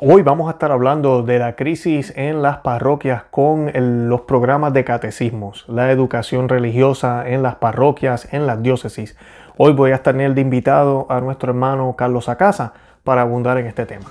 Hoy 0.00 0.22
vamos 0.22 0.46
a 0.46 0.52
estar 0.52 0.70
hablando 0.70 1.24
de 1.24 1.40
la 1.40 1.56
crisis 1.56 2.12
en 2.14 2.40
las 2.40 2.58
parroquias 2.58 3.24
con 3.32 3.72
los 4.08 4.20
programas 4.20 4.72
de 4.72 4.84
catecismos, 4.84 5.64
la 5.66 5.90
educación 5.90 6.48
religiosa 6.48 7.28
en 7.28 7.42
las 7.42 7.56
parroquias, 7.56 8.32
en 8.32 8.46
las 8.46 8.62
diócesis. 8.62 9.16
Hoy 9.56 9.72
voy 9.72 9.90
a 9.90 10.00
el 10.04 10.36
de 10.36 10.40
invitado 10.40 11.06
a 11.10 11.20
nuestro 11.20 11.50
hermano 11.50 11.96
Carlos 11.96 12.28
Acasa 12.28 12.74
para 13.02 13.22
abundar 13.22 13.58
en 13.58 13.66
este 13.66 13.86
tema. 13.86 14.06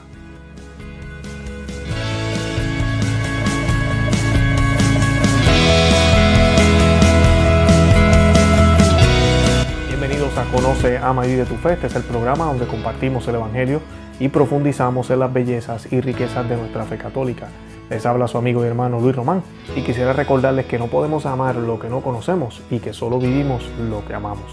Bienvenidos 9.88 10.38
a 10.38 10.44
Conoce, 10.52 10.98
Ama 10.98 11.26
y 11.28 11.36
de 11.36 11.46
tu 11.46 11.56
Fe. 11.56 11.74
Este 11.74 11.88
es 11.88 11.96
el 11.96 12.04
programa 12.04 12.44
donde 12.44 12.68
compartimos 12.68 13.26
el 13.30 13.36
Evangelio 13.36 13.80
y 14.20 14.30
profundizamos 14.30 15.10
en 15.10 15.20
las 15.20 15.32
bellezas 15.32 15.92
y 15.92 16.02
riquezas 16.02 16.48
de 16.50 16.58
nuestra 16.58 16.84
fe 16.86 16.98
católica. 16.98 17.48
Les 17.90 18.06
habla 18.06 18.28
su 18.28 18.38
amigo 18.38 18.64
y 18.64 18.68
hermano 18.68 19.00
Luis 19.00 19.16
Román 19.16 19.44
y 19.76 19.82
quisiera 19.82 20.14
recordarles 20.14 20.66
que 20.66 20.78
no 20.78 20.88
podemos 20.88 21.26
amar 21.26 21.56
lo 21.56 21.80
que 21.80 21.90
no 21.90 22.02
conocemos 22.02 22.62
y 22.70 22.80
que 22.80 22.94
solo 22.94 23.20
vivimos 23.20 23.70
lo 23.90 24.06
que 24.06 24.14
amamos. 24.14 24.46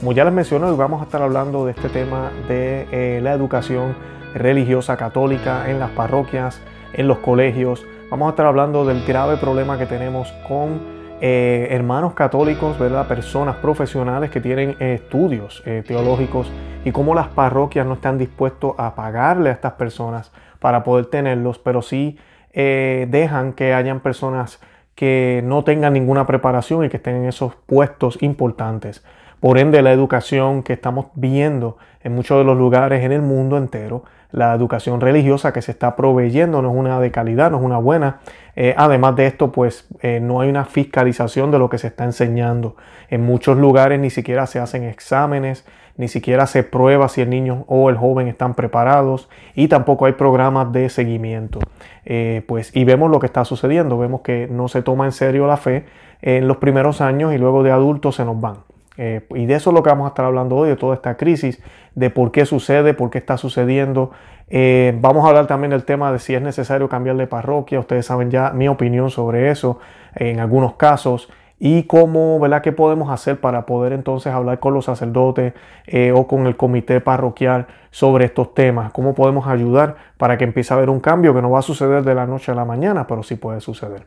Como 0.00 0.12
ya 0.12 0.24
les 0.24 0.34
mencioné, 0.34 0.66
hoy 0.66 0.76
vamos 0.76 1.00
a 1.00 1.04
estar 1.04 1.22
hablando 1.22 1.64
de 1.64 1.72
este 1.72 1.88
tema 1.88 2.30
de 2.46 2.86
eh, 2.92 3.20
la 3.22 3.32
educación 3.32 3.94
religiosa 4.34 4.96
católica 4.96 5.70
en 5.70 5.78
las 5.78 5.90
parroquias, 5.92 6.60
en 6.92 7.08
los 7.08 7.18
colegios. 7.18 7.86
Vamos 8.10 8.26
a 8.26 8.30
estar 8.30 8.46
hablando 8.46 8.84
del 8.84 9.04
grave 9.06 9.38
problema 9.38 9.78
que 9.78 9.86
tenemos 9.86 10.30
con 10.46 10.93
eh, 11.26 11.68
hermanos 11.70 12.12
católicos, 12.12 12.78
¿verdad? 12.78 13.08
personas 13.08 13.56
profesionales 13.56 14.30
que 14.30 14.42
tienen 14.42 14.76
estudios 14.78 15.62
eh, 15.64 15.82
teológicos 15.86 16.52
y 16.84 16.92
cómo 16.92 17.14
las 17.14 17.28
parroquias 17.28 17.86
no 17.86 17.94
están 17.94 18.18
dispuestos 18.18 18.74
a 18.76 18.94
pagarle 18.94 19.48
a 19.48 19.52
estas 19.54 19.72
personas 19.72 20.32
para 20.58 20.84
poder 20.84 21.06
tenerlos, 21.06 21.58
pero 21.58 21.80
sí 21.80 22.18
dejan 22.52 23.54
que 23.54 23.74
hayan 23.74 23.98
personas 23.98 24.60
que 24.94 25.42
no 25.44 25.64
tengan 25.64 25.94
ninguna 25.94 26.26
preparación 26.26 26.84
y 26.84 26.90
que 26.90 26.98
estén 26.98 27.16
en 27.16 27.24
esos 27.24 27.54
puestos 27.66 28.22
importantes. 28.22 29.02
Por 29.40 29.58
ende, 29.58 29.82
la 29.82 29.92
educación 29.92 30.62
que 30.62 30.72
estamos 30.74 31.06
viendo 31.14 31.78
en 32.02 32.14
muchos 32.14 32.38
de 32.38 32.44
los 32.44 32.56
lugares 32.56 33.02
en 33.02 33.12
el 33.12 33.22
mundo 33.22 33.58
entero, 33.58 34.04
la 34.30 34.52
educación 34.54 35.00
religiosa 35.00 35.52
que 35.52 35.62
se 35.62 35.70
está 35.70 35.94
proveyendo 35.94 36.60
no 36.60 36.70
es 36.70 36.76
una 36.76 36.98
de 36.98 37.10
calidad, 37.10 37.50
no 37.50 37.58
es 37.58 37.62
una 37.62 37.78
buena. 37.78 38.20
Eh, 38.56 38.74
además 38.76 39.16
de 39.16 39.26
esto, 39.26 39.52
pues 39.52 39.88
eh, 40.00 40.20
no 40.20 40.40
hay 40.40 40.48
una 40.48 40.64
fiscalización 40.64 41.50
de 41.50 41.58
lo 41.58 41.68
que 41.68 41.78
se 41.78 41.88
está 41.88 42.04
enseñando. 42.04 42.76
En 43.08 43.22
muchos 43.22 43.58
lugares 43.58 43.98
ni 43.98 44.10
siquiera 44.10 44.46
se 44.46 44.60
hacen 44.60 44.84
exámenes, 44.84 45.64
ni 45.96 46.08
siquiera 46.08 46.46
se 46.46 46.64
prueba 46.64 47.08
si 47.08 47.20
el 47.20 47.30
niño 47.30 47.64
o 47.68 47.88
el 47.88 47.96
joven 47.96 48.26
están 48.28 48.54
preparados 48.54 49.28
y 49.54 49.68
tampoco 49.68 50.06
hay 50.06 50.12
programas 50.12 50.72
de 50.72 50.88
seguimiento. 50.88 51.60
Eh, 52.04 52.42
pues, 52.46 52.74
y 52.74 52.84
vemos 52.84 53.10
lo 53.10 53.20
que 53.20 53.26
está 53.26 53.44
sucediendo, 53.44 53.98
vemos 53.98 54.22
que 54.22 54.48
no 54.50 54.68
se 54.68 54.82
toma 54.82 55.04
en 55.04 55.12
serio 55.12 55.46
la 55.46 55.56
fe 55.56 55.86
en 56.22 56.48
los 56.48 56.56
primeros 56.56 57.00
años 57.00 57.34
y 57.34 57.38
luego 57.38 57.62
de 57.62 57.70
adultos 57.70 58.16
se 58.16 58.24
nos 58.24 58.40
van. 58.40 58.73
Eh, 58.96 59.26
y 59.34 59.46
de 59.46 59.54
eso 59.54 59.70
es 59.70 59.74
lo 59.74 59.82
que 59.82 59.90
vamos 59.90 60.06
a 60.06 60.08
estar 60.08 60.24
hablando 60.24 60.56
hoy, 60.56 60.68
de 60.68 60.76
toda 60.76 60.94
esta 60.94 61.16
crisis, 61.16 61.62
de 61.94 62.10
por 62.10 62.30
qué 62.32 62.46
sucede, 62.46 62.94
por 62.94 63.10
qué 63.10 63.18
está 63.18 63.36
sucediendo. 63.36 64.12
Eh, 64.48 64.96
vamos 65.00 65.24
a 65.24 65.28
hablar 65.28 65.46
también 65.46 65.70
del 65.70 65.84
tema 65.84 66.12
de 66.12 66.18
si 66.18 66.34
es 66.34 66.42
necesario 66.42 66.88
cambiar 66.88 67.16
de 67.16 67.26
parroquia. 67.26 67.80
Ustedes 67.80 68.06
saben 68.06 68.30
ya 68.30 68.50
mi 68.50 68.68
opinión 68.68 69.10
sobre 69.10 69.50
eso 69.50 69.78
en 70.14 70.38
algunos 70.40 70.74
casos 70.74 71.28
y 71.58 71.84
cómo, 71.84 72.38
¿verdad? 72.40 72.62
¿Qué 72.62 72.72
podemos 72.72 73.10
hacer 73.10 73.40
para 73.40 73.64
poder 73.64 73.92
entonces 73.92 74.32
hablar 74.32 74.58
con 74.58 74.74
los 74.74 74.84
sacerdotes 74.84 75.54
eh, 75.86 76.12
o 76.12 76.26
con 76.26 76.46
el 76.46 76.56
comité 76.56 77.00
parroquial 77.00 77.66
sobre 77.90 78.24
estos 78.24 78.54
temas? 78.54 78.92
¿Cómo 78.92 79.14
podemos 79.14 79.46
ayudar 79.46 79.96
para 80.16 80.36
que 80.36 80.44
empiece 80.44 80.74
a 80.74 80.76
haber 80.76 80.90
un 80.90 81.00
cambio 81.00 81.34
que 81.34 81.42
no 81.42 81.50
va 81.50 81.60
a 81.60 81.62
suceder 81.62 82.02
de 82.02 82.14
la 82.14 82.26
noche 82.26 82.52
a 82.52 82.54
la 82.54 82.64
mañana, 82.64 83.06
pero 83.06 83.22
sí 83.22 83.36
puede 83.36 83.60
suceder? 83.60 84.06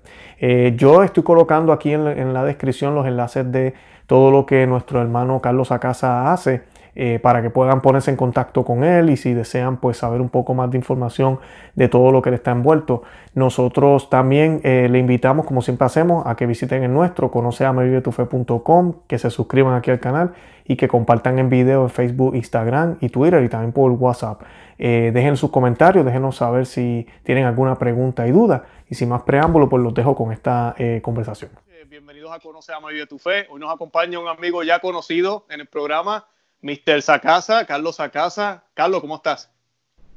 yo 0.75 1.03
estoy 1.03 1.23
colocando 1.23 1.73
aquí 1.73 1.93
en 1.93 2.33
la 2.33 2.43
descripción 2.43 2.93
los 2.93 3.07
enlaces 3.07 3.51
de 3.51 3.73
todo 4.05 4.31
lo 4.31 4.45
que 4.45 4.65
nuestro 4.67 5.01
hermano 5.01 5.41
Carlos 5.41 5.71
Acasa 5.71 6.31
hace 6.31 6.63
eh, 6.99 7.19
para 7.21 7.43
que 7.43 7.51
puedan 7.51 7.81
ponerse 7.81 8.09
en 8.09 8.17
contacto 8.17 8.65
con 8.65 8.83
él 8.83 9.11
y 9.11 9.17
si 9.17 9.35
desean 9.35 9.77
pues 9.77 9.97
saber 9.97 10.19
un 10.19 10.29
poco 10.29 10.55
más 10.55 10.71
de 10.71 10.79
información 10.79 11.37
de 11.75 11.89
todo 11.89 12.11
lo 12.11 12.23
que 12.23 12.31
le 12.31 12.37
está 12.37 12.49
envuelto. 12.49 13.03
Nosotros 13.35 14.09
también 14.09 14.61
eh, 14.63 14.87
le 14.89 14.97
invitamos, 14.97 15.45
como 15.45 15.61
siempre 15.61 15.85
hacemos, 15.85 16.25
a 16.25 16.35
que 16.35 16.47
visiten 16.47 16.81
el 16.81 16.91
nuestro, 16.91 17.29
conoceamevivetufe.com, 17.29 18.93
que 19.05 19.19
se 19.19 19.29
suscriban 19.29 19.75
aquí 19.75 19.91
al 19.91 19.99
canal 19.99 20.33
y 20.65 20.75
que 20.75 20.87
compartan 20.87 21.37
en 21.37 21.49
video 21.49 21.83
en 21.83 21.91
Facebook, 21.91 22.33
Instagram 22.33 22.97
y 22.99 23.09
Twitter 23.09 23.43
y 23.43 23.49
también 23.49 23.73
por 23.73 23.91
WhatsApp. 23.91 24.41
Eh, 24.79 25.11
dejen 25.13 25.37
sus 25.37 25.51
comentarios, 25.51 26.03
déjenos 26.03 26.37
saber 26.37 26.65
si 26.65 27.05
tienen 27.21 27.45
alguna 27.45 27.75
pregunta 27.75 28.27
y 28.27 28.31
duda. 28.31 28.63
Y 28.89 28.95
sin 28.95 29.09
más 29.09 29.21
preámbulo, 29.21 29.69
pues 29.69 29.83
los 29.83 29.93
dejo 29.93 30.15
con 30.15 30.31
esta 30.31 30.73
conversación 31.03 31.51
bienvenidos 31.87 32.31
a 32.31 32.39
Conoce 32.39 32.73
a 32.73 32.79
Fe. 33.17 33.47
Hoy 33.49 33.59
nos 33.59 33.73
acompaña 33.73 34.19
un 34.19 34.27
amigo 34.27 34.61
ya 34.61 34.79
conocido 34.79 35.45
en 35.49 35.61
el 35.61 35.67
programa, 35.67 36.27
Mr. 36.61 37.01
Sacasa, 37.01 37.65
Carlos 37.65 37.95
Sacasa. 37.95 38.63
Carlos, 38.73 39.01
¿cómo 39.01 39.15
estás? 39.15 39.49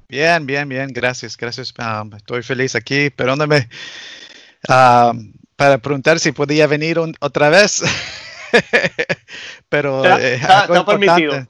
Bien, 0.08 0.44
bien, 0.44 0.68
bien, 0.68 0.88
gracias, 0.92 1.36
gracias. 1.36 1.72
Um, 1.78 2.12
estoy 2.14 2.42
feliz 2.42 2.74
aquí, 2.74 3.10
perdóname 3.10 3.68
um, 4.68 5.32
para 5.54 5.78
preguntar 5.78 6.18
si 6.18 6.32
podía 6.32 6.66
venir 6.66 6.98
otra 7.20 7.48
vez. 7.48 7.82
Pero 9.68 10.04
eh, 10.04 10.34
está, 10.34 10.84
permitido. 10.84 11.46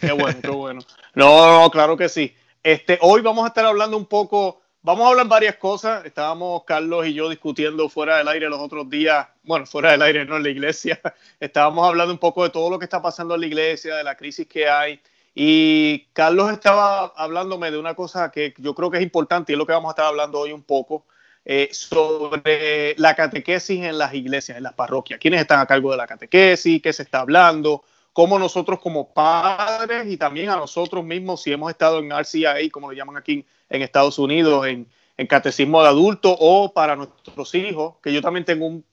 Qué 0.00 0.12
bueno, 0.12 0.38
qué 0.40 0.50
bueno. 0.50 0.80
No, 1.14 1.60
no, 1.60 1.70
claro 1.70 1.96
que 1.96 2.08
sí. 2.08 2.34
Este, 2.62 2.98
hoy 3.02 3.20
vamos 3.20 3.44
a 3.44 3.48
estar 3.48 3.66
hablando 3.66 3.96
un 3.96 4.06
poco 4.06 4.61
Vamos 4.84 5.06
a 5.06 5.10
hablar 5.10 5.28
varias 5.28 5.56
cosas. 5.56 6.04
Estábamos 6.04 6.64
Carlos 6.64 7.06
y 7.06 7.14
yo 7.14 7.28
discutiendo 7.28 7.88
fuera 7.88 8.18
del 8.18 8.26
aire 8.26 8.48
los 8.48 8.58
otros 8.58 8.90
días, 8.90 9.28
bueno, 9.44 9.64
fuera 9.64 9.92
del 9.92 10.02
aire, 10.02 10.24
no 10.24 10.36
en 10.36 10.42
la 10.42 10.48
iglesia. 10.48 11.00
Estábamos 11.40 11.86
hablando 11.86 12.12
un 12.12 12.18
poco 12.18 12.42
de 12.42 12.50
todo 12.50 12.68
lo 12.68 12.80
que 12.80 12.86
está 12.86 13.00
pasando 13.00 13.36
en 13.36 13.42
la 13.42 13.46
iglesia, 13.46 13.94
de 13.94 14.02
la 14.02 14.16
crisis 14.16 14.48
que 14.48 14.68
hay. 14.68 15.00
Y 15.36 16.06
Carlos 16.12 16.50
estaba 16.50 17.12
hablándome 17.16 17.70
de 17.70 17.78
una 17.78 17.94
cosa 17.94 18.32
que 18.32 18.54
yo 18.58 18.74
creo 18.74 18.90
que 18.90 18.96
es 18.96 19.04
importante 19.04 19.52
y 19.52 19.54
es 19.54 19.58
lo 19.58 19.66
que 19.66 19.72
vamos 19.72 19.90
a 19.90 19.92
estar 19.92 20.06
hablando 20.06 20.40
hoy 20.40 20.52
un 20.52 20.64
poco, 20.64 21.06
eh, 21.44 21.68
sobre 21.70 22.96
la 22.98 23.14
catequesis 23.14 23.84
en 23.84 23.98
las 23.98 24.12
iglesias, 24.14 24.58
en 24.58 24.64
las 24.64 24.74
parroquias. 24.74 25.20
¿Quiénes 25.20 25.42
están 25.42 25.60
a 25.60 25.66
cargo 25.66 25.92
de 25.92 25.96
la 25.96 26.08
catequesis? 26.08 26.82
¿Qué 26.82 26.92
se 26.92 27.04
está 27.04 27.20
hablando? 27.20 27.84
Cómo 28.12 28.38
nosotros 28.38 28.78
como 28.80 29.12
padres 29.12 30.06
y 30.06 30.16
también 30.16 30.50
a 30.50 30.56
nosotros 30.56 31.04
mismos, 31.04 31.42
si 31.42 31.52
hemos 31.52 31.70
estado 31.70 31.98
en 31.98 32.10
RCIA, 32.10 32.56
como 32.70 32.90
lo 32.90 32.96
llaman 32.96 33.16
aquí 33.16 33.44
en 33.70 33.82
Estados 33.82 34.18
Unidos, 34.18 34.66
en, 34.66 34.88
catecismo 35.28 35.80
de 35.80 35.88
adultos 35.88 36.36
o 36.40 36.72
para 36.72 36.96
nuestros 36.96 37.54
hijos, 37.54 37.94
que 38.02 38.12
yo 38.12 38.20
también 38.20 38.44
tengo 38.44 38.66
un, 38.66 38.84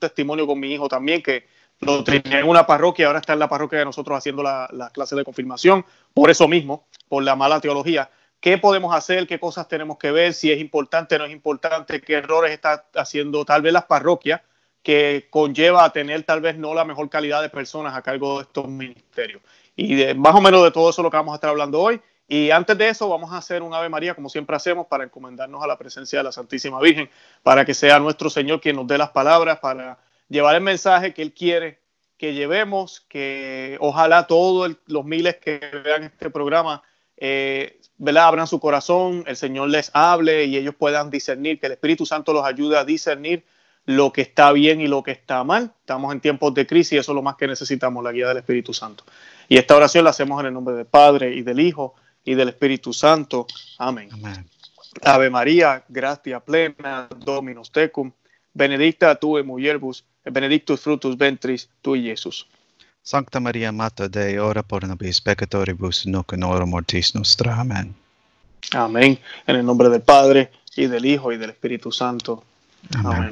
testimonio 0.00 0.44
con 0.44 0.58
mi 0.58 0.72
hijo 0.72 0.88
también, 0.88 1.22
que 1.22 1.46
lo 1.78 2.02
tenía 2.02 2.40
en 2.40 2.48
una 2.48 2.66
parroquia, 2.66 3.06
ahora 3.06 3.20
está 3.20 3.34
en 3.34 3.38
la 3.38 3.48
parroquia 3.48 3.78
de 3.78 3.84
nosotros 3.84 4.18
haciendo 4.18 4.42
la, 4.42 4.68
la 4.72 4.90
clase 4.90 5.14
de 5.14 5.22
confirmación, 5.22 5.86
por 6.12 6.28
eso 6.28 6.48
mismo, 6.48 6.86
por 7.08 7.22
la 7.22 7.36
mala 7.36 7.60
teología. 7.60 8.10
¿Qué 8.40 8.58
podemos 8.58 8.92
hacer? 8.92 9.28
¿Qué 9.28 9.38
cosas 9.38 9.68
tenemos 9.68 9.96
que 9.96 10.10
ver? 10.10 10.34
Si 10.34 10.50
es 10.50 10.58
importante, 10.58 11.16
no 11.18 11.24
es 11.24 11.30
importante, 11.30 12.00
qué 12.00 12.14
errores 12.14 12.50
está 12.50 12.86
haciendo 12.96 13.44
tal 13.44 13.62
vez 13.62 13.72
las 13.72 13.84
parroquias 13.84 14.40
que 14.82 15.28
conlleva 15.30 15.84
a 15.84 15.92
tener 15.92 16.22
tal 16.22 16.40
vez 16.40 16.56
no 16.56 16.74
la 16.74 16.84
mejor 16.84 17.08
calidad 17.10 17.42
de 17.42 17.50
personas 17.50 17.94
a 17.94 18.02
cargo 18.02 18.38
de 18.38 18.42
estos 18.42 18.68
ministerios. 18.68 19.42
Y 19.76 19.94
de, 19.94 20.14
más 20.14 20.34
o 20.34 20.40
menos 20.40 20.62
de 20.62 20.70
todo 20.70 20.90
eso 20.90 21.02
lo 21.02 21.10
que 21.10 21.16
vamos 21.16 21.32
a 21.32 21.36
estar 21.36 21.50
hablando 21.50 21.80
hoy. 21.80 22.00
Y 22.28 22.50
antes 22.50 22.78
de 22.78 22.88
eso 22.88 23.08
vamos 23.08 23.32
a 23.32 23.38
hacer 23.38 23.62
un 23.62 23.74
Ave 23.74 23.88
María, 23.88 24.14
como 24.14 24.28
siempre 24.28 24.54
hacemos, 24.54 24.86
para 24.86 25.04
encomendarnos 25.04 25.62
a 25.62 25.66
la 25.66 25.76
presencia 25.76 26.20
de 26.20 26.24
la 26.24 26.32
Santísima 26.32 26.80
Virgen, 26.80 27.10
para 27.42 27.64
que 27.64 27.74
sea 27.74 27.98
nuestro 27.98 28.30
Señor 28.30 28.60
quien 28.60 28.76
nos 28.76 28.86
dé 28.86 28.96
las 28.96 29.10
palabras, 29.10 29.58
para 29.58 29.98
llevar 30.28 30.54
el 30.54 30.62
mensaje 30.62 31.12
que 31.12 31.22
Él 31.22 31.32
quiere 31.34 31.80
que 32.20 32.34
llevemos, 32.34 33.00
que 33.08 33.78
ojalá 33.80 34.26
todos 34.26 34.76
los 34.86 35.04
miles 35.06 35.36
que 35.36 35.58
vean 35.82 36.04
este 36.04 36.28
programa 36.28 36.82
eh, 37.16 37.80
abran 38.14 38.46
su 38.46 38.60
corazón, 38.60 39.24
el 39.26 39.36
Señor 39.36 39.70
les 39.70 39.90
hable 39.94 40.44
y 40.44 40.58
ellos 40.58 40.74
puedan 40.74 41.08
discernir, 41.08 41.58
que 41.58 41.64
el 41.64 41.72
Espíritu 41.72 42.04
Santo 42.04 42.34
los 42.34 42.44
ayude 42.44 42.76
a 42.76 42.84
discernir 42.84 43.42
lo 43.86 44.12
que 44.12 44.22
está 44.22 44.52
bien 44.52 44.80
y 44.80 44.88
lo 44.88 45.02
que 45.02 45.10
está 45.10 45.42
mal. 45.44 45.72
Estamos 45.80 46.12
en 46.12 46.20
tiempos 46.20 46.54
de 46.54 46.66
crisis 46.66 46.92
y 46.92 46.96
eso 46.98 47.12
es 47.12 47.16
lo 47.16 47.22
más 47.22 47.36
que 47.36 47.46
necesitamos, 47.46 48.02
la 48.04 48.12
guía 48.12 48.28
del 48.28 48.38
Espíritu 48.38 48.72
Santo. 48.72 49.04
Y 49.48 49.56
esta 49.56 49.76
oración 49.76 50.04
la 50.04 50.10
hacemos 50.10 50.40
en 50.40 50.46
el 50.46 50.54
nombre 50.54 50.74
del 50.74 50.86
Padre 50.86 51.34
y 51.34 51.42
del 51.42 51.60
Hijo 51.60 51.94
y 52.24 52.34
del 52.34 52.48
Espíritu 52.48 52.92
Santo. 52.92 53.46
Amén. 53.78 54.10
Ave 55.02 55.30
María, 55.30 55.84
gratia 55.88 56.40
plena, 56.40 57.08
Dominus 57.16 57.70
tecum, 57.70 58.12
benedicta 58.52 59.14
tu 59.14 59.38
e 59.38 59.42
mulierbus, 59.42 60.04
e 60.24 60.30
benedictus 60.30 60.80
frutus 60.80 61.16
ventris 61.16 61.68
tui, 61.80 62.02
Jesús. 62.02 62.46
Sancta 63.02 63.40
María, 63.40 63.72
Mater 63.72 64.10
Dei, 64.10 64.38
ora 64.38 64.62
por 64.62 64.86
nobis 64.86 65.20
peccatoribus, 65.20 66.06
nunc 66.06 66.32
in 66.32 66.42
hora 66.42 66.66
mortis 66.66 67.14
nostra. 67.14 67.58
Amén. 67.58 67.94
Amén. 68.72 69.18
En 69.46 69.56
el 69.56 69.64
nombre 69.64 69.88
del 69.88 70.02
Padre, 70.02 70.50
y 70.76 70.86
del 70.86 71.06
Hijo, 71.06 71.32
y 71.32 71.38
del 71.38 71.50
Espíritu 71.50 71.90
Santo. 71.90 72.44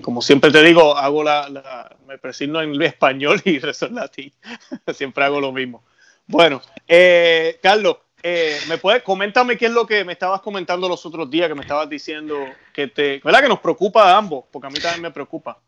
Como 0.03 0.23
siempre 0.23 0.51
te 0.51 0.63
digo, 0.63 0.97
hago 0.97 1.25
la, 1.25 1.97
me 2.07 2.19
presigno 2.19 2.61
en 2.61 2.81
español 2.83 3.41
y 3.45 3.59
rezo 3.59 3.87
en 3.87 3.97
latín. 3.97 4.33
siempre 4.95 5.25
hago 5.25 5.41
lo 5.41 5.53
mismo. 5.53 5.83
Bueno, 6.27 6.61
eh, 6.87 7.59
Carlos, 7.63 7.97
eh, 8.23 8.59
¿me 8.69 8.79
puedes, 8.79 9.03
coméntame 9.03 9.57
qué 9.57 9.67
es 9.67 9.73
lo 9.73 9.87
que 9.87 10.05
me 10.05 10.13
estabas 10.13 10.41
comentando 10.43 10.89
los 10.89 11.05
otros 11.07 11.31
días, 11.31 11.49
que 11.49 11.55
me 11.55 11.63
estabas 11.63 11.89
diciendo 11.89 12.37
que 12.73 12.89
te, 12.89 13.21
¿verdad? 13.25 13.43
Que 13.43 13.49
nos 13.49 13.61
preocupa 13.61 14.13
a 14.13 14.19
ambos, 14.19 14.45
porque 14.51 14.67
a 14.67 14.71
mí 14.71 14.79
también 14.79 15.03
me 15.03 15.11
preocupa. 15.11 15.59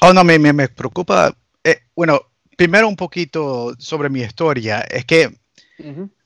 Oh, 0.00 0.12
no, 0.12 0.24
me, 0.24 0.38
me, 0.38 0.68
preocupa. 0.68 1.36
Eh, 1.62 1.82
bueno, 1.94 2.20
primero 2.56 2.88
un 2.88 2.96
poquito 2.96 3.74
sobre 3.78 4.08
mi 4.08 4.20
historia. 4.20 4.80
Es 4.80 5.04
que, 5.04 5.30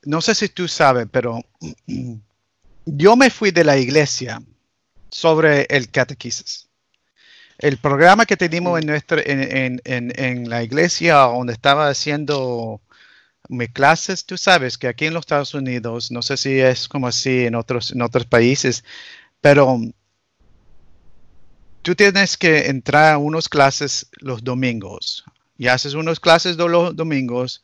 no 0.05 0.21
sé 0.21 0.35
si 0.35 0.49
tú 0.49 0.69
sabes, 0.69 1.07
pero 1.11 1.41
yo 2.87 3.17
me 3.17 3.31
fui 3.31 3.51
de 3.51 3.65
la 3.65 3.77
iglesia 3.77 4.41
sobre 5.11 5.67
el 5.69 5.91
catequesis. 5.91 6.70
El 7.61 7.77
programa 7.77 8.25
que 8.25 8.39
teníamos 8.39 8.81
en, 8.81 8.87
nuestra, 8.87 9.21
en, 9.21 9.83
en, 9.85 10.13
en, 10.17 10.49
la 10.49 10.63
iglesia 10.63 11.17
donde 11.17 11.53
estaba 11.53 11.91
haciendo 11.91 12.81
mis 13.51 13.69
clases, 13.69 14.25
tú 14.25 14.39
sabes 14.39 14.79
que 14.79 14.89
aquí 14.89 15.05
en 15.05 15.13
los 15.13 15.21
Estados 15.21 15.53
Unidos, 15.53 16.11
no 16.11 16.23
sé 16.23 16.39
si 16.39 16.59
es 16.59 16.89
como 16.89 17.07
así 17.07 17.45
en 17.45 17.55
otros, 17.55 17.93
en 17.93 18.01
otros 18.01 18.25
países, 18.25 18.83
pero 19.43 19.79
tú 21.83 21.95
tienes 21.95 22.39
que 22.39 22.69
entrar 22.69 23.13
a 23.13 23.19
unas 23.19 23.47
clases 23.47 24.09
los 24.21 24.43
domingos. 24.43 25.25
Y 25.59 25.69
haces 25.69 25.93
unas 25.93 26.19
clases 26.19 26.57
los 26.57 26.97
domingos 26.97 27.63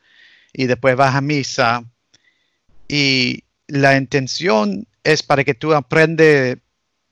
y 0.52 0.66
después 0.66 0.94
vas 0.94 1.14
a 1.14 1.22
misa. 1.22 1.84
Y 2.86 3.44
la 3.66 3.96
intención 3.96 4.86
es 5.04 5.22
para 5.22 5.42
que 5.42 5.54
tú 5.54 5.72
aprendes 5.72 6.58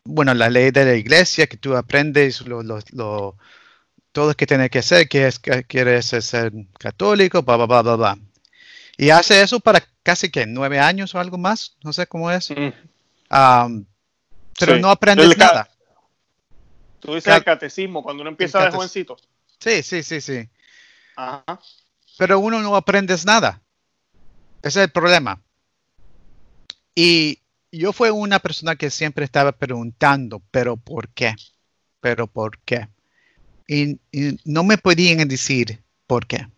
bueno, 0.04 0.34
la 0.34 0.50
ley 0.50 0.70
de 0.70 0.84
la 0.84 0.94
iglesia, 0.94 1.46
que 1.46 1.56
tú 1.56 1.76
aprendes 1.76 2.42
lo, 2.42 2.62
lo, 2.62 2.78
lo 2.92 3.36
todo 4.12 4.28
lo 4.28 4.34
que 4.34 4.46
tienes 4.46 4.70
que 4.70 4.78
hacer, 4.78 5.08
que 5.08 5.26
es 5.26 5.38
que 5.38 5.64
quieres 5.64 6.06
ser 6.06 6.52
católico, 6.78 7.42
bla, 7.42 7.56
bla, 7.56 7.82
bla, 7.82 7.96
bla, 7.96 8.18
Y 8.96 9.10
hace 9.10 9.42
eso 9.42 9.58
para 9.58 9.82
casi 10.04 10.30
que 10.30 10.46
nueve 10.46 10.78
años 10.78 11.14
o 11.14 11.18
algo 11.18 11.36
más, 11.36 11.76
no 11.82 11.92
sé 11.92 12.06
cómo 12.06 12.30
es. 12.30 12.50
Um, 12.50 13.84
pero 14.58 14.78
no 14.78 14.90
aprendes 14.90 15.36
nada. 15.36 15.68
Tú 17.00 17.14
dices 17.14 17.34
el 17.34 17.44
catecismo, 17.44 18.02
cuando 18.02 18.20
uno 18.22 18.30
empieza 18.30 18.64
de 18.64 18.70
jovencito. 18.70 19.16
Sí, 19.58 19.82
sí, 19.82 20.02
sí, 20.02 20.20
sí. 20.20 20.48
Ajá. 21.16 21.58
Pero 22.16 22.38
uno 22.38 22.60
no 22.60 22.76
aprendes 22.76 23.26
nada. 23.26 23.60
Ese 24.62 24.80
es 24.80 24.84
el 24.84 24.92
problema. 24.92 25.42
Y 26.94 27.40
yo 27.79 27.93
fui 27.93 28.11
una 28.11 28.38
persona 28.38 28.76
que 28.76 28.91
siempre 28.91 29.25
estaba 29.25 29.53
preguntando, 29.53 30.43
pero 30.50 30.76
¿por 30.76 31.09
qué? 31.09 31.35
Pero 32.00 32.26
¿por 32.26 32.59
qué? 32.61 32.88
Y, 33.67 33.99
no 34.44 34.65
me 34.65 34.79
podían 34.79 35.26
decir 35.29 35.82
por 36.06 36.26
qué. 36.26 36.49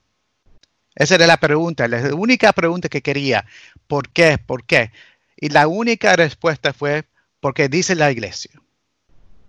Esa 0.94 1.16
era 1.16 1.26
la 1.26 1.36
pregunta, 1.36 1.86
la 1.88 2.14
única 2.14 2.52
pregunta 2.52 2.88
que 2.88 3.02
quería. 3.02 3.44
¿Por 3.86 4.08
qué? 4.08 4.38
¿Por 4.38 4.64
qué? 4.64 4.92
Y 5.36 5.50
la 5.50 5.68
única 5.68 6.16
respuesta 6.16 6.72
fue 6.72 7.04
porque 7.40 7.68
dice 7.68 7.94
la 7.94 8.10
iglesia. 8.10 8.50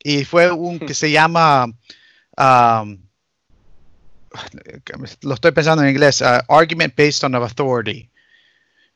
Y 0.03 0.25
fue 0.25 0.51
un 0.51 0.79
que 0.79 0.93
se 0.93 1.09
llama, 1.09 1.65
um, 2.37 2.97
lo 5.21 5.33
estoy 5.33 5.51
pensando 5.51 5.83
en 5.83 5.89
inglés, 5.89 6.21
uh, 6.21 6.43
argument 6.49 6.95
based 6.95 7.23
on 7.23 7.33
authority. 7.33 8.09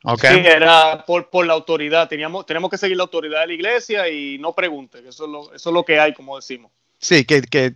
Okay. 0.03 0.41
Sí, 0.41 0.47
era 0.47 1.05
por, 1.05 1.29
por, 1.29 1.45
la 1.45 1.53
autoridad. 1.53 2.09
Teníamos, 2.09 2.45
tenemos 2.45 2.71
que 2.71 2.77
seguir 2.77 2.97
la 2.97 3.03
autoridad 3.03 3.41
de 3.41 3.47
la 3.47 3.53
iglesia 3.53 4.09
y 4.09 4.39
no 4.39 4.53
pregunte, 4.53 4.99
eso 5.07 5.25
es 5.25 5.29
lo, 5.29 5.53
eso 5.53 5.69
es 5.69 5.73
lo 5.73 5.85
que 5.85 5.99
hay, 5.99 6.13
como 6.13 6.35
decimos. 6.35 6.71
Sí, 6.97 7.23
que, 7.25 7.41
que 7.41 7.75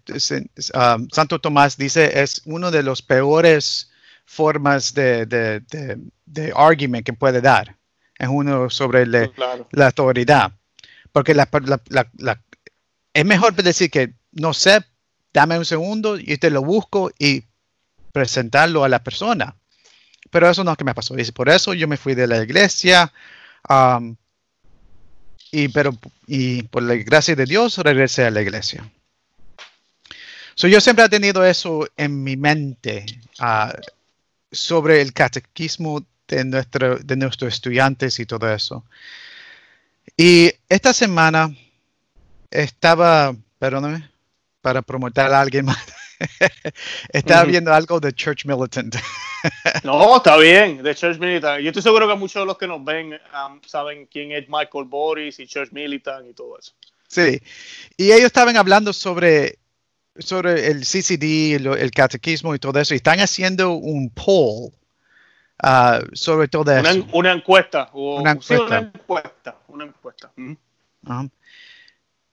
um, 0.74 1.08
Santo 1.12 1.40
Tomás 1.40 1.78
dice 1.78 2.22
es 2.22 2.42
uno 2.46 2.72
de 2.72 2.84
los 2.84 3.02
peores 3.02 3.92
formas 4.26 4.94
de, 4.94 5.26
de, 5.26 5.62
de, 6.26 6.54
argument 6.56 7.06
que 7.06 7.14
puede 7.14 7.42
dar. 7.42 7.76
Es 8.18 8.28
uno 8.28 8.70
sobre 8.70 9.06
la 9.06 9.86
autoridad. 9.86 10.52
Porque 11.12 11.34
la, 11.34 11.48
la, 11.90 12.42
es 13.14 13.26
mejor 13.26 13.54
decir 13.56 13.90
que 13.90 14.14
no 14.32 14.54
sé, 14.54 14.84
dame 15.34 15.58
un 15.58 15.66
segundo 15.66 16.18
y 16.18 16.38
te 16.38 16.50
lo 16.50 16.62
busco 16.62 17.12
y 17.18 17.44
presentarlo 18.12 18.84
a 18.84 18.90
la 18.90 19.04
persona 19.04 19.56
pero 20.30 20.50
eso 20.50 20.64
no 20.64 20.72
es 20.72 20.78
que 20.78 20.84
me 20.84 20.96
pasó. 20.96 21.18
Y 21.18 21.32
por 21.32 21.50
eso 21.50 21.74
yo 21.74 21.88
me 21.88 21.98
fui 21.98 22.16
de 22.16 22.28
la 22.28 22.44
iglesia. 22.44 23.12
y, 25.52 25.68
pero, 25.70 25.98
y 26.28 26.64
por 26.64 26.84
la 26.84 26.96
gracia 26.96 27.36
de 27.36 27.46
Dios 27.46 27.78
regresé 27.78 28.26
a 28.26 28.32
la 28.32 28.42
iglesia. 28.42 28.90
So, 30.56 30.68
yo 30.68 30.80
siempre 30.80 31.06
he 31.06 31.10
tenido 31.10 31.46
eso 31.46 31.86
en 31.98 32.24
mi 32.24 32.38
mente 32.38 33.06
ah, 33.40 33.74
sobre 34.52 35.02
el 35.02 35.12
catequismo 35.12 36.06
de, 36.28 36.46
nuestro, 36.46 36.98
de 36.98 37.16
nuestros 37.18 37.54
estudiantes 37.54 38.20
y 38.20 38.26
todo 38.26 38.52
eso. 38.52 38.86
Y 40.16 40.52
esta 40.70 40.94
semana 40.94 41.54
estaba, 42.50 43.36
perdóname, 43.60 44.10
para 44.62 44.82
promover 44.82 45.20
a 45.20 45.42
alguien 45.42 45.66
más. 45.66 45.78
Estaba 47.10 47.44
viendo 47.44 47.74
algo 47.74 48.00
de 48.00 48.14
Church 48.14 48.46
Militant. 48.46 48.96
no, 49.84 50.18
está 50.18 50.38
bien, 50.38 50.82
de 50.82 50.96
Church 50.96 51.20
Militant. 51.20 51.62
Yo 51.62 51.70
estoy 51.70 51.84
seguro 51.84 52.08
que 52.08 52.16
muchos 52.16 52.42
de 52.42 52.46
los 52.46 52.58
que 52.58 52.68
nos 52.68 52.84
ven 52.84 53.14
um, 53.14 53.62
saben 53.66 54.08
quién 54.08 54.32
es 54.32 54.48
Michael 54.48 54.86
Boris 54.86 55.40
y 55.40 55.48
Church 55.48 55.72
Militant 55.72 56.28
y 56.30 56.34
todo 56.34 56.58
eso. 56.58 56.74
Sí, 57.08 57.40
y 57.98 58.12
ellos 58.12 58.26
estaban 58.26 58.58
hablando 58.58 58.92
sobre, 58.92 59.60
sobre 60.18 60.68
el 60.68 60.82
CCD, 60.82 61.56
el, 61.56 61.92
catequismo 61.92 62.56
y 62.56 62.60
todo 62.60 62.80
eso, 62.80 62.94
y 62.94 62.98
están 62.98 63.20
haciendo 63.20 63.74
un 63.74 64.10
poll 64.10 64.74
uh, 65.64 66.06
sobre 66.14 66.48
todo 66.48 66.72
una, 66.72 66.90
eso. 66.90 67.08
Una 67.14 67.32
encuesta. 67.32 67.90
una, 67.94 68.32
encuesta. 68.32 68.92
una 69.68 69.86
encuesta. 69.86 70.32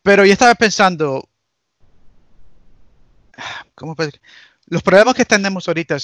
Pero 0.03 0.25
yo 0.25 0.33
estaba 0.33 0.55
pensando, 0.55 1.29
¿cómo 3.75 3.97
los 4.67 4.83
problemas 4.83 5.15
que 5.15 5.25
tenemos 5.25 5.69
ahorita 5.69 5.97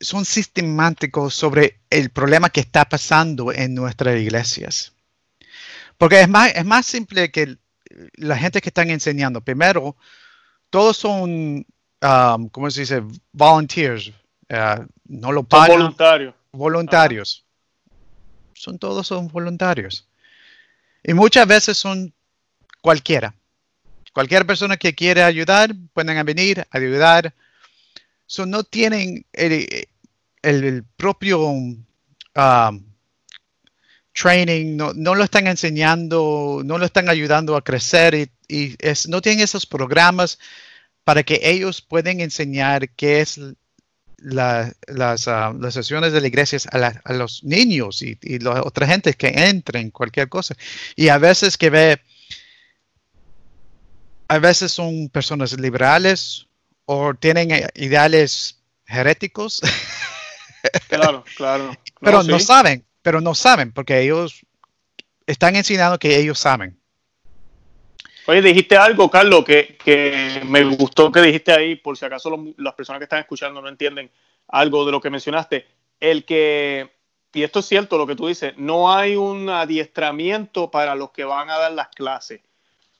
son 0.00 0.24
sistemáticos 0.24 1.34
sobre 1.34 1.80
el 1.90 2.10
problema 2.10 2.50
que 2.50 2.60
está 2.60 2.88
pasando 2.88 3.52
en 3.52 3.74
nuestras 3.74 4.18
iglesias. 4.18 4.92
Porque 5.96 6.20
es 6.20 6.28
más, 6.28 6.54
es 6.54 6.64
más 6.64 6.86
simple 6.86 7.30
que 7.30 7.56
la 8.14 8.36
gente 8.36 8.60
que 8.60 8.68
están 8.68 8.90
enseñando. 8.90 9.40
Primero, 9.40 9.96
todos 10.70 10.96
son, 10.96 11.66
um, 12.02 12.48
¿cómo 12.50 12.70
se 12.70 12.80
dice? 12.80 13.02
Volunteers. 13.32 14.12
Uh, 14.50 14.86
no 15.04 15.32
lo 15.32 15.42
pagan. 15.42 15.66
Son 15.66 15.78
voluntarios. 15.78 16.34
Voluntarios. 16.52 17.44
Son 18.54 18.78
todos 18.78 19.06
son 19.06 19.28
voluntarios. 19.28 20.08
Y 21.02 21.14
muchas 21.14 21.46
veces 21.46 21.76
son 21.76 22.12
cualquiera. 22.80 23.34
Cualquier 24.18 24.44
persona 24.46 24.76
que 24.76 24.96
quiere 24.96 25.22
ayudar, 25.22 25.72
pueden 25.92 26.26
venir 26.26 26.66
a 26.72 26.76
ayudar. 26.76 27.32
So, 28.26 28.46
no 28.46 28.64
tienen 28.64 29.24
el, 29.32 30.84
propio 30.96 31.40
um, 31.40 31.76
training, 34.12 34.76
no, 34.76 35.14
lo 35.14 35.22
están 35.22 35.46
enseñando, 35.46 36.62
no 36.64 36.78
lo 36.78 36.84
están 36.84 37.08
ayudando 37.08 37.54
a 37.54 37.62
crecer 37.62 38.28
y, 38.48 38.76
no 39.06 39.22
tienen 39.22 39.44
esos 39.44 39.66
programas 39.66 40.40
para 41.04 41.22
que 41.22 41.38
ellos 41.44 41.80
puedan 41.80 42.18
enseñar 42.18 42.88
qué 42.96 43.20
es 43.20 43.38
las, 44.16 44.74
uh, 44.88 45.56
las, 45.60 45.74
sesiones 45.74 46.12
de 46.12 46.20
la 46.20 46.26
iglesia 46.26 46.58
a, 47.04 47.12
los 47.12 47.44
niños 47.44 48.02
y, 48.02 48.18
y 48.20 48.40
la 48.40 48.62
otra 48.64 48.88
gente 48.88 49.14
que 49.14 49.28
entren, 49.28 49.92
cualquier 49.92 50.28
cosa. 50.28 50.56
Y 50.96 51.06
a 51.06 51.18
veces 51.18 51.56
que 51.56 51.70
ve 51.70 52.00
a 54.28 54.38
veces 54.38 54.72
son 54.72 55.08
personas 55.08 55.58
liberales 55.58 56.46
o 56.84 57.14
tienen 57.14 57.50
ideales 57.74 58.62
heréticos. 58.86 59.62
Claro, 60.88 61.24
claro. 61.36 61.72
pero 62.00 62.24
no 62.24 62.40
saben, 62.40 62.84
pero 63.00 63.20
no 63.20 63.32
saben, 63.32 63.72
porque 63.72 64.00
ellos 64.00 64.44
están 65.24 65.54
enseñando 65.54 66.00
que 66.00 66.18
ellos 66.18 66.40
saben. 66.40 66.76
Oye, 68.26 68.42
dijiste 68.42 68.76
algo, 68.76 69.08
Carlos, 69.08 69.44
que, 69.44 70.42
me 70.44 70.64
gustó 70.64 71.12
que 71.12 71.22
dijiste 71.22 71.52
ahí, 71.52 71.76
por 71.76 71.96
si 71.96 72.04
acaso 72.04 72.36
las 72.56 72.74
personas 72.74 72.98
que 72.98 73.04
están 73.04 73.20
escuchando 73.20 73.62
no 73.62 73.68
entienden 73.68 74.10
algo 74.48 74.84
de 74.84 74.92
lo 74.92 75.00
que 75.00 75.10
mencionaste. 75.10 75.64
El 76.00 76.24
que, 76.24 76.90
y 77.32 77.44
esto 77.44 77.60
es 77.60 77.66
cierto 77.66 77.96
lo 77.96 78.06
que 78.06 78.16
tú 78.16 78.26
dices, 78.26 78.54
no 78.56 78.92
hay 78.92 79.14
un 79.14 79.48
adiestramiento 79.48 80.72
para 80.72 80.96
los 80.96 81.12
que 81.12 81.24
van 81.24 81.50
a 81.50 81.56
dar 81.56 81.72
las 81.72 81.88
clases 81.88 82.40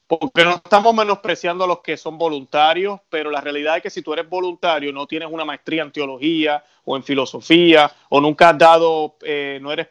porque 0.09 0.43
no 0.43 0.55
estamos 0.57 0.95
menospreciando 0.95 1.65
a 1.65 1.67
los 1.67 1.81
que 1.81 1.99
son 1.99 2.17
voluntarios, 2.17 2.99
pero 3.11 3.31
la 3.31 3.43
realidad 3.43 3.77
es 3.77 3.83
que 3.83 3.91
si 3.91 4.00
tú 4.00 4.15
eres 4.15 4.27
voluntario, 4.27 4.91
no 4.91 5.07
tienes 5.07 5.29
una 5.31 5.45
maestría 5.45 5.83
en 5.83 5.93
teología 5.93 6.65
o 6.87 6.97
en 6.97 7.05
filosofía, 7.05 7.93
o 8.09 8.19
nunca 8.19 8.49
has 8.49 8.59
dado, 8.59 9.17
eh, 9.21 9.59
no, 9.61 9.71
eres 9.71 9.88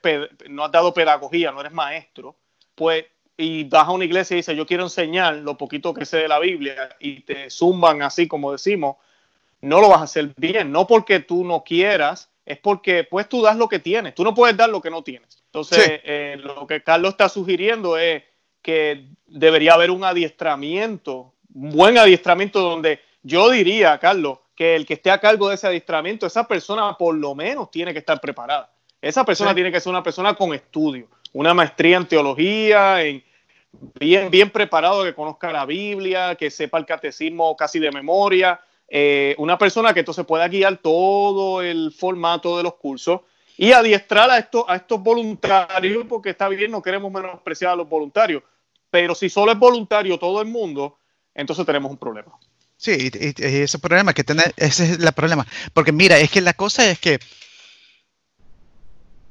no 0.49 0.65
has 0.65 0.71
dado 0.71 0.91
pedagogía, 0.91 1.51
no 1.51 1.61
eres 1.61 1.71
maestro, 1.71 2.35
pues, 2.73 3.05
y 3.37 3.65
vas 3.65 3.87
a 3.87 3.91
una 3.91 4.05
iglesia 4.05 4.33
y 4.33 4.37
dices, 4.37 4.57
yo 4.57 4.65
quiero 4.65 4.83
enseñar 4.83 5.35
lo 5.35 5.55
poquito 5.55 5.93
que 5.93 6.05
sé 6.05 6.17
de 6.17 6.27
la 6.27 6.39
Biblia, 6.39 6.95
y 6.99 7.21
te 7.21 7.51
zumban 7.51 8.01
así 8.01 8.27
como 8.27 8.51
decimos, 8.51 8.95
no 9.61 9.79
lo 9.79 9.89
vas 9.89 9.99
a 9.99 10.05
hacer 10.05 10.31
bien, 10.35 10.71
no 10.71 10.87
porque 10.87 11.19
tú 11.19 11.45
no 11.45 11.63
quieras, 11.63 12.31
es 12.43 12.57
porque 12.57 13.03
pues 13.03 13.29
tú 13.29 13.43
das 13.43 13.55
lo 13.55 13.69
que 13.69 13.77
tienes, 13.77 14.15
tú 14.15 14.23
no 14.23 14.33
puedes 14.33 14.57
dar 14.57 14.69
lo 14.69 14.81
que 14.81 14.89
no 14.89 15.03
tienes. 15.03 15.43
Entonces, 15.45 16.01
eh, 16.03 16.37
lo 16.39 16.65
que 16.65 16.81
Carlos 16.81 17.11
está 17.11 17.29
sugiriendo 17.29 17.97
es 17.97 18.23
que 18.61 19.05
debería 19.27 19.73
haber 19.73 19.91
un 19.91 20.03
adiestramiento, 20.03 21.33
un 21.53 21.71
buen 21.71 21.97
adiestramiento 21.97 22.59
donde 22.59 22.99
yo 23.23 23.49
diría, 23.49 23.97
Carlos, 23.99 24.39
que 24.55 24.75
el 24.75 24.85
que 24.85 24.95
esté 24.95 25.11
a 25.11 25.19
cargo 25.19 25.49
de 25.49 25.55
ese 25.55 25.67
adiestramiento, 25.67 26.25
esa 26.25 26.47
persona 26.47 26.97
por 26.97 27.15
lo 27.15 27.35
menos 27.35 27.69
tiene 27.69 27.93
que 27.93 27.99
estar 27.99 28.19
preparada. 28.19 28.71
Esa 29.01 29.23
persona 29.23 29.53
tiene 29.53 29.71
que 29.71 29.79
ser 29.79 29.91
una 29.91 30.01
persona 30.01 30.33
con 30.33 30.53
estudio, 30.53 31.07
una 31.33 31.53
maestría 31.53 31.97
en 31.97 32.07
teología, 32.07 33.03
en, 33.03 33.23
bien, 33.99 34.31
bien 34.31 34.49
preparado, 34.49 35.03
que 35.03 35.13
conozca 35.13 35.51
la 35.51 35.65
Biblia, 35.65 36.35
que 36.35 36.49
sepa 36.49 36.79
el 36.79 36.85
catecismo 36.85 37.55
casi 37.55 37.79
de 37.79 37.91
memoria, 37.91 38.59
eh, 38.87 39.35
una 39.37 39.57
persona 39.57 39.93
que 39.93 39.99
entonces 39.99 40.25
pueda 40.25 40.47
guiar 40.47 40.77
todo 40.77 41.61
el 41.61 41.91
formato 41.91 42.57
de 42.57 42.63
los 42.63 42.75
cursos 42.75 43.21
y 43.57 43.71
adiestrar 43.71 44.29
a, 44.29 44.37
estos, 44.37 44.63
a 44.67 44.75
estos 44.75 45.01
voluntarios, 45.01 46.05
porque 46.07 46.29
está 46.29 46.47
bien, 46.47 46.71
no 46.71 46.81
queremos 46.81 47.11
menospreciar 47.11 47.71
a 47.71 47.75
los 47.75 47.89
voluntarios, 47.89 48.43
pero 48.89 49.15
si 49.15 49.29
solo 49.29 49.51
es 49.51 49.57
voluntario 49.57 50.17
todo 50.17 50.41
el 50.41 50.47
mundo, 50.47 50.99
entonces 51.33 51.65
tenemos 51.65 51.91
un 51.91 51.97
problema. 51.97 52.37
Sí, 52.77 53.09
y, 53.11 53.43
ese 53.43 53.79
problema 53.79 54.13
que 54.13 54.23
tener, 54.23 54.53
ese 54.55 54.91
es 54.91 54.99
el 54.99 55.13
problema. 55.13 55.45
Porque 55.73 55.91
mira, 55.91 56.19
es 56.19 56.29
que 56.29 56.41
la 56.41 56.53
cosa 56.53 56.87
es 56.89 56.99
que 56.99 57.19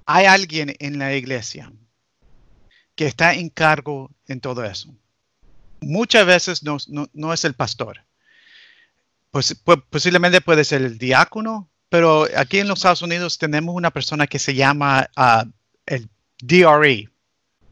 hay 0.05 0.27
alguien 0.27 0.75
en 0.79 0.99
la 0.99 1.15
iglesia 1.15 1.73
que 2.97 3.07
está 3.07 3.35
en 3.35 3.49
cargo 3.51 4.11
en 4.27 4.41
todo 4.41 4.65
eso. 4.65 4.93
Muchas 5.81 6.27
veces 6.27 6.63
no, 6.65 7.33
es 7.33 7.45
el 7.45 7.55
pastor. 7.55 8.05
Pues, 9.31 9.55
posiblemente 9.91 10.41
puede 10.41 10.65
ser 10.65 10.83
el 10.83 10.99
diácono, 10.99 11.69
pero 11.89 12.27
aquí 12.37 12.59
en 12.59 12.69
los 12.69 12.79
Estados 12.79 13.03
Unidos 13.03 13.39
tenemos 13.39 13.75
una 13.75 13.91
persona 13.91 14.27
que 14.27 14.39
se 14.39 14.55
llama 14.55 15.09
uh, 15.17 15.49
el 15.87 16.09
DRE, 16.41 17.09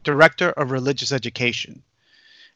Director 0.03 0.53
of 0.57 0.71
Religious 0.71 1.11
Education. 1.11 1.83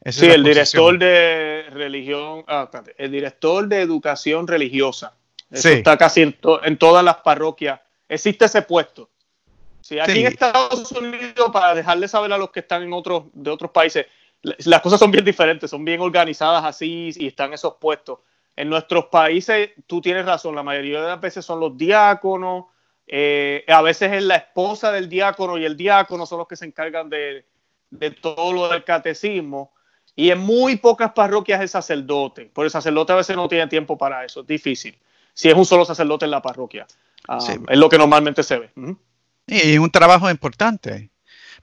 sí, 0.05 0.27
el 0.27 0.43
director 0.43 0.97
de 0.97 1.65
religión, 1.71 2.43
ah, 2.47 2.69
el 2.97 3.11
director 3.11 3.67
de 3.67 3.81
educación 3.81 4.47
religiosa. 4.47 5.13
Eso 5.51 5.69
está 5.69 5.97
casi 5.97 6.21
en, 6.21 6.37
en, 6.63 6.77
todas 6.77 7.03
las 7.03 7.17
parroquias. 7.17 7.79
Existe 8.07 8.45
ese 8.45 8.61
puesto. 8.61 9.09
Sí, 9.81 9.97
aquí 9.99 10.19
en 10.19 10.27
Estados 10.27 10.91
Unidos, 10.91 11.49
para 11.51 11.73
dejarle 11.73 12.07
saber 12.07 12.31
a 12.31 12.37
los 12.37 12.51
que 12.51 12.59
están 12.59 12.83
en 12.83 12.93
otros, 12.93 13.23
de 13.33 13.49
otros 13.49 13.71
países, 13.71 14.05
las 14.41 14.81
cosas 14.81 14.99
son 14.99 15.11
bien 15.11 15.25
diferentes, 15.25 15.69
son 15.69 15.83
bien 15.83 15.99
organizadas 16.01 16.63
así 16.63 17.11
y 17.15 17.27
están 17.27 17.53
esos 17.53 17.75
puestos. 17.79 18.19
En 18.59 18.67
nuestros 18.67 19.05
países, 19.05 19.69
tú 19.87 20.01
tienes 20.01 20.25
razón, 20.25 20.53
la 20.53 20.63
mayoría 20.63 21.01
de 21.01 21.07
las 21.07 21.21
veces 21.21 21.45
son 21.45 21.61
los 21.61 21.77
diáconos, 21.77 22.65
eh, 23.07 23.63
a 23.69 23.81
veces 23.81 24.11
es 24.11 24.21
la 24.21 24.35
esposa 24.35 24.91
del 24.91 25.07
diácono 25.07 25.57
y 25.57 25.63
el 25.63 25.77
diácono 25.77 26.25
son 26.25 26.39
los 26.39 26.47
que 26.49 26.57
se 26.57 26.65
encargan 26.65 27.09
de, 27.09 27.45
de 27.89 28.11
todo 28.11 28.51
lo 28.51 28.67
del 28.67 28.83
catecismo. 28.83 29.71
Y 30.13 30.29
en 30.29 30.39
muy 30.39 30.75
pocas 30.75 31.13
parroquias 31.13 31.61
el 31.61 31.69
sacerdote, 31.69 32.51
porque 32.53 32.65
el 32.65 32.71
sacerdote 32.71 33.13
a 33.13 33.15
veces 33.15 33.37
no 33.37 33.47
tiene 33.47 33.65
tiempo 33.67 33.97
para 33.97 34.25
eso, 34.25 34.41
es 34.41 34.47
difícil. 34.47 34.97
Si 35.33 35.47
es 35.47 35.55
un 35.55 35.65
solo 35.65 35.85
sacerdote 35.85 36.25
en 36.25 36.31
la 36.31 36.41
parroquia, 36.41 36.85
ah, 37.29 37.39
es 37.69 37.77
lo 37.77 37.87
que 37.87 37.97
normalmente 37.97 38.43
se 38.43 38.59
ve. 38.59 38.71
Y 39.47 39.55
es 39.55 39.79
un 39.79 39.89
trabajo 39.89 40.29
importante, 40.29 41.11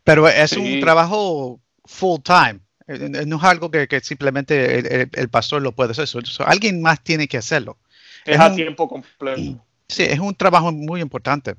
pero 0.03 0.27
es 0.29 0.53
un 0.53 0.81
trabajo 0.81 1.61
full 1.85 2.21
time. 2.23 2.61
Eh, 2.87 3.11
eh, 3.15 3.27
no 3.27 3.37
es 3.37 3.45
algo 3.45 3.71
que, 3.71 4.01
simplemente 4.03 5.09
el, 5.13 5.29
pastor 5.29 5.63
lo 5.63 5.73
puede 5.73 5.93
hacer. 5.93 6.09
alguien 6.47 6.81
más 6.81 7.03
tiene 7.03 7.29
que 7.29 7.39
hacerlo. 7.39 7.79
Es, 8.25 8.39
a 8.39 8.55
tiempo 8.55 8.89
completo. 8.89 9.65
Sí, 9.89 10.03
es 10.03 10.19
un 10.19 10.35
trabajo 10.35 10.73
muy 10.73 11.01
importante. 11.01 11.57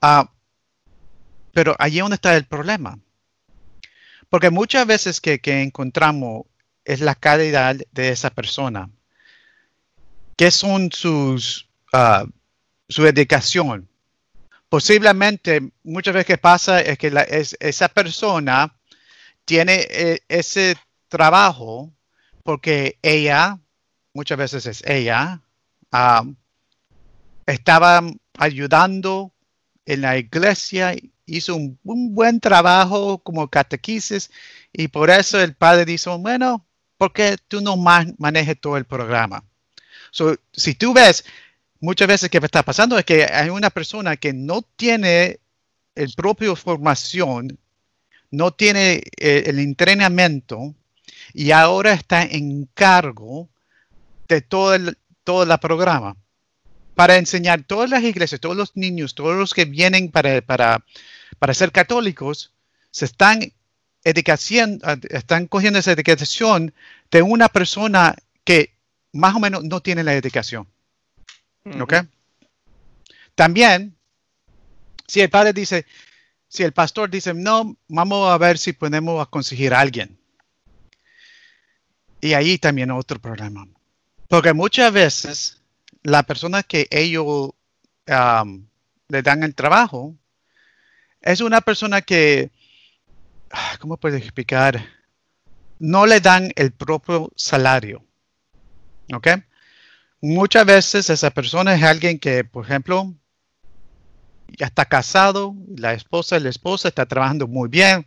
Ah, 0.00 0.30
pero 1.52 1.74
allí 1.78 1.98
es 1.98 2.02
donde 2.02 2.14
está 2.16 2.36
el 2.36 2.46
problema. 2.46 2.98
Porque 4.28 4.50
muchas 4.50 4.86
veces 4.86 5.20
que, 5.20 5.40
encontramos 5.44 6.46
es 6.84 7.00
la 7.00 7.14
calidad 7.14 7.76
de 7.90 8.08
esa 8.08 8.30
persona. 8.30 8.88
¿Qué 10.36 10.50
son 10.50 10.90
sus, 10.92 11.68
uh, 11.92 12.26
su 12.88 13.02
dedicación? 13.02 13.90
posiblemente 14.70 15.72
muchas 15.82 16.14
veces 16.14 16.26
que 16.26 16.38
pasa 16.38 16.80
es 16.80 16.96
que 16.96 17.12
esa 17.58 17.88
persona 17.88 18.72
tiene 19.50 19.84
eh, 19.90 20.20
ese 20.28 20.76
trabajo 21.08 21.92
porque 22.44 23.00
ella, 23.02 23.58
muchas 24.14 24.38
veces 24.38 24.64
es 24.66 24.84
ella, 24.86 25.42
estaba 27.46 28.00
ayudando 28.38 29.32
en 29.86 30.02
la 30.02 30.18
iglesia, 30.18 30.94
hizo 31.26 31.56
un, 31.56 31.80
buen 31.82 32.38
trabajo 32.38 33.18
como 33.18 33.48
catequesis 33.48 34.30
y 34.72 34.86
por 34.86 35.10
eso 35.10 35.40
el 35.40 35.56
padre 35.56 35.84
dice, 35.84 36.10
bueno, 36.10 36.64
¿por 36.96 37.12
qué 37.12 37.36
tú 37.48 37.60
no 37.60 37.76
manejes 37.76 38.60
todo 38.60 38.76
el 38.76 38.84
programa? 38.84 39.42
si 40.52 40.74
tú 40.74 40.92
ves 40.92 41.24
muchas 41.80 42.06
veces 42.06 42.30
que 42.30 42.38
está 42.38 42.62
pasando 42.62 42.96
es 42.98 43.04
que 43.04 43.24
hay 43.24 43.48
una 43.48 43.70
persona 43.70 44.16
que 44.16 44.32
no 44.32 44.62
tiene 44.62 45.40
el 45.96 46.12
propio 46.14 46.54
formación, 46.54 47.58
no 48.30 48.52
tiene 48.52 49.02
eh, 49.18 49.44
el 49.46 49.58
entrenamiento 49.58 50.74
y 51.32 51.50
ahora 51.50 51.92
está 51.92 52.22
en 52.22 52.68
cargo 52.74 53.48
de 54.28 54.40
todo 54.40 54.74
el 54.74 54.96
todo 55.24 55.42
el 55.42 55.58
programa 55.58 56.16
para 56.94 57.16
enseñar 57.16 57.62
todas 57.62 57.88
las 57.88 58.02
iglesias, 58.02 58.40
todos 58.40 58.56
los 58.56 58.76
niños, 58.76 59.14
todos 59.14 59.36
los 59.36 59.54
que 59.54 59.64
vienen 59.64 60.10
para, 60.10 60.42
para, 60.42 60.84
para 61.38 61.54
ser 61.54 61.72
católicos, 61.72 62.52
se 62.90 63.04
están 63.06 63.52
educación, 64.04 64.80
están 65.08 65.46
cogiendo 65.46 65.78
esa 65.78 65.92
educación 65.92 66.74
de 67.10 67.22
una 67.22 67.48
persona 67.48 68.14
que 68.44 68.74
más 69.12 69.34
o 69.34 69.40
menos 69.40 69.64
no 69.64 69.80
tiene 69.80 70.04
la 70.04 70.14
educación. 70.14 70.66
¿Ok? 71.80 71.94
También, 73.34 73.96
si 75.06 75.20
el 75.20 75.30
padre 75.30 75.52
dice, 75.52 75.86
si 76.50 76.64
el 76.64 76.72
pastor 76.72 77.08
dice, 77.08 77.32
no, 77.32 77.76
vamos 77.86 78.28
a 78.28 78.36
ver 78.36 78.58
si 78.58 78.72
podemos 78.72 79.26
conseguir 79.28 79.72
a 79.72 79.78
alguien. 79.78 80.18
Y 82.20 82.32
ahí 82.32 82.58
también 82.58 82.90
otro 82.90 83.20
problema. 83.20 83.68
Porque 84.26 84.52
muchas 84.52 84.92
veces 84.92 85.62
la 86.02 86.24
persona 86.24 86.64
que 86.64 86.88
ellos 86.90 87.50
le 88.04 89.22
dan 89.22 89.42
el 89.44 89.54
trabajo 89.54 90.16
es 91.20 91.40
una 91.40 91.60
persona 91.60 92.02
que, 92.02 92.50
ah, 93.52 93.76
¿cómo 93.78 93.96
puedo 93.96 94.16
explicar? 94.16 94.84
No 95.78 96.04
le 96.04 96.18
dan 96.18 96.50
el 96.56 96.72
propio 96.72 97.30
salario. 97.36 98.04
¿Ok? 99.14 99.28
Muchas 100.20 100.66
veces 100.66 101.10
esa 101.10 101.30
persona 101.30 101.76
es 101.76 101.84
alguien 101.84 102.18
que, 102.18 102.42
por 102.42 102.64
ejemplo, 102.64 103.14
ya 104.58 104.66
está 104.66 104.84
casado, 104.84 105.54
la 105.76 105.92
esposa, 105.92 106.38
la 106.40 106.48
esposa 106.48 106.88
está 106.88 107.06
trabajando 107.06 107.46
muy 107.46 107.68
bien 107.68 108.06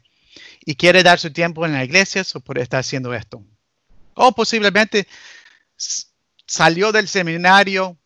y 0.65 0.75
quiere 0.75 1.03
dar 1.03 1.19
su 1.19 1.31
tiempo 1.31 1.65
en 1.65 1.73
la 1.73 1.83
iglesia, 1.83 2.23
o 2.33 2.39
por 2.39 2.57
estar 2.57 2.79
haciendo 2.79 3.13
esto. 3.13 3.43
O 4.15 4.31
posiblemente 4.31 5.07
salió 6.45 6.91
del 6.91 7.07
seminario 7.07 7.97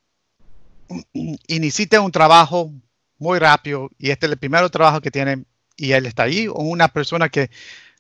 y 1.14 1.60
necesita 1.60 2.02
un 2.02 2.12
trabajo 2.12 2.72
muy 3.18 3.40
rápido 3.40 3.90
y 3.98 4.12
este 4.12 4.26
es 4.26 4.32
el 4.32 4.38
primer 4.38 4.70
trabajo 4.70 5.02
que 5.02 5.12
tiene 5.12 5.44
y 5.76 5.92
él 5.92 6.06
está 6.06 6.24
ahí, 6.24 6.48
o 6.48 6.56
una 6.56 6.88
persona 6.88 7.30
que 7.30 7.52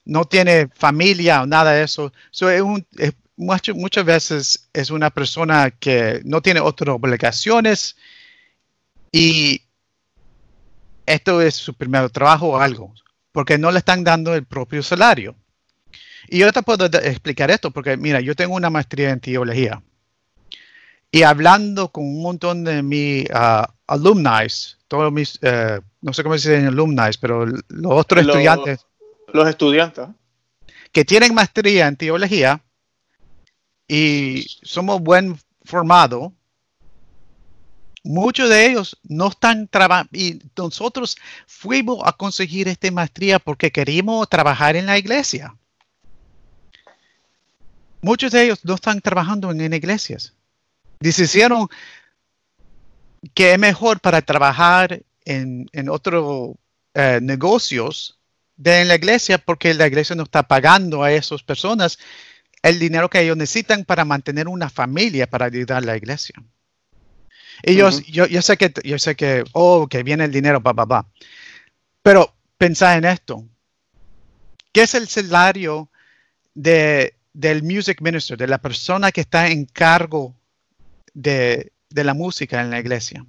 no 0.03 0.25
tiene 0.25 0.69
familia 0.73 1.43
o 1.43 1.45
nada 1.45 1.73
de 1.73 1.83
eso. 1.83 2.11
muchas 3.37 4.05
veces 4.05 4.69
es 4.73 4.89
una 4.89 5.11
persona 5.11 5.71
que 5.71 6.21
no 6.23 6.41
tiene 6.41 6.59
otras 6.59 6.95
obligaciones 6.95 7.97
y 9.11 9.66
esto 11.07 11.41
es 11.41 11.55
su 11.55 11.73
primer 11.73 12.11
trabajo 12.11 12.49
o 12.49 12.57
algo, 12.57 12.93
porque 13.31 13.57
no 13.57 13.71
le 13.71 13.79
están 13.79 14.03
dando 14.03 14.35
el 14.35 14.45
propio 14.45 14.83
salario. 14.83 15.35
Y 16.27 16.39
yo 16.39 16.51
te 16.51 16.61
puedo 16.61 16.85
explicar 16.85 17.49
esto, 17.49 17.71
porque 17.71 17.97
mira, 17.97 18.19
yo 18.21 18.35
tengo 18.35 18.55
una 18.55 18.69
maestría 18.69 19.09
en 19.09 19.19
teología. 19.19 19.81
Y 21.09 21.23
hablando 21.23 21.89
con 21.89 22.03
un 22.03 22.21
montón 22.21 22.63
de 22.65 22.83
mis 22.83 23.25
uh, 23.29 23.63
alumni, 23.87 24.47
todos 24.87 25.11
mis, 25.11 25.39
uh, 25.41 25.81
no 26.01 26.13
sé 26.13 26.21
cómo 26.21 26.37
se 26.37 26.51
dice 26.51 26.67
alumni, 26.67 27.09
pero 27.19 27.45
los 27.45 27.91
otros 27.91 28.21
estudiantes. 28.21 28.85
Los 29.33 29.47
estudiantes. 29.47 30.07
Que 30.91 31.05
tienen 31.05 31.33
maestría 31.33 31.87
en 31.87 31.95
teología, 31.95 32.61
y 33.87 34.45
somos 34.63 34.99
buen 35.01 35.39
formados, 35.63 36.33
muchos 38.03 38.49
de 38.49 38.65
ellos 38.65 38.97
no 39.03 39.29
están 39.29 39.67
trabajando 39.67 40.09
y 40.13 40.41
nosotros 40.55 41.17
fuimos 41.45 41.99
a 42.05 42.13
conseguir 42.13 42.67
esta 42.67 42.89
maestría 42.91 43.39
porque 43.39 43.71
queríamos 43.71 44.27
trabajar 44.29 44.75
en 44.75 44.85
la 44.85 44.97
iglesia. 44.97 45.55
Muchos 48.01 48.31
de 48.31 48.43
ellos 48.43 48.59
no 48.63 48.75
están 48.75 49.01
trabajando 49.01 49.51
en, 49.51 49.73
iglesias. 49.73 50.33
Decidieron 50.99 51.67
que 53.33 53.53
es 53.53 53.59
mejor 53.59 53.99
para 53.99 54.21
trabajar 54.21 55.01
en, 55.25 55.67
en 55.73 55.89
otros 55.89 56.55
eh, 56.93 57.19
negocios 57.21 58.17
de 58.55 58.85
la 58.85 58.95
iglesia 58.95 59.37
porque 59.37 59.73
la 59.73 59.87
iglesia 59.87 60.15
no 60.15 60.23
está 60.23 60.43
pagando 60.43 61.03
a 61.03 61.11
esas 61.11 61.43
personas 61.43 61.99
el 62.63 62.79
dinero 62.79 63.09
que 63.09 63.21
ellos 63.21 63.37
necesitan 63.37 63.85
para 63.85 64.05
mantener 64.05 64.47
una 64.47 64.69
familia 64.69 65.29
para 65.29 65.45
ayudar 65.45 65.77
a 65.77 65.85
la 65.85 65.97
iglesia. 65.97 66.35
Y 67.63 67.75
yo, 67.75 67.89
yo, 67.89 68.41
sé 68.41 68.57
que, 68.57 68.73
yo 68.83 68.99
sé 68.99 69.15
que, 69.15 69.43
oh, 69.53 69.87
que 69.87 70.03
viene 70.03 70.25
el 70.25 70.31
dinero, 70.31 70.61
pa, 70.61 70.73
pa, 70.73 70.85
pa. 70.85 71.07
Pero 72.01 72.35
pensá 72.57 72.95
en 72.95 73.05
esto. 73.05 73.43
¿Qué 74.71 74.83
es 74.83 74.93
el 74.93 75.07
salario 75.07 75.89
de, 76.53 77.15
del 77.33 77.63
music 77.63 78.01
minister, 78.01 78.37
de 78.37 78.47
la 78.47 78.59
persona 78.59 79.11
que 79.11 79.21
está 79.21 79.47
en 79.47 79.65
cargo 79.65 80.35
de, 81.13 81.71
de 81.89 82.03
la 82.03 82.13
música 82.13 82.61
en 82.61 82.69
la 82.69 82.79
iglesia? 82.79 83.25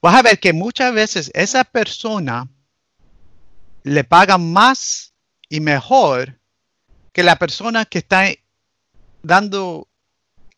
Vas 0.00 0.14
a 0.14 0.22
ver 0.22 0.38
que 0.38 0.52
muchas 0.52 0.92
veces 0.92 1.30
esa 1.34 1.64
persona 1.64 2.48
le 3.82 4.04
paga 4.04 4.38
más 4.38 5.14
y 5.48 5.60
mejor 5.60 6.38
que 7.12 7.22
la 7.22 7.36
persona 7.36 7.84
que 7.84 7.98
está 7.98 8.26
dando 9.22 9.88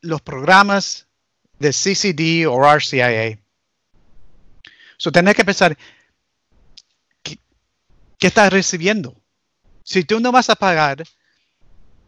los 0.00 0.21
programas 0.23 1.05
de 1.58 1.70
CCD 1.72 2.46
o 2.46 2.62
RCIA. 2.62 3.38
So, 4.96 5.12
tenés 5.12 5.34
que 5.34 5.44
pensar, 5.44 5.76
¿qué, 7.22 7.38
estás 8.20 8.52
recibiendo? 8.52 9.14
Si 9.82 10.04
tú 10.04 10.20
no 10.20 10.32
vas 10.32 10.50
a 10.50 10.56
pagar, 10.56 11.04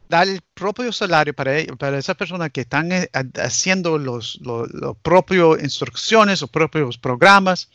dar 0.09 0.27
el 0.27 0.41
propio 0.55 0.91
salario 0.91 1.35
para, 1.35 1.53
para 1.79 1.99
esas 1.99 2.17
personas 2.17 2.51
que 2.51 2.63
están 2.63 2.91
eh, 2.93 3.11
haciendo 3.37 3.99
los, 3.99 4.41
los, 4.41 5.61
instrucciones, 5.63 6.41
los 6.41 6.51
propios 6.51 6.97
programas, 6.99 7.69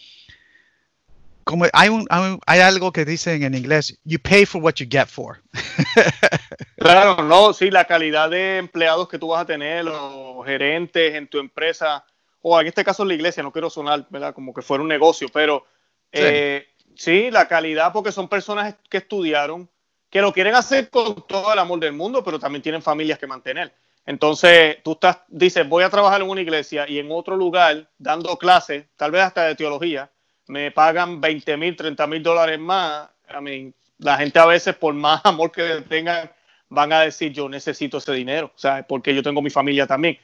como 1.43 1.65
hay, 1.73 1.89
un, 1.89 2.07
hay 2.45 2.59
algo 2.59 2.91
que 2.91 3.05
dicen 3.05 3.43
en 3.43 3.53
inglés, 3.53 3.99
you 4.03 4.19
pay 4.19 4.45
for 4.45 4.61
what 4.61 4.75
you 4.75 4.87
get 4.89 5.07
for. 5.07 5.41
claro, 6.77 7.23
no, 7.23 7.53
sí, 7.53 7.71
la 7.71 7.85
calidad 7.85 8.29
de 8.29 8.57
empleados 8.57 9.07
que 9.07 9.19
tú 9.19 9.29
vas 9.29 9.41
a 9.41 9.45
tener, 9.45 9.85
los 9.85 10.45
gerentes 10.45 11.15
en 11.15 11.27
tu 11.27 11.39
empresa, 11.39 12.05
o 12.41 12.59
en 12.59 12.67
este 12.67 12.83
caso 12.83 13.03
en 13.03 13.09
la 13.09 13.15
iglesia, 13.15 13.43
no 13.43 13.51
quiero 13.51 13.69
sonar, 13.69 14.05
¿verdad? 14.09 14.33
Como 14.33 14.53
que 14.53 14.61
fuera 14.61 14.81
un 14.81 14.89
negocio, 14.89 15.27
pero 15.31 15.65
sí. 16.11 16.19
Eh, 16.21 16.67
sí, 16.95 17.31
la 17.31 17.47
calidad, 17.47 17.91
porque 17.91 18.11
son 18.11 18.27
personas 18.27 18.75
que 18.89 18.97
estudiaron, 18.97 19.69
que 20.09 20.21
lo 20.21 20.31
quieren 20.31 20.55
hacer 20.55 20.89
con 20.89 21.25
todo 21.27 21.51
el 21.53 21.59
amor 21.59 21.79
del 21.79 21.93
mundo, 21.93 22.23
pero 22.23 22.39
también 22.39 22.61
tienen 22.61 22.81
familias 22.81 23.17
que 23.17 23.27
mantener. 23.27 23.73
Entonces, 24.05 24.77
tú 24.83 24.93
estás, 24.93 25.19
dices, 25.27 25.67
voy 25.67 25.83
a 25.83 25.89
trabajar 25.89 26.21
en 26.21 26.29
una 26.29 26.41
iglesia 26.41 26.87
y 26.87 26.99
en 26.99 27.11
otro 27.11 27.37
lugar 27.37 27.89
dando 27.97 28.37
clases, 28.37 28.85
tal 28.97 29.11
vez 29.11 29.23
hasta 29.23 29.45
de 29.45 29.55
teología, 29.55 30.11
me 30.47 30.71
pagan 30.71 31.21
20 31.21 31.57
mil, 31.57 31.75
30 31.75 32.07
mil 32.07 32.23
dólares 32.23 32.59
más, 32.59 33.09
a 33.27 33.41
mí, 33.41 33.73
la 33.97 34.17
gente 34.17 34.39
a 34.39 34.45
veces 34.45 34.75
por 34.75 34.93
más 34.93 35.21
amor 35.23 35.51
que 35.51 35.81
tengan 35.87 36.29
van 36.69 36.91
a 36.91 37.01
decir 37.01 37.31
yo 37.31 37.47
necesito 37.47 37.97
ese 37.97 38.13
dinero, 38.13 38.47
o 38.47 38.57
sea, 38.57 38.85
porque 38.87 39.13
yo 39.13 39.23
tengo 39.23 39.41
mi 39.41 39.49
familia 39.49 39.85
también. 39.85 40.17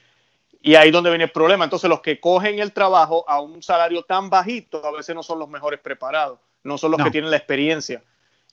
Y 0.62 0.74
ahí 0.74 0.88
es 0.88 0.92
donde 0.92 1.10
viene 1.10 1.24
el 1.24 1.30
problema. 1.30 1.64
Entonces 1.64 1.88
los 1.88 2.00
que 2.00 2.20
cogen 2.20 2.58
el 2.58 2.72
trabajo 2.72 3.24
a 3.26 3.40
un 3.40 3.62
salario 3.62 4.02
tan 4.02 4.28
bajito 4.28 4.84
a 4.84 4.92
veces 4.92 5.14
no 5.14 5.22
son 5.22 5.38
los 5.38 5.48
mejores 5.48 5.80
preparados, 5.80 6.38
no 6.64 6.76
son 6.76 6.90
los 6.90 7.02
que 7.02 7.10
tienen 7.10 7.30
la 7.30 7.38
experiencia. 7.38 8.02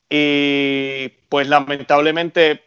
Y 0.10 1.10
pues 1.28 1.50
lamentablemente, 1.50 2.64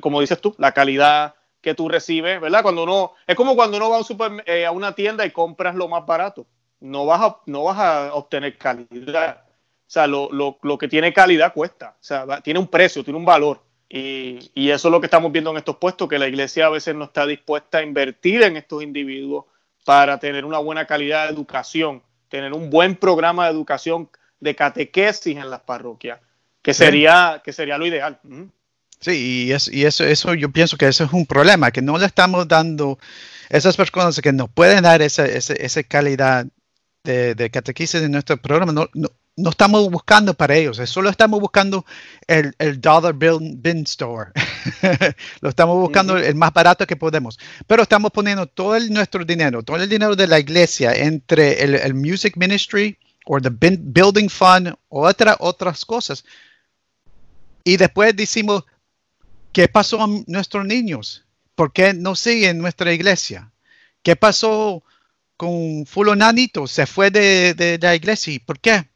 como 0.00 0.20
dices 0.20 0.40
tú, 0.40 0.54
la 0.58 0.72
calidad 0.72 1.34
que 1.60 1.74
tú 1.74 1.88
recibes, 1.88 2.40
¿verdad? 2.40 2.62
Cuando 2.62 2.84
uno, 2.84 3.14
es 3.26 3.34
como 3.34 3.56
cuando 3.56 3.78
uno 3.78 3.90
va 3.90 3.96
a, 3.96 3.98
un 4.00 4.04
super, 4.04 4.44
eh, 4.46 4.66
a 4.66 4.70
una 4.70 4.94
tienda 4.94 5.26
y 5.26 5.30
compras 5.30 5.74
lo 5.74 5.88
más 5.88 6.06
barato 6.06 6.46
no 6.84 7.06
vas 7.06 7.22
a, 7.22 7.36
no 7.46 7.64
vas 7.64 7.78
a 7.78 8.14
obtener 8.14 8.58
calidad. 8.58 9.44
O 9.86 9.90
sea, 9.94 10.06
lo, 10.06 10.58
que 10.78 10.86
tiene 10.86 11.14
calidad 11.14 11.54
cuesta. 11.54 11.96
O 11.98 12.04
sea, 12.04 12.40
tiene 12.42 12.60
un 12.60 12.68
precio, 12.68 13.02
tiene 13.02 13.18
un 13.18 13.24
valor. 13.24 13.62
Y, 13.88 14.70
eso 14.70 14.88
es 14.88 14.92
lo 14.92 15.00
que 15.00 15.06
estamos 15.06 15.32
viendo 15.32 15.50
en 15.50 15.56
estos 15.56 15.76
puestos, 15.76 16.08
que 16.08 16.18
la 16.18 16.28
iglesia 16.28 16.66
a 16.66 16.70
veces 16.70 16.94
no 16.94 17.04
está 17.04 17.26
dispuesta 17.26 17.78
a 17.78 17.82
invertir 17.82 18.42
en 18.42 18.56
estos 18.56 18.82
individuos 18.82 19.46
para 19.84 20.18
tener 20.18 20.44
una 20.44 20.58
buena 20.58 20.86
calidad 20.86 21.26
de 21.26 21.32
educación, 21.32 22.02
tener 22.28 22.52
un 22.52 22.68
buen 22.68 22.96
programa 22.96 23.46
de 23.46 23.52
educación 23.52 24.10
de 24.40 24.54
catequesis 24.54 25.36
en 25.36 25.48
las 25.48 25.60
parroquias, 25.60 26.20
que 26.60 26.74
sería, 26.74 27.40
que 27.42 27.52
sería 27.52 27.78
lo 27.78 27.86
ideal. 27.86 28.18
Sí, 29.00 29.46
y, 29.46 29.52
eso, 29.52 30.04
eso 30.04 30.34
yo 30.34 30.50
pienso 30.50 30.76
que 30.76 30.88
eso 30.88 31.04
es 31.04 31.12
un 31.12 31.24
problema, 31.24 31.70
que 31.70 31.80
no 31.82 31.96
le 31.96 32.06
estamos 32.06 32.46
dando 32.46 32.98
esas 33.48 33.76
personas 33.76 34.20
que 34.20 34.32
nos 34.32 34.50
pueden 34.50 34.82
dar 34.82 35.00
esa, 35.00 35.24
esa, 35.24 35.54
esa 35.54 35.82
calidad 35.82 36.46
de, 37.04 37.34
de 37.34 37.50
catequesis 37.50 38.02
en 38.02 38.12
nuestro 38.12 38.36
programa, 38.38 38.72
no, 38.72 38.88
no, 38.94 39.50
estamos 39.50 39.88
buscando 39.90 40.32
para 40.34 40.56
ellos, 40.56 40.80
solo 40.88 41.10
estamos 41.10 41.38
buscando 41.38 41.84
el, 42.26 42.54
el 42.58 42.80
dollar 42.80 43.14
bill 43.14 43.38
bin 43.56 43.82
store. 43.82 44.32
Lo 45.40 45.50
estamos 45.50 45.76
buscando 45.76 46.16
el 46.16 46.34
más 46.34 46.52
barato 46.52 46.86
que 46.86 46.96
podemos. 46.96 47.38
Pero 47.66 47.82
estamos 47.82 48.10
poniendo 48.10 48.46
todo 48.46 48.74
el, 48.74 48.92
nuestro 48.92 49.24
dinero, 49.24 49.62
todo 49.62 49.76
el 49.76 49.88
dinero 49.88 50.16
de 50.16 50.26
la 50.26 50.38
iglesia 50.38 50.94
entre 50.94 51.62
el, 51.62 51.74
el 51.74 51.94
music 51.94 52.36
ministry 52.36 52.98
o 53.26 53.36
el 53.36 53.50
building 53.50 54.28
fund 54.28 54.74
o 54.88 55.06
otra, 55.06 55.36
otras 55.40 55.84
cosas. 55.84 56.24
Y 57.64 57.76
después 57.76 58.16
decimos, 58.16 58.64
¿qué 59.52 59.68
pasó 59.68 60.02
a 60.02 60.08
nuestros 60.26 60.64
niños? 60.64 61.24
¿Por 61.54 61.72
qué 61.72 61.92
no 61.92 62.14
siguen 62.14 62.58
nuestra 62.58 62.92
iglesia? 62.92 63.50
¿Qué 64.02 64.16
pasó 64.16 64.82
con 65.36 65.86
fulanito, 65.86 66.66
se 66.66 66.86
fue 66.86 67.10
de, 67.10 67.78
la 67.80 67.94
iglesia. 67.94 68.40
¿Por 68.44 68.60
qué? 68.60 68.88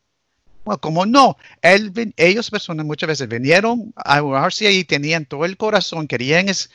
Bueno, 0.64 0.80
como 0.80 1.06
no, 1.06 1.36
ellos 1.62 2.50
personas 2.50 2.84
muchas 2.84 3.08
veces 3.08 3.28
vinieron 3.28 3.92
a 3.96 4.22
orarse 4.22 4.70
y 4.70 4.84
tenían 4.84 5.24
todo 5.24 5.44
el 5.44 5.56
corazón, 5.56 6.06
querían 6.06 6.48
es, 6.48 6.70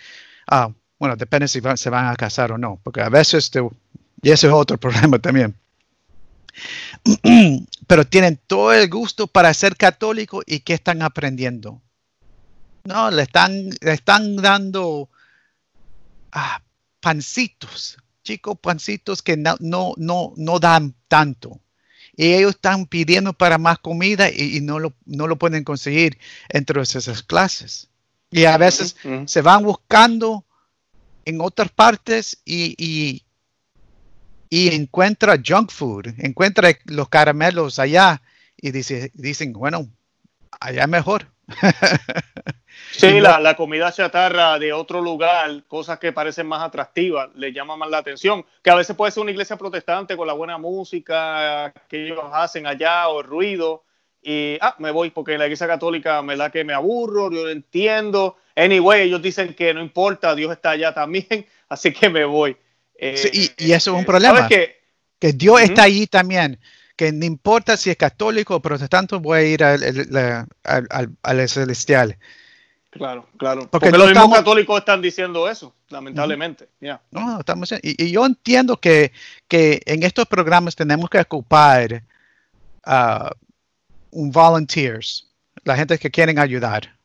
ah, 0.48 0.72
bueno, 0.98 1.16
depende 1.16 1.48
si 1.48 1.62
se 1.76 1.90
van 1.90 2.08
a 2.08 2.16
casar 2.16 2.52
o 2.52 2.58
no, 2.58 2.80
porque 2.84 3.02
a 3.02 3.10
veces, 3.10 3.52
y 4.22 4.32
ese 4.32 4.48
es 4.48 4.54
otro 4.54 4.78
problema 4.80 5.20
también. 5.20 5.56
Pero 7.88 8.06
tienen 8.06 8.40
todo 8.48 8.74
el 8.74 8.90
gusto 8.90 9.28
para 9.28 9.54
ser 9.54 9.76
católico 9.76 10.42
y 10.46 10.62
¿qué 10.62 10.74
están 10.74 11.02
aprendiendo? 11.02 11.82
No, 12.86 13.12
le 13.12 13.24
están, 13.24 13.70
le 13.82 13.94
están 13.94 14.36
dando 14.38 15.10
ah, 16.32 16.62
pancitos 17.00 17.98
chicos 18.24 18.58
pancitos 18.60 19.22
que 19.22 19.38
no, 19.38 19.56
no, 19.60 19.94
no, 19.98 20.34
no 20.36 20.60
dan 20.60 20.96
tanto. 21.08 21.60
Y 22.16 22.34
ellos 22.34 22.52
están 22.56 22.86
pidiendo 22.86 23.34
para 23.34 23.58
más 23.58 23.80
comida 23.80 24.30
y, 24.30 24.62
no, 24.62 24.80
lo, 24.80 24.94
no 25.06 25.28
lo 25.28 25.38
pueden 25.38 25.64
conseguir 25.64 26.18
entre 26.50 26.82
esas 26.82 27.24
clases. 27.24 27.90
Y 28.30 28.46
a 28.46 28.58
veces 28.58 28.96
se 29.26 29.42
van 29.42 29.64
buscando 29.64 30.46
en 31.26 31.42
otras 31.42 31.72
partes 31.72 32.42
y, 32.46 32.76
y, 32.78 33.24
y, 34.50 34.76
encuentra 34.76 35.42
junk 35.44 35.72
food, 35.72 36.08
encuentra 36.18 36.72
los 36.86 37.10
caramelos 37.10 37.80
allá 37.80 38.22
y 38.58 38.72
dice, 38.72 39.12
dicen, 39.14 39.54
bueno, 39.54 39.90
allá 40.60 40.88
mejor. 40.88 41.33
Sí, 42.92 43.20
la, 43.20 43.40
la, 43.40 43.56
comida 43.56 43.92
chatarra 43.92 44.60
de 44.60 44.72
otro 44.72 45.02
lugar, 45.02 45.64
cosas 45.68 45.98
que 46.00 46.12
parecen 46.12 46.48
más 46.48 46.62
atractivas, 46.62 47.30
le 47.36 47.52
llama 47.52 47.76
más 47.76 47.90
la 47.90 47.98
atención. 47.98 48.46
Que 48.62 48.70
a 48.70 48.76
veces 48.76 48.96
puede 48.96 49.12
ser 49.12 49.22
una 49.22 49.32
iglesia 49.32 49.58
protestante 49.58 50.16
con 50.16 50.28
la 50.28 50.34
buena 50.34 50.58
música 50.58 51.74
que 51.88 52.06
ellos 52.06 52.20
hacen 52.32 52.68
allá 52.68 53.08
o 53.08 53.22
el 53.22 53.28
ruido. 53.28 53.84
Y, 54.22 54.58
ah, 54.62 54.76
me 54.80 54.92
voy 54.92 55.10
porque 55.10 55.34
en 55.34 55.40
la 55.40 55.46
iglesia 55.46 55.68
católica 55.68 56.22
me 56.22 56.36
da 56.36 56.52
que 56.52 56.64
me 56.64 56.74
aburro, 56.74 57.32
yo 57.32 57.44
lo 57.44 57.50
entiendo. 57.50 58.38
Anyway, 58.56 59.08
ellos 59.08 59.22
dicen 59.22 59.56
que 59.56 59.74
no 59.74 59.82
importa, 59.82 60.36
Dios 60.36 60.52
está 60.52 60.72
allá 60.72 60.94
también, 60.94 61.48
así 61.70 61.92
que 61.92 62.10
me 62.10 62.26
voy. 62.26 62.56
y, 63.00 63.52
y, 63.58 63.72
eso 63.72 63.92
es 63.92 63.98
un 63.98 64.02
eh, 64.02 64.06
problema. 64.06 64.48
Que, 64.48 64.82
que 65.20 65.34
Dios 65.34 65.62
está 65.62 65.84
allí 65.84 66.06
también 66.06 66.60
que 66.96 67.12
no 67.12 67.26
importa 67.26 67.78
si 67.78 67.90
es 67.90 67.98
católico 67.98 68.56
o 68.56 68.62
protestante, 68.62 69.16
voy 69.16 69.38
a 69.38 69.44
ir 69.44 69.64
al, 69.64 70.48
al, 71.24 71.50
celestial. 71.50 72.18
Claro, 72.92 73.28
claro. 73.38 73.68
Porque, 73.72 73.90
los 73.92 74.10
mismos 74.10 74.38
católicos 74.38 74.78
están 74.78 75.02
diciendo 75.02 75.50
eso, 75.50 75.74
lamentablemente. 75.90 76.70
No, 77.12 77.40
estamos, 77.40 77.72
y, 77.82 78.04
y, 78.04 78.12
yo 78.12 78.26
entiendo 78.26 78.78
que, 78.78 79.12
que, 79.48 79.82
en 79.86 80.04
estos 80.04 80.28
programas 80.28 80.76
tenemos 80.76 81.10
que 81.10 81.20
ocupar 81.20 82.04
uh, 82.86 83.30
un 84.12 84.32
volunteers, 84.32 85.28
la 85.64 85.76
gente 85.76 85.98
que 85.98 86.12
quieren 86.12 86.38
ayudar. 86.38 86.96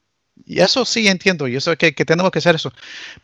Y 0.51 0.61
eso 0.61 0.87
sí 0.87 1.07
entiendo, 1.09 1.47
yo 1.47 1.61
sé 1.61 1.77
que, 1.77 1.95
que, 1.95 2.07
tenemos 2.07 2.33
que 2.33 2.39
hacer 2.39 2.55
eso, 2.55 2.73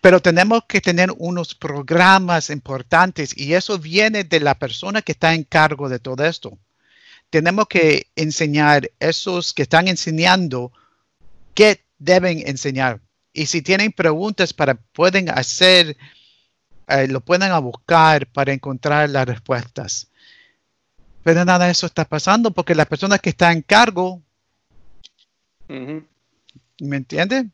pero 0.03 0.21
tenemos 0.21 0.65
que 0.69 0.83
tener 0.83 1.11
unos 1.17 1.55
programas 1.55 2.51
importantes 2.51 3.35
y 3.35 3.55
eso 3.55 3.79
viene 3.79 4.25
de 4.25 4.41
la 4.41 4.55
persona 4.55 5.01
que 5.01 5.13
está 5.13 5.33
en 5.33 5.45
cargo 5.45 5.89
de 5.89 5.99
todo 5.99 6.23
esto. 6.23 6.59
Tenemos 7.31 7.67
que 7.67 8.09
enseñar 8.15 8.91
esos 9.01 9.55
que 9.55 9.63
están 9.63 9.89
enseñando 9.89 10.71
qué 11.55 11.83
deben 11.99 12.47
enseñar. 12.47 13.01
Y 13.33 13.47
si 13.47 13.63
tienen 13.63 13.93
preguntas 13.93 14.53
para 14.53 14.75
pueden 14.75 15.31
hacer, 15.31 15.97
eh, 16.89 17.09
lo 17.09 17.23
pueden 17.23 17.59
buscar 17.63 18.27
para 18.27 18.53
encontrar 18.53 19.09
las 19.09 19.27
respuestas. 19.27 20.09
pero 21.23 21.43
nada 21.47 21.65
de 21.65 21.73
eso 21.73 21.87
está 21.87 22.05
pasando 22.05 22.51
porque 22.51 22.75
la 22.75 22.85
persona 22.85 23.19
que 23.19 23.31
está 23.31 23.51
en 23.51 23.63
cargo, 23.63 24.21
¿me 26.81 26.97
entiendes? 26.97 27.45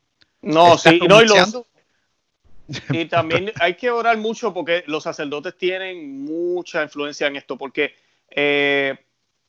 No, 0.43 0.79
sí, 0.79 1.01
no, 1.07 1.23
y, 1.23 1.27
los, 1.27 1.65
y 2.91 3.05
también 3.07 3.53
hay 3.61 3.75
que 3.75 3.91
orar 3.91 4.17
mucho 4.17 4.55
porque 4.55 4.85
los 4.87 5.03
sacerdotes 5.03 5.57
tienen 5.57 6.25
mucha 6.25 6.83
influencia 6.83 7.27
en 7.27 7.37
esto, 7.37 7.57
porque, 7.57 7.95
eh, 8.31 8.97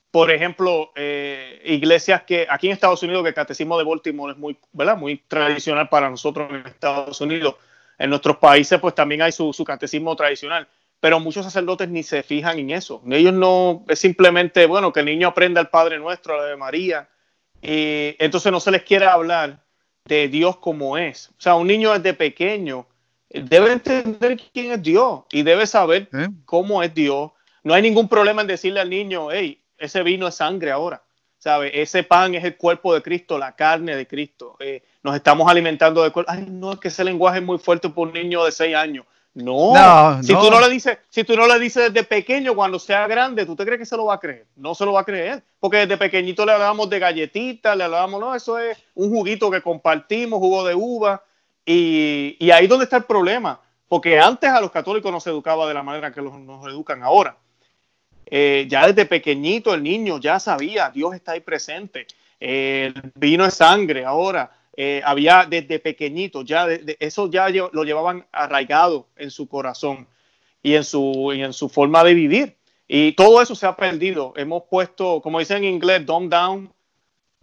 por 0.10 0.32
ejemplo, 0.32 0.92
eh, 0.96 1.62
iglesias 1.66 2.24
que 2.24 2.48
aquí 2.50 2.68
en 2.68 2.74
Estados 2.74 3.04
Unidos, 3.04 3.24
que 3.24 3.30
el 3.30 3.36
catecismo 3.36 3.78
de 3.78 3.84
Baltimore 3.84 4.34
es 4.34 4.38
muy, 4.38 4.58
¿verdad? 4.72 4.98
muy 4.98 5.18
tradicional 5.18 5.88
para 5.90 6.10
nosotros 6.10 6.50
en 6.50 6.68
Estados 6.68 7.22
Unidos. 7.22 7.56
En 7.98 8.10
nuestros 8.10 8.38
países, 8.38 8.80
pues 8.80 8.96
también 8.96 9.22
hay 9.22 9.32
su, 9.32 9.54
catecismo 9.66 10.16
tradicional, 10.16 10.68
pero 11.00 11.20
muchos 11.20 11.46
sacerdotes 11.46 11.88
ni 11.88 12.02
se 12.02 12.24
fijan 12.24 12.58
en 12.58 12.72
eso. 12.72 13.02
Ellos 13.12 13.34
no, 13.34 13.86
es 13.88 14.00
simplemente, 14.00 14.66
bueno, 14.66 14.92
que 14.92 15.02
el 15.02 15.06
niño 15.06 15.28
aprenda 15.28 15.62
el 15.62 15.68
Padre 15.68 16.00
Nuestro, 16.00 16.36
la 16.38 16.46
de 16.46 16.58
María, 16.58 17.08
y 17.62 18.15
entonces 18.19 18.52
no 18.52 18.60
se 18.60 18.71
les 18.71 18.84
quiere 18.84 19.06
hablar 19.06 19.63
de 20.06 20.28
Dios 20.28 20.58
como 20.58 20.97
es. 20.97 21.30
O 21.30 21.41
sea, 21.41 21.56
un 21.56 21.67
niño 21.67 21.93
desde 21.93 22.13
pequeño 22.13 22.88
debe 23.30 23.71
entender 23.71 24.39
quién 24.52 24.71
es 24.71 24.82
Dios 24.82 25.21
y 25.32 25.43
debe 25.43 25.65
saber 25.67 26.10
¿Eh? 26.13 26.28
cómo 26.45 26.84
es 26.84 26.93
Dios. 26.93 27.32
No 27.63 27.74
hay 27.74 27.82
ningún 27.82 28.08
problema 28.08 28.41
en 28.41 28.47
decirle 28.47 28.80
al 28.80 28.89
niño, 28.89 29.32
hey, 29.32 29.62
ese 29.78 30.04
vino 30.04 30.28
es 30.28 30.36
sangre 30.36 30.71
ahora. 30.71 31.04
¿Sabe? 31.38 31.82
Ese 31.82 32.04
pan 32.04 32.36
es 32.36 32.43
el 32.43 32.56
cuerpo 32.56 32.93
de 32.93 33.02
Cristo, 33.02 33.39
la 33.39 33.56
carne 33.56 33.95
de 33.95 34.08
Cristo. 34.08 34.58
Eh, 34.60 34.84
nos 35.02 35.15
estamos 35.15 35.50
alimentando 35.50 36.04
de 36.04 36.12
cuerpo. 36.12 36.32
Ay, 36.32 36.45
no, 36.47 36.74
es 36.74 36.80
que 36.80 36.89
ese 36.89 37.04
lenguaje 37.04 37.39
es 37.39 37.43
muy 37.43 37.58
fuerte 37.58 37.89
por 37.89 38.10
un 38.10 38.13
niño 38.13 38.45
de 38.45 38.52
seis 38.52 38.76
años. 38.76 39.06
No, 39.34 40.22
si 40.22 40.34
tú 40.34 40.52
no 40.52 40.60
le 40.60 40.70
dices, 40.70 40.98
si 41.10 41.24
tú 41.24 41.38
no 41.38 41.48
le 41.48 41.58
dices 41.58 41.94
desde 41.94 42.06
pequeño, 42.06 42.54
cuando 42.54 42.78
sea 42.80 43.08
grande, 43.08 43.46
¿tú 43.46 43.56
te 43.56 43.63
crees 43.63 43.80
que 43.80 43.86
se 43.86 43.96
lo 43.96 44.06
va 44.06 44.15
a 44.15 44.20
creer? 44.20 44.46
No 44.58 44.76
se 44.76 44.84
lo 44.84 44.91
va 44.91 45.02
a 45.02 45.06
creer, 45.06 45.41
porque 45.60 45.78
desde 45.78 45.98
pequeñito 45.98 46.46
le 46.46 46.52
hablábamos 46.52 46.89
de 46.89 47.00
galletitas, 47.00 47.78
le 47.78 47.86
hablábamos, 47.86 48.20
no, 48.20 48.36
eso 48.36 48.60
es 48.60 48.78
un 48.94 49.10
juguito 49.10 49.50
que 49.50 49.62
compartimos, 49.62 50.39
jugo 50.39 50.65
de 50.65 50.76
uva, 50.76 51.24
y, 51.65 52.36
y 52.39 52.52
ahí 52.52 52.65
es 52.65 52.70
donde 52.70 52.84
está 52.84 52.98
el 52.98 53.06
problema, 53.06 53.62
porque 53.88 54.20
antes 54.20 54.50
a 54.50 54.60
los 54.60 54.72
católicos 54.72 55.10
no 55.12 55.22
se 55.22 55.30
educaba 55.30 55.65
de 55.65 55.76
la 55.76 55.84
manera 55.84 56.12
que 56.12 56.22
los, 56.22 56.38
nos 56.38 56.65
educan 56.67 57.02
ahora. 57.02 57.38
Eh, 58.26 58.65
ya 58.70 58.88
desde 58.88 59.06
pequeñito 59.06 59.74
el 59.74 59.84
niño 59.84 60.17
ya 60.20 60.39
sabía, 60.39 60.89
Dios 60.89 61.13
está 61.13 61.34
ahí 61.34 61.41
presente, 61.41 62.08
el 62.39 62.94
vino 63.15 63.46
es 63.46 63.54
sangre 63.54 64.04
ahora, 64.04 64.52
eh, 64.78 65.02
había 65.04 65.46
desde 65.50 65.80
pequeñito, 65.80 66.44
ya 66.44 66.68
eso 67.00 67.30
ya 67.30 67.50
lo 67.50 67.84
llevaban 67.84 68.26
arraigado 68.32 69.08
en 69.18 69.32
su 69.32 69.48
corazón 69.48 70.08
y 70.64 70.76
en 70.76 70.84
su, 70.84 71.32
y 71.36 71.42
en 71.42 71.54
su 71.54 71.70
forma 71.70 72.04
de 72.04 72.14
vivir. 72.14 72.58
Y 72.88 73.14
todo 73.14 73.42
eso 73.42 73.56
se 73.56 73.66
ha 73.66 73.76
perdido. 73.76 74.34
Hemos 74.36 74.64
puesto, 74.64 75.22
como 75.22 75.40
dicen 75.40 75.58
en 75.58 75.76
inglés, 75.76 76.06
dumb 76.06 76.30
down 76.30 76.74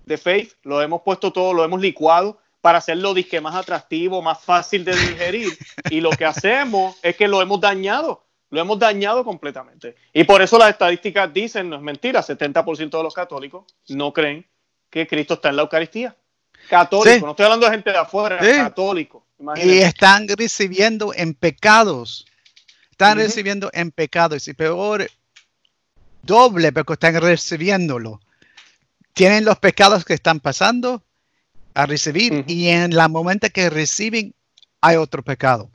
the 0.06 0.16
faith, 0.16 0.52
lo 0.62 0.82
hemos 0.82 1.02
puesto 1.02 1.32
todo, 1.32 1.52
lo 1.52 1.64
hemos 1.64 1.80
licuado 1.80 2.38
para 2.60 2.78
hacerlo 2.78 3.14
disque 3.14 3.40
más 3.40 3.54
atractivo, 3.54 4.20
más 4.20 4.42
fácil 4.42 4.84
de 4.84 4.92
digerir. 4.92 5.48
Y 5.90 6.00
lo 6.00 6.10
que 6.10 6.24
hacemos 6.24 6.98
es 7.02 7.16
que 7.16 7.28
lo 7.28 7.40
hemos 7.40 7.60
dañado, 7.60 8.24
lo 8.50 8.60
hemos 8.60 8.78
dañado 8.78 9.24
completamente. 9.24 9.94
Y 10.12 10.24
por 10.24 10.42
eso 10.42 10.58
las 10.58 10.70
estadísticas 10.70 11.32
dicen, 11.32 11.70
no 11.70 11.76
es 11.76 11.82
mentira, 11.82 12.22
70% 12.22 12.96
de 12.96 13.02
los 13.02 13.14
católicos 13.14 13.64
no 13.88 14.12
creen 14.12 14.46
que 14.90 15.06
Cristo 15.06 15.34
está 15.34 15.50
en 15.50 15.56
la 15.56 15.62
Eucaristía. 15.62 16.16
Católico, 16.68 17.26
no 17.26 17.30
estoy 17.32 17.44
hablando 17.44 17.66
de 17.66 17.72
gente 17.72 17.90
de 17.90 17.98
afuera, 17.98 18.38
católico. 18.38 19.24
Y 19.56 19.78
están 19.78 20.28
recibiendo 20.28 21.12
en 21.14 21.34
pecados. 21.34 22.26
Están 22.90 23.18
recibiendo 23.18 23.70
en 23.72 23.90
pecados. 23.90 24.48
Y 24.48 24.54
peor, 24.54 25.08
doble, 26.22 26.72
porque 26.72 26.94
están 26.94 27.20
recibiéndolo. 27.20 28.20
Tienen 29.14 29.44
los 29.44 29.58
pecados 29.58 30.04
que 30.04 30.14
están 30.14 30.40
pasando 30.40 31.02
a 31.74 31.86
recibir 31.86 32.44
y 32.46 32.68
en 32.68 32.94
la 32.94 33.08
momento 33.08 33.48
que 33.50 33.70
reciben 33.70 34.34
hay 34.80 34.96
otro 34.96 35.22
pecado. 35.22 35.70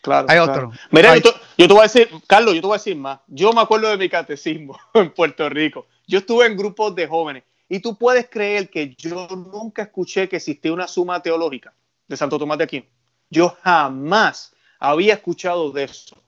Claro. 0.00 0.26
Hay 0.28 0.38
otro. 0.38 0.72
Mira, 0.90 1.16
Yo, 1.16 1.32
te, 1.56 1.66
voy 1.68 1.80
a 1.80 1.82
decir, 1.82 2.10
Carlos, 2.26 2.54
yo 2.54 2.60
te 2.60 2.66
voy 2.66 2.74
a 2.74 2.78
decir 2.78 2.96
más. 2.96 3.20
Yo 3.28 3.52
me 3.52 3.60
acuerdo 3.60 3.88
de 3.88 3.98
mi 3.98 4.08
catecismo 4.08 4.78
en 4.94 5.10
Puerto 5.12 5.48
Rico. 5.48 5.86
Yo 6.06 6.18
estuve 6.18 6.46
en 6.46 6.56
grupos 6.56 6.94
de 6.94 7.06
jóvenes 7.06 7.44
y 7.72 7.80
tú 7.80 7.96
puedes 7.96 8.28
creer 8.28 8.68
que 8.68 8.94
yo 8.96 9.26
nunca 9.28 9.84
escuché 9.84 10.28
que 10.28 10.36
existía 10.36 10.74
una 10.74 10.86
suma 10.86 11.22
teológica 11.22 11.72
de 12.06 12.18
Santo 12.18 12.38
Tomás 12.38 12.58
de 12.58 12.64
Aquino. 12.64 12.84
Yo 13.30 13.56
jamás 13.62 14.54
había 14.78 15.14
escuchado 15.14 15.70
de 15.70 15.84
eso. 15.84 16.22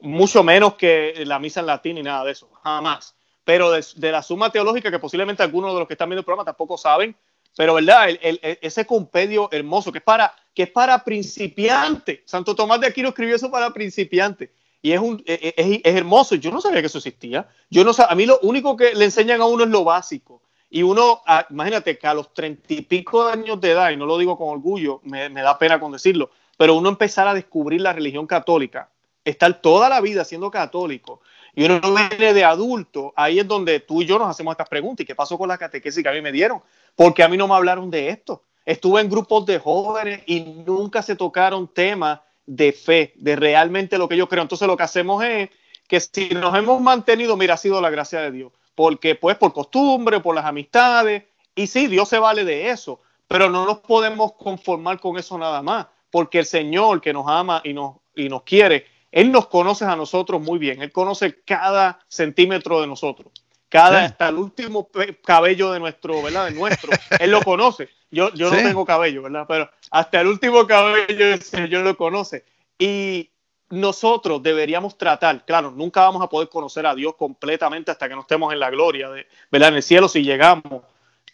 Mucho 0.00 0.42
menos 0.42 0.74
que 0.74 1.22
la 1.26 1.38
misa 1.38 1.60
en 1.60 1.66
latín 1.66 1.98
y 1.98 2.02
nada 2.02 2.24
de 2.24 2.32
eso. 2.32 2.50
Jamás. 2.64 3.14
Pero 3.44 3.70
de, 3.70 4.10
la 4.10 4.20
suma 4.20 4.50
teológica, 4.50 4.90
que 4.90 4.98
posiblemente 4.98 5.44
algunos 5.44 5.72
de 5.74 5.78
los 5.78 5.86
que 5.86 5.94
están 5.94 6.08
viendo 6.08 6.22
el 6.22 6.24
programa 6.24 6.44
tampoco 6.44 6.76
saben, 6.76 7.14
pero 7.56 7.74
verdad, 7.74 8.08
ese 8.20 8.84
compendio 8.84 9.48
hermoso 9.52 9.92
que 9.92 9.98
es 9.98 10.04
para 10.04 10.34
que 10.52 10.64
es 10.64 10.70
para 10.72 11.04
principiantes. 11.04 12.22
Santo 12.24 12.56
Tomás 12.56 12.80
de 12.80 12.88
Aquino 12.88 13.10
escribió 13.10 13.36
eso 13.36 13.48
para 13.48 13.72
principiantes 13.72 14.50
y 14.82 14.90
es 14.90 14.98
un 14.98 15.22
e, 15.24 15.54
e, 15.56 15.80
es, 15.84 15.94
hermoso. 15.96 16.34
Yo 16.34 16.50
no 16.50 16.60
sabía 16.60 16.80
que 16.80 16.88
eso 16.88 16.98
existía. 16.98 17.48
Yo 17.70 17.84
no 17.84 17.92
a 17.96 18.14
mí 18.16 18.26
lo 18.26 18.40
único 18.40 18.76
que 18.76 18.92
le 18.96 19.04
enseñan 19.04 19.40
a 19.40 19.46
uno 19.46 19.62
es 19.62 19.70
lo 19.70 19.84
básico. 19.84 20.42
Y 20.74 20.82
uno, 20.82 21.22
imagínate 21.50 21.96
que 21.96 22.08
a 22.08 22.14
los 22.14 22.34
treinta 22.34 22.74
y 22.74 22.82
pico 22.82 23.28
años 23.28 23.60
de 23.60 23.70
edad, 23.70 23.92
y 23.92 23.96
no 23.96 24.06
lo 24.06 24.18
digo 24.18 24.36
con 24.36 24.48
orgullo, 24.48 25.00
me, 25.04 25.28
me 25.28 25.40
da 25.40 25.56
pena 25.56 25.78
con 25.78 25.92
decirlo, 25.92 26.30
pero 26.56 26.74
uno 26.74 26.88
empezar 26.88 27.28
a 27.28 27.32
descubrir 27.32 27.80
la 27.80 27.92
religión 27.92 28.26
católica, 28.26 28.88
estar 29.24 29.60
toda 29.62 29.88
la 29.88 30.00
vida 30.00 30.24
siendo 30.24 30.50
católico, 30.50 31.20
y 31.54 31.64
uno 31.64 31.80
viene 32.10 32.34
de 32.34 32.42
adulto, 32.42 33.12
ahí 33.14 33.38
es 33.38 33.46
donde 33.46 33.78
tú 33.78 34.02
y 34.02 34.06
yo 34.06 34.18
nos 34.18 34.28
hacemos 34.28 34.50
estas 34.50 34.68
preguntas. 34.68 35.04
¿Y 35.04 35.06
qué 35.06 35.14
pasó 35.14 35.38
con 35.38 35.48
la 35.48 35.58
catequesis 35.58 36.02
que 36.02 36.08
a 36.08 36.12
mí 36.12 36.20
me 36.20 36.32
dieron? 36.32 36.60
Porque 36.96 37.22
a 37.22 37.28
mí 37.28 37.36
no 37.36 37.46
me 37.46 37.54
hablaron 37.54 37.88
de 37.88 38.08
esto. 38.08 38.42
Estuve 38.66 39.00
en 39.00 39.08
grupos 39.08 39.46
de 39.46 39.60
jóvenes 39.60 40.22
y 40.26 40.40
nunca 40.40 41.02
se 41.02 41.14
tocaron 41.14 41.68
temas 41.68 42.18
de 42.46 42.72
fe, 42.72 43.12
de 43.14 43.36
realmente 43.36 43.96
lo 43.96 44.08
que 44.08 44.16
yo 44.16 44.28
creo. 44.28 44.42
Entonces 44.42 44.66
lo 44.66 44.76
que 44.76 44.82
hacemos 44.82 45.22
es 45.22 45.50
que 45.86 46.00
si 46.00 46.30
nos 46.30 46.52
hemos 46.58 46.80
mantenido, 46.80 47.36
mira, 47.36 47.54
ha 47.54 47.58
sido 47.58 47.80
la 47.80 47.90
gracia 47.90 48.20
de 48.22 48.32
Dios. 48.32 48.52
Porque 48.74 49.14
pues 49.14 49.36
por 49.36 49.52
costumbre, 49.52 50.20
por 50.20 50.34
las 50.34 50.44
amistades, 50.44 51.24
y 51.54 51.66
sí, 51.66 51.86
Dios 51.86 52.08
se 52.08 52.18
vale 52.18 52.44
de 52.44 52.70
eso, 52.70 53.00
pero 53.28 53.48
no 53.48 53.64
nos 53.64 53.78
podemos 53.80 54.32
conformar 54.32 54.98
con 55.00 55.18
eso 55.18 55.38
nada 55.38 55.62
más, 55.62 55.86
porque 56.10 56.40
el 56.40 56.46
Señor 56.46 57.00
que 57.00 57.12
nos 57.12 57.26
ama 57.28 57.60
y 57.64 57.72
nos, 57.72 57.96
y 58.14 58.28
nos 58.28 58.42
quiere, 58.42 58.86
él 59.14 59.30
nos 59.30 59.46
conoce 59.46 59.84
a 59.84 59.94
nosotros 59.94 60.42
muy 60.42 60.58
bien. 60.58 60.82
Él 60.82 60.90
conoce 60.90 61.40
cada 61.44 62.00
centímetro 62.08 62.80
de 62.80 62.88
nosotros. 62.88 63.32
Cada, 63.68 64.06
hasta 64.06 64.28
el 64.28 64.36
último 64.36 64.88
cabello 65.24 65.70
de 65.70 65.78
nuestro, 65.78 66.20
¿verdad? 66.20 66.46
De 66.46 66.50
nuestro. 66.50 66.90
Él 67.20 67.30
lo 67.30 67.40
conoce. 67.42 67.88
Yo, 68.10 68.32
yo 68.34 68.50
no 68.50 68.56
tengo 68.56 68.84
cabello, 68.84 69.22
¿verdad? 69.22 69.46
Pero 69.48 69.70
hasta 69.92 70.20
el 70.20 70.26
último 70.26 70.66
cabello 70.66 71.26
el 71.26 71.42
Señor 71.42 71.84
lo 71.84 71.96
conoce. 71.96 72.44
Y 72.76 73.30
nosotros 73.70 74.42
deberíamos 74.42 74.96
tratar, 74.96 75.44
claro, 75.44 75.70
nunca 75.70 76.02
vamos 76.02 76.22
a 76.22 76.28
poder 76.28 76.48
conocer 76.48 76.86
a 76.86 76.94
Dios 76.94 77.14
completamente 77.16 77.90
hasta 77.90 78.08
que 78.08 78.14
no 78.14 78.22
estemos 78.22 78.52
en 78.52 78.60
la 78.60 78.70
gloria, 78.70 79.10
de, 79.10 79.26
¿verdad? 79.50 79.70
En 79.70 79.76
el 79.76 79.82
cielo, 79.82 80.08
si 80.08 80.22
llegamos, 80.22 80.82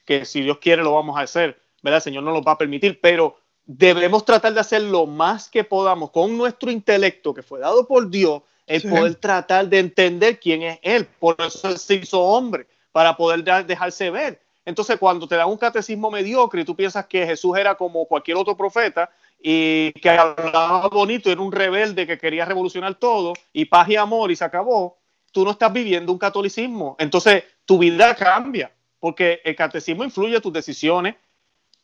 que 0.05 0.25
si 0.25 0.43
Dios 0.43 0.59
quiere 0.59 0.83
lo 0.83 0.93
vamos 0.93 1.19
a 1.19 1.23
hacer, 1.23 1.61
¿verdad? 1.83 1.99
El 1.99 2.03
Señor 2.03 2.23
no 2.23 2.33
nos 2.33 2.43
va 2.43 2.53
a 2.53 2.59
permitir, 2.59 3.01
pero 3.01 3.37
debemos 3.64 4.25
tratar 4.25 4.55
de 4.55 4.61
hacer 4.61 4.83
lo 4.83 5.07
más 5.07 5.49
que 5.49 5.64
podamos 5.64 6.11
con 6.11 6.37
nuestro 6.37 6.71
intelecto 6.71 7.35
que 7.35 7.43
fue 7.43 7.61
dado 7.61 7.87
por 7.87 8.09
Dios, 8.09 8.43
el 8.66 8.83
poder 8.83 9.16
tratar 9.16 9.69
de 9.69 9.81
entender 9.81 10.38
quién 10.38 10.62
es 10.62 10.79
Él. 10.83 11.07
Por 11.19 11.37
eso 11.40 11.69
Él 11.69 11.79
se 11.79 11.97
hizo 11.97 12.21
hombre, 12.21 12.66
para 12.93 13.16
poder 13.16 13.43
dejarse 13.64 14.11
ver. 14.11 14.40
Entonces, 14.64 14.99
cuando 14.99 15.27
te 15.27 15.37
dan 15.37 15.49
un 15.49 15.57
catecismo 15.57 16.11
mediocre 16.11 16.61
y 16.61 16.64
tú 16.64 16.77
piensas 16.77 17.07
que 17.07 17.27
Jesús 17.27 17.57
era 17.57 17.75
como 17.75 18.05
cualquier 18.07 18.37
otro 18.37 18.57
profeta 18.57 19.11
y 19.42 19.92
que 19.92 20.11
hablaba 20.11 20.88
bonito, 20.88 21.31
era 21.31 21.40
un 21.40 21.53
rebelde 21.53 22.07
que 22.07 22.18
quería 22.18 22.44
revolucionar 22.44 22.94
todo 22.94 23.33
y 23.53 23.64
paz 23.64 23.88
y 23.88 23.96
amor 23.96 24.31
y 24.31 24.37
se 24.37 24.44
acabó, 24.44 24.98
tú 25.33 25.44
no 25.44 25.53
estás 25.53 25.72
viviendo 25.72 26.12
un 26.12 26.18
catolicismo. 26.18 26.96
Entonces, 26.98 27.44
tu 27.64 27.79
vida 27.79 28.14
cambia 28.14 28.72
porque 28.98 29.40
el 29.44 29.57
catecismo 29.57 30.05
influye 30.05 30.37
en 30.37 30.42
tus 30.42 30.53
decisiones, 30.53 31.14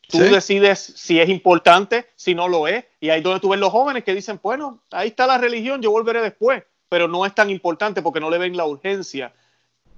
Tú 0.08 0.18
decides 0.18 0.78
si 0.96 1.18
es 1.20 1.28
importante, 1.28 2.06
si 2.14 2.34
no 2.34 2.48
lo 2.48 2.68
es. 2.68 2.84
Y 3.00 3.10
ahí 3.10 3.18
es 3.18 3.24
donde 3.24 3.40
tú 3.40 3.48
ves 3.48 3.58
los 3.58 3.70
jóvenes 3.70 4.04
que 4.04 4.14
dicen, 4.14 4.38
bueno, 4.42 4.80
ahí 4.90 5.08
está 5.08 5.26
la 5.26 5.38
religión, 5.38 5.82
yo 5.82 5.90
volveré 5.90 6.22
después. 6.22 6.62
Pero 6.88 7.08
no 7.08 7.26
es 7.26 7.34
tan 7.34 7.50
importante 7.50 8.02
porque 8.02 8.20
no 8.20 8.30
le 8.30 8.38
ven 8.38 8.56
la 8.56 8.64
urgencia 8.64 9.32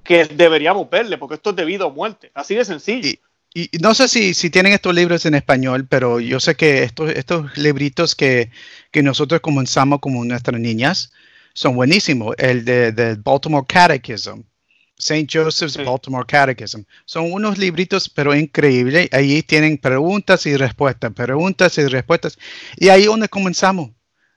que 0.02 0.24
deberíamos 0.24 0.88
verle, 0.88 1.18
porque 1.18 1.34
esto 1.34 1.50
es 1.50 1.56
debido 1.56 1.86
a 1.86 1.90
muerte. 1.90 2.30
Así 2.32 2.54
de 2.54 2.64
sencillo. 2.64 3.08
Y, 3.08 3.20
no 3.80 3.94
sé 3.94 4.08
si, 4.08 4.34
si, 4.34 4.50
tienen 4.50 4.72
estos 4.72 4.94
libros 4.94 5.26
en 5.26 5.34
español, 5.34 5.86
pero 5.88 6.20
yo 6.20 6.40
sé 6.40 6.54
que 6.54 6.82
estos, 6.84 7.10
estos 7.10 7.56
libritos 7.56 8.14
que, 8.14 8.50
que 8.90 9.02
nosotros 9.02 9.40
comenzamos 9.40 10.00
como 10.00 10.24
nuestras 10.24 10.60
niñas 10.60 11.12
son 11.54 11.74
buenísimos. 11.74 12.34
El 12.38 12.64
de, 12.64 12.92
de 12.92 13.14
Baltimore 13.16 13.66
Catechism 13.66 14.42
St. 14.98 15.28
Joseph's 15.30 15.76
Baltimore 15.76 16.26
Catechism. 16.26 16.82
Son 17.04 17.32
unos 17.32 17.56
libritos, 17.56 18.08
pero 18.08 18.34
increíbles. 18.34 19.08
Ahí 19.12 19.42
tienen 19.42 19.78
preguntas 19.78 20.44
y 20.46 20.56
respuestas, 20.56 21.12
preguntas 21.12 21.78
y 21.78 21.86
respuestas. 21.86 22.38
Y 22.76 22.88
ahí 22.88 23.04
donde 23.04 23.28
comenzamos. 23.28 23.90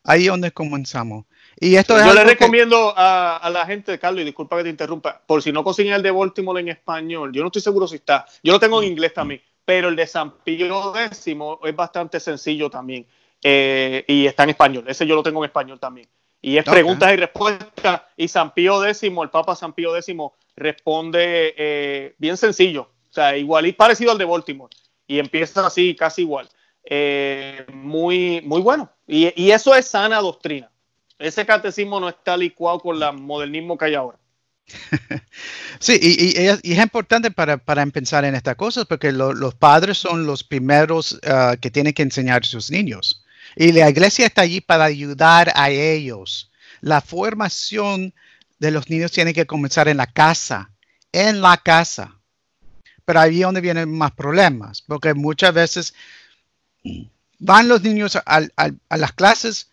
Ahí 0.04 0.28
donde 0.28 0.52
comenzamos. 0.52 1.26
Y 1.64 1.76
esto 1.76 1.96
Yo 1.96 2.12
le 2.16 2.24
recomiendo 2.24 2.92
a, 2.98 3.48
la 3.54 3.68
gente, 3.68 4.00
Carlos, 4.00 4.24
y 4.24 4.26
disculpa 4.26 4.58
que 4.58 4.64
te 4.64 4.70
interrumpa, 4.70 5.22
por 5.28 5.44
si 5.44 5.52
no 5.52 5.64
consiguen 5.64 5.94
el 5.94 6.02
de 6.02 6.10
Baltimore 6.10 6.60
en 6.60 6.70
español, 6.70 7.32
yo 7.32 7.44
no 7.44 7.50
estoy 7.50 7.62
seguro 7.62 7.88
si 7.88 7.98
está, 7.98 8.26
yo 8.42 8.52
lo 8.52 8.60
tengo 8.60 8.82
en 8.82 8.90
inglés 8.90 9.14
también, 9.14 9.44
pero 9.64 9.90
el 9.90 9.96
de 9.96 10.08
San 10.08 10.40
Pío 10.40 10.96
X 10.96 11.28
es 11.64 11.76
bastante 11.76 12.20
sencillo 12.20 12.68
también 12.72 13.06
eh, 13.44 14.04
y 14.08 14.26
está 14.26 14.42
en 14.42 14.50
español, 14.50 14.86
ese 14.88 15.06
yo 15.06 15.14
lo 15.14 15.22
tengo 15.22 15.44
en 15.44 15.50
español 15.50 15.80
también. 15.80 16.08
Y 16.42 16.58
es 16.58 16.66
preguntas 16.66 17.14
y 17.14 17.18
respuestas, 17.18 18.02
y 18.18 18.28
San 18.28 18.56
Pío 18.56 18.84
X, 18.84 19.04
el 19.04 19.30
Papa 19.30 19.56
San 19.56 19.74
Pío 19.74 19.96
X 19.96 20.16
responde 20.56 21.54
eh, 21.56 22.16
bien 22.18 22.38
sencillo, 22.38 22.90
o 23.08 23.14
sea, 23.14 23.38
igual 23.38 23.68
y 23.68 23.74
parecido 23.74 24.12
al 24.12 24.18
de 24.18 24.26
Baltimore, 24.26 24.74
y 25.06 25.20
empieza 25.20 25.68
así, 25.68 25.96
casi 25.96 26.24
igual. 26.24 26.50
Eh, 26.84 27.68
muy, 27.72 28.42
muy 28.44 28.62
bueno. 28.62 28.90
Y, 29.06 29.32
y, 29.40 29.52
eso 29.52 29.76
es 29.76 29.86
sana 29.86 30.20
doctrina. 30.20 30.72
Ese 31.22 31.46
catecismo 31.46 32.00
no 32.00 32.10
está 32.10 32.36
licuado 32.36 32.80
con 32.80 33.02
el 33.02 33.14
modernismo 33.14 33.78
que 33.78 33.86
hay 33.86 33.96
ahora. 33.96 34.18
Sí, 35.80 35.98
y, 36.00 36.38
es, 36.38 36.60
importante 36.64 37.32
para, 37.32 37.58
para, 37.58 37.84
pensar 37.88 38.24
en 38.24 38.36
estas 38.36 38.56
cosas 38.56 38.86
porque 38.86 39.12
los 39.12 39.56
padres 39.56 39.98
son 39.98 40.28
los 40.28 40.44
primeros 40.44 41.20
ah, 41.26 41.56
que 41.60 41.72
tienen 41.72 41.94
que 41.94 42.04
enseñar 42.04 42.44
a 42.44 42.46
sus 42.46 42.70
niños. 42.70 43.26
Y 43.56 43.72
la 43.72 43.90
iglesia 43.90 44.28
está 44.28 44.44
allí 44.44 44.62
para 44.62 44.86
ayudar 44.86 45.52
a 45.56 45.72
ellos. 45.72 46.52
La 46.82 47.02
formación 47.02 48.14
de 48.60 48.70
los 48.70 48.92
niños 48.92 49.12
tiene 49.12 49.34
que 49.34 49.48
comenzar 49.48 49.88
en 49.88 49.98
la 49.98 50.06
casa, 50.06 50.70
en 51.12 51.42
la 51.42 51.58
casa. 51.58 52.20
Pero 53.04 53.20
ahí 53.20 53.40
es 53.40 53.46
donde 53.46 53.62
vienen 53.62 53.92
más 53.92 54.12
problemas, 54.12 54.84
porque 54.84 55.16
muchas 55.16 55.52
veces 55.52 55.96
van 57.40 57.68
los 57.68 57.82
niños 57.82 58.18
a, 58.24 58.42
las 58.90 59.12
clases 59.14 59.71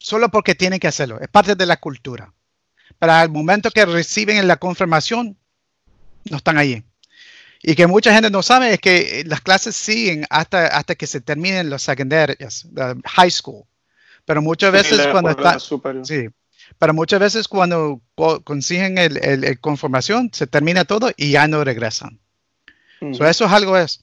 solo 0.00 0.30
porque 0.30 0.54
tienen 0.54 0.80
que 0.80 0.88
hacerlo, 0.88 1.20
es 1.20 1.28
parte 1.28 1.54
de 1.54 1.66
la 1.66 1.76
cultura. 1.76 2.32
Pero 2.98 3.12
al 3.12 3.30
momento 3.30 3.70
que 3.70 3.86
reciben 3.86 4.48
la 4.48 4.56
confirmación, 4.56 5.36
no 6.28 6.36
están 6.38 6.58
allí. 6.58 6.82
Y 7.62 7.74
que 7.74 7.86
mucha 7.86 8.12
gente 8.12 8.30
no 8.30 8.42
sabe 8.42 8.74
es 8.74 8.80
que 8.80 9.22
las 9.26 9.42
clases 9.42 9.76
siguen 9.76 10.26
hasta, 10.30 10.66
hasta 10.66 10.94
que 10.94 11.06
se 11.06 11.20
terminen 11.20 11.70
los 11.70 11.82
secundarios, 11.82 12.66
high 13.04 13.30
school. 13.30 13.64
Pero 14.24 14.42
muchas 14.42 14.72
veces 14.72 15.06
cuando 15.08 15.30
están... 15.30 15.60
Sí, 16.04 16.28
pero 16.78 16.94
muchas 16.94 17.20
veces 17.20 17.48
cuando 17.48 18.00
consiguen 18.44 18.96
el, 18.96 19.18
el, 19.22 19.60
confirmación, 19.60 20.30
se 20.32 20.46
termina 20.46 20.84
todo 20.84 21.10
y 21.16 21.32
ya 21.32 21.46
no 21.48 21.62
regresan. 21.62 22.18
eso 23.00 23.26
es 23.26 23.40
algo 23.40 23.76
es. 23.76 24.02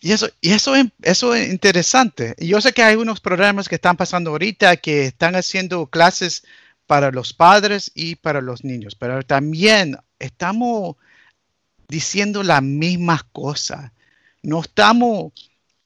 Y 0.00 0.12
eso, 0.12 0.28
y 0.40 0.52
eso, 0.52 0.72
eso 1.02 1.34
es 1.34 1.50
interesante. 1.50 2.34
Yo 2.38 2.60
sé 2.60 2.72
que 2.72 2.82
hay 2.82 2.96
unos 2.96 3.20
programas 3.20 3.68
que 3.68 3.74
están 3.74 3.96
pasando 3.96 4.30
ahorita 4.30 4.76
que 4.78 5.04
están 5.06 5.36
haciendo 5.36 5.86
clases 5.86 6.44
para 6.86 7.10
los 7.10 7.34
padres 7.34 7.92
y 7.94 8.16
para 8.16 8.40
los 8.40 8.64
niños, 8.64 8.94
pero 8.94 9.22
también 9.22 9.96
estamos 10.18 10.96
diciendo 11.88 12.42
la 12.42 12.60
misma 12.60 13.26
cosa. 13.32 13.92
No 14.42 14.60
estamos 14.60 15.32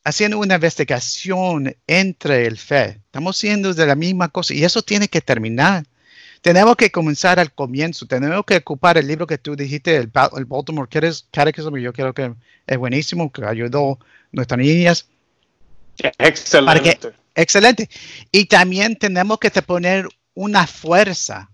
haciendo 0.04 0.38
una 0.38 0.54
investigación 0.56 1.74
entre 1.86 2.46
el 2.46 2.56
fe. 2.56 3.00
Estamos 3.06 3.36
haciendo 3.36 3.74
de 3.74 3.86
la 3.86 3.96
misma 3.96 4.28
cosa 4.28 4.54
y 4.54 4.64
eso 4.64 4.82
tiene 4.82 5.08
que 5.08 5.20
terminar. 5.20 5.84
Tenemos 6.44 6.76
que 6.76 6.90
comenzar 6.90 7.40
al 7.40 7.54
comienzo. 7.54 8.04
Tenemos 8.04 8.44
que 8.44 8.58
ocupar 8.58 8.98
el 8.98 9.06
libro 9.06 9.26
que 9.26 9.38
tú 9.38 9.56
dijiste, 9.56 9.96
el, 9.96 10.12
el 10.36 10.44
Baltimore 10.44 10.86
Catechism, 11.30 11.78
yo 11.78 11.90
creo 11.94 12.12
que 12.12 12.34
es 12.66 12.76
buenísimo, 12.76 13.32
que 13.32 13.46
ayudó 13.46 13.92
a 13.92 14.06
nuestras 14.30 14.58
niñas. 14.58 15.08
Excelente. 16.18 17.14
excelente. 17.34 17.88
Y 18.30 18.44
también 18.44 18.94
tenemos 18.96 19.38
que 19.38 19.50
poner 19.62 20.06
una 20.34 20.66
fuerza 20.66 21.50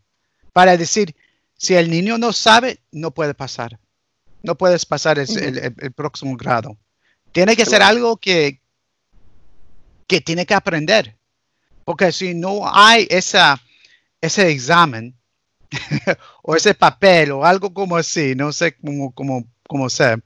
para 0.52 0.76
decir, 0.76 1.14
si 1.56 1.76
el 1.76 1.88
niño 1.88 2.18
no 2.18 2.32
sabe, 2.32 2.80
no 2.90 3.12
puede 3.12 3.34
pasar. 3.34 3.78
No 4.42 4.56
puedes 4.56 4.84
pasar 4.84 5.20
el, 5.20 5.92
próximo 5.94 6.36
grado. 6.36 6.76
Tiene 7.30 7.54
que 7.54 7.64
ser 7.64 7.82
algo 7.82 8.16
que, 8.16 8.60
que 10.08 10.20
tiene 10.20 10.46
que 10.46 10.54
aprender. 10.54 11.16
Porque 11.84 12.10
si 12.10 12.34
no 12.34 12.62
hay 12.74 13.06
esa 13.08 13.62
ese 14.20 14.50
examen 14.50 15.14
o 16.42 16.56
ese 16.56 16.74
papel 16.74 17.32
o 17.32 17.44
algo 17.44 17.72
como 17.72 17.96
así, 17.96 18.34
no 18.34 18.52
sé 18.52 18.76
cómo, 18.76 19.12
cómo, 19.12 19.46
cómo 19.66 19.88
ser. 19.88 20.22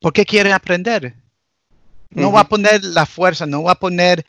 ¿Por 0.00 0.12
qué 0.12 0.24
quiere 0.24 0.52
aprender? 0.52 1.14
No 2.10 2.32
va 2.32 2.40
a 2.40 2.48
poner 2.48 2.82
la 2.84 3.04
fuerza, 3.04 3.46
no 3.46 3.62
va 3.64 3.72
a 3.72 3.78
poner 3.78 4.24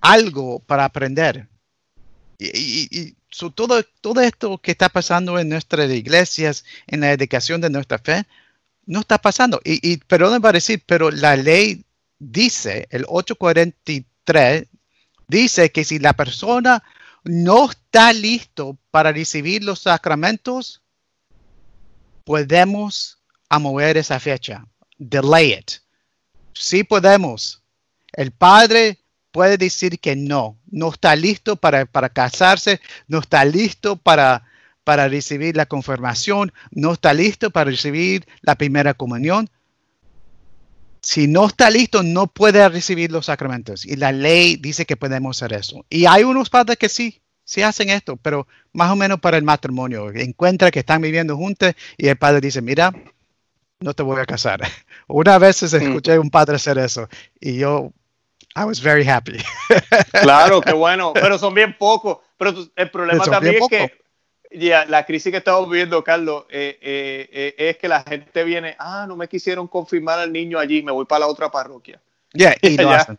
algo 0.00 0.60
para 0.60 0.84
aprender. 0.84 1.48
Y, 2.38 3.14
todo, 3.54 3.82
todo 4.00 4.20
esto 4.20 4.58
que 4.58 4.72
está 4.72 4.88
pasando 4.88 5.38
en 5.38 5.48
nuestras 5.48 5.90
iglesias, 5.90 6.64
en 6.86 7.00
la 7.00 7.12
educación 7.12 7.60
de 7.60 7.70
nuestra 7.70 7.98
fe, 7.98 8.24
no 8.86 9.00
está 9.00 9.18
pasando. 9.18 9.60
Y, 9.64 9.92
y 9.92 9.98
perdón 9.98 10.42
para 10.42 10.56
decir, 10.56 10.82
pero 10.84 11.10
la 11.10 11.36
ley 11.36 11.84
dice, 12.18 12.88
el 12.90 13.04
843 13.08 14.66
dice 15.30 15.72
que 15.72 15.84
si 15.84 15.98
la 15.98 16.12
persona 16.12 16.82
no 17.24 17.70
está 17.70 18.12
listo 18.12 18.78
para 18.90 19.12
recibir 19.12 19.64
los 19.64 19.80
sacramentos, 19.80 20.82
podemos 22.24 23.18
mover 23.58 23.96
esa 23.96 24.20
fecha. 24.20 24.66
Delay 24.98 25.54
it. 25.54 25.70
Sí 26.52 26.84
podemos. 26.84 27.62
El 28.12 28.32
padre 28.32 28.98
puede 29.32 29.56
decir 29.56 29.98
que 29.98 30.16
no, 30.16 30.58
no 30.70 30.90
está 30.90 31.16
listo 31.16 31.56
para, 31.56 31.86
para 31.86 32.08
casarse, 32.08 32.80
no 33.06 33.20
está 33.20 33.44
listo 33.44 33.96
para, 33.96 34.44
para 34.84 35.08
recibir 35.08 35.56
la 35.56 35.66
confirmación, 35.66 36.52
no 36.70 36.92
está 36.92 37.14
listo 37.14 37.50
para 37.50 37.70
recibir 37.70 38.26
la 38.42 38.56
primera 38.56 38.94
comunión 38.94 39.48
si 41.02 41.26
no 41.26 41.46
está 41.46 41.70
listo, 41.70 42.02
no 42.02 42.26
puede 42.26 42.68
recibir 42.68 43.10
los 43.10 43.26
sacramentos. 43.26 43.84
Y 43.84 43.96
la 43.96 44.12
ley 44.12 44.56
dice 44.56 44.86
que 44.86 44.96
podemos 44.96 45.36
hacer 45.36 45.58
eso. 45.58 45.84
Y 45.88 46.06
hay 46.06 46.24
unos 46.24 46.50
padres 46.50 46.78
que 46.78 46.88
sí, 46.88 47.20
sí 47.44 47.62
hacen 47.62 47.90
esto, 47.90 48.16
pero 48.16 48.46
más 48.72 48.90
o 48.90 48.96
menos 48.96 49.20
para 49.20 49.36
el 49.36 49.44
matrimonio. 49.44 50.10
Encuentra 50.10 50.70
que 50.70 50.80
están 50.80 51.02
viviendo 51.02 51.36
juntos 51.36 51.72
y 51.96 52.08
el 52.08 52.16
padre 52.16 52.40
dice, 52.40 52.60
mira, 52.62 52.92
no 53.80 53.94
te 53.94 54.02
voy 54.02 54.20
a 54.20 54.26
casar. 54.26 54.60
Una 55.06 55.38
vez 55.38 55.62
mm. 55.62 55.76
escuché 55.76 56.14
a 56.14 56.20
un 56.20 56.30
padre 56.30 56.56
hacer 56.56 56.78
eso 56.78 57.08
y 57.40 57.58
yo, 57.58 57.92
I 58.56 58.64
was 58.64 58.80
very 58.80 59.06
happy. 59.08 59.38
Claro, 60.22 60.60
qué 60.60 60.72
bueno, 60.74 61.12
pero 61.14 61.38
son 61.38 61.54
bien 61.54 61.76
pocos. 61.78 62.18
Pero 62.36 62.54
el 62.74 62.90
problema 62.90 63.24
también 63.24 63.56
es 63.56 63.68
que 63.68 63.92
ya, 64.50 64.84
la 64.86 65.06
crisis 65.06 65.30
que 65.30 65.38
estamos 65.38 65.68
viviendo, 65.68 66.02
Carlos, 66.02 66.44
eh, 66.48 66.78
eh, 66.80 67.28
eh, 67.32 67.54
es 67.70 67.76
que 67.78 67.88
la 67.88 68.02
gente 68.02 68.42
viene, 68.44 68.74
ah, 68.78 69.04
no 69.06 69.16
me 69.16 69.28
quisieron 69.28 69.68
confirmar 69.68 70.18
al 70.18 70.32
niño 70.32 70.58
allí, 70.58 70.82
me 70.82 70.92
voy 70.92 71.04
para 71.04 71.20
la 71.20 71.26
otra 71.28 71.50
parroquia. 71.50 72.00
y 72.32 72.76
lo 72.76 72.90
hacen. 72.90 73.18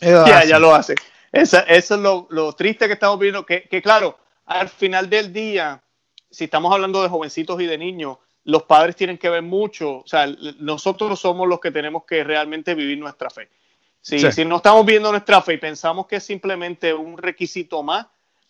Ya, 0.00 0.44
ya 0.44 0.58
lo 0.58 0.74
hacen. 0.74 0.96
eso 1.32 1.64
es 1.66 1.90
lo, 1.90 2.52
triste 2.54 2.86
que 2.86 2.94
estamos 2.94 3.18
viendo, 3.18 3.46
que, 3.46 3.62
que, 3.62 3.80
claro, 3.80 4.18
al 4.44 4.68
final 4.68 5.08
del 5.08 5.32
día, 5.32 5.80
si 6.30 6.44
estamos 6.44 6.72
hablando 6.72 7.02
de 7.02 7.08
jovencitos 7.08 7.60
y 7.60 7.66
de 7.66 7.78
niños, 7.78 8.18
los 8.44 8.64
padres 8.64 8.94
tienen 8.94 9.18
que 9.18 9.28
ver 9.28 9.42
mucho, 9.42 9.98
o 9.98 10.06
sea, 10.06 10.26
nosotros 10.58 11.18
somos 11.18 11.48
los 11.48 11.60
que 11.60 11.70
tenemos 11.70 12.04
que 12.04 12.22
realmente 12.22 12.74
vivir 12.74 12.98
nuestra 12.98 13.30
fe. 13.30 13.48
Si, 14.00 14.20
si 14.30 14.44
no 14.44 14.56
estamos 14.58 14.86
viendo 14.86 15.10
nuestra 15.10 15.42
fe 15.42 15.54
y 15.54 15.58
pensamos 15.58 16.06
que 16.06 16.16
es 16.16 16.24
simplemente 16.24 16.94
un 16.94 17.18
requisito 17.18 17.82
más, 17.82 18.06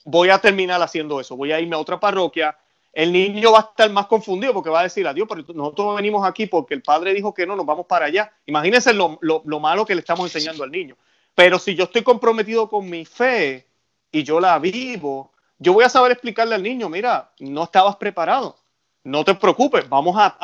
voy 0.06 0.30
a 0.30 0.38
terminar 0.38 0.80
haciendo 0.80 1.20
eso, 1.20 1.36
voy 1.36 1.52
a 1.52 1.60
irme 1.60 1.74
a 1.74 1.80
otra 1.80 1.98
parroquia, 1.98 2.56
el 2.92 3.12
niño 3.12 3.52
va 3.52 3.58
a 3.58 3.62
estar 3.62 3.90
más 3.90 4.06
confundido 4.06 4.54
porque 4.54 4.70
va 4.70 4.80
a 4.80 4.84
decir, 4.84 5.06
adiós, 5.06 5.26
pero 5.28 5.44
nosotros 5.52 5.96
venimos 5.96 6.26
aquí 6.26 6.46
porque 6.46 6.72
el 6.72 6.80
padre 6.80 7.12
dijo 7.12 7.34
que 7.34 7.44
no, 7.44 7.54
nos 7.54 7.66
vamos 7.66 7.84
para 7.84 8.06
allá. 8.06 8.32
Imagínense 8.46 8.94
lo, 8.94 9.18
malo 9.60 9.84
que 9.84 9.94
le 9.94 10.00
estamos 10.00 10.34
enseñando 10.34 10.64
al 10.64 10.70
niño. 10.70 10.96
Pero 11.34 11.58
si 11.58 11.74
yo 11.74 11.84
estoy 11.84 12.02
comprometido 12.02 12.70
con 12.70 12.88
mi 12.88 13.04
fe 13.04 13.66
y 14.10 14.22
yo 14.22 14.40
la 14.40 14.58
vivo, 14.58 15.32
yo 15.58 15.74
voy 15.74 15.84
a 15.84 15.90
saber 15.90 16.12
explicarle 16.12 16.54
al 16.54 16.62
niño, 16.62 16.88
mira, 16.88 17.32
no 17.40 17.64
estabas 17.64 17.96
preparado, 17.96 18.56
no 19.04 19.24
te 19.24 19.34
preocupes, 19.34 19.86
vamos 19.88 20.16
a, 20.18 20.34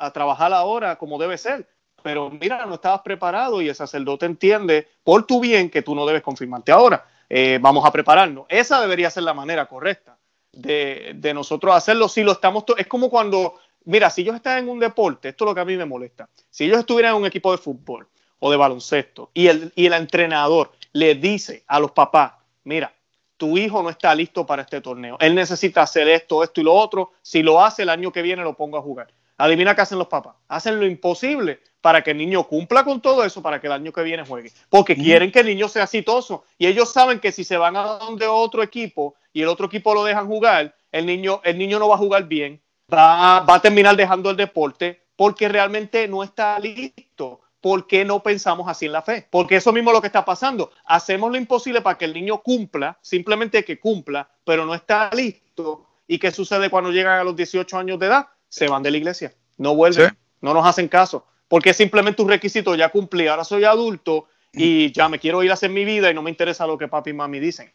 a 0.00 0.10
trabajar 0.12 0.52
ahora 0.52 0.96
como 0.96 1.16
debe 1.16 1.38
ser. 1.38 1.68
Pero 2.02 2.30
mira, 2.30 2.66
no 2.66 2.74
estabas 2.74 3.02
preparado 3.02 3.60
y 3.62 3.68
el 3.68 3.74
sacerdote 3.74 4.26
entiende 4.26 4.88
por 5.04 5.26
tu 5.26 5.38
bien 5.38 5.70
que 5.70 5.82
tú 5.82 5.94
no 5.94 6.06
debes 6.06 6.22
confirmarte 6.22 6.72
ahora. 6.72 7.06
Eh, 7.32 7.58
vamos 7.62 7.86
a 7.86 7.92
prepararnos. 7.92 8.44
Esa 8.48 8.80
debería 8.80 9.08
ser 9.08 9.22
la 9.22 9.32
manera 9.32 9.66
correcta 9.66 10.18
de, 10.52 11.32
nosotros 11.32 11.74
hacerlo. 11.74 12.08
Si 12.08 12.24
lo 12.24 12.32
estamos, 12.32 12.64
es 12.76 12.88
como 12.88 13.08
cuando, 13.08 13.54
mira, 13.84 14.10
si 14.10 14.22
ellos 14.22 14.34
están 14.34 14.58
en 14.58 14.68
un 14.68 14.80
deporte, 14.80 15.28
esto 15.28 15.44
es 15.44 15.48
lo 15.48 15.54
que 15.54 15.60
a 15.60 15.64
mí 15.64 15.76
me 15.76 15.84
molesta. 15.84 16.28
Si 16.50 16.64
ellos 16.64 16.80
estuvieran 16.80 17.14
en 17.14 17.20
un 17.22 17.26
equipo 17.26 17.52
de 17.52 17.58
fútbol 17.58 18.08
o 18.40 18.50
de 18.50 18.56
baloncesto 18.56 19.30
y 19.32 19.46
el, 19.46 19.72
y 19.76 19.86
el 19.86 19.92
entrenador 19.92 20.72
le 20.92 21.14
dice 21.14 21.62
a 21.68 21.78
los 21.78 21.92
papás, 21.92 22.32
mira, 22.64 22.92
tu 23.36 23.56
hijo 23.56 23.80
no 23.80 23.90
está 23.90 24.12
listo 24.12 24.44
para 24.44 24.62
este 24.62 24.80
torneo. 24.80 25.16
Él 25.20 25.36
necesita 25.36 25.82
hacer 25.82 26.08
esto, 26.08 26.42
esto 26.42 26.60
y 26.60 26.64
lo 26.64 26.74
otro. 26.74 27.12
Si 27.22 27.42
lo 27.42 27.64
hace 27.64 27.82
el 27.82 27.90
año 27.90 28.10
que 28.10 28.22
viene, 28.22 28.42
lo 28.42 28.56
pongo 28.56 28.76
a 28.76 28.82
jugar. 28.82 29.08
Adivina 29.40 29.74
qué 29.74 29.80
hacen 29.80 29.98
los 29.98 30.08
papás. 30.08 30.36
Hacen 30.48 30.78
lo 30.78 30.86
imposible 30.86 31.60
para 31.80 32.02
que 32.02 32.10
el 32.10 32.18
niño 32.18 32.44
cumpla 32.44 32.84
con 32.84 33.00
todo 33.00 33.24
eso, 33.24 33.42
para 33.42 33.60
que 33.60 33.68
el 33.68 33.72
año 33.72 33.90
que 33.90 34.02
viene 34.02 34.24
juegue. 34.24 34.52
Porque 34.68 34.94
quieren 34.94 35.32
que 35.32 35.40
el 35.40 35.46
niño 35.46 35.66
sea 35.68 35.84
exitoso. 35.84 36.44
Y 36.58 36.66
ellos 36.66 36.92
saben 36.92 37.20
que 37.20 37.32
si 37.32 37.42
se 37.42 37.56
van 37.56 37.76
a 37.76 37.82
donde 37.82 38.26
otro 38.26 38.62
equipo 38.62 39.14
y 39.32 39.40
el 39.40 39.48
otro 39.48 39.66
equipo 39.66 39.94
lo 39.94 40.04
dejan 40.04 40.26
jugar, 40.26 40.74
el 40.92 41.06
niño, 41.06 41.40
el 41.42 41.56
niño 41.56 41.78
no 41.78 41.88
va 41.88 41.94
a 41.94 41.98
jugar 41.98 42.28
bien, 42.28 42.60
va, 42.92 43.40
va 43.40 43.54
a 43.54 43.62
terminar 43.62 43.96
dejando 43.96 44.28
el 44.30 44.36
deporte 44.36 45.00
porque 45.16 45.48
realmente 45.48 46.06
no 46.06 46.22
está 46.22 46.58
listo. 46.58 47.40
¿Por 47.62 47.86
qué 47.86 48.04
no 48.04 48.22
pensamos 48.22 48.68
así 48.68 48.86
en 48.86 48.92
la 48.92 49.02
fe? 49.02 49.26
Porque 49.30 49.56
eso 49.56 49.72
mismo 49.72 49.90
es 49.90 49.94
lo 49.94 50.00
que 50.00 50.06
está 50.06 50.24
pasando. 50.24 50.70
Hacemos 50.84 51.30
lo 51.30 51.36
imposible 51.36 51.82
para 51.82 51.98
que 51.98 52.06
el 52.06 52.14
niño 52.14 52.42
cumpla, 52.42 52.98
simplemente 53.00 53.64
que 53.64 53.78
cumpla, 53.78 54.28
pero 54.44 54.64
no 54.64 54.74
está 54.74 55.10
listo. 55.14 55.86
¿Y 56.06 56.18
qué 56.18 56.30
sucede 56.30 56.70
cuando 56.70 56.90
llegan 56.90 57.20
a 57.20 57.24
los 57.24 57.36
18 57.36 57.78
años 57.78 57.98
de 57.98 58.06
edad? 58.06 58.28
Se 58.50 58.68
van 58.68 58.82
de 58.82 58.90
la 58.90 58.98
iglesia, 58.98 59.32
no 59.56 59.74
vuelven, 59.74 60.14
no 60.42 60.52
nos 60.52 60.66
hacen 60.66 60.88
caso, 60.88 61.26
porque 61.48 61.72
simplemente 61.72 62.20
un 62.20 62.28
requisito 62.28 62.74
ya 62.74 62.90
cumplí, 62.90 63.26
ahora 63.26 63.44
soy 63.44 63.64
adulto 63.64 64.28
y 64.52 64.92
ya 64.92 65.08
me 65.08 65.18
quiero 65.18 65.42
ir 65.42 65.50
a 65.50 65.54
hacer 65.54 65.70
mi 65.70 65.86
vida 65.86 66.10
y 66.10 66.14
no 66.14 66.20
me 66.20 66.30
interesa 66.30 66.66
lo 66.66 66.76
que 66.76 66.88
papi 66.88 67.10
y 67.10 67.14
mami 67.14 67.40
dicen. 67.40 67.72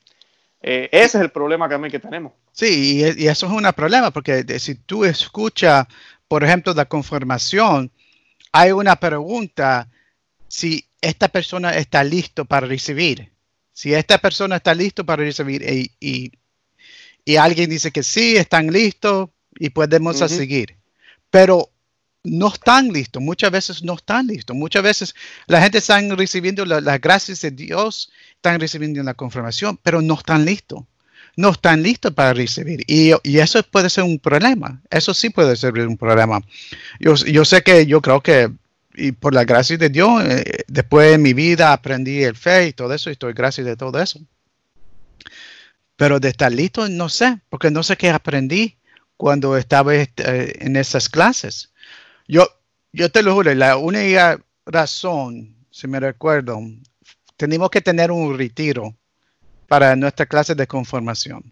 Eh, 0.61 0.89
ese 0.91 1.17
es 1.17 1.23
el 1.23 1.31
problema 1.31 1.67
que, 1.69 1.89
que 1.89 1.99
tenemos. 1.99 2.33
Sí, 2.51 3.01
y, 3.17 3.27
eso 3.27 3.45
es 3.45 3.51
un 3.51 3.63
problema, 3.73 4.11
porque 4.11 4.43
si 4.59 4.75
tú 4.75 5.05
escuchas, 5.05 5.85
por 6.27 6.43
ejemplo, 6.43 6.73
la 6.73 6.85
conformación, 6.85 7.91
hay 8.51 8.71
una 8.71 8.95
pregunta 8.95 9.89
si 10.47 10.85
esta 11.01 11.27
persona 11.27 11.75
está 11.75 12.03
listo 12.03 12.45
para 12.45 12.65
recibir. 12.65 13.31
Si 13.73 13.93
esta 13.93 14.17
persona 14.17 14.55
está 14.55 14.73
listo 14.73 15.05
para 15.05 15.23
recibir 15.23 15.61
y, 15.61 16.31
y, 17.25 17.35
alguien 17.35 17.69
dice 17.69 17.91
que 17.91 18.03
sí, 18.03 18.37
están 18.37 18.67
listos 18.67 19.29
y 19.59 19.69
podemos 19.69 20.17
seguir. 20.17 20.75
Pero 21.29 21.69
no 22.23 22.47
están 22.47 22.89
listos, 22.89 23.21
muchas 23.21 23.51
veces 23.51 23.83
no 23.83 23.93
están 23.93 24.27
listos. 24.27 24.55
Muchas 24.55 24.83
veces 24.83 25.15
la 25.47 25.61
gente 25.61 25.77
está 25.77 25.99
recibiendo 26.15 26.65
las 26.65 27.01
gracias 27.01 27.41
de 27.41 27.51
Dios, 27.51 28.11
están 28.35 28.59
recibiendo 28.59 29.01
la 29.03 29.13
confirmación, 29.13 29.77
pero 29.81 30.01
no 30.01 30.15
están 30.15 30.45
listos. 30.45 30.83
No 31.37 31.49
están 31.49 31.83
listos 31.83 32.13
para 32.13 32.33
recibir. 32.33 32.83
Y, 32.87 33.11
eso 33.37 33.61
puede 33.63 33.89
ser 33.89 34.05
un 34.05 34.19
problema. 34.19 34.81
Eso 34.89 35.13
sí 35.13 35.29
puede 35.29 35.57
ser 35.57 35.73
un 35.85 35.97
problema. 35.97 36.41
Yo, 36.97 37.15
yo 37.15 37.43
sé 37.43 37.61
que 37.61 37.85
yo 37.85 38.01
creo 38.01 38.21
que 38.21 38.49
y 38.97 39.11
por 39.11 39.33
la 39.33 39.43
gracia 39.43 39.77
de 39.77 39.89
Dios, 39.89 40.23
eh, 40.23 40.63
después 40.67 41.11
de 41.11 41.17
mi 41.17 41.33
vida 41.33 41.73
aprendí 41.73 42.23
el 42.23 42.35
fe 42.35 42.67
y 42.67 42.73
todo 42.73 42.93
eso, 42.93 43.09
y 43.09 43.13
estoy 43.13 43.33
gracias 43.33 43.65
de 43.67 43.75
todo 43.75 44.01
eso. 44.01 44.19
Pero 45.95 46.19
de 46.19 46.29
estar 46.29 46.51
listo, 46.51 46.87
no 46.89 47.09
sé, 47.09 47.39
porque 47.49 47.71
no 47.71 47.83
sé 47.83 47.97
qué 47.97 48.09
aprendí 48.09 48.77
cuando 49.17 49.57
estaba 49.57 49.95
este, 49.95 50.65
en 50.65 50.75
esas 50.75 51.09
clases. 51.09 51.71
Yo, 52.27 52.47
yo 52.91 53.11
te 53.11 53.23
lo 53.23 53.33
juro, 53.33 53.53
la 53.53 53.77
única 53.77 54.39
razón, 54.65 55.55
si 55.71 55.87
me 55.87 55.99
recuerdo, 55.99 56.59
tenemos 57.37 57.69
que 57.69 57.81
tener 57.81 58.11
un 58.11 58.37
retiro 58.37 58.95
para 59.67 59.95
nuestra 59.95 60.25
clase 60.25 60.55
de 60.55 60.67
conformación. 60.67 61.43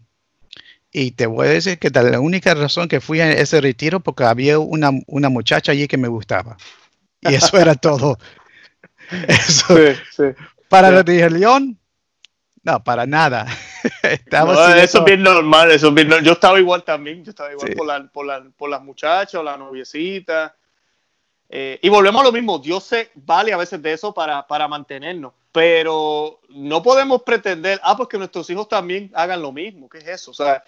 Y 0.92 1.12
te 1.12 1.26
voy 1.26 1.48
a 1.48 1.52
decir 1.52 1.80
que 1.80 1.90
la 1.90 2.20
única 2.20 2.54
razón 2.54 2.88
que 2.88 3.02
fui 3.02 3.20
a 3.20 3.32
ese 3.32 3.60
retiro 3.60 4.00
porque 4.00 4.24
había 4.26 4.60
una, 4.60 4.92
una 5.08 5.30
muchacha 5.30 5.72
allí 5.72 5.88
que 5.88 5.98
me 5.98 6.08
gustaba. 6.08 6.56
Y 7.22 7.34
eso 7.34 7.58
era 7.58 7.74
todo. 7.76 8.20
Eso. 9.28 9.76
Para 10.70 10.92
la 10.92 11.04
religión, 11.04 11.80
no, 12.64 12.84
para 12.84 13.06
nada. 13.06 13.46
eso 14.78 14.98
es 15.00 15.04
bien 15.04 15.22
normal, 15.22 15.72
eso 15.72 15.90
es 15.90 15.94
bien 15.94 16.10
Yo 16.24 16.32
estaba 16.32 16.60
igual 16.60 16.84
también, 16.84 17.24
yo 17.24 17.32
estaba 17.32 17.52
igual 17.52 17.74
por, 17.74 17.86
la, 17.86 18.08
por, 18.08 18.26
la, 18.26 18.44
por, 18.58 18.70
las 18.70 18.82
muchachas, 18.82 19.44
la 19.44 19.58
noviecita. 19.58 20.56
Eh, 21.50 21.78
y 21.82 21.90
volvemos 21.90 22.22
a 22.22 22.26
lo 22.26 22.32
mismo, 22.32 22.58
Dios 22.58 22.86
se 22.86 23.12
vale 23.16 23.54
a 23.54 23.58
veces 23.58 23.82
de 23.82 23.92
eso 23.94 24.14
para, 24.14 24.48
para 24.48 24.68
mantenernos, 24.68 25.34
pero 25.52 26.40
no 26.50 26.82
podemos 26.82 27.22
pretender, 27.22 27.80
ah, 27.84 27.96
pues 27.96 28.10
que 28.10 28.18
nuestros 28.18 28.50
hijos 28.50 28.68
también 28.68 29.12
hagan 29.14 29.42
lo 29.42 29.52
mismo, 29.52 29.88
¿qué 29.90 30.00
es 30.00 30.08
eso? 30.08 30.32
O 30.32 30.34
sea, 30.34 30.64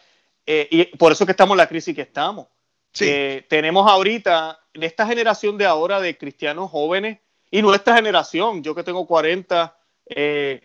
eh, 0.46 0.68
y 0.70 0.86
por 0.98 1.14
eso 1.14 1.26
que 1.26 1.32
estamos 1.32 1.56
en 1.56 1.60
la 1.60 1.68
crisis 1.68 1.96
que 1.96 2.02
estamos. 2.02 2.48
Sí. 2.92 3.44
tenemos 3.50 3.92
ahorita, 3.92 4.60
en 4.74 4.84
esta 4.84 5.06
generación 5.06 5.58
de 5.58 5.66
ahora 5.66 6.00
de 6.00 6.18
cristianos 6.18 6.72
jóvenes 6.72 7.20
y 7.52 7.62
nuestra 7.62 7.96
generación, 7.96 8.64
yo 8.64 8.74
que 8.74 8.84
tengo 8.84 9.06
40, 9.06 9.76
eh, 10.06 10.62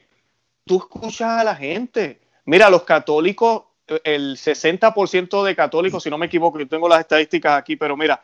tú 0.64 0.78
escuchas 0.78 1.40
a 1.40 1.44
la 1.44 1.54
gente. 1.54 2.20
Mira, 2.44 2.70
los 2.70 2.84
católicos, 2.84 3.64
el 4.04 4.36
60% 4.36 5.44
de 5.44 5.56
católicos, 5.56 6.02
si 6.02 6.10
no 6.10 6.18
me 6.18 6.26
equivoco, 6.26 6.58
yo 6.58 6.68
tengo 6.68 6.88
las 6.88 7.00
estadísticas 7.00 7.58
aquí, 7.58 7.76
pero 7.76 7.96
mira, 7.96 8.22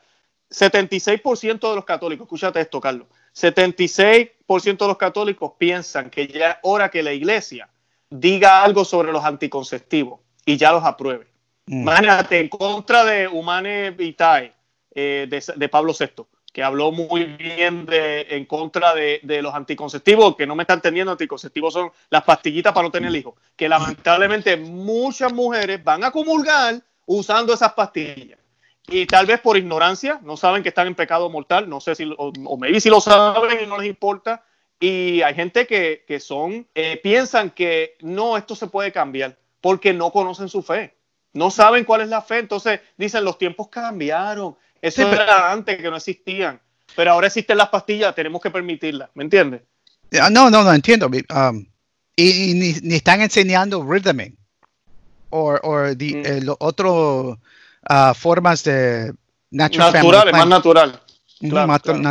76% 0.51 1.68
de 1.68 1.75
los 1.75 1.85
católicos, 1.85 2.25
escúchate 2.25 2.61
esto, 2.61 2.81
Carlos, 2.81 3.09
76% 3.35 4.79
de 4.79 4.87
los 4.87 4.96
católicos 4.96 5.53
piensan 5.59 6.09
que 6.09 6.27
ya 6.29 6.51
es 6.51 6.57
hora 6.62 6.90
que 6.90 7.03
la 7.03 7.12
iglesia 7.12 7.68
diga 8.09 8.62
algo 8.62 8.85
sobre 8.85 9.12
los 9.12 9.25
anticonceptivos 9.25 10.20
y 10.44 10.57
ya 10.57 10.72
los 10.72 10.85
apruebe. 10.85 11.27
Mm. 11.66 11.83
Imagínate, 11.83 12.40
en 12.40 12.49
contra 12.49 13.05
de 13.05 13.27
Humane 13.27 13.90
Vitae, 13.90 14.53
eh, 14.94 15.29
de, 15.29 15.68
Pablo 15.68 15.92
VI, 15.99 16.25
que 16.57 16.62
habló 16.62 16.90
muy 16.90 17.25
bien 17.25 17.85
de, 17.85 18.23
en 18.31 18.47
contra 18.47 18.95
de, 18.95 19.21
los 19.42 19.55
anticonceptivos, 19.55 20.37
que 20.37 20.47
no 20.47 20.55
me 20.55 20.62
están 20.62 20.79
entendiendo, 20.79 21.12
anticonceptivos 21.12 21.75
son 21.75 21.92
las 22.09 22.25
pastillitas 22.25 22.73
para 22.73 22.87
no 22.87 22.90
tener 22.90 23.14
hijos, 23.14 23.35
que 23.55 23.69
lamentablemente 23.69 24.57
muchas 24.57 25.35
mujeres 25.35 25.85
van 25.85 26.03
a 26.03 26.11
comulgar 26.11 26.81
usando 27.05 27.53
esas 27.53 27.75
pastillas. 27.75 28.38
Y 28.88 29.05
tal 29.05 29.27
vez 29.27 29.38
por 29.38 29.59
ignorancia, 29.59 30.19
no 30.23 30.38
saben 30.38 30.62
que 30.62 30.71
están 30.71 30.87
en 30.87 30.95
pecado 30.95 31.29
mortal, 31.29 31.69
no 31.69 31.79
sé 31.79 31.95
si, 31.95 32.11
o, 32.16 32.33
o 32.47 32.57
maybe 32.57 32.81
si 32.81 32.88
lo 32.88 33.03
saben 33.03 33.59
y 33.62 33.66
no 33.66 33.77
les 33.77 33.90
importa. 33.90 34.42
Y 34.81 35.21
hay 35.21 35.35
gente 35.35 35.66
que, 35.66 36.07
que 36.09 36.21
son, 36.21 36.66
eh, 36.75 36.99
piensan 37.03 37.51
que 37.51 37.99
no, 38.01 38.38
esto 38.38 38.57
se 38.57 38.69
puede 38.69 38.92
cambiar, 38.92 39.37
porque 39.61 39.92
no 39.92 40.11
conocen 40.11 40.49
su 40.49 40.62
fe 40.62 40.97
no 41.37 41.51
saben 41.51 41.85
cuál 41.85 42.01
es 42.01 42.09
la 42.09 42.23
fe, 42.23 42.38
entonces 42.38 42.81
dicen 42.97 43.23
los 43.25 43.37
tiempos 43.37 43.69
cambiaron, 43.69 44.57
eso 44.88 45.12
era 45.12 45.53
antes 45.53 45.77
que 45.77 45.90
no 45.90 45.96
existían, 45.96 46.61
pero 46.94 47.12
ahora 47.12 47.27
existen 47.27 47.59
las 47.59 47.68
pastillas, 47.68 48.14
tenemos 48.14 48.40
que 48.40 48.51
permitirlas, 48.51 49.11
¿me 49.14 49.25
entiendes? 49.25 49.62
Ah, 50.20 50.31
no, 50.31 50.51
no, 50.51 50.62
no 50.62 50.72
entiendo. 50.72 51.07
Um, 51.07 51.66
y, 52.16 52.55
ni, 52.55 52.94
están 52.94 53.20
enseñando 53.20 53.83
rhythming 53.83 54.37
o 55.31 55.53
mm. 55.53 55.96
eh, 56.01 56.40
otras 56.59 56.92
uh, 56.92 58.14
formas 58.14 58.64
de 58.64 59.12
natural 59.51 59.92
naturales, 59.92 60.33
más 60.33 60.49
natural. 60.49 61.01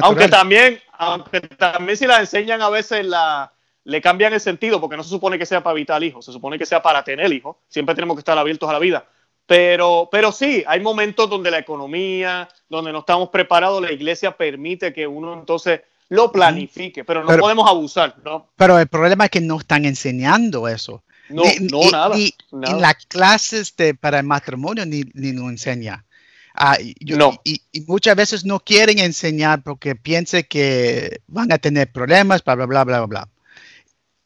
Aunque 0.04 0.28
también, 0.28 0.80
aunque 0.94 1.42
también 1.42 1.98
si 1.98 2.06
las 2.06 2.20
enseñan 2.20 2.62
a 2.62 2.70
veces 2.70 3.06
la, 3.06 3.52
le 3.84 4.02
cambian 4.02 4.34
el 4.34 4.40
sentido 4.42 4.80
porque 4.80 4.98
no 4.98 5.04
se 5.04 5.10
supone 5.10 5.40
que 5.40 5.46
sea 5.46 5.64
para 5.64 5.74
evitar 5.74 6.04
hijos, 6.04 6.26
se 6.26 6.32
supone 6.32 6.60
que 6.60 6.66
sea 6.66 6.82
para 6.82 7.04
tener 7.04 7.32
hijos. 7.32 7.58
Siempre 7.68 7.96
tenemos 7.96 8.16
que 8.16 8.20
estar 8.20 8.38
abiertos 8.38 8.70
a 8.70 8.74
la 8.74 8.80
vida. 8.80 9.06
Pero, 9.48 10.10
pero 10.12 10.32
sí, 10.32 10.64
hay 10.66 10.80
momentos 10.80 11.30
donde 11.30 11.52
la 11.52 11.60
economía, 11.60 12.50
donde 12.68 12.92
no 12.92 13.00
estamos 13.00 13.30
preparados, 13.30 13.82
la 13.82 13.92
iglesia 13.92 14.36
permite 14.36 14.92
que 14.92 15.06
uno 15.06 15.34
entonces 15.34 15.82
lo 16.10 16.32
planifique, 16.32 17.04
pero 17.04 17.24
no 17.24 17.38
podemos 17.38 17.70
abusar, 17.70 18.16
¿no? 18.24 18.50
Pero 18.56 18.80
el 18.80 18.88
problema 18.88 19.26
es 19.26 19.32
que 19.32 19.42
no 19.42 19.60
están 19.60 19.86
enseñando 19.86 20.68
eso. 20.68 21.04
No, 21.30 21.44
no 21.62 21.92
nada, 21.92 22.16
En 22.16 22.82
las 22.82 23.06
clases 23.08 23.76
de, 23.76 23.96
para 23.96 24.20
el 24.20 24.26
matrimonio 24.26 24.86
ni, 24.86 25.04
ni 25.14 25.32
lo 25.32 25.50
enseña. 25.50 26.06
Ah, 26.54 26.78
no. 27.02 27.42
y, 27.44 27.62
muchas 27.86 28.16
veces 28.16 28.46
no 28.46 28.60
quieren 28.60 29.00
enseñar 29.00 29.62
porque 29.62 29.96
piensan 29.96 30.44
que 30.44 31.22
van 31.28 31.52
a 31.52 31.58
tener 31.58 31.92
problemas, 31.92 32.44
bla, 32.44 32.56
bla, 32.56 32.66
bla, 32.66 32.84
bla, 32.84 33.06
bla. 33.06 33.30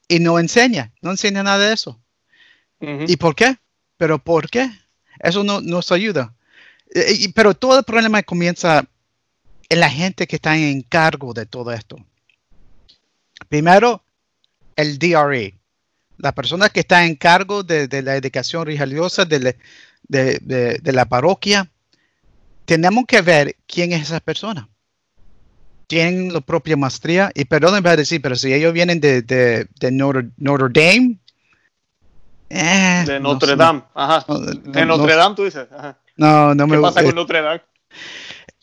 Y 0.08 0.20
no 0.20 0.38
enseña, 0.38 0.92
no 1.02 1.12
enseña 1.12 1.44
nada 1.44 1.68
de 1.68 1.74
eso. 1.74 2.00
¿Y 2.82 3.18
por 3.18 3.36
qué? 3.36 3.58
¿Pero 3.98 4.20
por 4.20 4.50
qué? 4.50 4.70
Eso 5.20 5.44
no 5.44 5.62
nos 5.62 5.92
ayuda. 5.92 6.34
Eh, 6.94 7.32
pero 7.36 7.54
todo 7.54 7.80
el 7.80 7.84
problema 7.84 8.24
comienza 8.24 8.86
en 9.70 9.80
la 9.80 9.90
gente 9.90 10.28
que 10.28 10.38
está 10.38 10.58
en 10.58 10.82
cargo 10.82 11.34
de 11.34 11.46
todo 11.46 11.72
esto. 11.72 11.98
Primero, 13.48 14.04
el 14.76 14.98
DRE, 14.98 15.60
la 16.18 16.34
persona 16.34 16.70
que 16.70 16.82
está 16.82 17.06
en 17.06 17.16
cargo 17.16 17.64
de, 17.64 17.88
la 18.02 18.16
educación 18.16 18.66
religiosa 18.66 19.26
de, 19.26 19.56
la 20.10 21.06
parroquia. 21.06 21.70
Tenemos 22.65 23.06
que 23.08 23.22
ver 23.22 23.56
quién 23.65 23.94
es 23.94 24.04
esa 24.04 24.20
persona. 24.20 24.70
Tienen 25.88 26.32
la 26.34 26.42
propia 26.42 26.78
maestría. 26.78 27.32
Y 27.34 27.46
perdón, 27.46 27.82
voy 27.82 27.92
a 27.92 27.96
decir, 27.96 28.22
pero 28.22 28.36
si 28.36 28.54
ellos 28.54 28.74
vienen 28.74 29.00
de, 29.00 29.67
Notre 29.92 30.70
Dame, 30.70 31.17
eh, 32.50 33.04
de 33.06 33.19
Notre 33.19 33.56
Dame, 33.56 33.83
ajá. 33.93 34.25
de 34.27 34.85
Notre 34.85 35.15
Dame, 35.15 35.35
tú 35.35 35.43
dices. 35.45 35.67
No, 36.17 36.54
no 36.54 36.67
me 36.67 36.75
¿Qué 36.75 36.81
pasa 36.81 37.04
con 37.04 37.15
Notre 37.15 37.41
Dame? 37.41 37.62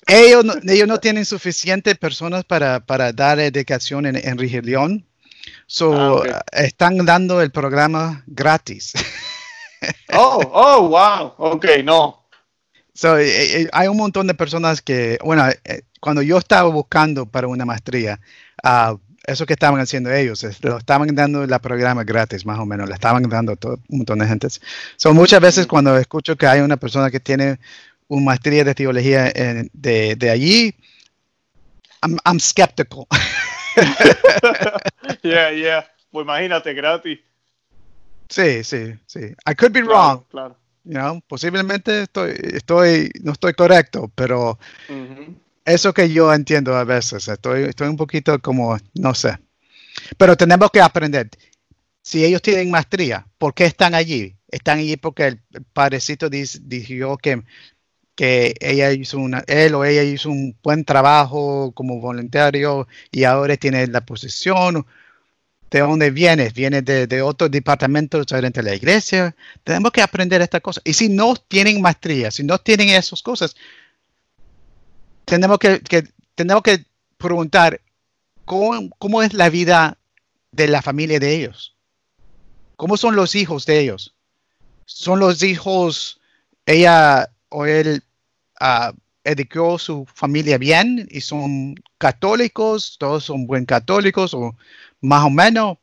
Ellos 0.08 0.44
no, 0.44 0.54
ellos 0.68 0.86
no 0.86 0.98
tienen 0.98 1.24
suficientes 1.24 1.96
personas 1.98 2.44
para, 2.44 2.80
para 2.80 3.12
dar 3.12 3.40
educación 3.40 4.06
en, 4.06 4.16
en 4.16 4.38
religión. 4.38 5.04
So, 5.66 6.22
ah, 6.24 6.42
están 6.52 7.04
dando 7.04 7.40
el 7.42 7.50
programa 7.50 8.22
gratis. 8.26 8.92
oh, 10.12 10.40
oh, 10.52 10.88
wow. 10.88 11.34
Ok, 11.38 11.66
no. 11.84 12.24
eh, 13.02 13.62
eh, 13.62 13.68
hay 13.72 13.88
un 13.88 13.96
montón 13.96 14.26
de 14.26 14.34
personas 14.34 14.80
que, 14.80 15.18
bueno, 15.24 15.48
eh, 15.64 15.82
cuando 16.00 16.22
yo 16.22 16.38
estaba 16.38 16.68
buscando 16.68 17.26
para 17.26 17.48
una 17.48 17.64
maestría, 17.64 18.20
uh, 18.62 18.96
eso 19.26 19.46
que 19.46 19.54
estaban 19.54 19.80
haciendo 19.80 20.12
ellos, 20.12 20.46
lo 20.62 20.78
estaban 20.78 21.14
dando 21.14 21.46
la 21.46 21.58
programa 21.58 22.04
gratis, 22.04 22.46
más 22.46 22.58
o 22.58 22.66
menos, 22.66 22.88
le 22.88 22.94
estaban 22.94 23.22
dando 23.24 23.52
a 23.52 23.56
todo 23.56 23.80
un 23.88 23.98
montón 23.98 24.18
de 24.20 24.26
gente. 24.26 24.48
Son 24.96 25.14
muchas 25.14 25.40
veces 25.40 25.66
cuando 25.66 25.96
escucho 25.96 26.36
que 26.36 26.46
hay 26.46 26.60
una 26.60 26.76
persona 26.76 27.10
que 27.10 27.20
tiene 27.20 27.58
una 28.08 28.24
maestría 28.24 28.64
de 28.64 28.74
teología 28.74 29.32
de, 29.72 30.14
de, 30.16 30.30
allí, 30.30 30.74
I'm, 32.02 32.18
I'm 32.24 32.38
skeptical. 32.38 33.06
yeah, 35.22 35.50
yeah. 35.50 35.86
Pues 36.10 36.24
imagínate, 36.24 36.72
gratis. 36.74 37.18
Sí, 38.28 38.64
sí, 38.64 38.94
sí. 39.06 39.34
I 39.46 39.54
could 39.54 39.72
be 39.72 39.82
wrong. 39.82 40.24
Claro. 40.30 40.56
You 40.84 40.92
know, 40.92 41.20
posiblemente 41.26 42.02
estoy, 42.02 42.36
estoy, 42.54 43.10
no 43.22 43.32
estoy 43.32 43.54
correcto, 43.54 44.10
pero 44.14 44.56
eso 45.66 45.92
que 45.92 46.10
yo 46.10 46.32
entiendo 46.32 46.74
a 46.76 46.84
veces, 46.84 47.28
estoy, 47.28 47.64
estoy 47.64 47.88
un 47.88 47.96
poquito 47.96 48.40
como, 48.40 48.78
no 48.94 49.14
sé. 49.14 49.38
Pero 50.16 50.36
tenemos 50.36 50.70
que 50.70 50.80
aprender. 50.80 51.28
Si 52.02 52.24
ellos 52.24 52.40
tienen 52.40 52.70
maestría, 52.70 53.26
¿por 53.38 53.52
qué 53.54 53.64
están 53.66 53.94
allí? 53.94 54.36
Están 54.48 54.78
allí 54.78 54.96
porque 54.96 55.26
el 55.26 55.40
padrecito 55.72 56.30
dijo 56.30 57.18
que, 57.18 57.42
que 58.14 58.54
ella 58.60 58.92
hizo 58.92 59.18
una, 59.18 59.42
él 59.48 59.74
o 59.74 59.84
ella 59.84 60.04
hizo 60.04 60.30
un 60.30 60.56
buen 60.62 60.84
trabajo 60.84 61.72
como 61.72 62.00
voluntario 62.00 62.86
y 63.10 63.24
ahora 63.24 63.56
tiene 63.56 63.88
la 63.88 64.04
posición 64.06 64.86
de 65.68 65.80
dónde 65.80 66.12
vienes, 66.12 66.54
vienes 66.54 66.84
de, 66.84 67.08
de 67.08 67.22
otro 67.22 67.48
departamento 67.48 68.20
diferente 68.20 68.62
de 68.62 68.70
la 68.70 68.76
iglesia. 68.76 69.34
Tenemos 69.64 69.90
que 69.90 70.00
aprender 70.00 70.40
estas 70.42 70.60
cosas. 70.60 70.82
Y 70.86 70.92
si 70.92 71.08
no 71.08 71.34
tienen 71.34 71.82
maestría, 71.82 72.30
si 72.30 72.44
no 72.44 72.58
tienen 72.58 72.90
esas 72.90 73.20
cosas, 73.20 73.56
tenemos 75.26 75.58
que, 75.58 75.80
tenemos 76.34 76.62
que 76.62 76.86
preguntar 77.18 77.80
¿cómo, 78.46 78.88
cómo 78.98 79.22
es 79.22 79.34
la 79.34 79.50
vida 79.50 79.98
de 80.52 80.68
la 80.68 80.80
familia 80.80 81.20
de 81.20 81.34
ellos. 81.34 81.76
¿Cómo 82.76 82.96
son 82.96 83.14
los 83.16 83.34
hijos 83.34 83.66
de 83.66 83.80
ellos? 83.80 84.14
¿Son 84.86 85.18
los 85.18 85.42
hijos, 85.42 86.20
ella 86.64 87.28
o 87.48 87.66
él 87.66 88.02
uh, 88.60 88.96
educó 89.24 89.78
su 89.78 90.06
familia 90.14 90.56
bien 90.56 91.08
y 91.10 91.20
son 91.20 91.74
católicos, 91.98 92.96
todos 92.98 93.24
son 93.24 93.46
buen 93.46 93.66
católicos 93.66 94.32
o 94.34 94.56
más 95.00 95.24
o 95.24 95.30
menos, 95.30 95.78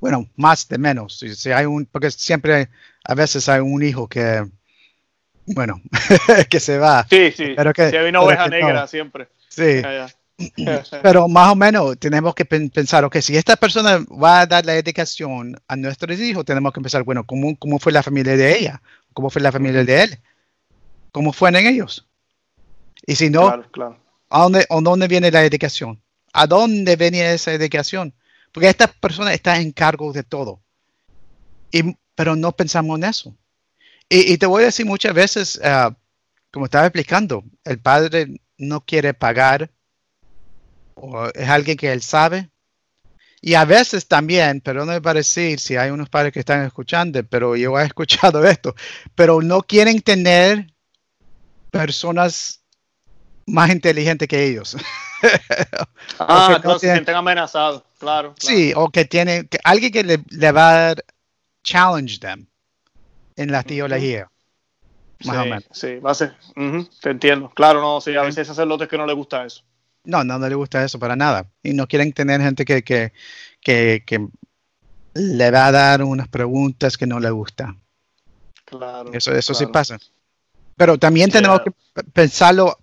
bueno, 0.00 0.28
más 0.36 0.68
de 0.68 0.78
menos. 0.78 1.18
Si, 1.18 1.50
hay 1.50 1.64
un, 1.64 1.86
porque 1.86 2.10
siempre 2.10 2.68
a 3.04 3.14
veces 3.14 3.48
hay 3.48 3.60
un 3.60 3.82
hijo 3.82 4.08
que, 4.08 4.46
bueno, 5.46 5.80
que 6.50 6.60
se 6.60 6.78
va. 6.78 7.06
Sí, 7.08 7.32
sí. 7.32 7.54
Pero 7.56 7.72
que, 7.72 7.82
hay 7.82 8.08
una 8.08 8.20
oveja 8.20 8.48
negra 8.48 8.86
siempre. 8.86 9.28
Sí. 9.48 9.82
pero 11.02 11.28
más 11.28 11.52
o 11.52 11.54
menos 11.54 11.98
tenemos 11.98 12.34
que 12.34 12.44
pensar, 12.44 13.04
ok, 13.04 13.18
si 13.18 13.36
esta 13.36 13.56
persona 13.56 14.04
va 14.10 14.40
a 14.40 14.46
dar 14.46 14.66
la 14.66 14.76
educación 14.76 15.56
a 15.68 15.76
nuestros 15.76 16.18
hijos, 16.18 16.44
tenemos 16.44 16.72
que 16.72 16.80
pensar, 16.80 17.02
bueno, 17.04 17.24
¿cómo, 17.24 17.56
cómo 17.56 17.78
fue 17.78 17.92
la 17.92 18.02
familia 18.02 18.36
de 18.36 18.58
ella? 18.58 18.82
¿Cómo 19.12 19.30
fue 19.30 19.42
la 19.42 19.52
familia 19.52 19.84
de 19.84 20.02
él? 20.02 20.18
¿Cómo 21.12 21.32
fueron 21.32 21.64
ellos? 21.64 22.06
Y 23.06 23.14
si 23.14 23.30
no, 23.30 23.46
¿a, 23.48 24.42
dónde, 24.42 24.66
¿a 24.68 24.80
dónde 24.80 25.08
viene 25.08 25.30
la 25.30 25.44
educación? 25.44 26.00
¿A 26.32 26.46
dónde 26.46 26.96
venía 26.96 27.32
esa 27.32 27.52
educación? 27.52 28.12
Porque 28.50 28.68
esta 28.68 28.88
persona 28.88 29.32
está 29.32 29.60
en 29.60 29.72
cargo 29.72 30.12
de 30.12 30.24
todo. 30.24 30.60
Y, 31.70 31.96
pero 32.14 32.34
no 32.34 32.52
pensamos 32.52 32.98
en 32.98 33.04
eso. 33.04 33.36
Y, 34.08 34.36
te 34.38 34.46
voy 34.46 34.62
a 34.62 34.66
decir 34.66 34.86
muchas 34.86 35.14
veces, 35.14 35.60
ah, 35.64 35.96
como 36.50 36.66
estaba 36.66 36.86
explicando, 36.86 37.42
el 37.64 37.80
padre 37.80 38.40
no 38.58 38.80
quiere 38.82 39.14
pagar 39.14 39.70
o 40.94 41.26
es 41.34 41.48
alguien 41.48 41.76
que 41.76 41.90
él 41.92 42.02
sabe. 42.02 42.50
Y 43.40 43.54
a 43.54 43.64
veces 43.64 44.06
también, 44.06 44.60
pero 44.60 44.86
no 44.86 44.92
me 44.92 45.02
parece 45.02 45.58
si 45.58 45.76
hay 45.76 45.90
unos 45.90 46.08
padres 46.08 46.32
que 46.32 46.40
están 46.40 46.64
escuchando, 46.64 47.22
pero 47.24 47.56
yo 47.56 47.78
he 47.78 47.84
escuchado 47.86 48.44
esto, 48.46 48.74
pero 49.14 49.42
no 49.42 49.62
quieren 49.62 50.00
tener 50.00 50.72
personas 51.70 52.62
más 53.46 53.70
inteligentes 53.70 54.28
que 54.28 54.46
ellos. 54.46 54.76
ah, 56.18 56.60
no 56.62 56.78
se 56.78 56.92
sienten 56.92 57.16
amenazados, 57.16 57.82
claro, 57.98 58.34
Sí, 58.38 58.72
o 58.74 58.88
que 58.88 59.04
tiene 59.04 59.46
que, 59.46 59.58
alguien 59.64 59.92
que 59.92 60.04
le, 60.04 60.52
va 60.52 60.90
a 60.90 60.94
challenge 61.62 62.18
them 62.20 62.46
en 63.36 63.52
la 63.52 63.62
teología. 63.62 64.30
Más 65.24 65.36
sí, 65.36 65.42
o 65.42 65.44
menos. 65.44 65.64
Sí, 65.72 65.96
va 65.96 66.10
a 66.10 66.14
ser. 66.14 66.36
te 67.00 67.10
entiendo. 67.10 67.50
Claro, 67.50 67.80
no, 67.80 68.00
sí, 68.00 68.14
a 68.16 68.22
veces 68.22 68.38
hay 68.38 68.44
sacerdotes 68.44 68.88
que 68.88 68.98
no 68.98 69.06
le 69.06 69.12
gusta 69.12 69.44
eso. 69.44 69.62
No, 70.04 70.22
no, 70.22 70.38
no 70.38 70.48
le 70.48 70.54
gusta 70.54 70.84
eso 70.84 70.98
para 70.98 71.16
nada. 71.16 71.46
Y 71.62 71.72
no 71.72 71.86
quieren 71.86 72.12
tener 72.12 72.40
gente 72.40 72.64
que, 72.64 72.82
que, 72.82 73.12
que, 73.60 74.02
que 74.06 74.28
le 75.14 75.50
va 75.50 75.66
a 75.66 75.72
dar 75.72 76.02
unas 76.02 76.28
preguntas 76.28 76.98
que 76.98 77.06
no 77.06 77.20
le 77.20 77.30
gusta. 77.30 77.74
Claro. 78.64 79.12
Eso, 79.12 79.32
eso 79.32 79.54
sí 79.54 79.66
pasa. 79.66 79.98
Pero 80.76 80.98
también 80.98 81.30
tenemos 81.30 81.60
que 81.62 81.72
pensarlo 82.12 82.78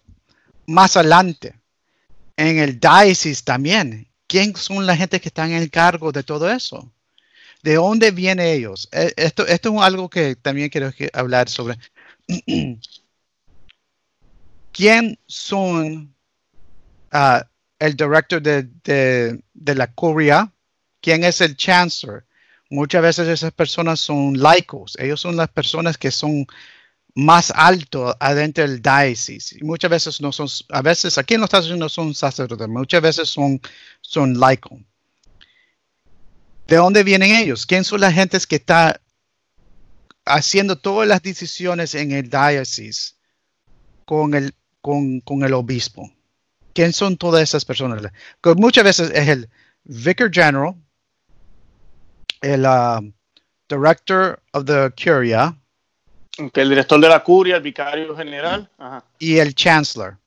más 0.65 0.95
adelante 0.97 1.55
en 2.37 2.57
el 2.57 2.79
diocese 2.79 3.43
también. 3.43 4.07
¿Quién 4.27 4.55
son 4.55 4.85
la 4.85 4.95
gente 4.95 5.19
que 5.19 5.27
están 5.27 5.51
en 5.51 5.61
el 5.61 5.69
cargo 5.69 6.11
de 6.11 6.23
todo 6.23 6.49
eso? 6.49 6.89
¿De 7.63 7.75
dónde 7.75 8.11
vienen 8.11 8.45
ellos? 8.45 8.89
Eh, 8.91 9.13
esto, 9.17 9.45
es 9.45 9.61
algo 9.81 10.09
que 10.09 10.35
también 10.35 10.69
quiero 10.69 10.91
hablar 11.13 11.49
sobre. 11.49 11.77
¿Quién 14.71 15.19
son 15.27 16.15
ah, 17.11 17.45
el 17.79 17.95
director 17.95 18.41
de, 18.41 19.41
la 19.53 19.87
curia? 19.93 20.51
¿Quién 21.01 21.23
es 21.23 21.41
el 21.41 21.55
chancellor? 21.55 22.25
Muchas 22.69 23.01
veces 23.01 23.27
esas 23.27 23.51
personas 23.51 23.99
son 23.99 24.39
laicos. 24.39 24.95
Ellos 24.99 25.19
son 25.19 25.35
las 25.35 25.49
personas 25.49 25.97
que 25.97 26.11
son 26.11 26.47
más 27.15 27.51
alto 27.55 28.15
adentro 28.19 28.67
del 28.67 28.81
diócesis. 28.81 29.61
Muchas 29.61 29.91
veces 29.91 30.21
no 30.21 30.31
son, 30.31 30.47
a 30.69 30.81
veces 30.81 31.17
aquí 31.17 31.33
en 31.35 31.41
los 31.41 31.47
Estados 31.47 31.65
Unidos 31.67 31.79
no 31.79 31.89
son 31.89 32.13
sacerdotes, 32.15 32.67
muchas 32.69 33.01
veces 33.01 33.29
son, 33.29 33.59
son 34.01 34.39
laicos. 34.39 34.79
¿De 36.71 36.77
dónde 36.77 37.03
vienen 37.03 37.35
ellos? 37.35 37.65
¿Quién 37.65 37.83
son 37.83 37.99
las 37.99 38.13
gentes 38.13 38.47
que 38.47 38.55
están 38.55 38.93
haciendo 40.23 40.77
todas 40.77 41.05
las 41.05 41.21
decisiones 41.21 41.93
en 41.95 42.13
el 42.13 42.29
diócesis 42.29 43.17
con 44.05 44.33
el, 44.33 44.53
con, 44.79 45.19
con 45.19 45.43
el 45.43 45.53
obispo? 45.53 46.09
¿Quién 46.73 46.93
son 46.93 47.17
todas 47.17 47.43
esas 47.43 47.65
personas? 47.65 48.01
Que 48.41 48.53
muchas 48.55 48.85
veces 48.85 49.11
es 49.13 49.27
el 49.27 49.49
vicar 49.83 50.31
general, 50.31 50.75
el 52.39 52.65
uh, 52.65 53.11
director 53.67 54.41
of 54.53 54.63
the 54.63 54.91
curia, 54.91 55.53
el 56.37 56.69
director 56.69 57.01
de 57.01 57.09
la 57.09 57.21
curia, 57.21 57.57
el 57.57 57.63
vicario 57.63 58.15
general. 58.15 58.69
Y 59.19 59.39
el 59.39 59.53
chancellor. 59.55 60.17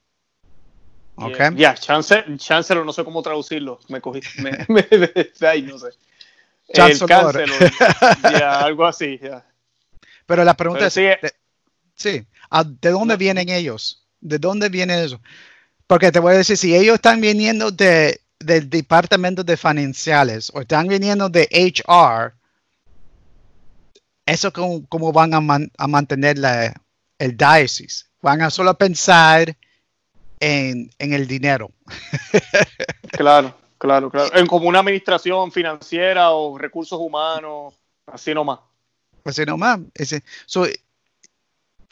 Okay. 1.16 1.55
Ya, 1.57 1.74
chancellor, 1.74 2.84
no 2.84 2.92
sé 2.92 3.03
cómo 3.03 3.22
traducirlo. 3.22 3.80
Me 3.88 4.03
cogí. 4.03 4.20
Me, 4.42 4.66
me, 4.68 5.49
ahí, 5.49 5.62
no 5.62 5.78
sé. 5.78 5.88
El 6.69 6.99
chancellor. 6.99 7.45
ya, 8.23 8.61
algo 8.61 8.87
así. 8.87 9.19
Ya. 9.23 9.45
Pero 10.27 10.45
la 10.45 10.55
pregunta 10.55 10.87
es: 10.87 10.95
sí, 11.95 12.27
¿de 12.81 12.91
dónde 12.91 13.17
vienen 13.17 13.49
ellos? 13.49 14.07
¿De 14.21 14.39
dónde 14.39 14.69
vienen 14.69 15.01
eso? 15.01 15.21
Porque 15.87 16.11
te 16.11 16.19
voy 16.19 16.35
a 16.35 16.39
decir: 16.39 16.57
si 16.57 16.75
ellos 16.75 16.97
están 16.97 17.21
viniendo 17.21 17.71
de, 17.71 18.21
del 18.39 18.69
departamento 18.69 19.45
de 19.45 19.57
financiales 19.57 20.51
o 20.55 20.61
están 20.61 20.87
viniendo 20.87 21.29
de 21.29 21.49
HR, 21.53 22.35
eso 24.27 24.53
cómo, 24.53 25.12
van 25.12 25.35
a, 25.35 25.87
mantener 25.87 26.37
el 27.19 27.37
diócesis. 27.37 28.09
Van 28.23 28.41
a 28.41 28.51
solo 28.51 28.77
pensar 28.77 29.55
en, 30.41 30.91
el 30.99 31.27
dinero. 31.27 31.71
claro, 33.12 33.57
claro, 33.85 34.11
claro. 34.11 34.35
En 34.35 34.47
como 34.47 34.68
una 34.68 34.80
administración 34.80 35.53
financiera 35.53 36.30
o 36.30 36.57
recursos 36.59 36.99
humanos, 36.99 37.74
así 38.07 38.32
nomás. 38.32 38.61
Así 39.24 39.45
nomás. 39.45 39.80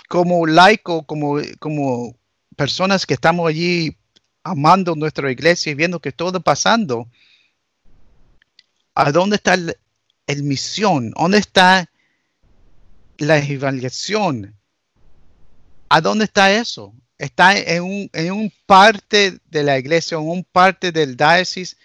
como 0.09 0.47
laico, 0.47 1.05
como, 1.05 1.37
como 1.59 2.17
personas 2.57 3.07
que 3.07 3.15
estamos 3.15 3.49
allí 3.49 3.97
amando 4.43 4.95
nuestra 4.95 5.31
iglesia 5.31 5.73
y 5.73 5.75
viendo 5.75 6.01
que 6.01 6.13
todo 6.13 6.41
pasando, 6.41 7.07
¿a 8.95 9.13
dónde 9.13 9.37
está 9.37 9.55
el, 9.55 9.77
el 10.27 10.43
misión? 10.43 11.11
¿Dónde 11.11 11.39
está 11.39 11.89
la 13.19 13.39
evaluación. 13.39 14.55
¿A 15.89 16.01
dónde 16.01 16.25
está 16.25 16.53
eso? 16.53 16.95
Está 17.23 17.57
en 17.57 17.85
un, 17.85 18.11
en 18.15 18.33
un 18.33 18.53
parte 18.67 19.39
de 19.49 19.63
la 19.63 19.79
iglesia, 19.79 20.19
en 20.19 20.29
un 20.29 20.43
parte 20.43 20.91
del 20.91 21.17
diócesis, 21.17 21.77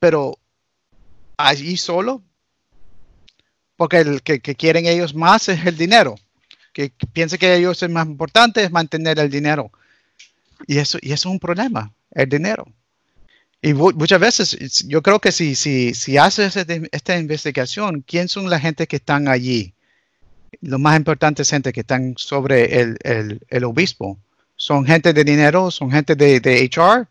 pero 0.00 0.36
allí 1.36 1.76
solo. 1.76 2.20
Porque 3.76 3.98
el 3.98 4.22
que, 4.22 4.40
quieren 4.40 4.86
ellos 4.86 5.14
más 5.14 5.48
es 5.48 5.64
el 5.66 5.76
dinero. 5.76 6.16
que, 6.72 6.90
piensa 7.12 7.38
que 7.38 7.54
ellos 7.54 7.80
es 7.80 7.90
más 7.90 8.08
importante 8.08 8.64
es 8.64 8.72
mantener 8.72 9.20
el 9.20 9.30
dinero. 9.30 9.70
Y 10.66 10.78
eso, 10.78 10.98
y 11.00 11.12
eso 11.12 11.28
es 11.28 11.32
un 11.32 11.38
problema, 11.38 11.92
el 12.10 12.28
dinero. 12.28 12.66
Y 13.62 13.74
muchas 13.74 14.18
veces, 14.18 14.84
yo 14.88 15.00
creo 15.00 15.20
que 15.20 15.30
si, 15.30 15.54
si, 15.54 15.94
si 15.94 16.18
haces 16.18 16.56
esta 16.56 17.16
investigación, 17.16 18.02
¿quién 18.04 18.26
son 18.26 18.50
la 18.50 18.58
gente 18.58 18.88
que 18.88 18.96
están 18.96 19.28
allí? 19.28 19.74
Los 20.60 20.80
más 20.80 20.96
importantes 20.96 21.48
gente 21.50 21.72
que 21.72 21.82
están 21.82 22.14
sobre 22.16 22.80
el, 22.80 22.98
el 23.48 23.64
obispo. 23.64 24.18
¿Son 24.62 24.86
gente 24.86 25.12
de 25.12 25.24
dinero? 25.24 25.72
¿Son 25.72 25.90
gente 25.90 26.14
de, 26.14 26.38
de 26.38 26.70
HR? 26.72 27.08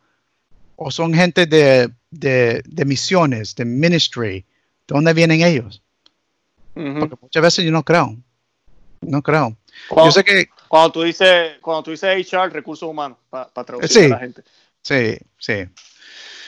¿O 0.78 0.90
son 0.90 1.14
gente 1.14 1.46
de, 1.46 1.92
de, 2.10 2.62
de 2.66 2.86
misiones, 2.86 3.54
de 3.56 3.66
ministry? 3.66 4.40
¿De 4.40 4.46
dónde 4.88 5.14
vienen 5.14 5.42
ellos? 5.42 5.84
Porque 6.74 7.18
muchas 7.20 7.44
veces 7.44 7.66
yo 7.66 7.72
no 7.72 7.84
creo. 7.84 8.16
No 9.02 9.22
creo. 9.22 9.58
Cuando, 9.90 10.08
yo 10.08 10.12
sé 10.14 10.24
que. 10.24 10.48
Cuando 10.70 10.94
tú 10.94 11.04
dices, 11.04 11.58
cuando 11.60 11.84
tú 11.84 11.92
dices 11.92 12.26
HR, 12.32 12.54
recursos 12.54 12.88
humanos, 12.88 13.18
para 13.30 13.50
traducir 13.66 14.06
a 14.06 14.08
la 14.08 14.20
gente. 14.20 14.44
Sí, 14.82 15.18
sí. 15.38 15.66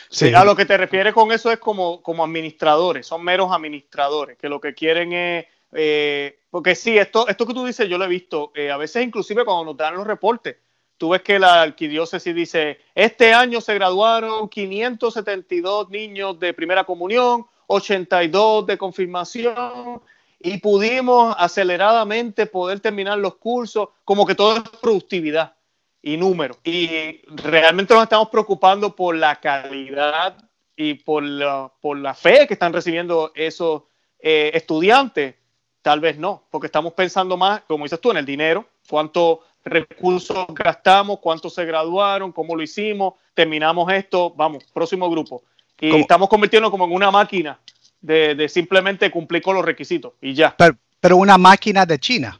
Sí. 0.09 0.33
A 0.33 0.45
lo 0.45 0.55
que 0.55 0.65
te 0.65 0.77
refieres 0.77 1.13
con 1.13 1.33
eso 1.33 1.51
es 1.51 1.59
como, 1.59 2.01
como 2.01 2.23
administradores, 2.23 3.05
son 3.05 3.25
meros 3.25 3.51
administradores, 3.51 4.37
que 4.37 4.47
lo 4.47 4.61
que 4.61 4.73
quieren 4.73 5.11
es, 5.11 5.47
eh, 5.73 6.39
porque 6.49 6.75
sí, 6.75 6.97
esto, 6.97 7.27
esto 7.27 7.45
que 7.45 7.53
tú 7.53 7.65
dices 7.65 7.89
yo 7.89 7.97
lo 7.97 8.05
he 8.05 8.07
visto, 8.07 8.53
eh, 8.55 8.71
a 8.71 8.77
veces 8.77 9.03
inclusive 9.03 9.43
cuando 9.43 9.65
nos 9.65 9.75
dan 9.75 9.95
los 9.95 10.07
reportes, 10.07 10.55
tú 11.03 11.09
ves 11.09 11.21
que 11.21 11.37
la 11.37 11.63
arquidiócesis 11.63 12.33
dice, 12.33 12.79
este 12.95 13.33
año 13.33 13.59
se 13.59 13.73
graduaron 13.73 14.47
572 14.47 15.89
niños 15.89 16.39
de 16.39 16.53
primera 16.53 16.85
comunión, 16.85 17.45
82 17.67 18.65
de 18.65 18.77
confirmación, 18.77 20.01
y 20.39 20.59
pudimos 20.59 21.35
aceleradamente 21.37 22.45
poder 22.45 22.79
terminar 22.79 23.17
los 23.17 23.35
cursos, 23.35 23.89
como 24.05 24.25
que 24.25 24.33
todo 24.33 24.55
es 24.55 24.63
productividad 24.81 25.55
y 26.01 26.15
número. 26.15 26.55
Y 26.63 27.19
realmente 27.35 27.93
nos 27.93 28.03
estamos 28.03 28.29
preocupando 28.29 28.95
por 28.95 29.17
la 29.17 29.35
calidad 29.41 30.37
y 30.77 30.93
por 30.93 31.21
la, 31.21 31.69
por 31.81 31.97
la 31.97 32.13
fe 32.13 32.47
que 32.47 32.53
están 32.53 32.71
recibiendo 32.71 33.33
esos 33.35 33.81
eh, 34.19 34.51
estudiantes. 34.53 35.35
Tal 35.81 35.99
vez 35.99 36.17
no, 36.17 36.45
porque 36.49 36.67
estamos 36.67 36.93
pensando 36.93 37.35
más, 37.35 37.63
como 37.67 37.83
dices 37.83 37.99
tú, 37.99 38.11
en 38.11 38.17
el 38.17 38.25
dinero, 38.25 38.65
cuántos 38.87 39.39
recursos 39.63 40.45
gastamos, 40.49 41.19
cuántos 41.19 41.53
se 41.53 41.65
graduaron, 41.65 42.31
cómo 42.31 42.55
lo 42.55 42.61
hicimos, 42.61 43.15
terminamos 43.33 43.91
esto, 43.91 44.31
vamos, 44.35 44.63
próximo 44.73 45.09
grupo. 45.09 45.43
Y 45.79 45.95
estamos 45.95 46.29
convirtiendo 46.29 46.71
como 46.71 46.85
en 46.85 46.93
una 46.93 47.11
máquina 47.11 47.59
de, 47.99 48.47
simplemente 48.49 49.09
cumplir 49.11 49.41
con 49.41 49.55
los 49.55 49.65
requisitos 49.65 50.13
y 50.21 50.33
ya. 50.33 50.55
Pero, 50.99 51.17
una 51.17 51.37
máquina 51.37 51.85
de 51.85 51.99
China. 51.99 52.39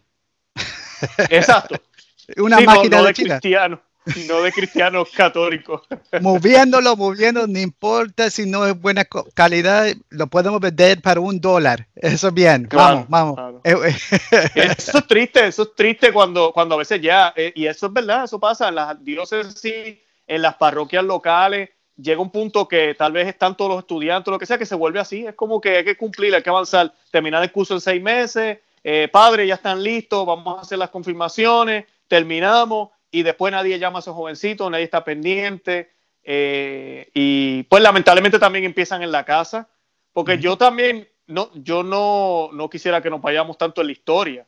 Exacto. 1.30 1.76
una 2.38 2.60
máquina 2.62 3.02
de, 3.02 3.14
China. 3.14 3.82
No 4.28 4.42
de 4.42 4.52
cristianos 4.52 5.10
católicos. 5.12 5.82
Moviéndolo, 6.22 6.96
moviendo, 6.96 7.48
no 7.48 7.60
importa 7.60 8.30
si 8.30 8.46
no 8.46 8.66
es 8.66 8.80
buena 8.80 9.06
calidad, 9.34 9.88
lo 10.10 10.28
podemos 10.28 10.60
vender 10.60 11.02
para 11.02 11.20
un 11.20 11.40
dólar. 11.40 11.88
Eso 11.96 12.28
es 12.28 12.34
bien. 12.34 12.68
vamos, 12.72 13.06
vamos. 13.08 13.62
Eh, 13.64 13.76
eh. 14.32 14.74
eso 14.78 14.98
es 14.98 15.08
triste, 15.08 15.48
eso 15.48 15.64
es 15.64 15.76
triste 15.76 16.12
cuando, 16.12 16.52
cuando 16.52 16.76
a 16.76 16.80
veces 16.80 17.02
ya, 17.02 17.34
eh, 17.36 17.52
y 17.56 17.66
eso 17.66 17.88
es 17.88 17.94
verdad, 17.94 18.26
eso 18.26 18.40
pasa 18.40 18.70
en 18.70 18.76
las 18.76 19.04
diócesis, 19.04 19.98
en 20.28 20.42
las 20.42 20.56
parroquias 20.56 21.04
locales 21.04 21.70
llega 21.98 22.22
un 22.22 22.32
punto 22.32 22.68
que 22.68 22.96
tal 22.96 23.12
vez 23.12 23.28
están 23.28 23.56
todos 23.56 23.72
los 23.72 23.80
estudiantes, 23.80 24.32
lo 24.32 24.40
que 24.40 24.46
sea, 24.46 24.58
que 24.58 24.66
se 24.66 24.76
vuelve 24.76 25.00
así. 25.00 25.26
Es 25.26 25.36
como 25.36 25.62
que 25.62 25.78
hay 25.78 25.86
que 25.86 25.98
cumplir, 25.98 26.34
hay 26.34 26.44
que 26.44 26.50
avanzar, 26.50 26.94
terminar 27.12 27.44
el 27.44 27.52
curso 27.52 27.74
en 27.74 27.82
seis 27.82 28.02
meses. 28.02 28.60
Eh, 28.84 29.08
padre, 29.12 29.48
ya 29.48 29.56
están 29.56 29.82
listos, 29.82 30.26
vamos 30.26 30.58
a 30.58 30.62
hacer 30.62 30.78
las 30.78 30.90
confirmaciones, 30.90 31.86
terminamos 32.08 32.90
y 33.14 33.24
después 33.24 33.52
nadie 33.52 33.80
llama 33.80 34.00
a 34.00 34.02
esos 34.02 34.16
jovencitos, 34.16 34.70
nadie 34.70 34.84
está 34.84 35.04
pendiente. 35.06 35.92
Eh, 36.24 37.10
y 37.14 37.64
pues 37.64 37.82
lamentablemente 37.82 38.40
también 38.40 38.66
empiezan 38.66 39.04
en 39.04 39.12
la 39.12 39.24
casa, 39.24 39.70
porque 40.12 40.40
yo 40.40 40.58
también, 40.58 41.08
no, 41.28 41.50
yo 41.54 41.84
no, 41.84 42.50
no 42.52 42.70
quisiera 42.70 43.02
que 43.02 43.10
nos 43.10 43.22
vayamos 43.22 43.58
tanto 43.58 43.82
en 43.82 43.88
la 43.88 43.94
historia, 43.94 44.46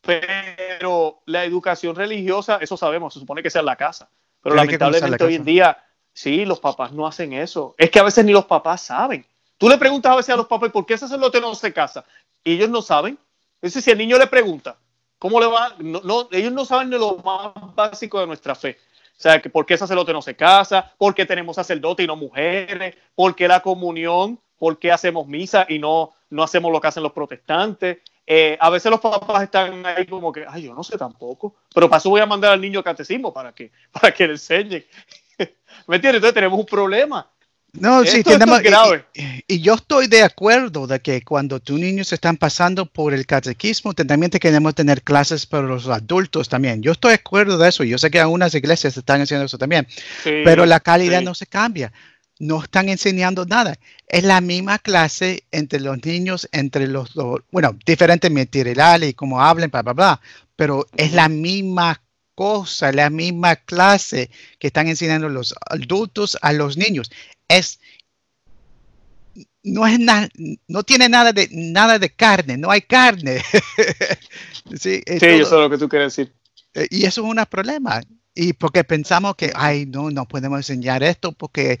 pero 0.00 1.22
la 1.26 1.44
educación 1.44 1.94
religiosa, 1.94 2.58
eso 2.60 2.76
sabemos, 2.76 3.14
se 3.14 3.20
supone 3.20 3.42
que 3.42 3.50
sea 3.50 3.60
en 3.60 3.66
la 3.66 3.76
casa. 3.76 4.08
Pero 4.42 4.54
lamentablemente 4.54 5.24
hoy 5.24 5.34
en 5.34 5.44
día 5.44 5.82
Sí, 6.16 6.46
los 6.46 6.60
papás 6.60 6.92
no 6.92 7.06
hacen 7.06 7.34
eso. 7.34 7.74
Es 7.76 7.90
que 7.90 7.98
a 7.98 8.02
veces 8.02 8.24
ni 8.24 8.32
los 8.32 8.46
papás 8.46 8.80
saben. 8.80 9.26
Tú 9.58 9.68
le 9.68 9.76
preguntas 9.76 10.10
a 10.10 10.16
veces 10.16 10.32
a 10.32 10.38
los 10.38 10.46
papás, 10.46 10.72
¿por 10.72 10.86
qué 10.86 10.94
ese 10.94 11.06
sacerdote 11.06 11.42
no 11.42 11.54
se 11.54 11.74
casa? 11.74 12.06
Y 12.42 12.54
ellos 12.54 12.70
no 12.70 12.80
saben. 12.80 13.18
Es 13.60 13.74
decir, 13.74 13.82
si 13.82 13.90
el 13.90 13.98
niño 13.98 14.16
le 14.16 14.26
pregunta, 14.26 14.78
¿cómo 15.18 15.40
le 15.40 15.46
va? 15.46 15.74
No, 15.78 16.28
ellos 16.30 16.52
no 16.52 16.64
saben 16.64 16.90
de 16.90 16.98
lo 16.98 17.16
más 17.18 17.52
básico 17.74 18.20
de 18.20 18.26
nuestra 18.26 18.54
fe. 18.54 18.78
O 19.16 19.20
sea, 19.20 19.40
que 19.40 19.48
por 19.48 19.64
qué 19.64 19.78
sacerdote 19.78 20.12
no 20.12 20.20
se 20.20 20.36
casa, 20.36 20.92
por 20.98 21.14
qué 21.14 21.24
tenemos 21.24 21.56
sacerdote 21.56 22.02
y 22.02 22.06
no 22.06 22.16
mujeres, 22.16 22.94
por 23.14 23.34
qué 23.34 23.48
la 23.48 23.60
comunión, 23.60 24.38
por 24.58 24.78
qué 24.78 24.92
hacemos 24.92 25.26
misa 25.26 25.66
y 25.68 25.78
no, 25.78 26.12
no 26.30 26.42
hacemos 26.42 26.70
lo 26.70 26.80
que 26.80 26.88
hacen 26.88 27.02
los 27.02 27.12
protestantes. 27.12 27.98
Eh, 28.26 28.58
a 28.60 28.70
veces 28.70 28.90
los 28.90 29.00
papás 29.00 29.44
están 29.44 29.86
ahí 29.86 30.04
como 30.06 30.32
que, 30.32 30.44
ay, 30.48 30.64
yo 30.64 30.74
no 30.74 30.82
sé 30.82 30.98
tampoco, 30.98 31.54
pero 31.72 31.88
para 31.88 31.98
eso 31.98 32.10
voy 32.10 32.20
a 32.20 32.26
mandar 32.26 32.52
al 32.52 32.60
niño 32.60 32.82
catecismo 32.82 33.32
para 33.32 33.52
que, 33.52 33.70
para 33.92 34.12
que 34.12 34.26
le 34.26 34.32
enseñen. 34.34 34.84
¿Me 35.86 35.96
entiendes? 35.96 36.16
Entonces 36.16 36.34
tenemos 36.34 36.58
un 36.58 36.66
problema. 36.66 37.30
No, 37.78 38.04
sí, 38.04 38.22
tenemos, 38.22 38.62
grave. 38.62 39.04
Y, 39.46 39.60
yo 39.60 39.74
estoy 39.74 40.06
de 40.06 40.22
acuerdo 40.22 40.86
de 40.86 41.00
que 41.00 41.22
cuando 41.22 41.60
tus 41.60 41.78
niños 41.78 42.12
están 42.12 42.36
pasando 42.36 42.86
por 42.86 43.14
el 43.14 43.26
catequismo, 43.26 43.92
también 43.94 44.30
queremos 44.30 44.74
tener 44.74 45.02
clases 45.02 45.46
para 45.46 45.66
los 45.66 45.88
adultos 45.88 46.48
también. 46.48 46.82
Yo 46.82 46.92
estoy 46.92 47.10
de 47.10 47.16
acuerdo 47.16 47.58
de 47.58 47.68
eso. 47.68 47.84
Yo 47.84 47.98
sé 47.98 48.10
que 48.10 48.20
algunas 48.20 48.54
iglesias 48.54 48.96
están 48.96 49.20
haciendo 49.20 49.46
eso 49.46 49.58
también. 49.58 49.86
pero 50.22 50.66
la 50.66 50.80
calidad 50.80 51.22
no 51.22 51.34
se 51.34 51.46
cambia. 51.46 51.92
No 52.38 52.62
están 52.62 52.88
enseñando 52.88 53.46
nada. 53.46 53.78
Es 54.06 54.24
la 54.24 54.40
misma 54.40 54.78
clase 54.78 55.44
entre 55.50 55.80
los 55.80 56.04
niños, 56.04 56.48
entre 56.52 56.86
los, 56.86 57.14
bueno, 57.50 57.76
diferentes 57.86 58.30
materiales 58.30 59.10
y 59.10 59.14
cómo 59.14 59.40
hablen, 59.40 59.70
bla, 59.70 59.82
bla, 59.82 59.92
bla. 59.94 60.20
Pero 60.54 60.86
es 60.96 61.12
la 61.12 61.28
misma 61.28 62.00
cosa, 62.36 62.92
la 62.92 63.10
misma 63.10 63.56
clase 63.56 64.30
que 64.60 64.68
están 64.68 64.86
enseñando 64.86 65.28
los 65.28 65.54
adultos 65.68 66.38
a 66.42 66.52
los 66.52 66.76
niños. 66.76 67.10
Es 67.48 67.80
no 69.64 69.84
es 69.86 69.98
nada, 69.98 70.28
no 70.68 70.82
tiene 70.84 71.08
nada 71.08 71.32
de 71.32 71.48
nada 71.50 71.98
de 71.98 72.10
carne, 72.10 72.56
no 72.56 72.70
hay 72.70 72.82
carne. 72.82 73.42
sí, 74.78 75.02
eso 75.06 75.26
es 75.26 75.50
lo 75.50 75.68
que 75.68 75.78
tú 75.78 75.88
quieres 75.88 76.14
decir. 76.14 76.32
Eh, 76.74 76.86
y 76.90 77.04
eso 77.04 77.22
es 77.22 77.28
un 77.28 77.44
problema. 77.50 78.00
Y 78.34 78.52
porque 78.52 78.84
pensamos 78.84 79.34
que, 79.34 79.50
ay, 79.54 79.86
no, 79.86 80.10
no 80.10 80.28
podemos 80.28 80.58
enseñar 80.58 81.02
esto 81.02 81.32
porque 81.32 81.80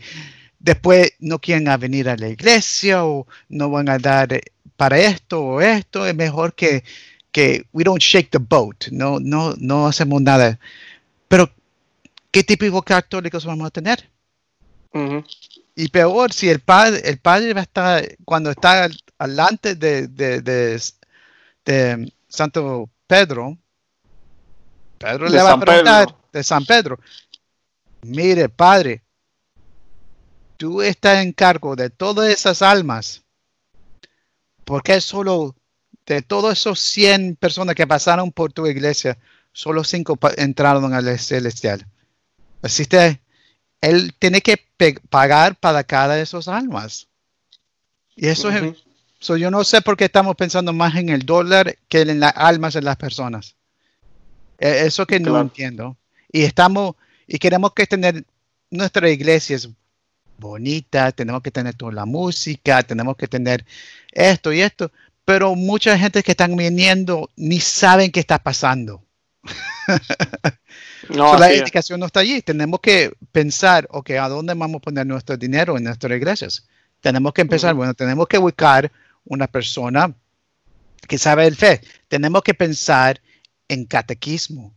después 0.58 1.12
no 1.20 1.38
quieren 1.38 1.68
venir 1.78 2.08
a 2.08 2.16
la 2.16 2.28
iglesia 2.28 3.04
o 3.04 3.26
no 3.48 3.70
van 3.70 3.88
a 3.88 3.98
dar 3.98 4.40
para 4.76 4.98
esto 4.98 5.42
o 5.42 5.60
esto. 5.60 6.06
Es 6.06 6.14
mejor 6.14 6.54
que 6.54 6.82
que 7.36 7.66
we 7.74 7.84
don't 7.84 8.00
shake 8.00 8.30
the 8.30 8.38
boat, 8.38 8.88
no, 8.90 9.20
no, 9.20 9.52
no 9.58 9.86
hacemos 9.86 10.22
nada. 10.22 10.58
Pero, 11.28 11.50
¿qué 12.30 12.42
tipo 12.42 12.64
de 12.64 12.82
católicos 12.82 13.44
vamos 13.44 13.66
a 13.66 13.70
tener? 13.70 14.08
Y 15.74 15.88
peor, 15.88 16.32
si 16.32 16.48
el 16.48 16.60
padre, 16.60 17.02
el 17.04 17.18
padre 17.18 17.52
va 17.52 17.60
a 17.60 17.64
estar, 17.64 18.16
cuando 18.24 18.50
está 18.50 18.88
alante 19.18 19.74
de, 19.74 20.08
de, 20.08 20.40
de, 20.40 22.10
Santo 22.26 22.88
Pedro, 23.06 23.58
Pedro 24.96 25.28
le 25.28 25.42
va 25.42 25.52
a 25.52 25.60
preguntar 25.60 26.16
de 26.32 26.42
San 26.42 26.64
Pedro, 26.64 26.98
mire, 28.00 28.48
padre, 28.48 29.02
tú 30.56 30.80
estás 30.80 31.18
en 31.18 31.34
cargo 31.34 31.76
de 31.76 31.90
todas 31.90 32.30
esas 32.30 32.62
almas, 32.62 33.22
¿por 34.64 34.82
qué 34.82 35.02
solo 35.02 35.54
de 36.06 36.22
todos 36.22 36.58
esos 36.58 36.80
100 36.80 37.36
personas 37.36 37.74
que 37.74 37.86
pasaron 37.86 38.30
por 38.32 38.52
tu 38.52 38.66
iglesia, 38.66 39.18
solo 39.52 39.84
5 39.84 40.18
entraron 40.36 40.94
al 40.94 41.18
celestial. 41.18 41.86
Así 42.62 42.86
que 42.86 43.20
él 43.80 44.14
tiene 44.18 44.40
que 44.40 44.64
pagar 45.10 45.56
para 45.56 45.84
cada 45.84 46.14
de 46.14 46.22
esos 46.22 46.48
almas. 46.48 47.08
Y 48.14 48.28
eso 48.28 48.50
es, 48.50 48.84
yo 49.20 49.50
no 49.50 49.64
sé 49.64 49.82
por 49.82 49.96
qué 49.96 50.06
estamos 50.06 50.36
pensando 50.36 50.72
más 50.72 50.94
en 50.96 51.08
el 51.08 51.26
dólar 51.26 51.76
que 51.88 52.02
en 52.02 52.20
las 52.20 52.32
almas 52.36 52.74
de 52.74 52.82
las 52.82 52.96
personas. 52.96 53.56
E, 54.58 54.86
eso 54.86 55.06
que 55.06 55.20
no 55.20 55.40
entiendo. 55.40 55.96
Y 56.32 56.42
estamos, 56.42 56.94
y 57.26 57.38
queremos 57.38 57.72
que 57.72 57.86
tener 57.86 58.24
nuestra 58.70 59.10
iglesia 59.10 59.56
es 59.56 59.68
bonita, 60.38 61.12
tenemos 61.12 61.42
que 61.42 61.50
tener 61.50 61.74
toda 61.74 61.92
la 61.92 62.06
música, 62.06 62.82
tenemos 62.82 63.16
que 63.16 63.28
tener 63.28 63.64
esto 64.12 64.52
y 64.52 64.60
esto, 64.60 64.90
pero 65.26 65.56
mucha 65.56 65.98
gente 65.98 66.22
que 66.22 66.30
están 66.30 66.56
viniendo 66.56 67.28
ni 67.36 67.60
saben 67.60 68.10
qué 68.10 68.20
está 68.20 68.38
pasando. 68.38 69.04
No, 71.08 71.38
la 71.38 71.54
indicación 71.54 72.00
no 72.00 72.06
está 72.06 72.18
allí. 72.18 72.42
Tenemos 72.42 72.80
que 72.80 73.12
pensar, 73.30 73.86
ok, 73.90 74.10
¿a 74.10 74.28
dónde 74.28 74.54
vamos 74.54 74.78
a 74.78 74.80
poner 74.80 75.06
nuestro 75.06 75.36
dinero 75.36 75.76
en 75.76 75.84
nuestras 75.84 76.16
iglesias? 76.16 76.66
Tenemos 77.00 77.32
que 77.32 77.42
empezar, 77.42 77.74
bueno, 77.74 77.94
tenemos 77.94 78.26
que 78.26 78.38
buscar 78.38 78.90
una 79.24 79.46
persona 79.46 80.12
que 81.06 81.16
sabe 81.16 81.46
el 81.46 81.54
fe. 81.54 81.80
Tenemos 82.08 82.42
que 82.42 82.54
pensar 82.54 83.20
en 83.68 83.84
catequismo. 83.84 84.74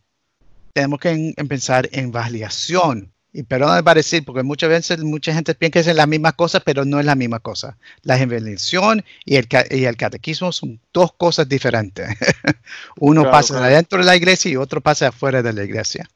Tenemos 0.73 0.99
que 0.99 1.33
empezar 1.35 1.89
en 1.91 2.11
validación. 2.11 3.11
Y 3.31 3.43
perdón 3.43 3.83
para 3.83 3.99
decir, 3.99 4.25
porque 4.25 4.41
muchas 4.41 4.69
veces 4.69 4.99
mucha 5.03 5.33
gente 5.33 5.53
piensa 5.53 5.83
que 5.83 5.89
es 5.91 5.95
la 5.95 6.07
misma 6.07 6.31
cosa, 6.31 6.59
pero 6.59 6.83
no 6.83 6.99
es 6.99 7.05
la 7.05 7.15
misma 7.15 7.39
cosa. 7.39 7.77
La 8.01 8.17
evangelización 8.17 9.05
y 9.23 9.35
el, 9.35 9.47
y 9.69 9.83
el 9.83 9.97
catequismo 9.97 10.51
son 10.51 10.79
dos 10.91 11.13
cosas 11.13 11.47
diferentes. 11.47 12.09
Uno 12.97 13.29
pasa 13.29 13.61
dentro 13.67 13.99
de 13.99 14.05
la 14.05 14.15
iglesia 14.15 14.49
y 14.49 14.55
otro 14.55 14.81
pasa 14.81 15.09
afuera 15.09 15.43
de 15.43 15.53
la 15.53 15.63
iglesia. 15.63 16.09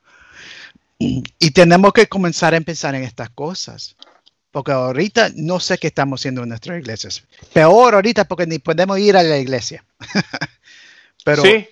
Y 0.97 1.51
tenemos 1.51 1.93
que 1.93 2.07
comenzar 2.07 2.55
a 2.55 2.61
pensar 2.61 2.95
en 2.95 3.03
estas 3.03 3.29
cosas. 3.29 3.95
Porque 4.51 4.71
ahorita 4.71 5.31
no 5.35 5.59
sé 5.59 5.79
qué 5.79 5.87
estamos 5.87 6.21
haciendo 6.21 6.43
en 6.43 6.49
nuestras 6.49 6.79
iglesias. 6.79 7.23
Peor 7.53 7.95
ahorita 7.95 8.25
porque 8.25 8.45
ni 8.45 8.59
podemos 8.59 8.99
ir 8.99 9.17
a 9.17 9.23
la 9.23 9.37
iglesia. 9.37 9.83
Pero, 11.25 11.41
sí. 11.41 11.67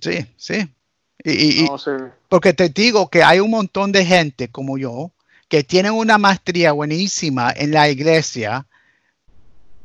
Sí, 0.00 0.26
sí. 0.36 0.68
Y, 1.24 1.66
Porque 2.28 2.52
te 2.52 2.68
digo 2.68 3.08
que 3.08 3.22
hay 3.22 3.40
un 3.40 3.50
montón 3.50 3.92
de 3.92 4.04
gente 4.04 4.48
como 4.50 4.78
yo 4.78 5.12
que 5.48 5.64
tienen 5.64 5.92
una 5.92 6.16
maestría 6.16 6.72
buenísima 6.72 7.52
en 7.54 7.72
la 7.72 7.88
iglesia 7.88 8.66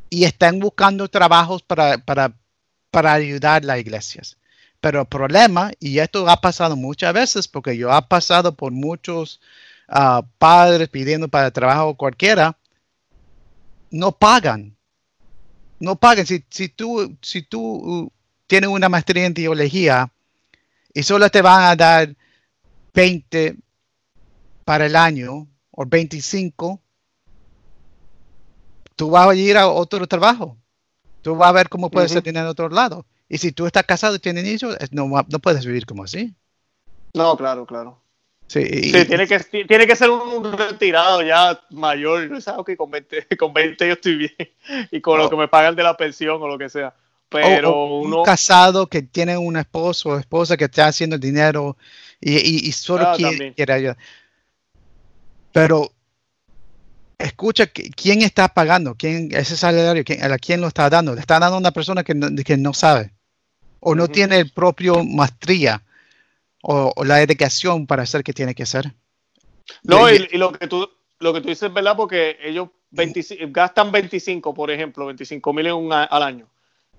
y 0.10 0.24
están 0.24 0.60
buscando 0.60 1.08
trabajos 1.10 1.64
para, 1.64 1.98
para, 1.98 2.34
para 2.92 3.14
ayudar 3.14 3.64
a 3.64 3.66
las 3.66 3.80
iglesias. 3.80 4.38
Pero 4.80 5.02
el 5.02 5.08
problema, 5.08 5.72
y 5.80 5.98
esto 5.98 6.30
ha 6.30 6.40
pasado 6.40 6.76
muchas 6.76 7.14
veces, 7.14 7.48
porque 7.48 7.76
yo 7.76 7.90
he 7.92 8.02
pasado 8.04 8.54
por 8.54 8.72
muchos 8.72 9.42
uh, 9.90 10.22
padres 10.38 10.88
pidiendo 10.90 11.28
para 11.28 11.50
trabajo 11.50 11.96
cualquiera, 11.96 12.56
no 13.90 14.12
pagan. 14.12 14.76
No 15.80 15.96
pagan. 15.96 16.28
Si, 16.28 16.46
si 16.50 16.70
tú, 16.70 17.18
si 17.22 17.42
tú 17.42 17.60
uh, 17.60 18.12
tienes 18.46 18.70
una 18.70 18.88
maestría 18.88 19.26
en 19.26 19.34
teología 19.34 20.12
y 20.96 21.04
solo 21.04 21.30
te 21.30 21.42
van 21.42 21.62
a 21.62 21.76
dar 21.76 22.16
20 22.94 23.58
para 24.64 24.86
el 24.86 24.96
año 24.96 25.46
o 25.72 25.86
25, 25.86 26.82
tú 28.96 29.10
vas 29.10 29.28
a 29.28 29.36
ir 29.36 29.58
a 29.58 29.68
otro 29.68 30.08
trabajo. 30.08 30.58
Tú 31.22 31.36
vas 31.36 31.50
a 31.50 31.52
ver 31.52 31.70
cómo 31.70 31.92
puedes 31.92 32.14
tener 32.24 32.44
en 32.44 32.50
otro 32.50 32.70
lado. 32.70 33.06
Y 33.28 33.40
si 33.40 33.52
tú 33.52 33.66
estás 33.66 33.84
casado 33.84 34.16
y 34.16 34.20
tienes 34.20 34.46
hijos, 34.46 34.78
no, 34.92 35.08
no 35.08 35.40
puedes 35.40 35.66
vivir 35.66 35.86
como 35.86 36.06
así. 36.06 36.34
No, 37.14 37.36
claro, 37.36 37.66
claro. 37.66 38.02
Sí, 38.48 38.64
tiene, 38.64 39.28
que, 39.28 39.40
tiene 39.68 39.88
que 39.88 39.96
ser 39.96 40.12
un 40.12 40.54
retirado 40.54 41.22
ya 41.24 41.60
mayor. 41.72 42.30
No 42.30 42.40
sabes 42.40 42.64
que 42.66 42.78
con 42.78 42.90
20, 42.90 43.28
con 43.38 43.54
20 43.54 43.88
yo 43.88 43.94
estoy 43.94 44.16
bien 44.16 44.36
y 44.92 45.02
con 45.02 45.18
lo 45.18 45.30
que 45.30 45.36
me 45.36 45.50
pagan 45.50 45.76
de 45.76 45.84
la 45.84 45.98
pensión 45.98 46.42
o 46.42 46.48
lo 46.48 46.58
que 46.58 46.70
sea. 46.70 46.96
Pero 47.44 47.86
uno. 47.86 48.20
Un 48.20 48.24
casado 48.24 48.88
que 48.88 49.02
tiene 49.02 49.38
un 49.38 49.58
esposo 49.58 50.10
o 50.10 50.20
esposa 50.20 50.58
que 50.58 50.66
está 50.66 50.88
haciendo 50.88 51.18
dinero 51.18 51.78
y, 52.22 52.68
y, 52.68 52.72
solo 52.72 53.08
ah, 53.08 53.16
quiere, 53.16 53.74
ayudar. 53.74 53.98
Pero 55.52 55.92
escucha 57.18 57.68
quién 57.68 58.22
está 58.22 58.48
pagando, 58.48 58.96
quién 58.96 59.30
ese 59.32 59.56
salario, 59.56 60.04
quién, 60.04 60.24
a 60.24 60.38
quién 60.38 60.62
lo 60.62 60.68
está 60.68 60.90
dando. 60.90 61.14
Le 61.14 61.22
está 61.22 61.40
dando 61.40 61.56
a 61.56 61.60
una 61.60 61.72
persona 61.72 62.04
que 62.04 62.14
no, 62.14 62.28
que 62.44 62.58
no 62.58 62.74
sabe 62.74 63.12
o 63.80 63.94
no 63.94 64.08
tiene 64.08 64.40
el 64.40 64.52
propio 64.52 65.04
maestría 65.04 65.84
o, 66.64 66.92
la 67.06 67.18
dedicación 67.18 67.86
para 67.86 68.04
hacer 68.04 68.24
que 68.24 68.34
tiene 68.34 68.56
que 68.56 68.64
hacer. 68.64 68.92
No, 69.84 70.12
y, 70.12 70.28
lo 70.38 70.52
que 70.52 70.68
tú 70.68 70.90
lo 71.20 71.34
que 71.34 71.42
tú 71.42 71.50
dices 71.50 71.70
es 71.70 71.74
verdad 71.74 71.96
porque 71.96 72.38
ellos 72.42 72.70
gastan 73.50 73.92
25, 73.92 74.54
por 74.54 74.72
ejemplo, 74.72 75.06
25 75.06 75.54
mil 75.54 75.68
al 75.92 76.24
año, 76.24 76.48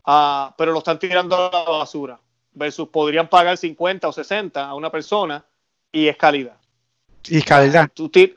uh, 0.07 0.53
pero 0.57 0.73
lo 0.73 0.79
están 0.79 0.99
tirando 0.99 1.37
a 1.37 1.51
la 1.53 1.71
basura, 1.79 2.21
versus 2.53 2.89
podrían 2.89 3.29
pagar 3.29 3.57
50 3.57 4.09
o 4.09 4.13
60 4.13 4.69
a 4.69 4.75
una 4.75 4.91
persona 4.91 5.45
y 5.93 6.09
es 6.09 6.17
calidad. 6.17 6.57
Y 7.29 7.43
calidad. 7.43 7.91
Tú 7.93 8.11
sí, 8.13 8.35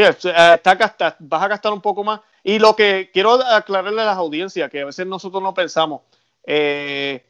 está, 0.00 1.16
vas 1.20 1.42
a 1.42 1.48
gastar 1.48 1.72
un 1.72 1.80
poco 1.80 2.04
más. 2.04 2.20
Y 2.42 2.58
lo 2.58 2.76
que 2.76 3.10
quiero 3.12 3.34
aclararle 3.34 4.02
a 4.02 4.06
las 4.06 4.18
audiencias, 4.18 4.70
que 4.70 4.82
a 4.82 4.86
veces 4.86 5.06
nosotros 5.06 5.42
no 5.42 5.54
pensamos, 5.54 6.02
eh, 6.44 7.24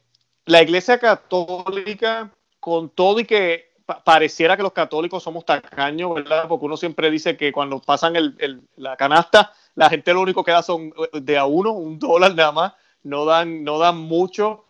la 0.45 0.61
Iglesia 0.61 0.99
Católica 0.99 2.31
con 2.59 2.89
todo 2.89 3.19
y 3.19 3.25
que 3.25 3.67
pareciera 4.03 4.57
que 4.57 4.63
los 4.63 4.73
católicos 4.73 5.23
somos 5.23 5.45
tacaños, 5.45 6.13
¿verdad? 6.13 6.47
Porque 6.47 6.65
uno 6.65 6.77
siempre 6.77 7.09
dice 7.09 7.37
que 7.37 7.51
cuando 7.51 7.79
pasan 7.79 8.15
el, 8.15 8.61
la 8.75 8.97
canasta, 8.97 9.53
la 9.75 9.89
gente 9.89 10.13
lo 10.13 10.21
único 10.21 10.43
que 10.43 10.51
da 10.51 10.61
son 10.61 10.93
eh, 11.13 11.21
de 11.21 11.37
a 11.37 11.45
uno, 11.45 11.71
un 11.71 11.97
dólar 11.97 12.35
nada 12.35 12.51
más, 12.51 12.73
no 13.07 13.25
dan, 13.25 13.63
no 13.63 13.79
dan 13.79 13.97
mucho. 13.97 14.65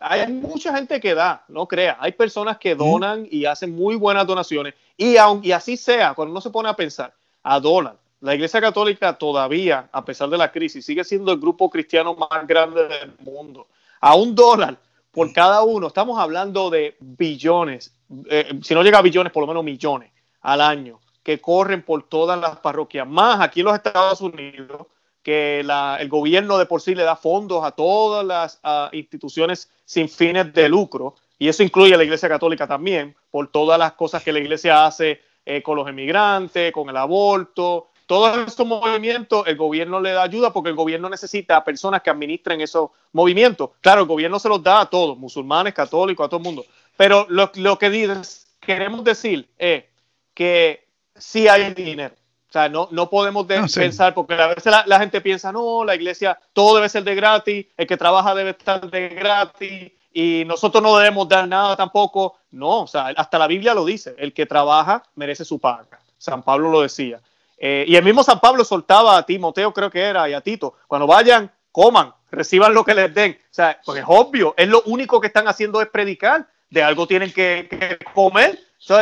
Hay 0.00 0.30
mucha 0.30 0.74
gente 0.74 1.00
que 1.00 1.14
da, 1.14 1.44
no 1.48 1.66
crea. 1.66 1.96
Hay 2.00 2.12
personas 2.12 2.58
que 2.58 2.74
donan 2.74 3.26
y 3.30 3.46
hacen 3.46 3.74
muy 3.74 3.96
buenas 3.96 4.26
donaciones. 4.26 4.74
Y, 4.96 5.16
aun, 5.16 5.40
y 5.42 5.52
así 5.52 5.76
sea, 5.76 6.14
cuando 6.14 6.32
uno 6.32 6.40
se 6.40 6.50
pone 6.50 6.68
a 6.68 6.74
pensar, 6.74 7.14
a 7.42 7.60
dólar, 7.60 7.96
la 8.20 8.34
Iglesia 8.34 8.60
Católica 8.60 9.16
todavía, 9.16 9.88
a 9.92 10.04
pesar 10.04 10.28
de 10.28 10.36
la 10.36 10.50
crisis, 10.50 10.84
sigue 10.84 11.04
siendo 11.04 11.32
el 11.32 11.38
grupo 11.38 11.70
cristiano 11.70 12.14
más 12.14 12.46
grande 12.46 12.88
del 12.88 13.14
mundo. 13.20 13.68
A 14.00 14.16
un 14.16 14.34
dólar 14.34 14.76
por 15.12 15.32
cada 15.32 15.62
uno, 15.62 15.86
estamos 15.86 16.18
hablando 16.18 16.68
de 16.68 16.96
billones, 16.98 17.94
eh, 18.28 18.58
si 18.62 18.74
no 18.74 18.82
llega 18.82 18.98
a 18.98 19.02
billones, 19.02 19.32
por 19.32 19.42
lo 19.42 19.46
menos 19.46 19.64
millones 19.64 20.10
al 20.42 20.60
año, 20.60 20.98
que 21.22 21.40
corren 21.40 21.82
por 21.82 22.02
todas 22.02 22.38
las 22.38 22.58
parroquias, 22.58 23.06
más 23.06 23.40
aquí 23.40 23.60
en 23.60 23.66
los 23.66 23.74
Estados 23.76 24.20
Unidos, 24.20 24.86
que 25.26 25.58
el 25.58 26.08
gobierno 26.08 26.56
de 26.56 26.66
por 26.66 26.80
sí 26.80 26.94
le 26.94 27.02
da 27.02 27.16
fondos 27.16 27.64
a 27.64 27.72
todas 27.72 28.24
las 28.24 28.60
instituciones 28.92 29.68
sin 29.84 30.08
fines 30.08 30.54
de 30.54 30.68
lucro, 30.68 31.16
y 31.36 31.48
eso 31.48 31.64
incluye 31.64 31.94
a 31.94 31.96
la 31.96 32.04
Iglesia 32.04 32.28
Católica 32.28 32.68
también, 32.68 33.16
por 33.32 33.50
todas 33.50 33.76
las 33.76 33.94
cosas 33.94 34.22
que 34.22 34.32
la 34.32 34.38
Iglesia 34.38 34.86
hace 34.86 35.20
eh, 35.44 35.64
con 35.64 35.76
los 35.76 35.88
emigrantes, 35.88 36.70
con 36.70 36.88
el 36.90 36.96
aborto, 36.96 37.88
todos 38.06 38.38
estos 38.46 38.64
movimientos, 38.64 39.44
el 39.48 39.56
gobierno 39.56 40.00
le 40.00 40.12
da 40.12 40.22
ayuda 40.22 40.52
porque 40.52 40.70
el 40.70 40.76
gobierno 40.76 41.10
necesita 41.10 41.56
a 41.56 41.64
personas 41.64 42.02
que 42.02 42.10
administren 42.10 42.60
esos 42.60 42.90
movimientos. 43.12 43.70
Claro, 43.80 44.02
el 44.02 44.06
gobierno 44.06 44.38
se 44.38 44.48
los 44.48 44.62
da 44.62 44.82
a 44.82 44.86
todos, 44.88 45.18
musulmanes, 45.18 45.74
católicos, 45.74 46.24
a 46.24 46.28
todo 46.28 46.38
el 46.38 46.44
mundo. 46.44 46.64
Pero 46.96 47.26
lo, 47.30 47.50
que 47.50 48.22
queremos 48.60 49.02
decir 49.02 49.48
es 49.58 49.86
que 50.34 50.86
sí 51.16 51.48
hay 51.48 51.74
dinero. 51.74 52.14
O 52.56 52.58
sea, 52.58 52.70
no, 52.70 52.88
no 52.90 53.10
podemos 53.10 53.44
pensar, 53.46 54.14
porque 54.14 54.32
a 54.32 54.46
veces 54.46 54.72
la, 54.86 54.98
gente 54.98 55.20
piensa, 55.20 55.52
no, 55.52 55.84
la 55.84 55.94
iglesia, 55.94 56.38
todo 56.54 56.76
debe 56.76 56.88
ser 56.88 57.04
de 57.04 57.14
gratis, 57.14 57.66
el 57.76 57.86
que 57.86 57.98
trabaja 57.98 58.34
debe 58.34 58.50
estar 58.50 58.90
de 58.90 59.10
gratis 59.10 59.92
y 60.10 60.42
nosotros 60.46 60.82
no 60.82 60.96
debemos 60.96 61.28
dar 61.28 61.46
nada 61.46 61.76
tampoco. 61.76 62.38
No, 62.52 62.84
o 62.84 62.86
sea, 62.86 63.08
hasta 63.14 63.38
la 63.38 63.46
Biblia 63.46 63.74
lo 63.74 63.84
dice, 63.84 64.14
el 64.16 64.32
que 64.32 64.46
trabaja 64.46 65.02
merece 65.16 65.44
su 65.44 65.58
paga. 65.58 66.00
San 66.16 66.42
Pablo 66.42 66.70
lo 66.70 66.80
decía. 66.80 67.20
Eh, 67.58 67.84
y 67.86 67.94
el 67.94 68.02
mismo 68.02 68.22
San 68.22 68.40
Pablo 68.40 68.64
soltaba 68.64 69.18
a 69.18 69.26
Timoteo, 69.26 69.74
creo 69.74 69.90
que 69.90 70.00
era, 70.00 70.26
y 70.26 70.32
a 70.32 70.40
Tito, 70.40 70.76
cuando 70.86 71.06
vayan, 71.06 71.52
coman, 71.70 72.14
reciban 72.30 72.72
lo 72.72 72.86
que 72.86 72.94
les 72.94 73.12
den. 73.12 73.32
O 73.32 73.54
sea, 73.54 73.78
pues 73.84 73.98
es 73.98 74.06
obvio, 74.08 74.54
es 74.56 74.68
lo 74.68 74.80
único 74.86 75.20
que 75.20 75.26
están 75.26 75.46
haciendo 75.46 75.82
es 75.82 75.88
predicar, 75.88 76.48
de 76.70 76.82
algo 76.82 77.06
tienen 77.06 77.34
que, 77.34 77.98
comer. 78.14 78.58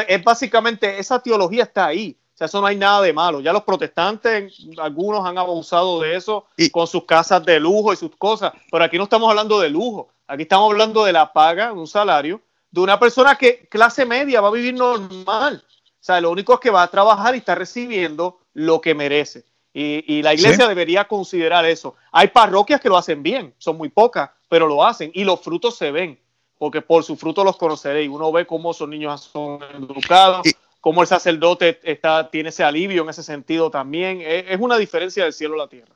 es 0.09 0.24
básicamente, 0.24 0.98
esa 0.98 1.22
teología 1.22 1.62
está 1.62 1.86
ahí. 1.86 2.18
O 2.35 2.37
sea, 2.37 2.47
eso 2.47 2.61
no 2.61 2.66
hay 2.66 2.76
nada 2.76 3.01
de 3.01 3.12
malo. 3.12 3.41
Ya 3.41 3.53
los 3.53 3.62
protestantes, 3.62 4.66
algunos 4.78 5.24
han 5.24 5.39
abusado 5.39 6.01
de 6.01 6.16
eso 6.16 6.47
con 6.72 6.89
sus 6.89 7.05
casas 7.05 7.45
de 7.45 7.61
lujo 7.61 7.93
y 7.93 7.97
sus 7.97 8.14
cosas, 8.16 8.53
pero 8.72 8.82
aquí 8.82 8.99
no 8.99 9.05
estamos 9.05 9.30
hablando 9.30 9.61
de 9.61 9.70
lujo, 9.70 10.09
aquí 10.26 10.43
estamos 10.43 10.72
hablando 10.72 11.05
de 11.05 11.12
la 11.12 11.32
paga, 11.32 11.72
un 11.72 11.87
salario, 11.87 12.41
de 12.72 12.80
una 12.80 12.99
persona 12.99 13.37
que 13.37 13.68
clase 13.68 14.05
media 14.05 14.41
va 14.41 14.49
a 14.49 14.53
vivir 14.53 14.74
normal. 14.74 15.64
O 15.64 16.07
sea, 16.07 16.20
lo 16.20 16.32
único 16.32 16.55
es 16.55 16.61
que 16.61 16.70
va 16.70 16.82
a 16.82 16.91
trabajar 16.91 17.37
y 17.37 17.39
está 17.39 17.55
recibiendo 17.55 18.41
lo 18.53 18.80
que 18.80 18.95
merece. 18.95 19.45
Y, 19.72 20.22
la 20.22 20.35
iglesia 20.35 20.68
debería 20.68 21.05
considerar 21.07 21.64
eso. 21.64 21.97
Hay 22.12 22.28
parroquias 22.28 22.80
que 22.80 22.89
lo 22.89 22.97
hacen 22.97 23.22
bien, 23.22 23.55
son 23.59 23.76
muy 23.76 23.89
pocas, 23.89 24.30
pero 24.49 24.68
lo 24.68 24.85
hacen 24.85 25.11
y 25.14 25.24
los 25.24 25.41
frutos 25.41 25.76
se 25.76 25.91
ven, 25.91 26.18
porque 26.59 26.80
por 26.80 27.03
su 27.03 27.16
fruto 27.16 27.43
los 27.43 27.57
conoceréis. 27.57 28.09
Uno 28.09 28.30
ve 28.30 28.47
cómo 28.47 28.70
esos 28.70 28.89
niños 28.89 29.22
son 29.32 29.61
educados, 29.74 30.47
cómo 30.85 31.01
el 31.01 31.09
sacerdote 31.09 31.80
está, 31.82 32.30
tiene 32.30 32.51
ese 32.51 32.62
alivio 32.62 33.05
en 33.05 33.09
ese 33.09 33.22
sentido 33.22 33.70
también. 33.70 34.20
Es, 34.20 34.61
una 34.61 34.76
diferencia 34.76 35.24
del 35.24 35.32
cielo 35.32 35.55
a 35.55 35.64
la 35.64 35.68
tierra. 35.68 35.95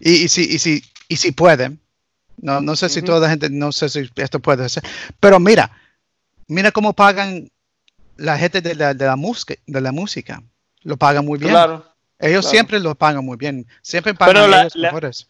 Y, 0.00 0.24
y, 0.24 0.28
si, 0.28 0.42
y, 0.42 0.58
si, 0.58 0.82
y 1.06 1.14
si 1.14 1.30
pueden, 1.30 1.78
no, 2.36 2.60
no 2.60 2.74
sé 2.74 2.88
si 2.88 3.00
toda 3.00 3.20
la 3.20 3.30
gente, 3.30 3.48
no 3.48 3.70
sé 3.70 3.88
si 3.88 4.10
esto 4.16 4.40
puede 4.40 4.68
ser, 4.68 4.82
pero 5.20 5.38
mira, 5.38 5.70
mira 6.48 6.72
cómo 6.72 6.94
pagan 6.94 7.48
la 8.16 8.36
gente 8.36 8.60
de 8.60 8.74
la, 8.74 8.92
de 8.92 9.06
la, 9.06 9.14
música, 9.14 9.54
de 9.68 9.80
la 9.80 9.92
música 9.92 10.42
lo 10.82 10.96
pagan 10.96 11.24
muy 11.24 11.38
bien. 11.38 11.52
Claro, 11.52 11.84
ellos 12.18 12.44
siempre 12.50 12.80
lo 12.80 12.96
pagan 12.96 13.24
muy 13.24 13.36
bien. 13.36 13.68
Siempre 13.82 14.14
pagan 14.14 14.50
los 14.50 14.74
mejores. 14.74 15.28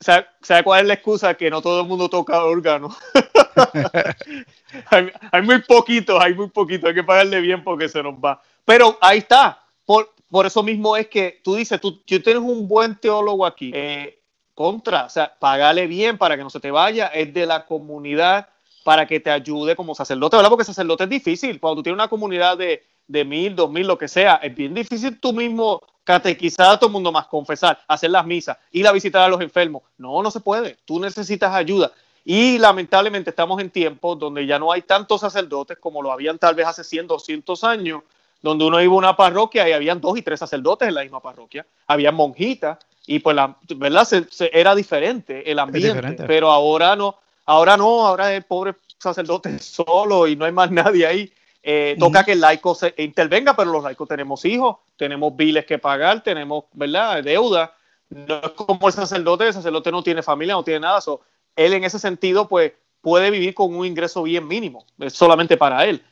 ¿Sabe, 0.00 0.26
cuál 0.64 0.82
es 0.82 0.86
la 0.86 0.94
excusa? 0.94 1.34
Que 1.34 1.50
no 1.50 1.62
todo 1.62 1.82
el 1.82 1.86
mundo 1.86 2.08
toca 2.08 2.44
órgano. 2.44 2.94
hay, 5.32 5.42
muy 5.42 5.62
poquito, 5.62 6.20
hay 6.20 6.34
muy 6.34 6.48
poquito. 6.48 6.88
Hay 6.88 6.94
que 6.94 7.04
pagarle 7.04 7.40
bien 7.40 7.62
porque 7.64 7.88
se 7.88 8.02
nos 8.02 8.14
va. 8.14 8.40
Pero 8.64 8.98
ahí 9.00 9.18
está. 9.18 9.62
Por, 9.84 10.12
por 10.30 10.46
eso 10.46 10.62
mismo 10.62 10.96
es 10.96 11.08
que 11.08 11.40
tú 11.42 11.54
dices, 11.54 11.80
tú, 11.80 11.98
tú 11.98 12.20
tienes 12.20 12.42
un 12.42 12.68
buen 12.68 12.96
teólogo 12.96 13.46
aquí. 13.46 13.70
Eh, 13.74 14.22
contra, 14.54 15.04
o 15.04 15.10
sea, 15.10 15.34
pagale 15.38 15.86
bien 15.86 16.16
para 16.16 16.36
que 16.36 16.42
no 16.42 16.50
se 16.50 16.60
te 16.60 16.70
vaya. 16.70 17.08
Es 17.08 17.32
de 17.32 17.46
la 17.46 17.66
comunidad 17.66 18.48
para 18.84 19.06
que 19.06 19.20
te 19.20 19.30
ayude 19.30 19.74
como 19.74 19.94
sacerdote, 19.94 20.36
¿verdad? 20.36 20.50
Porque 20.50 20.64
sacerdote 20.64 21.04
es 21.04 21.10
difícil. 21.10 21.60
Cuando 21.60 21.76
tú 21.76 21.82
tienes 21.82 21.96
una 21.96 22.08
comunidad 22.08 22.56
de, 22.56 22.84
de 23.08 23.24
mil, 23.24 23.54
dos 23.54 23.70
mil, 23.70 23.86
lo 23.86 23.98
que 23.98 24.08
sea, 24.08 24.36
es 24.36 24.54
bien 24.54 24.74
difícil 24.74 25.18
tú 25.20 25.32
mismo 25.32 25.82
catequizar 26.04 26.70
a 26.70 26.78
todo 26.78 26.86
el 26.86 26.92
mundo 26.92 27.10
más, 27.10 27.26
confesar, 27.26 27.80
hacer 27.88 28.10
las 28.10 28.24
misas, 28.24 28.56
ir 28.70 28.86
a 28.86 28.92
visitar 28.92 29.22
a 29.22 29.28
los 29.28 29.40
enfermos. 29.40 29.82
No, 29.98 30.22
no 30.22 30.30
se 30.30 30.40
puede. 30.40 30.76
Tú 30.84 31.00
necesitas 31.00 31.52
ayuda. 31.52 31.92
Y 32.24 32.58
lamentablemente 32.58 33.30
estamos 33.30 33.60
en 33.60 33.70
tiempos 33.70 34.18
donde 34.18 34.46
ya 34.46 34.58
no 34.58 34.72
hay 34.72 34.82
tantos 34.82 35.20
sacerdotes 35.20 35.78
como 35.78 36.02
lo 36.02 36.10
habían 36.10 36.38
tal 36.38 36.54
vez 36.54 36.66
hace 36.66 36.82
100, 36.82 37.06
200 37.06 37.64
años, 37.64 38.02
donde 38.42 38.64
uno 38.64 38.80
iba 38.80 38.92
a 38.94 38.96
una 38.96 39.16
parroquia 39.16 39.68
y 39.68 39.72
habían 39.72 40.00
dos 40.00 40.18
y 40.18 40.22
tres 40.22 40.40
sacerdotes 40.40 40.88
en 40.88 40.94
la 40.94 41.02
misma 41.02 41.20
parroquia, 41.20 41.66
había 41.86 42.12
monjitas 42.12 42.78
y 43.06 43.20
pues 43.20 43.36
la 43.36 43.56
verdad 43.76 44.06
era 44.52 44.74
diferente 44.74 45.50
el 45.50 45.58
ambiente, 45.58 46.24
pero 46.26 46.50
ahora 46.50 46.96
no, 46.96 47.16
ahora 47.44 47.76
no, 47.76 48.06
ahora 48.06 48.34
es 48.34 48.44
pobre 48.44 48.74
sacerdote 48.98 49.58
solo 49.60 50.26
y 50.26 50.36
no 50.36 50.44
hay 50.44 50.52
más 50.52 50.70
nadie 50.70 51.06
ahí. 51.06 51.32
Eh, 51.68 51.96
toca 51.98 52.22
que 52.24 52.30
el 52.30 52.40
laico 52.40 52.76
se 52.76 52.94
intervenga, 52.98 53.56
pero 53.56 53.72
los 53.72 53.82
laicos 53.82 54.06
tenemos 54.06 54.44
hijos, 54.44 54.76
tenemos 54.96 55.34
biles 55.34 55.66
que 55.66 55.78
pagar, 55.78 56.22
tenemos, 56.22 56.66
¿verdad?, 56.72 57.24
deuda. 57.24 57.74
No 58.08 58.36
es 58.36 58.50
como 58.52 58.86
el 58.86 58.94
sacerdote, 58.94 59.48
el 59.48 59.52
sacerdote 59.52 59.90
no 59.90 60.00
tiene 60.00 60.22
familia, 60.22 60.54
no 60.54 60.62
tiene 60.62 60.78
nada. 60.78 61.00
So, 61.00 61.22
él 61.56 61.72
en 61.72 61.82
ese 61.82 61.98
sentido, 61.98 62.46
pues 62.46 62.72
puede 63.00 63.32
vivir 63.32 63.52
con 63.52 63.74
un 63.74 63.84
ingreso 63.84 64.22
bien 64.22 64.46
mínimo, 64.46 64.86
solamente 65.08 65.56
para 65.56 65.84
él. 65.86 66.04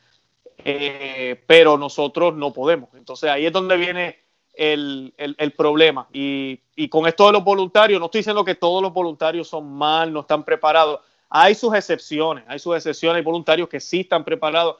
Eh, 0.57 1.41
pero 1.47 1.77
nosotros 1.77 2.35
no 2.35 2.51
podemos. 2.51 2.89
Entonces 2.93 3.29
ahí 3.29 3.45
es 3.45 3.53
donde 3.53 3.77
viene 3.77 4.19
el, 4.55 5.53
problema. 5.55 6.09
Y, 6.11 6.59
con 6.89 7.07
esto 7.07 7.27
de 7.27 7.31
los 7.31 7.45
voluntarios, 7.45 8.01
no 8.01 8.07
estoy 8.07 8.19
diciendo 8.19 8.43
que 8.43 8.55
todos 8.55 8.81
los 8.83 8.91
voluntarios 8.91 9.47
son 9.47 9.71
mal, 9.71 10.11
no 10.11 10.19
están 10.19 10.43
preparados. 10.43 10.99
Hay 11.29 11.55
sus 11.55 11.73
excepciones, 11.73 12.43
hay 12.45 12.59
sus 12.59 12.75
excepciones, 12.75 13.19
hay 13.19 13.23
voluntarios 13.23 13.69
que 13.69 13.79
sí 13.79 14.01
están 14.01 14.25
preparados, 14.25 14.75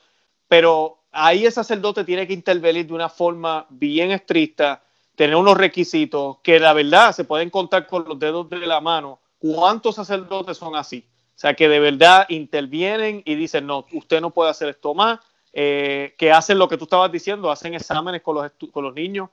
pero 0.47 1.03
ahí 1.11 1.45
el 1.45 1.51
sacerdote 1.51 2.03
tiene 2.03 2.27
que 2.27 2.33
intervenir 2.33 2.87
de 2.87 2.93
una 2.93 3.09
forma 3.09 3.65
bien 3.69 4.11
estricta, 4.11 4.83
tener 5.15 5.35
unos 5.35 5.57
requisitos 5.57 6.37
que 6.43 6.59
la 6.59 6.73
verdad 6.73 7.13
se 7.13 7.23
pueden 7.23 7.49
contar 7.49 7.87
con 7.87 8.05
los 8.05 8.19
dedos 8.19 8.49
de 8.49 8.57
la 8.59 8.81
mano 8.81 9.19
¿Cuántos 9.53 9.95
sacerdotes 9.95 10.57
son 10.57 10.75
así? 10.75 11.05
O 11.35 11.37
sea, 11.37 11.53
que 11.53 11.67
de 11.67 11.79
verdad 11.79 12.25
intervienen 12.29 13.21
y 13.25 13.35
dicen, 13.35 13.67
no, 13.67 13.85
usted 13.93 14.19
no 14.19 14.31
puede 14.31 14.49
hacer 14.49 14.69
esto 14.69 14.95
más, 14.95 15.19
eh, 15.53 16.15
que 16.17 16.31
hacen 16.31 16.57
lo 16.57 16.67
que 16.67 16.77
tú 16.77 16.85
estabas 16.85 17.11
diciendo, 17.11 17.51
hacen 17.51 17.75
exámenes 17.75 18.23
con 18.23 18.35
los, 18.35 18.51
con 18.71 18.83
los 18.83 18.95
niños. 18.95 19.29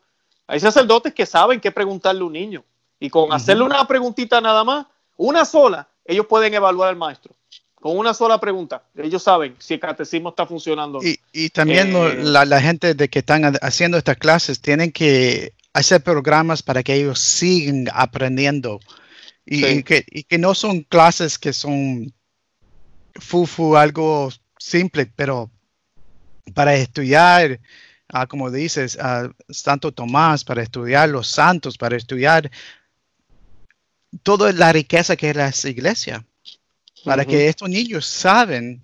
Hay 0.47 0.61
sacerdotes 0.61 1.15
que 1.15 1.25
saben 1.25 1.61
qué 1.61 1.71
preguntarle 1.71 2.21
a 2.21 2.25
un 2.25 2.33
niño 2.33 2.65
y 3.01 3.09
con 3.09 3.33
hacerle 3.33 3.65
una 3.65 3.87
preguntita 3.87 4.41
nada 4.41 4.65
más, 4.65 4.87
una 5.17 5.45
sola, 5.45 5.89
ellos 6.05 6.27
pueden 6.27 6.53
evaluar 6.53 6.91
al 6.91 6.97
maestro. 6.97 7.35
Con 7.83 7.99
una 7.99 8.15
sola 8.15 8.39
pregunta, 8.39 8.85
ellos 8.97 9.25
saben 9.25 9.57
si 9.59 9.75
el 9.75 9.81
catecismo 9.81 10.29
está 10.29 10.47
funcionando. 10.47 11.01
Y, 11.03 11.19
y 11.33 11.51
también 11.51 11.93
eh, 11.97 12.15
la, 12.23 12.45
la, 12.45 12.61
gente 12.61 12.95
de 12.95 13.09
que 13.09 13.19
están 13.19 13.57
haciendo 13.61 13.99
estas 13.99 14.19
clases 14.19 14.61
tienen 14.61 14.93
que 14.93 15.53
hacer 15.73 16.01
programas 16.01 16.63
para 16.63 16.85
que 16.85 16.95
ellos 16.95 17.19
sigan 17.19 17.89
aprendiendo. 17.93 18.79
Y, 19.45 19.83
que, 19.83 20.05
no 20.39 20.55
son 20.55 20.83
clases 20.83 21.41
que 21.41 21.53
son 21.53 22.15
fufu, 23.17 23.77
algo 23.77 24.31
simple, 24.59 25.07
pero 25.17 25.51
para 26.55 26.77
estudiar, 26.77 27.59
ah, 28.11 28.29
como 28.29 28.53
dices, 28.53 28.97
uh, 28.97 29.33
Santo 29.53 29.91
Tomás, 29.91 30.45
para 30.45 30.63
estudiar 30.63 31.09
los 31.09 31.27
santos, 31.27 31.77
para 31.77 31.97
estudiar 31.97 32.49
toda 34.23 34.53
la 34.53 34.73
riqueza 34.73 35.17
que 35.17 35.31
es 35.31 35.37
la 35.37 35.53
iglesia, 35.69 36.25
para 37.05 37.25
que 37.25 37.49
estos 37.49 37.69
niños 37.69 38.07
saben 38.07 38.83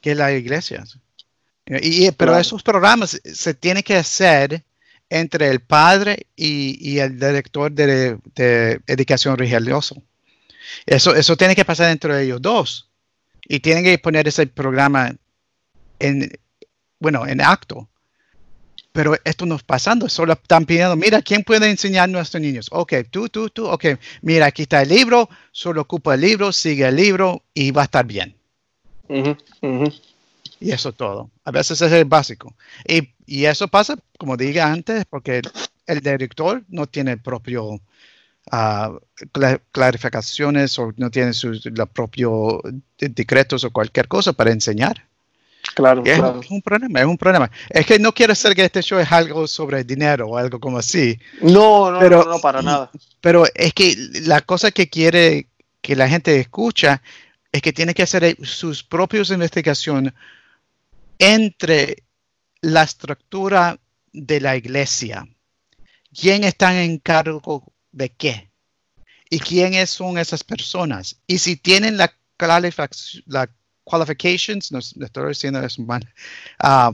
que 0.00 0.12
es 0.12 0.16
la 0.16 0.32
iglesia. 0.32 0.84
Y, 1.66 2.10
pero 2.12 2.38
esos 2.38 2.62
programas 2.62 3.20
se 3.24 3.54
tienen 3.54 3.82
que 3.82 3.96
hacer 3.96 4.64
entre 5.10 5.48
el 5.48 5.60
padre 5.60 6.26
y, 6.36 6.98
el 6.98 7.18
director 7.18 7.70
de, 7.72 8.18
educación 8.86 9.36
religiosa. 9.36 9.96
Eso, 10.86 11.14
eso 11.14 11.36
tiene 11.36 11.54
que 11.54 11.64
pasar 11.64 11.90
entre 11.90 12.22
ellos 12.22 12.40
dos. 12.40 12.88
Y 13.46 13.60
tienen 13.60 13.84
que 13.84 13.98
poner 13.98 14.28
ese 14.28 14.46
programa 14.46 15.14
en, 15.98 16.30
bueno, 16.98 17.26
en 17.26 17.40
acto. 17.40 17.88
Pero 18.98 19.14
esto 19.22 19.46
no 19.46 19.54
está 19.54 19.66
pasando, 19.68 20.08
solo 20.08 20.32
están 20.32 20.66
pidiendo, 20.66 20.96
mira, 20.96 21.22
¿quién 21.22 21.44
puede 21.44 21.70
enseñar 21.70 22.02
a 22.02 22.06
nuestros 22.08 22.42
niños? 22.42 22.66
Ok, 22.72 22.94
tú, 23.08 23.28
tú, 23.28 23.48
tú, 23.48 23.68
ok, 23.68 23.84
mira, 24.22 24.46
aquí 24.46 24.62
está 24.62 24.82
el 24.82 24.88
libro, 24.88 25.28
solo 25.52 25.82
ocupa 25.82 26.14
el 26.14 26.22
libro, 26.22 26.50
sigue 26.50 26.88
el 26.88 26.96
libro 26.96 27.44
y 27.54 27.70
va 27.70 27.82
a 27.82 27.84
estar 27.84 28.04
bien. 28.04 28.34
Y 30.58 30.72
eso 30.72 30.90
todo. 30.92 31.30
A 31.44 31.52
veces 31.52 31.80
es 31.80 31.92
el 31.92 32.06
básico. 32.06 32.56
Y, 32.88 33.44
eso 33.44 33.68
pasa, 33.68 33.94
como 34.18 34.36
dije 34.36 34.60
antes, 34.60 35.04
porque 35.04 35.42
el, 35.86 36.00
director 36.00 36.64
no 36.66 36.88
tiene 36.88 37.18
propio 37.18 37.80
ah, 38.50 38.98
clarificaciones 39.70 40.76
o 40.76 40.92
no 40.96 41.08
tiene 41.12 41.34
sus 41.34 41.64
los 41.66 41.88
propios 41.90 42.62
decretos 42.98 43.62
o 43.62 43.70
cualquier 43.70 44.08
cosa 44.08 44.32
para 44.32 44.50
enseñar. 44.50 45.06
Claro, 45.74 46.02
es, 46.04 46.18
claro. 46.18 46.40
un 46.50 46.62
problema, 46.62 47.00
es 47.00 47.06
un 47.06 47.18
problema. 47.18 47.50
Es 47.70 47.86
que 47.86 47.98
no 47.98 48.12
quiero 48.12 48.32
decir 48.32 48.54
que 48.54 48.64
este 48.64 48.82
show 48.82 48.98
es 48.98 49.10
algo 49.12 49.46
sobre 49.46 49.84
dinero 49.84 50.26
o 50.28 50.36
algo 50.36 50.58
como 50.58 50.78
así. 50.78 51.18
No, 51.40 51.90
no, 51.90 52.00
no, 52.00 52.24
no, 52.24 52.38
para 52.40 52.62
nada. 52.62 52.90
Pero 53.20 53.44
es 53.54 53.72
que 53.74 53.94
la 54.22 54.40
cosa 54.40 54.70
que 54.70 54.88
quiere 54.88 55.48
que 55.80 55.94
la 55.94 56.08
gente 56.08 56.38
escucha 56.38 57.02
es 57.52 57.62
que 57.62 57.72
tiene 57.72 57.94
que 57.94 58.02
hacer 58.02 58.36
sus 58.42 58.82
propias 58.82 59.30
investigaciones 59.30 60.12
entre 61.18 62.04
la 62.60 62.82
estructura 62.82 63.78
de 64.12 64.40
la 64.40 64.56
iglesia. 64.56 65.26
¿Quién 66.12 66.44
está 66.44 66.82
en 66.82 66.98
cargo 66.98 67.72
de 67.92 68.10
qué? 68.10 68.50
¿Y 69.30 69.38
quiénes 69.38 69.90
son 69.90 70.18
esas 70.18 70.42
personas? 70.42 71.20
Y 71.26 71.38
si 71.38 71.56
tienen 71.56 71.96
la, 71.96 72.12
la 73.26 73.48
qualifications, 73.88 74.72
no, 74.72 74.78
estoy 74.78 75.28
diciendo 75.28 75.60
eso 75.60 75.82
mal, 75.82 76.06
ah, 76.58 76.92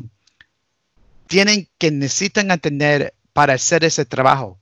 tienen 1.26 1.68
que 1.78 1.90
necesitan 1.90 2.50
atender 2.50 3.14
para 3.32 3.54
hacer 3.54 3.84
ese 3.84 4.04
trabajo. 4.04 4.58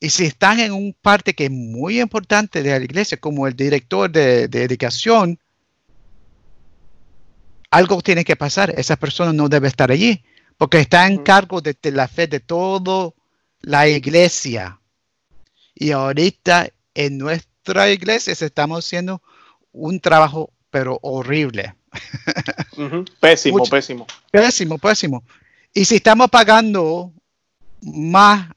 Y 0.00 0.10
si 0.10 0.24
están 0.26 0.60
en 0.60 0.72
un 0.72 0.94
parte 1.00 1.34
que 1.34 1.44
es 1.46 1.50
muy 1.50 2.00
importante 2.00 2.62
de 2.62 2.78
la 2.78 2.84
iglesia, 2.84 3.16
como 3.16 3.46
el 3.46 3.54
director 3.54 4.10
de, 4.10 4.48
de 4.48 4.62
educación, 4.64 5.38
algo 7.70 8.00
tiene 8.02 8.24
que 8.24 8.36
pasar. 8.36 8.74
Esa 8.76 8.96
persona 8.96 9.32
no 9.32 9.48
debe 9.48 9.68
estar 9.68 9.90
allí 9.90 10.22
porque 10.56 10.80
está 10.80 11.06
en 11.06 11.18
cargo 11.18 11.60
de, 11.60 11.76
la 11.90 12.08
fe 12.08 12.26
de 12.26 12.40
toda 12.40 13.10
la 13.60 13.88
iglesia. 13.88 14.80
Y 15.74 15.90
ahorita 15.90 16.68
en 16.94 17.18
nuestra 17.18 17.90
iglesia 17.90 18.32
estamos 18.32 18.84
haciendo 18.84 19.22
un 19.72 19.98
trabajo, 20.00 20.52
pero 20.74 20.98
horrible. 21.02 21.72
Pésimo, 23.20 23.64
pésimo. 23.64 24.08
Pésimo, 24.32 24.76
pésimo. 24.76 25.22
Y 25.72 25.84
si 25.84 25.94
estamos 25.94 26.28
pagando 26.30 27.12
más 27.80 28.48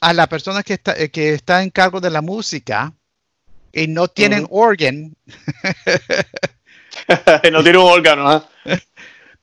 a 0.00 0.14
la 0.14 0.26
persona 0.26 0.62
que 0.62 0.72
está, 0.72 0.94
que 1.08 1.34
está 1.34 1.62
en 1.62 1.68
cargo 1.68 2.00
de 2.00 2.08
la 2.08 2.22
música 2.22 2.90
y 3.70 3.86
no 3.86 4.08
tienen 4.08 4.46
órgano, 4.48 5.10
no 7.52 7.62
tiene 7.62 7.78
un 7.78 7.84
órgano. 7.84 8.30
¿ah? 8.30 8.48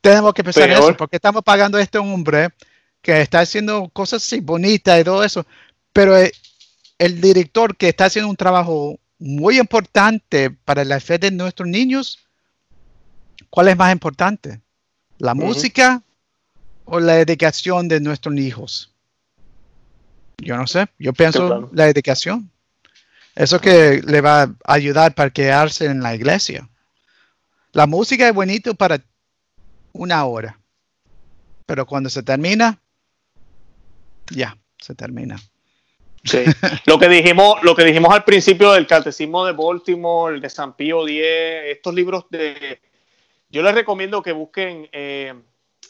Tenemos 0.00 0.34
que 0.34 0.42
pensar 0.42 0.64
en 0.64 0.72
eso, 0.72 0.96
porque 0.96 1.14
estamos 1.14 1.44
pagando 1.44 1.78
a 1.78 1.82
este 1.82 1.98
hombre 1.98 2.48
que 3.02 3.20
está 3.20 3.38
haciendo 3.38 3.88
cosas 3.90 4.24
así 4.24 4.40
bonitas 4.40 5.00
y 5.00 5.04
todo 5.04 5.22
eso, 5.22 5.46
pero 5.92 6.16
el, 6.98 7.20
director 7.20 7.76
que 7.76 7.90
está 7.90 8.06
haciendo 8.06 8.28
un 8.28 8.36
trabajo 8.36 8.98
muy 9.18 9.58
importante 9.58 10.50
para 10.50 10.84
la 10.84 11.00
fe 11.00 11.18
de 11.18 11.30
nuestros 11.30 11.68
niños, 11.68 12.18
¿cuál 13.50 13.68
es 13.68 13.76
más 13.76 13.92
importante? 13.92 14.60
¿La 15.18 15.34
música 15.34 16.02
o 16.84 17.00
la 17.00 17.20
educación 17.20 17.88
de 17.88 18.00
nuestros 18.00 18.36
hijos? 18.36 18.92
Yo 20.38 20.56
no 20.56 20.66
sé, 20.66 20.86
yo 20.98 21.12
pienso 21.12 21.70
la 21.72 21.88
educación. 21.88 22.50
Eso 23.34 23.60
que 23.60 24.02
le 24.04 24.20
va 24.20 24.42
a 24.42 24.54
ayudar 24.64 25.14
para 25.14 25.30
quedarse 25.30 25.86
en 25.86 26.02
la 26.02 26.14
iglesia. 26.14 26.68
La 27.72 27.86
música 27.86 28.28
es 28.28 28.34
bonito 28.34 28.74
para 28.74 29.02
una 29.92 30.24
hora, 30.24 30.58
pero 31.66 31.86
cuando 31.86 32.08
se 32.08 32.22
termina, 32.22 32.78
ya, 34.30 34.56
se 34.78 34.94
termina. 34.94 35.38
Sí. 36.26 36.44
lo 36.86 36.98
que 36.98 37.08
dijimos, 37.08 37.62
lo 37.62 37.74
que 37.74 37.84
dijimos 37.84 38.12
al 38.12 38.24
principio 38.24 38.72
del 38.72 38.86
Catecismo 38.86 39.46
de 39.46 39.52
Baltimore, 39.52 40.34
el 40.34 40.40
de 40.40 40.50
San 40.50 40.74
Pío 40.74 41.06
X, 41.06 41.22
estos 41.66 41.94
libros 41.94 42.26
de, 42.30 42.80
yo 43.50 43.62
les 43.62 43.74
recomiendo 43.74 44.22
que 44.22 44.32
busquen. 44.32 44.88
Eh, 44.92 45.32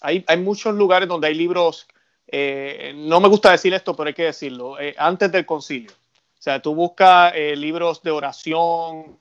hay, 0.00 0.24
hay, 0.26 0.36
muchos 0.36 0.74
lugares 0.74 1.08
donde 1.08 1.28
hay 1.28 1.34
libros. 1.34 1.86
Eh, 2.28 2.92
no 2.96 3.20
me 3.20 3.28
gusta 3.28 3.50
decir 3.50 3.72
esto, 3.72 3.96
pero 3.96 4.08
hay 4.08 4.14
que 4.14 4.24
decirlo. 4.24 4.78
Eh, 4.78 4.94
antes 4.98 5.32
del 5.32 5.46
concilio. 5.46 5.90
O 5.90 6.42
sea, 6.46 6.60
tú 6.60 6.74
buscas 6.76 7.34
libros 7.56 8.02
de 8.04 8.12
oración, 8.12 9.18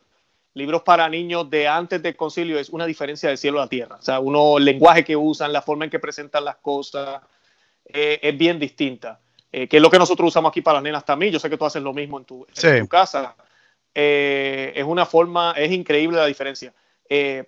libros 0.53 0.83
para 0.83 1.09
niños 1.09 1.49
de 1.49 1.67
antes 1.67 2.03
del 2.03 2.15
concilio 2.15 2.59
es 2.59 2.69
una 2.69 2.85
diferencia 2.85 3.29
de 3.29 3.37
cielo 3.37 3.61
a 3.61 3.67
tierra. 3.67 3.95
O 3.95 4.01
sea, 4.01 4.19
uno, 4.19 4.59
el 4.59 4.65
lenguaje 4.65 5.03
que 5.03 5.15
usan, 5.15 5.51
la 5.51 5.63
forma 5.63 5.85
en 5.85 5.91
que 5.91 5.97
presentan 5.97 6.45
las 6.45 6.57
cosas, 6.57 7.21
es 7.83 8.37
bien 8.37 8.59
distinta. 8.59 9.19
Eh, 9.51 9.67
que 9.67 9.77
es 9.77 9.81
lo 9.81 9.89
que 9.89 9.99
nosotros 9.99 10.27
usamos 10.27 10.49
aquí 10.49 10.61
para 10.61 10.75
las 10.75 10.83
nenas 10.83 11.05
también. 11.05 11.31
Yo 11.31 11.39
sé 11.39 11.49
que 11.49 11.57
tú 11.57 11.65
haces 11.65 11.81
lo 11.81 11.93
mismo 11.93 12.17
en 12.17 12.25
tu, 12.25 12.45
casa. 12.89 13.35
Eh, 13.93 14.73
es 14.75 14.83
una 14.83 15.05
forma, 15.05 15.53
es 15.57 15.71
increíble 15.71 16.17
la 16.17 16.25
diferencia. 16.25 16.73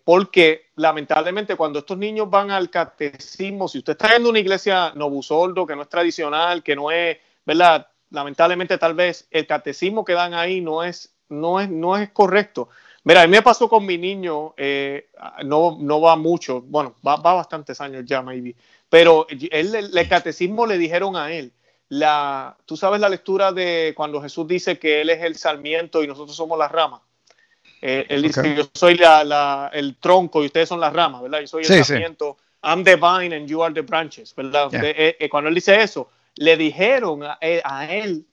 porque 0.03 0.67
lamentablemente 0.75 1.55
cuando 1.55 1.79
estos 1.79 1.97
niños 1.97 2.29
van 2.29 2.51
al 2.51 2.69
catecismo, 2.69 3.67
si 3.67 3.79
usted 3.79 3.93
está 3.93 4.15
en 4.15 4.25
una 4.25 4.39
iglesia 4.39 4.93
novusoldo, 4.95 5.65
que 5.65 5.75
no 5.75 5.81
es 5.81 5.89
tradicional, 5.89 6.63
que 6.63 6.75
no 6.75 6.91
es, 6.91 7.17
¿verdad? 7.45 7.87
Lamentablemente 8.11 8.77
tal 8.77 8.93
vez 8.93 9.27
el 9.31 9.45
catecismo 9.47 10.05
que 10.05 10.13
dan 10.13 10.33
ahí 10.33 10.61
no 10.61 10.83
es, 10.83 11.13
no 11.29 11.59
es, 11.59 11.69
no 11.69 11.97
es 11.97 12.09
correcto. 12.11 12.69
Mira, 13.07 13.21
a 13.21 13.25
mí 13.25 13.31
me 13.31 13.41
pasó 13.41 13.69
con 13.69 13.85
mi 13.85 13.97
niño, 13.97 14.53
eh, 14.57 15.07
no, 15.45 15.77
no 15.79 16.01
va 16.01 16.17
mucho, 16.17 16.61
bueno, 16.61 16.95
va, 17.07 17.15
bastantes 17.15 17.79
años 17.79 18.03
ya, 18.05 18.21
maybe, 18.21 18.53
pero 18.89 19.25
él, 19.29 19.75
el, 19.75 20.09
catecismo 20.09 20.65
le 20.65 20.77
dijeron 20.77 21.15
a 21.15 21.31
él, 21.31 21.53
la, 21.89 22.57
tú 22.65 22.75
sabes 22.75 22.99
la 22.99 23.09
lectura 23.09 23.51
de 23.51 23.93
cuando 23.95 24.21
Jesús 24.21 24.47
dice 24.47 24.77
que 24.77 25.01
él 25.01 25.09
es 25.09 25.23
el 25.23 25.35
sarmiento 25.35 26.03
y 26.03 26.07
nosotros 26.07 26.35
somos 26.35 26.57
las 26.57 26.71
ramas. 26.71 27.01
Eh, 27.81 28.05
él 28.09 28.23
dice, 28.23 28.55
yo 28.55 28.63
soy 28.73 28.95
la, 28.95 29.69
el 29.73 29.95
tronco 29.97 30.43
y 30.43 30.47
ustedes 30.47 30.67
son 30.67 30.79
las 30.79 30.93
ramas, 30.93 31.21
¿verdad? 31.21 31.41
Yo 31.41 31.47
soy 31.47 31.63
el 31.63 31.85
sarmiento. 31.85 32.38
I'm 32.63 32.83
the 32.83 32.95
vine 32.95 33.35
and 33.35 33.47
you 33.47 33.63
are 33.63 33.73
the 33.73 33.81
branches, 33.81 34.33
¿verdad? 34.35 34.69
Eh, 34.73 35.27
cuando 35.29 35.49
él 35.49 35.55
dice 35.55 35.81
eso, 35.81 36.09
le 36.35 36.57
dijeron 36.57 37.21
a 37.23 37.85
él 37.91 38.25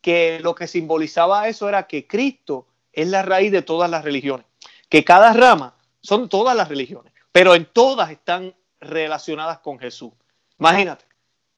que 0.00 0.40
lo 0.40 0.54
que 0.54 0.66
simbolizaba 0.66 1.48
eso 1.48 1.68
era 1.68 1.86
que 1.86 2.06
Cristo 2.06 2.66
es 2.92 3.08
la 3.08 3.22
raíz 3.22 3.52
de 3.52 3.62
todas 3.62 3.90
las 3.90 4.04
religiones. 4.04 4.46
Que 4.88 5.04
cada 5.04 5.32
rama 5.32 5.74
son 6.00 6.28
todas 6.28 6.56
las 6.56 6.68
religiones, 6.68 7.12
pero 7.32 7.54
en 7.54 7.66
todas 7.66 8.10
están 8.10 8.54
relacionadas 8.80 9.58
con 9.58 9.78
Jesús. 9.78 10.12
Imagínate. 10.58 11.04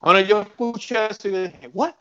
Bueno, 0.01 0.21
yo 0.21 0.41
escuché 0.43 1.07
eso 1.11 1.29
y 1.29 1.33
dije, 1.33 1.71
¿what? 1.73 1.95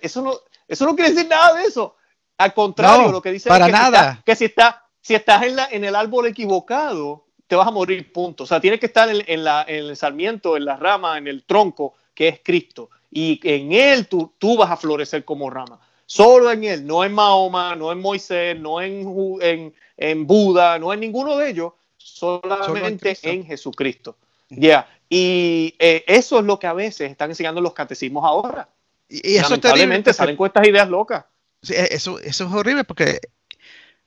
eso, 0.00 0.22
no, 0.22 0.34
eso 0.66 0.84
no 0.84 0.96
quiere 0.96 1.12
decir 1.12 1.28
nada 1.28 1.54
de 1.54 1.64
eso. 1.64 1.96
Al 2.38 2.54
contrario, 2.54 3.10
lo 3.10 3.20
que 3.20 3.32
dice 3.32 3.48
es 3.48 3.54
que, 3.54 3.72
nada. 3.72 4.16
Si, 4.16 4.22
que 4.22 4.36
si, 4.36 4.44
está, 4.46 4.86
si 5.00 5.14
estás 5.14 5.42
en, 5.42 5.56
la, 5.56 5.68
en 5.70 5.84
el 5.84 5.94
árbol 5.94 6.26
equivocado, 6.26 7.26
te 7.48 7.56
vas 7.56 7.66
a 7.66 7.72
morir, 7.72 8.12
punto. 8.12 8.44
O 8.44 8.46
sea, 8.46 8.60
tienes 8.60 8.78
que 8.78 8.86
estar 8.86 9.08
en, 9.10 9.44
la, 9.44 9.64
en 9.66 9.86
el 9.86 9.96
sarmiento, 9.96 10.56
en 10.56 10.64
la 10.64 10.76
rama, 10.76 11.18
en 11.18 11.26
el 11.26 11.44
tronco, 11.44 11.94
que 12.14 12.28
es 12.28 12.40
Cristo. 12.44 12.90
Y 13.10 13.40
en 13.42 13.72
Él 13.72 14.06
tú, 14.06 14.34
tú 14.38 14.56
vas 14.56 14.70
a 14.70 14.76
florecer 14.76 15.24
como 15.24 15.50
rama. 15.50 15.80
Solo 16.06 16.50
en 16.52 16.64
Él, 16.64 16.86
no 16.86 17.04
en 17.04 17.12
Mahoma, 17.12 17.74
no 17.74 17.90
en 17.90 18.00
Moisés, 18.00 18.58
no 18.58 18.80
en, 18.80 19.74
en, 19.96 20.26
Buda, 20.26 20.78
no 20.78 20.92
en 20.92 21.00
ninguno 21.00 21.36
de 21.36 21.50
ellos, 21.50 21.72
solamente 21.96 23.16
en, 23.22 23.44
Jesucristo. 23.44 24.16
Ya, 24.48 24.88
y 25.08 25.74
eh, 25.78 26.04
eso 26.06 26.38
es 26.38 26.44
lo 26.44 26.58
que 26.58 26.66
a 26.66 26.72
veces 26.72 27.10
están 27.10 27.30
enseñando 27.30 27.60
los 27.60 27.72
catecismos 27.72 28.24
ahora. 28.24 28.68
Y, 29.08 29.36
eso 29.36 29.50
Lamentablemente 29.50 30.12
salen 30.12 30.36
con 30.36 30.46
estas 30.46 30.66
ideas 30.66 30.88
locas. 30.88 31.24
E, 31.68 31.88
eso, 31.90 32.18
eso 32.18 32.44
es 32.44 32.52
horrible 32.52 32.84
porque 32.84 33.20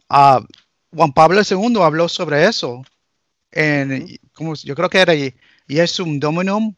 uh, 0.09 0.39
Juan 0.95 1.13
Pablo 1.13 1.41
II 1.49 1.81
habló 1.81 2.07
sobre 2.07 2.45
eso. 2.45 2.83
En, 3.51 4.17
como, 4.33 4.53
yo 4.55 4.75
creo 4.75 4.89
que 4.89 4.99
era 4.99 5.15
y, 5.15 5.33
y 5.67 5.79
es 5.79 5.99
un 5.99 6.19
dominum 6.19 6.73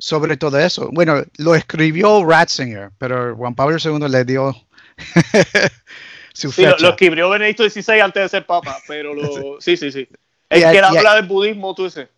sobre 0.00 0.36
todo 0.36 0.58
eso. 0.58 0.88
Bueno, 0.92 1.22
lo 1.36 1.54
escribió 1.54 2.24
Ratzinger, 2.24 2.90
pero 2.98 3.36
Juan 3.36 3.54
Pablo 3.54 3.76
II 3.82 4.08
le 4.08 4.24
dio 4.24 4.54
su 6.32 6.50
sí, 6.50 6.64
Lo, 6.80 6.90
escribió 6.90 7.30
Benedicto 7.30 7.68
XVI 7.68 8.00
antes 8.00 8.22
de 8.22 8.28
ser 8.28 8.46
papa, 8.46 8.78
pero 8.88 9.14
lo, 9.14 9.60
sí, 9.60 9.76
sí, 9.76 9.92
sí. 9.92 10.08
El 10.48 10.62
que 10.62 10.80
habla 10.80 11.14
del 11.16 11.26
budismo, 11.26 11.74
tú 11.74 11.84
dices. 11.84 12.08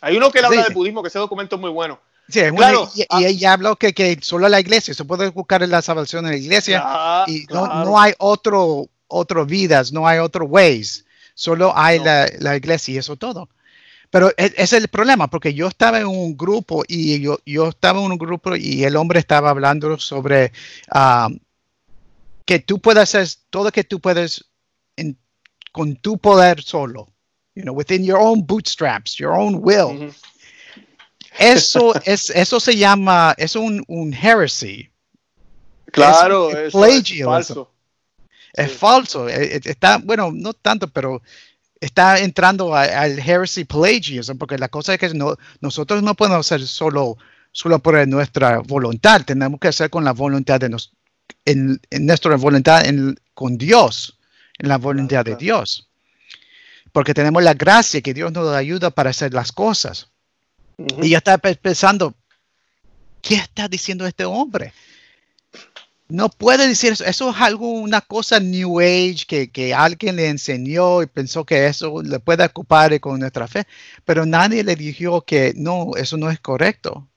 Hay 0.00 0.16
uno 0.16 0.30
que 0.30 0.40
habla 0.40 0.64
del 0.64 0.74
budismo, 0.74 1.02
que 1.02 1.08
ese 1.08 1.18
documento 1.18 1.56
es 1.56 1.60
muy 1.60 1.70
bueno. 1.70 2.00
Sí, 2.28 2.42
claro, 2.56 2.88
y, 2.94 3.04
ah, 3.08 3.22
ella 3.22 3.54
habló 3.54 3.76
que, 3.76 3.92
que, 3.92 4.18
solo 4.22 4.48
la 4.48 4.60
iglesia, 4.60 4.94
se 4.94 5.04
puede 5.04 5.28
buscar 5.30 5.64
en 5.64 5.70
la 5.70 5.82
salvación 5.82 6.26
en 6.26 6.32
la 6.32 6.36
iglesia 6.36 7.24
y 7.26 7.44
no, 7.50 7.84
no, 7.84 8.00
hay 8.00 8.12
otro, 8.18 8.86
otro 9.08 9.44
vidas, 9.44 9.92
no 9.92 10.06
hay 10.06 10.20
otro 10.20 10.44
ways, 10.44 11.04
solo 11.34 11.72
hay 11.76 11.98
la, 11.98 12.30
la 12.38 12.56
iglesia 12.56 12.94
y 12.94 12.98
eso 12.98 13.16
todo. 13.16 13.48
Pero 14.10 14.30
e, 14.30 14.46
ese 14.56 14.62
es 14.62 14.72
el 14.74 14.88
problema, 14.88 15.28
porque 15.28 15.54
yo 15.54 15.68
estaba 15.68 15.98
en 15.98 16.06
un 16.06 16.36
grupo 16.36 16.84
y 16.86 17.20
yo, 17.20 17.38
yo 17.46 17.68
estaba 17.68 18.00
en 18.00 18.12
un 18.12 18.18
grupo 18.18 18.54
y 18.54 18.84
el 18.84 18.96
hombre 18.96 19.18
estaba 19.18 19.50
hablando 19.50 19.98
sobre 19.98 20.52
ah, 20.90 21.28
que 22.44 22.58
tú 22.58 22.80
puedes 22.80 23.02
hacer 23.02 23.26
todo 23.50 23.64
lo 23.64 23.72
que 23.72 23.84
tú 23.84 24.00
puedes 24.00 24.44
con 25.72 25.96
tu 25.96 26.18
poder 26.18 26.62
solo, 26.62 27.08
you 27.54 27.62
know, 27.62 27.72
within 27.72 28.04
your 28.04 28.18
own 28.18 28.42
bootstraps, 28.42 29.18
your 29.18 29.34
own 29.34 29.60
will. 29.60 30.12
Eso 31.38 31.94
es, 32.04 32.30
eso 32.30 32.60
se 32.60 32.76
llama, 32.76 33.34
es 33.38 33.56
un, 33.56 33.82
un 33.88 34.12
heresy. 34.12 34.90
Claro, 35.92 36.50
es, 36.50 36.74
es 36.74 37.24
falso. 37.24 37.70
Es 38.52 38.72
falso. 38.72 39.28
E, 39.28 39.56
e, 39.56 39.60
está, 39.64 39.98
bueno, 39.98 40.30
no 40.32 40.52
tanto, 40.52 40.88
pero 40.88 41.22
está 41.80 42.18
entrando 42.18 42.74
al 42.74 43.18
heresy 43.18 43.64
pelagianism, 43.64 44.36
porque 44.36 44.58
la 44.58 44.68
cosa 44.68 44.94
es 44.94 45.00
que 45.00 45.14
no, 45.14 45.36
nosotros 45.60 46.02
no 46.02 46.14
podemos 46.14 46.46
hacer 46.46 46.66
solo, 46.66 47.16
solo 47.52 47.78
por 47.78 48.06
nuestra 48.06 48.58
voluntad, 48.58 49.22
tenemos 49.24 49.58
que 49.60 49.68
hacer 49.68 49.88
con 49.88 50.04
la 50.04 50.12
voluntad 50.12 50.60
de 50.60 50.68
nos, 50.68 50.92
en, 51.44 51.80
nuestra 52.00 52.36
voluntad 52.36 52.82
con 53.34 53.56
Dios, 53.56 54.18
en 54.58 54.68
la 54.68 54.78
voluntad 54.78 55.24
de 55.24 55.36
Dios. 55.36 55.89
Porque 56.92 57.14
tenemos 57.14 57.42
la 57.42 57.54
gracia 57.54 58.00
que 58.00 58.14
Dios 58.14 58.32
nos 58.32 58.52
ayuda 58.54 58.90
para 58.90 59.10
hacer 59.10 59.32
las 59.32 59.52
cosas. 59.52 60.08
Y 61.02 61.10
yo 61.10 61.18
estaba 61.18 61.38
pensando, 61.38 62.14
¿qué 63.20 63.36
está 63.36 63.68
diciendo 63.68 64.06
este 64.06 64.24
hombre? 64.24 64.72
no 66.10 66.28
puede 66.28 66.68
decir 66.68 66.92
eso. 66.92 67.04
Eso 67.04 67.30
es 67.30 67.36
algo, 67.40 67.70
una 67.70 68.00
cosa 68.00 68.40
New 68.40 68.80
Age 68.80 69.24
que, 69.26 69.50
que, 69.50 69.72
alguien 69.74 70.16
le 70.16 70.28
enseñó 70.28 71.02
y 71.02 71.06
pensó 71.06 71.44
que 71.44 71.66
eso 71.66 72.02
le 72.02 72.18
puede 72.20 72.44
ocupar 72.44 72.98
con 73.00 73.20
nuestra 73.20 73.48
fe, 73.48 73.64
pero 74.04 74.26
nadie 74.26 74.64
le 74.64 74.76
dijo 74.76 75.22
que 75.22 75.52
no, 75.56 75.92
eso 75.96 76.16
no 76.16 76.30
es 76.30 76.40
correcto. 76.40 77.08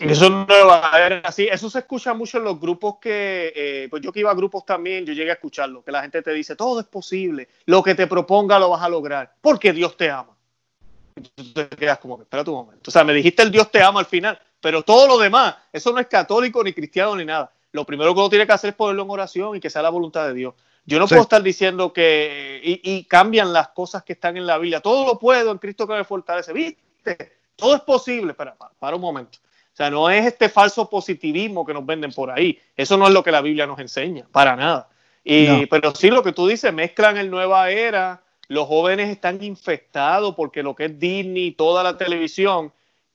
Eso 0.00 0.30
no 0.30 0.46
va 0.66 0.88
a 0.88 0.98
ver 0.98 1.22
así. 1.24 1.46
Eso 1.46 1.68
se 1.70 1.80
escucha 1.80 2.14
mucho 2.14 2.38
en 2.38 2.44
los 2.44 2.60
grupos 2.60 2.96
que, 3.00 3.52
eh, 3.54 3.86
pues 3.90 4.02
yo 4.02 4.12
que 4.12 4.20
iba 4.20 4.30
a 4.30 4.34
grupos 4.34 4.64
también, 4.64 5.04
yo 5.04 5.12
llegué 5.12 5.30
a 5.30 5.34
escucharlo, 5.34 5.82
que 5.84 5.92
la 5.92 6.02
gente 6.02 6.22
te 6.22 6.32
dice, 6.32 6.56
todo 6.56 6.80
es 6.80 6.86
posible, 6.86 7.48
lo 7.66 7.82
que 7.82 7.94
te 7.94 8.06
proponga 8.06 8.58
lo 8.58 8.70
vas 8.70 8.82
a 8.82 8.88
lograr, 8.88 9.34
porque 9.40 9.72
Dios 9.72 9.96
te 9.96 10.10
ama. 10.10 10.36
Entonces 11.14 11.68
te 11.70 11.76
quedas 11.76 11.98
como, 11.98 12.20
espera 12.20 12.44
tu 12.44 12.52
momento. 12.52 12.88
O 12.88 12.90
sea, 12.90 13.04
me 13.04 13.12
dijiste 13.12 13.42
el 13.42 13.50
Dios 13.50 13.70
te 13.70 13.82
ama 13.82 14.00
al 14.00 14.06
final, 14.06 14.40
pero 14.60 14.82
todo 14.82 15.06
lo 15.06 15.18
demás, 15.18 15.56
eso 15.72 15.92
no 15.92 16.00
es 16.00 16.06
católico, 16.06 16.64
ni 16.64 16.72
cristiano, 16.72 17.14
ni 17.16 17.24
nada 17.24 17.52
lo 17.72 17.84
primero 17.84 18.14
que 18.14 18.20
uno 18.20 18.30
tiene 18.30 18.46
que 18.46 18.52
hacer 18.52 18.70
es 18.70 18.76
ponerlo 18.76 19.02
en 19.02 19.10
oración 19.10 19.56
y 19.56 19.60
que 19.60 19.70
sea 19.70 19.82
la 19.82 19.90
voluntad 19.90 20.26
de 20.26 20.34
Dios. 20.34 20.54
Yo 20.84 20.98
no 20.98 21.06
puedo 21.06 21.22
estar 21.22 21.42
diciendo 21.42 21.92
que 21.92 22.60
y, 22.62 23.04
cambian 23.04 23.52
las 23.52 23.68
cosas 23.68 24.02
que 24.02 24.14
están 24.14 24.36
en 24.36 24.46
la 24.46 24.58
Biblia. 24.58 24.80
Todo 24.80 25.06
lo 25.06 25.18
puedo 25.18 25.52
en 25.52 25.58
Cristo 25.58 25.86
que 25.86 25.94
me 25.94 26.04
fortalece. 26.04 26.52
¿Viste? 26.52 27.38
Todo 27.54 27.76
es 27.76 27.82
posible. 27.82 28.34
Para, 28.34 28.56
para, 28.56 28.96
un 28.96 29.02
momento. 29.02 29.38
Sea, 29.80 29.88
no 29.88 30.10
es 30.10 30.26
este 30.26 30.50
falso 30.50 30.90
positivismo 30.90 31.64
que 31.64 31.72
nos 31.72 31.86
venden 31.86 32.12
por 32.12 32.30
ahí. 32.30 32.60
Eso 32.76 32.98
no 32.98 33.06
es 33.06 33.14
lo 33.14 33.24
que 33.24 33.30
la 33.30 33.40
Biblia 33.40 33.66
nos 33.66 33.78
enseña, 33.78 34.26
para 34.30 34.54
nada. 34.54 34.90
Y, 35.24 35.64
Pero 35.68 35.94
sí 35.94 36.10
lo 36.10 36.22
que 36.22 36.32
tú 36.32 36.46
dices, 36.46 36.70
mezclan 36.70 37.16
el 37.16 37.30
nueva 37.30 37.70
era, 37.70 38.20
los 38.48 38.68
jóvenes 38.68 39.08
están 39.08 39.42
infectados 39.42 40.34
porque 40.34 40.62
lo 40.62 40.74
que 40.74 40.84
es 40.84 40.98
Disney, 40.98 41.52
toda 41.52 41.82
la 41.82 41.96
televisión, 41.96 42.70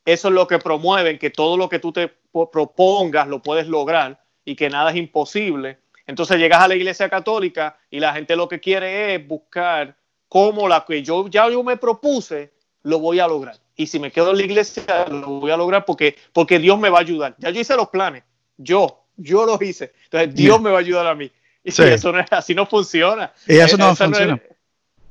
eso 0.06 0.30
es 0.30 0.34
lo 0.34 0.48
que 0.48 0.58
promueven, 0.58 1.20
que 1.20 1.30
todo 1.30 1.56
lo 1.56 1.70
que 1.70 1.78
tú 1.78 1.92
te 1.92 2.12
propongas 2.32 3.28
lo 3.28 3.44
puedes 3.44 3.68
lograr 3.68 4.20
y 4.44 4.56
que 4.56 4.68
nada 4.68 4.90
es 4.90 4.98
imposible. 4.98 5.78
Entonces 6.08 6.40
llegas 6.40 6.64
a 6.64 6.68
la 6.68 6.76
iglesia 6.76 7.10
católica 7.10 7.78
y 7.92 8.00
la 8.00 8.12
gente 8.12 8.36
lo 8.36 8.50
que 8.50 8.60
quiere 8.60 9.14
es 9.14 9.28
buscar 9.28 9.96
cómo 10.28 10.68
la 10.68 10.84
que 10.84 11.04
yo 11.04 11.28
ya 11.28 11.48
yo 11.48 11.62
me 11.62 11.78
propuse, 11.78 12.54
lo 12.82 12.98
voy 12.98 13.20
a 13.20 13.28
lograr. 13.28 13.58
Y 13.76 13.88
si 13.88 14.00
me 14.00 14.12
quedo 14.12 14.32
en 14.32 14.38
la 14.38 14.44
iglesia, 14.44 15.06
lo 15.10 15.40
voy 15.40 15.52
a 15.52 15.58
lograr 15.58 15.86
porque, 15.86 16.16
porque 16.32 16.60
Dios 16.60 16.80
me 16.80 16.90
va 16.90 17.00
a 17.00 17.02
ayudar. 17.02 17.36
Ya 17.40 17.50
yo 17.50 17.60
hice 17.60 17.76
los 17.76 17.90
planes. 17.90 18.24
Yo, 18.58 19.06
yo 19.18 19.46
los 19.46 19.62
hice. 19.62 19.94
Entonces 20.06 20.34
Dios 20.34 20.62
me 20.62 20.70
va 20.70 20.78
a 20.78 20.80
ayudar 20.80 21.08
a 21.08 21.16
mí. 21.16 21.32
Y 21.64 21.70
eso 21.70 22.12
no 22.12 22.20
es, 22.20 22.32
así 22.32 22.54
no 22.54 22.66
funciona. 22.66 23.34
Y 23.48 23.58
eso 23.58 23.78
no 23.78 23.96
funciona. 23.96 24.40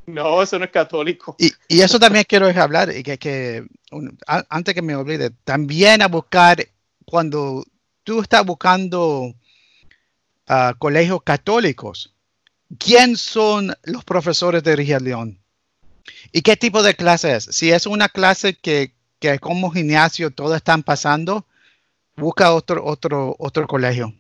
No, 0.06 0.42
eso 0.42 0.58
no 0.58 0.64
es 0.66 0.70
católico. 0.70 1.34
Y, 1.38 1.50
y 1.68 1.80
eso 1.80 1.98
también 1.98 2.24
quiero 2.28 2.46
hablar, 2.46 2.94
y 2.94 3.02
que, 3.02 3.18
que 3.18 3.64
antes 4.26 4.74
que 4.74 4.82
me 4.82 4.94
olvide, 4.94 5.30
también 5.44 6.02
a 6.02 6.08
buscar 6.08 6.58
cuando 7.06 7.64
tú 8.02 8.20
estás 8.20 8.44
buscando 8.44 9.34
uh, 10.48 10.74
colegios 10.78 11.22
católicos, 11.22 12.14
¿quién 12.78 13.16
son 13.16 13.74
los 13.84 14.04
profesores 14.04 14.62
de 14.62 14.76
religión? 14.76 15.40
¿Y 16.32 16.42
qué 16.42 16.56
tipo 16.56 16.82
de 16.82 16.94
clase 16.94 17.36
es? 17.36 17.44
Si 17.44 17.70
es 17.70 17.86
una 17.86 18.08
clase 18.08 18.54
que, 18.54 18.92
que 19.18 19.38
como 19.38 19.70
gimnasio 19.70 20.30
todos 20.30 20.56
están 20.56 20.82
pasando, 20.82 21.46
busca 22.16 22.52
otro, 22.52 22.84
otro, 22.84 23.36
otro 23.38 23.66
colegio. 23.66 24.14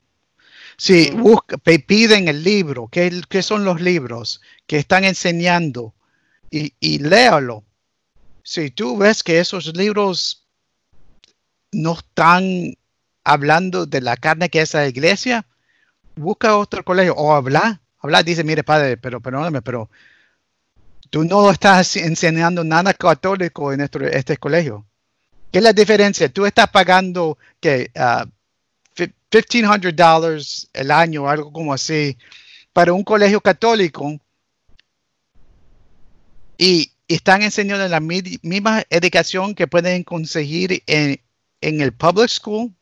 Si 0.76 1.10
busca, 1.10 1.56
piden 1.58 2.28
el 2.28 2.42
libro, 2.42 2.88
¿qué, 2.88 3.42
son 3.42 3.64
los 3.64 3.80
libros 3.80 4.40
que 4.66 4.78
están 4.78 5.04
enseñando? 5.04 5.94
Y, 6.50 6.74
y 6.80 6.98
léalo. 6.98 7.64
Si 8.42 8.70
tú 8.70 8.96
ves 8.96 9.22
que 9.22 9.40
esos 9.40 9.74
libros 9.76 10.46
no 11.72 11.94
están 11.94 12.76
hablando 13.24 13.86
de 13.86 14.00
la 14.00 14.16
carne 14.16 14.50
que 14.50 14.60
es 14.60 14.74
la 14.74 14.86
iglesia, 14.86 15.46
busca 16.16 16.56
otro 16.56 16.84
colegio 16.84 17.14
o 17.14 17.34
habla. 17.34 17.80
Habla, 17.98 18.22
dice, 18.22 18.44
mire 18.44 18.62
padre, 18.64 18.96
pero 18.96 19.20
perdóname, 19.20 19.62
pero 19.62 19.88
tú 21.14 21.22
no 21.22 21.48
estás 21.48 21.94
enseñando 21.94 22.64
nada 22.64 22.92
católico 22.92 23.72
en 23.72 23.82
este, 23.82 24.18
este 24.18 24.36
colegio. 24.36 24.84
¿Qué 25.52 25.58
es 25.58 25.62
la 25.62 25.72
diferencia? 25.72 26.28
Tú 26.28 26.44
estás 26.44 26.68
pagando 26.70 27.38
que 27.60 27.92
uh, 27.94 28.28
$1,500 29.30 30.70
el 30.72 30.90
año, 30.90 31.28
algo 31.28 31.52
como 31.52 31.72
así, 31.72 32.18
para 32.72 32.92
un 32.92 33.04
colegio 33.04 33.40
católico 33.40 34.18
y, 36.58 36.90
están 37.06 37.42
enseñando 37.42 37.86
la 37.86 38.00
misma 38.00 38.82
educación 38.90 39.54
que 39.54 39.68
pueden 39.68 40.02
conseguir 40.02 40.82
en, 40.86 41.20
el 41.60 41.92
public 41.92 42.28
school. 42.28 42.72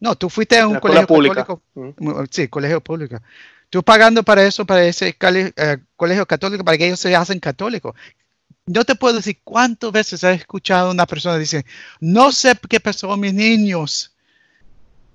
No, 0.00 0.16
tú 0.16 0.28
fuiste 0.28 0.58
a 0.58 0.66
un 0.66 0.80
colegio 0.80 1.06
católico. 1.06 1.62
Mm. 1.74 2.24
Sí, 2.30 2.48
colegio 2.48 2.82
público. 2.82 3.22
Tú 3.70 3.82
pagando 3.82 4.22
para 4.22 4.44
eso, 4.44 4.64
para 4.64 4.84
ese 4.84 5.16
eh, 5.20 5.78
colegio 5.96 6.26
católico, 6.26 6.64
para 6.64 6.78
que 6.78 6.86
ellos 6.86 7.00
se 7.00 7.14
hacen 7.14 7.38
católicos. 7.40 7.94
No 8.66 8.84
te 8.84 8.94
puedo 8.94 9.16
decir 9.16 9.40
cuántas 9.44 9.92
veces 9.92 10.22
he 10.24 10.32
escuchado 10.32 10.88
a 10.88 10.92
una 10.92 11.06
persona 11.06 11.38
decir, 11.38 11.64
no 12.00 12.32
sé 12.32 12.54
qué 12.68 12.80
pasó 12.80 13.12
a 13.12 13.16
mis 13.16 13.34
niños 13.34 14.14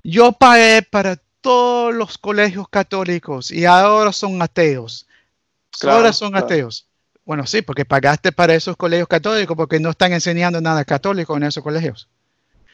yo 0.04 0.34
pagué 0.34 0.82
para 0.82 1.18
todos 1.42 1.94
los 1.94 2.18
colegios 2.18 2.68
católicos 2.70 3.52
y 3.52 3.66
ahora 3.66 4.12
son 4.12 4.42
ateos. 4.42 5.08
ahora 5.84 6.14
son 6.14 6.36
ateos. 6.36 6.88
Bueno, 7.26 7.48
sí, 7.48 7.62
porque 7.62 7.86
pagaste 7.86 8.34
para 8.34 8.54
esos 8.54 8.76
colegios 8.76 9.08
católicos 9.08 9.56
porque 9.56 9.80
no 9.80 9.92
están 9.92 10.12
enseñando 10.12 10.60
nada 10.60 10.84
católico 10.84 11.38
en 11.38 11.44
esos 11.44 11.64
colegios. 11.64 12.10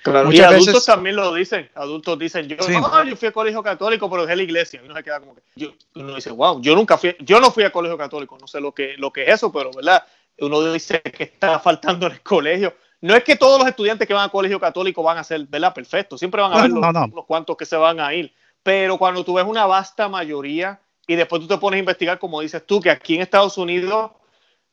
Claro, 0.04 0.32
y 0.32 0.40
adultos 0.40 0.86
también 0.86 1.16
lo 1.16 1.34
dicen. 1.34 1.70
Adultos 1.76 2.18
dicen, 2.18 2.48
yo, 2.48 2.56
yo 2.58 3.16
fui 3.16 3.28
a 3.28 3.32
colegio 3.32 3.62
católico, 3.62 4.10
pero 4.10 4.24
dejé 4.24 4.36
la 4.38 4.44
iglesia. 4.44 4.82
uno 4.84 4.96
se 4.96 5.04
queda 5.04 5.20
como 5.20 5.36
que, 5.36 5.42
yo, 5.56 5.74
uno 5.96 6.16
dice, 6.16 6.32
wow, 6.32 6.62
yo 6.62 6.76
nunca 6.76 6.98
fui, 6.98 7.16
yo 7.20 7.40
no 7.40 7.52
fui 7.52 7.64
a 7.64 7.72
colegio 7.72 7.98
católico, 7.98 8.38
no 8.40 8.48
sé 8.48 8.62
lo 8.62 8.74
que, 8.74 8.96
lo 8.98 9.12
que 9.12 9.24
es 9.24 9.30
eso, 9.36 9.52
pero 9.52 9.72
verdad, 9.72 10.04
uno 10.40 10.72
dice 10.72 11.02
que 11.02 11.24
está 11.24 11.60
faltando 11.60 12.08
en 12.08 12.14
el 12.14 12.22
colegio 12.22 12.74
no 13.02 13.16
es 13.16 13.24
que 13.24 13.36
todos 13.36 13.60
los 13.60 13.68
estudiantes 13.68 14.08
que 14.08 14.14
van 14.14 14.26
a 14.26 14.30
colegio 14.30 14.60
católico 14.60 15.02
van 15.04 15.18
a 15.18 15.24
ser, 15.24 15.46
¿verdad? 15.48 15.74
Perfecto. 15.74 16.18
Siempre 16.18 16.42
van 16.42 16.52
a 16.52 16.60
haber 16.60 16.72
los, 16.72 17.26
cuantos 17.26 17.56
que 17.56 17.66
se 17.66 17.78
van 17.78 18.00
a 18.00 18.14
ir. 18.14 18.34
Pero 18.62 18.98
cuando 18.98 19.24
tú 19.24 19.36
ves 19.36 19.46
una 19.46 19.66
vasta 19.66 20.10
mayoría 20.10 20.80
y 21.08 21.16
después 21.16 21.42
tú 21.42 21.48
te 21.48 21.58
pones 21.58 21.78
a 21.78 21.80
investigar, 21.80 22.20
como 22.20 22.42
dices 22.42 22.66
tú, 22.66 22.82
que 22.82 22.90
aquí 22.90 23.16
en 23.16 23.22
Estados 23.22 23.58
Unidos 23.58 24.12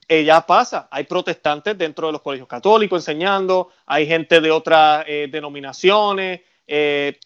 eh, 0.09 0.24
ya 0.24 0.40
pasa. 0.46 0.88
Hay 0.90 1.04
protestantes 1.04 1.76
dentro 1.76 2.07
de 2.07 2.12
los 2.12 2.22
colegios 2.22 2.48
católicos 2.48 3.02
enseñando, 3.02 3.70
hay 3.86 4.07
gente 4.07 4.40
de 4.40 4.50
otras 4.50 5.04
eh, 5.07 5.28
denominaciones. 5.30 6.40
Eh, 6.66 7.18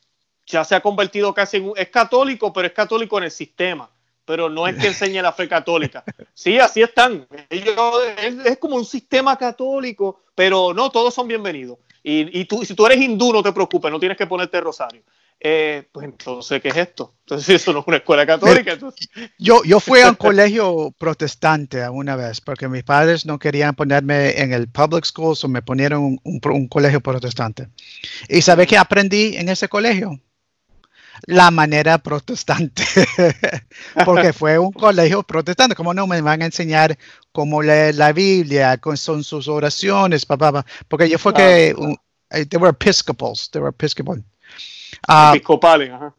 ya 0.46 0.64
se 0.64 0.74
ha 0.74 0.80
convertido 0.80 1.32
casi 1.34 1.58
en. 1.58 1.72
Es 1.76 1.88
católico, 1.88 2.52
pero 2.52 2.66
es 2.66 2.72
católico 2.72 3.18
en 3.18 3.24
el 3.24 3.30
sistema 3.30 3.90
pero 4.30 4.48
no 4.48 4.68
es 4.68 4.76
que 4.76 4.86
enseñe 4.94 5.20
la 5.20 5.32
fe 5.32 5.48
católica. 5.48 6.04
Sí, 6.34 6.56
así 6.60 6.82
están. 6.82 7.26
es, 7.48 8.58
como 8.58 8.76
un 8.76 8.84
sistema 8.84 9.36
católico, 9.36 10.20
pero 10.36 10.72
no, 10.72 10.88
todos 10.88 11.12
son 11.12 11.26
bienvenidos. 11.26 11.78
Y, 12.04 12.44
tú, 12.44 12.64
si 12.64 12.74
tú 12.74 12.86
eres 12.86 12.98
hindú, 12.98 13.32
no 13.32 13.42
te 13.42 13.52
preocupes, 13.52 13.90
no 13.90 13.98
tienes 13.98 14.16
que 14.16 14.28
ponerte 14.28 14.60
rosario. 14.60 15.02
Eh, 15.42 15.88
pues 15.90 16.04
entonces, 16.04 16.60
¿qué 16.60 16.68
es 16.68 16.76
esto? 16.76 17.14
Entonces, 17.20 17.48
eso 17.62 17.72
no 17.72 17.80
es 17.80 17.86
una 17.86 17.96
escuela 17.96 18.26
católica. 18.26 18.76
Yo, 19.38 19.64
yo 19.64 19.80
fui 19.80 20.00
a 20.00 20.10
un 20.10 20.14
colegio 20.14 20.94
protestante 20.98 21.88
una 21.88 22.14
vez, 22.14 22.40
porque 22.40 22.68
mis 22.68 22.84
padres 22.84 23.24
no 23.24 23.38
querían 23.38 23.74
ponerme 23.74 24.38
en 24.40 24.52
el 24.52 24.68
public 24.68 25.04
school, 25.06 25.36
o 25.42 25.48
me 25.48 25.62
ponieron 25.62 26.18
un, 26.22 26.40
un 26.44 26.68
colegio 26.68 27.00
protestante. 27.00 27.68
¿Y 28.28 28.42
sabes 28.42 28.66
qué 28.66 28.76
aprendí 28.76 29.36
en 29.36 29.48
ese 29.48 29.68
colegio? 29.68 30.20
la 31.26 31.50
manera 31.50 31.98
protestante, 31.98 32.82
porque 34.04 34.32
fue 34.32 34.58
un 34.58 34.72
colegio 34.72 35.22
protestante. 35.22 35.74
¿Cómo 35.74 35.94
no 35.94 36.06
me 36.06 36.20
van 36.20 36.42
a 36.42 36.46
enseñar 36.46 36.96
cómo 37.32 37.62
leer 37.62 37.96
la 37.96 38.12
Biblia, 38.12 38.78
con 38.78 38.96
son 38.96 39.22
sus 39.22 39.48
oraciones, 39.48 40.26
papá? 40.26 40.64
Porque 40.88 41.08
yo 41.08 41.18
fue 41.18 41.34
que, 41.34 41.74
eh, 42.30 42.46
they 42.46 42.58
were 42.58 42.70
Episcopals, 42.70 43.50
they 43.50 43.60
were 43.60 43.70
Episcopal. 43.70 44.24
Ah, 45.06 45.32
Episcopales, 45.34 45.90
ajá. 45.90 46.14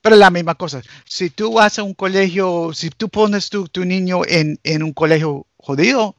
Pero 0.00 0.16
la 0.16 0.30
misma 0.30 0.54
cosa, 0.54 0.82
si 1.06 1.30
tú 1.30 1.54
vas 1.54 1.78
a 1.78 1.82
un 1.82 1.94
colegio, 1.94 2.72
si 2.74 2.90
tú 2.90 3.08
pones 3.08 3.48
tu, 3.48 3.68
tu 3.68 3.84
niño 3.84 4.20
en, 4.26 4.60
en 4.62 4.82
un 4.82 4.92
colegio 4.92 5.46
judío, 5.56 6.14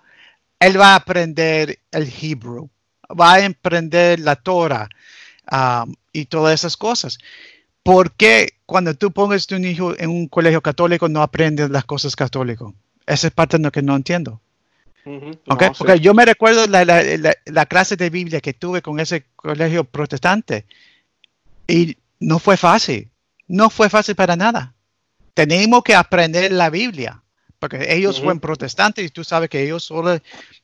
él 0.59 0.79
va 0.79 0.93
a 0.93 0.95
aprender 0.95 1.79
el 1.91 2.11
hebrew, 2.21 2.67
va 3.09 3.35
a 3.35 3.45
aprender 3.45 4.19
la 4.19 4.35
Torah 4.35 4.89
um, 5.51 5.93
y 6.11 6.25
todas 6.25 6.55
esas 6.55 6.75
cosas. 6.77 7.19
¿por 7.85 8.13
qué 8.13 8.49
cuando 8.65 8.95
tú 8.95 9.11
pongas 9.11 9.45
tu 9.45 9.57
hijo 9.57 9.93
en 9.99 10.09
un 10.09 10.27
colegio 10.27 10.59
católico 10.61 11.07
no 11.07 11.21
aprendes 11.21 11.69
las 11.69 11.85
cosas 11.85 12.15
católicas? 12.15 12.69
Esa 13.05 13.27
es 13.27 13.33
parte 13.33 13.57
de 13.57 13.63
lo 13.63 13.71
que 13.71 13.83
no 13.83 13.95
entiendo. 13.95 14.41
Porque 15.77 15.99
yo 15.99 16.15
me 16.15 16.25
recuerdo 16.25 16.65
la, 16.65 16.83
la, 16.83 17.65
clase 17.67 17.95
de 17.95 18.09
Biblia 18.09 18.41
que 18.41 18.53
tuve 18.53 18.81
con 18.81 18.99
ese 18.99 19.25
colegio 19.35 19.83
protestante 19.83 20.65
y 21.67 21.97
no 22.19 22.39
fue 22.39 22.57
fácil, 22.57 23.09
no 23.47 23.69
fue 23.69 23.89
fácil 23.89 24.15
para 24.15 24.35
nada. 24.35 24.73
Tenemos 25.33 25.83
que 25.83 25.95
aprender 25.95 26.51
la 26.51 26.69
Biblia, 26.69 27.21
porque 27.59 27.93
ellos 27.93 28.19
fueron 28.19 28.39
protestantes 28.39 29.05
y 29.05 29.09
tú 29.09 29.23
sabes 29.23 29.49
que 29.49 29.63
ellos 29.63 29.83
solo, 29.83 30.19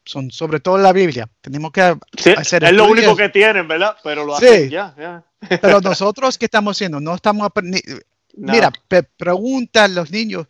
son 0.05 0.31
sobre 0.31 0.59
todo 0.59 0.77
la 0.77 0.93
Biblia. 0.93 1.27
Tenemos 1.41 1.71
que 1.71 1.95
hacer 2.37 2.63
Es 2.63 2.73
lo 2.73 2.89
único 2.89 3.15
que 3.15 3.29
tienen, 3.29 3.67
¿verdad? 3.67 3.97
Pero 4.03 4.25
lo 4.25 4.35
hacen 4.35 4.69
ya. 4.69 5.23
Pero 5.61 5.81
nosotros, 5.81 6.37
¿qué 6.37 6.45
estamos 6.45 6.77
haciendo? 6.77 6.99
No 6.99 7.15
estamos 7.15 7.45
aprendiendo. 7.45 8.01
Mira, 8.37 8.71
pregunta 9.17 9.85
a 9.85 9.87
los 9.87 10.11
niños 10.11 10.47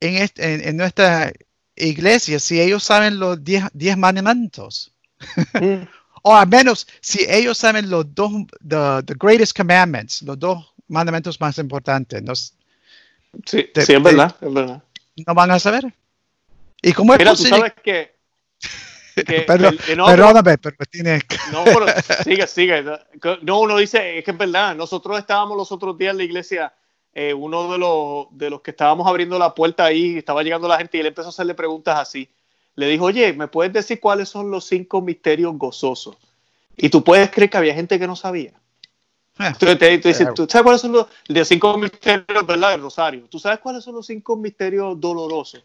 en, 0.00 0.28
en, 0.36 0.76
nuestra 0.76 1.32
iglesia 1.76 2.40
si 2.40 2.60
ellos 2.60 2.82
saben 2.82 3.20
los 3.20 3.38
10 3.44 3.70
mandamientos. 3.96 4.92
Mm. 5.54 5.84
O 6.22 6.34
al 6.34 6.48
menos 6.48 6.86
si 7.00 7.24
ellos 7.28 7.58
saben 7.58 7.90
los 7.90 8.14
dos, 8.14 8.32
the, 8.66 9.14
greatest 9.18 9.56
commandments, 9.56 10.22
los 10.22 10.38
dos 10.38 10.72
mandamientos 10.88 11.40
más 11.40 11.58
importantes. 11.58 12.22
sí, 13.44 13.66
sí, 13.74 13.92
es 13.92 14.02
verdad, 14.02 14.36
es 14.40 14.52
verdad. 14.52 14.82
No 15.26 15.34
van 15.34 15.50
a 15.50 15.58
saber. 15.58 15.92
¿Y 16.80 16.92
cómo 16.92 17.12
es 17.12 17.18
Mira, 17.18 17.34
tú 17.34 17.44
sabes 17.44 17.74
que 17.82 18.12
pero, 19.46 19.70
perdóname, 20.06 20.58
pero 20.58 20.76
tiene... 20.90 21.20
No, 21.52 21.64
pero 21.64 21.86
sigue, 22.24 22.46
sigue. 22.46 22.84
No, 23.42 23.60
uno 23.60 23.76
dice, 23.76 24.18
es 24.18 24.24
que 24.24 24.30
es 24.30 24.38
verdad, 24.38 24.74
nosotros 24.74 25.18
estábamos 25.18 25.56
los 25.56 25.70
otros 25.72 25.96
días 25.98 26.12
en 26.12 26.18
la 26.18 26.24
iglesia, 26.24 26.74
eh, 27.12 27.34
uno 27.34 27.70
de 27.72 27.78
los, 27.78 28.26
de 28.30 28.50
los 28.50 28.62
que 28.62 28.70
estábamos 28.70 29.06
abriendo 29.06 29.38
la 29.38 29.54
puerta 29.54 29.84
ahí, 29.84 30.18
estaba 30.18 30.42
llegando 30.42 30.68
la 30.68 30.78
gente 30.78 30.96
y 30.96 31.00
él 31.00 31.06
empezó 31.06 31.28
a 31.28 31.30
hacerle 31.30 31.54
preguntas 31.54 31.98
así. 31.98 32.28
Le 32.74 32.86
dijo, 32.86 33.06
oye, 33.06 33.32
¿me 33.32 33.48
puedes 33.48 33.72
decir 33.72 34.00
cuáles 34.00 34.28
son 34.28 34.50
los 34.50 34.64
cinco 34.64 35.00
misterios 35.02 35.56
gozosos? 35.56 36.16
Y 36.76 36.88
tú 36.88 37.04
puedes 37.04 37.30
creer 37.30 37.50
que 37.50 37.56
había 37.56 37.74
gente 37.74 37.98
que 37.98 38.06
no 38.06 38.16
sabía. 38.16 38.52
Eh, 39.38 39.46
Entonces 39.46 39.78
te, 39.78 39.98
dice, 39.98 40.26
¿tú 40.34 40.46
sabes 40.48 40.62
cuáles 40.62 40.80
son 40.80 40.92
los 40.92 41.06
de 41.28 41.44
cinco 41.44 41.76
misterios, 41.78 42.46
verdad, 42.46 42.70
del 42.72 42.82
Rosario? 42.82 43.24
¿Tú 43.28 43.38
sabes 43.38 43.58
cuáles 43.60 43.84
son 43.84 43.94
los 43.94 44.06
cinco 44.06 44.36
misterios 44.36 45.00
dolorosos? 45.00 45.64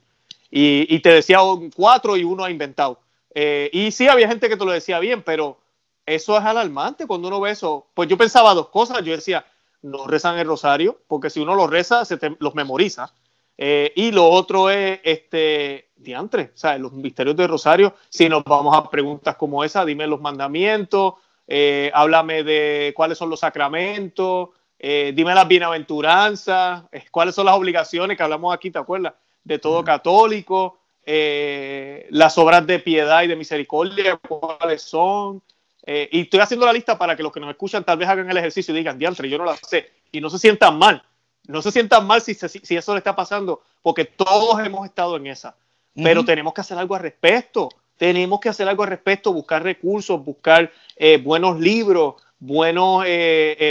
Y, 0.49 0.93
y 0.93 0.99
te 0.99 1.09
decía 1.11 1.39
cuatro 1.75 2.15
y 2.15 2.23
uno 2.23 2.43
ha 2.43 2.51
inventado. 2.51 2.99
Eh, 3.33 3.69
y 3.71 3.91
sí, 3.91 4.07
había 4.07 4.27
gente 4.27 4.49
que 4.49 4.57
te 4.57 4.65
lo 4.65 4.71
decía 4.71 4.99
bien, 4.99 5.21
pero 5.21 5.59
eso 6.05 6.37
es 6.37 6.43
alarmante 6.43 7.05
cuando 7.05 7.27
uno 7.27 7.39
ve 7.39 7.51
eso. 7.51 7.87
Pues 7.93 8.09
yo 8.09 8.17
pensaba 8.17 8.53
dos 8.53 8.69
cosas. 8.69 9.03
Yo 9.03 9.15
decía, 9.15 9.45
no 9.81 10.07
rezan 10.07 10.37
el 10.39 10.47
rosario, 10.47 10.99
porque 11.07 11.29
si 11.29 11.39
uno 11.39 11.55
lo 11.55 11.67
reza, 11.67 12.05
se 12.05 12.17
los 12.39 12.55
memoriza. 12.55 13.13
Eh, 13.57 13.91
y 13.95 14.11
lo 14.11 14.29
otro 14.29 14.69
es, 14.69 14.99
este, 15.03 15.86
diantre, 15.97 16.51
o 16.53 16.57
sea, 16.57 16.77
los 16.77 16.93
misterios 16.93 17.35
del 17.35 17.47
rosario. 17.47 17.95
Si 18.09 18.29
nos 18.29 18.43
vamos 18.43 18.75
a 18.75 18.89
preguntas 18.89 19.35
como 19.35 19.63
esa, 19.63 19.85
dime 19.85 20.07
los 20.07 20.21
mandamientos, 20.21 21.15
eh, 21.47 21.91
háblame 21.93 22.43
de 22.43 22.93
cuáles 22.95 23.17
son 23.17 23.29
los 23.29 23.39
sacramentos, 23.39 24.49
dime 24.79 25.33
las 25.33 25.47
bienaventuranzas, 25.47 26.83
cuáles 27.09 27.33
son 27.33 27.45
las 27.45 27.55
obligaciones 27.55 28.15
que 28.15 28.23
hablamos 28.23 28.53
aquí, 28.53 28.69
¿te 28.69 28.79
acuerdas? 28.79 29.13
De 29.43 29.57
todo 29.57 29.83
católico. 29.83 30.77
Eh, 31.09 32.05
las 32.09 32.37
obras 32.37 32.67
de 32.67 32.79
piedad 32.79 33.23
y 33.23 33.27
de 33.27 33.37
misericordia, 33.37 34.17
cuáles 34.17 34.81
son. 34.81 35.41
Eh, 35.85 36.09
y 36.11 36.21
estoy 36.23 36.41
haciendo 36.41 36.65
la 36.65 36.73
lista 36.73 36.97
para 36.97 37.15
que 37.15 37.23
los 37.23 37.31
que 37.31 37.39
nos 37.39 37.49
escuchan 37.49 37.85
tal 37.85 37.97
vez 37.97 38.09
hagan 38.09 38.29
el 38.29 38.35
ejercicio 38.35 38.73
y 38.73 38.77
digan, 38.77 38.99
diantre, 38.99 39.29
yo 39.29 39.37
no 39.37 39.45
la 39.45 39.55
sé. 39.55 39.89
Y 40.11 40.19
no 40.19 40.29
se 40.29 40.37
sientan 40.37 40.77
mal. 40.77 41.01
No 41.47 41.61
se 41.61 41.71
sientan 41.71 42.05
mal 42.05 42.21
si, 42.21 42.33
si, 42.33 42.75
eso 42.75 42.93
le 42.93 42.97
está 42.97 43.15
pasando, 43.15 43.61
porque 43.81 44.03
todos 44.03 44.59
hemos 44.65 44.85
estado 44.85 45.15
en 45.15 45.27
esa. 45.27 45.55
Pero 46.01 46.23
tenemos 46.23 46.53
que 46.53 46.61
hacer 46.61 46.77
algo 46.77 46.95
al 46.95 47.01
respecto. 47.01 47.69
Tenemos 47.97 48.39
que 48.39 48.49
hacer 48.49 48.67
algo 48.69 48.83
al 48.83 48.89
respecto, 48.89 49.33
buscar 49.33 49.63
recursos, 49.63 50.23
buscar 50.23 50.71
eh, 50.95 51.17
buenos 51.17 51.59
libros, 51.59 52.15
buenos 52.39 53.03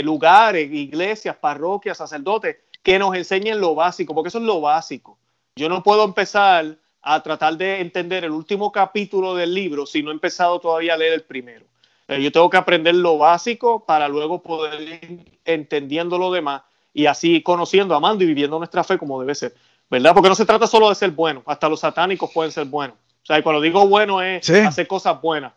lugares, 0.03 0.69
iglesias, 0.71 1.37
parroquias, 1.37 1.97
sacerdotes 1.97 2.57
que 2.83 2.99
nos 2.99 3.15
enseñen 3.15 3.59
lo 3.59 3.75
básico, 3.75 4.13
porque 4.13 4.29
eso 4.29 4.37
es 4.37 4.43
lo 4.43 4.61
básico. 4.61 5.17
Yo 5.57 5.69
no 5.69 5.83
puedo 5.83 6.03
empezar 6.03 6.77
a 7.01 7.23
tratar 7.23 7.57
de 7.57 7.81
entender 7.81 8.23
el 8.23 8.31
último 8.31 8.71
capítulo 8.71 9.35
del 9.35 9.53
libro 9.53 9.85
si 9.85 10.03
no 10.03 10.11
he 10.11 10.13
empezado 10.13 10.59
todavía 10.59 10.93
a 10.93 10.97
leer 10.97 11.13
el 11.13 11.23
primero. 11.23 11.65
Eh, 12.07 12.21
yo 12.21 12.31
tengo 12.31 12.49
que 12.49 12.57
aprender 12.57 12.95
lo 12.95 13.17
básico 13.17 13.83
para 13.85 14.07
luego 14.07 14.41
poder 14.41 14.81
ir 14.81 15.39
entendiendo 15.45 16.17
lo 16.17 16.31
demás 16.31 16.61
y 16.93 17.05
así 17.05 17.41
conociendo, 17.41 17.95
amando 17.95 18.23
y 18.23 18.27
viviendo 18.27 18.57
nuestra 18.57 18.83
fe 18.83 18.97
como 18.97 19.19
debe 19.19 19.35
ser. 19.35 19.53
¿Verdad? 19.89 20.13
Porque 20.13 20.29
no 20.29 20.35
se 20.35 20.45
trata 20.45 20.67
solo 20.67 20.89
de 20.89 20.95
ser 20.95 21.11
bueno, 21.11 21.43
hasta 21.45 21.69
los 21.69 21.79
satánicos 21.79 22.31
pueden 22.33 22.51
ser 22.51 22.65
buenos. 22.65 22.97
O 23.23 23.25
sea, 23.25 23.41
cuando 23.41 23.61
digo 23.61 23.87
bueno 23.87 24.21
es 24.21 24.49
hacer 24.49 24.87
cosas 24.87 25.21
buenas. 25.21 25.53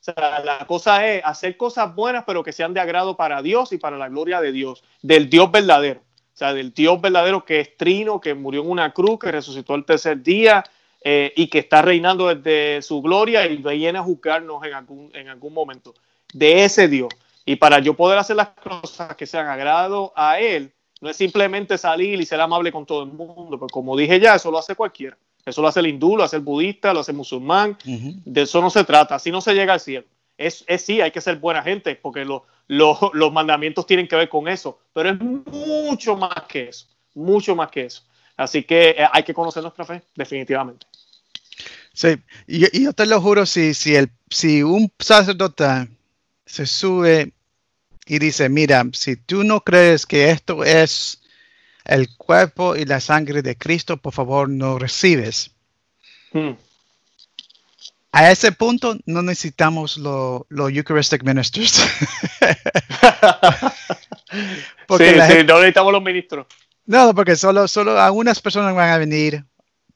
O 0.00 0.12
sea, 0.12 0.40
la 0.40 0.66
cosa 0.66 1.06
es 1.06 1.22
hacer 1.24 1.56
cosas 1.56 1.94
buenas, 1.94 2.24
pero 2.26 2.44
que 2.44 2.52
sean 2.52 2.72
de 2.74 2.80
agrado 2.80 3.16
para 3.16 3.42
Dios 3.42 3.72
y 3.72 3.78
para 3.78 3.96
la 3.96 4.08
gloria 4.08 4.40
de 4.40 4.52
Dios, 4.52 4.84
del 5.02 5.28
Dios 5.28 5.50
verdadero. 5.50 6.00
O 6.00 6.38
sea, 6.38 6.52
del 6.52 6.72
Dios 6.72 7.00
verdadero 7.00 7.44
que 7.44 7.60
es 7.60 7.76
trino, 7.76 8.20
que 8.20 8.34
murió 8.34 8.62
en 8.62 8.70
una 8.70 8.92
cruz, 8.92 9.18
que 9.18 9.32
resucitó 9.32 9.74
el 9.74 9.84
tercer 9.84 10.22
día 10.22 10.62
eh, 11.02 11.32
y 11.34 11.48
que 11.48 11.60
está 11.60 11.82
reinando 11.82 12.34
desde 12.34 12.82
su 12.82 13.00
gloria 13.00 13.46
y 13.46 13.56
viene 13.56 13.98
a 13.98 14.02
juzgarnos 14.02 14.62
en 14.64 14.74
algún, 14.74 15.10
en 15.14 15.28
algún 15.28 15.54
momento. 15.54 15.94
De 16.34 16.64
ese 16.64 16.88
Dios. 16.88 17.08
Y 17.46 17.56
para 17.56 17.78
yo 17.78 17.94
poder 17.94 18.18
hacer 18.18 18.36
las 18.36 18.48
cosas 18.48 19.16
que 19.16 19.24
sean 19.24 19.46
agrado 19.46 20.12
a 20.14 20.38
Él, 20.38 20.72
no 21.00 21.10
es 21.10 21.16
simplemente 21.16 21.76
salir 21.78 22.20
y 22.20 22.26
ser 22.26 22.40
amable 22.40 22.72
con 22.72 22.86
todo 22.86 23.02
el 23.02 23.10
mundo, 23.10 23.58
porque 23.58 23.72
como 23.72 23.96
dije 23.96 24.18
ya, 24.18 24.36
eso 24.36 24.50
lo 24.50 24.58
hace 24.58 24.74
cualquiera. 24.74 25.16
Eso 25.44 25.62
lo 25.62 25.68
hace 25.68 25.78
el 25.80 25.86
hindú, 25.86 26.16
lo 26.16 26.24
hace 26.24 26.36
el 26.36 26.42
budista, 26.42 26.92
lo 26.92 27.00
hace 27.00 27.12
el 27.12 27.18
musulmán. 27.18 27.78
De 27.84 28.42
eso 28.42 28.60
no 28.60 28.68
se 28.68 28.82
trata, 28.82 29.14
así 29.14 29.30
no 29.30 29.40
se 29.40 29.54
llega 29.54 29.74
al 29.74 29.80
cielo. 29.80 30.06
Es, 30.36 30.64
es 30.66 30.82
sí, 30.82 31.00
hay 31.00 31.12
que 31.12 31.20
ser 31.20 31.36
buena 31.36 31.62
gente, 31.62 31.94
porque 31.94 32.24
los 32.24 33.32
mandamientos 33.32 33.86
tienen 33.86 34.08
que 34.08 34.16
ver 34.16 34.28
con 34.28 34.48
eso, 34.48 34.80
pero 34.92 35.10
es 35.10 35.20
mucho 35.20 36.16
más 36.16 36.42
que 36.48 36.68
eso, 36.68 36.86
mucho 37.14 37.54
más 37.54 37.70
que 37.70 37.84
eso. 37.84 38.02
Así 38.36 38.64
que 38.64 38.90
eh, 38.90 39.06
hay 39.12 39.22
que 39.22 39.32
conocer 39.32 39.62
nuestra 39.62 39.84
fe, 39.84 40.02
definitivamente. 40.14 40.86
Sí, 41.92 42.08
y, 42.46 42.82
yo 42.84 42.92
te 42.92 43.06
lo 43.06 43.20
juro, 43.20 43.46
si, 43.46 43.72
si, 43.72 43.94
el, 43.94 44.10
si 44.28 44.62
un 44.62 44.92
sacerdote 44.98 45.88
se 46.44 46.66
sube 46.66 47.32
y 48.06 48.20
dice, 48.20 48.48
mira, 48.48 48.84
si 48.92 49.16
tú 49.16 49.42
no 49.42 49.60
crees 49.60 50.06
que 50.06 50.30
esto 50.30 50.64
es 50.64 51.20
el 51.84 52.16
cuerpo 52.16 52.76
y 52.76 52.84
la 52.84 53.00
sangre 53.00 53.42
de 53.42 53.56
Cristo, 53.56 53.96
por 53.96 54.12
favor 54.12 54.48
no 54.48 54.78
recibes. 54.78 55.50
Hmm. 56.32 56.52
A 58.12 58.30
ese 58.30 58.52
punto 58.52 58.96
no 59.04 59.22
necesitamos 59.22 59.98
los 59.98 60.44
Eucharistic 60.50 61.24
Ministers. 61.24 61.82
porque 64.86 65.20
sí, 65.28 65.44
no 65.44 65.56
necesitamos 65.56 65.92
los 65.92 66.02
ministros. 66.02 66.46
No, 66.86 67.14
porque 67.14 67.36
solo, 67.36 67.66
solo 67.66 68.00
algunas 68.00 68.40
personas 68.40 68.74
van 68.74 68.90
a 68.90 68.98
venir, 68.98 69.44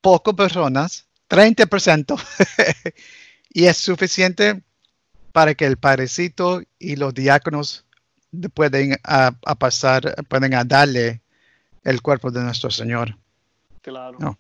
pocas 0.01 0.35
personas, 0.35 1.07
30%, 1.29 2.21
y 3.53 3.67
es 3.67 3.77
suficiente 3.77 4.61
para 5.33 5.55
que 5.55 5.65
el 5.65 5.77
padrecito 5.77 6.63
y 6.79 6.97
los 6.97 7.15
diáconos 7.15 7.85
pueden 8.55 8.97
a, 9.05 9.33
pasar, 9.59 10.15
pueden 10.29 10.55
a 10.55 10.65
darle 10.65 11.21
el 11.85 12.03
cuerpo 12.03 12.31
de 12.31 12.41
nuestro 12.41 12.71
Señor. 12.71 13.17
Claro. 13.83 14.37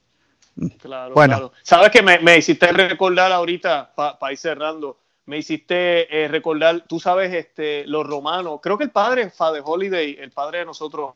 Claro, 0.79 1.15
bueno. 1.15 1.53
Sabes 1.63 1.91
que 1.91 2.03
me, 2.03 2.37
hiciste 2.37 2.71
recordar 2.73 3.33
ahorita, 3.33 3.93
para 3.95 4.33
ir 4.33 4.39
cerrando, 4.39 4.99
me 5.27 5.39
hiciste 5.39 6.25
eh, 6.25 6.29
recordar, 6.29 6.85
tú 6.87 7.01
sabes, 7.01 7.33
este, 7.33 7.87
los 7.87 8.07
romanos, 8.07 8.61
creo 8.63 8.77
que 8.77 8.85
el 8.85 8.91
padre 8.91 9.31
Father 9.31 9.63
Holiday, 9.65 10.19
el 10.21 10.33
padre 10.33 10.59
de 10.59 10.65
nosotros, 10.67 11.15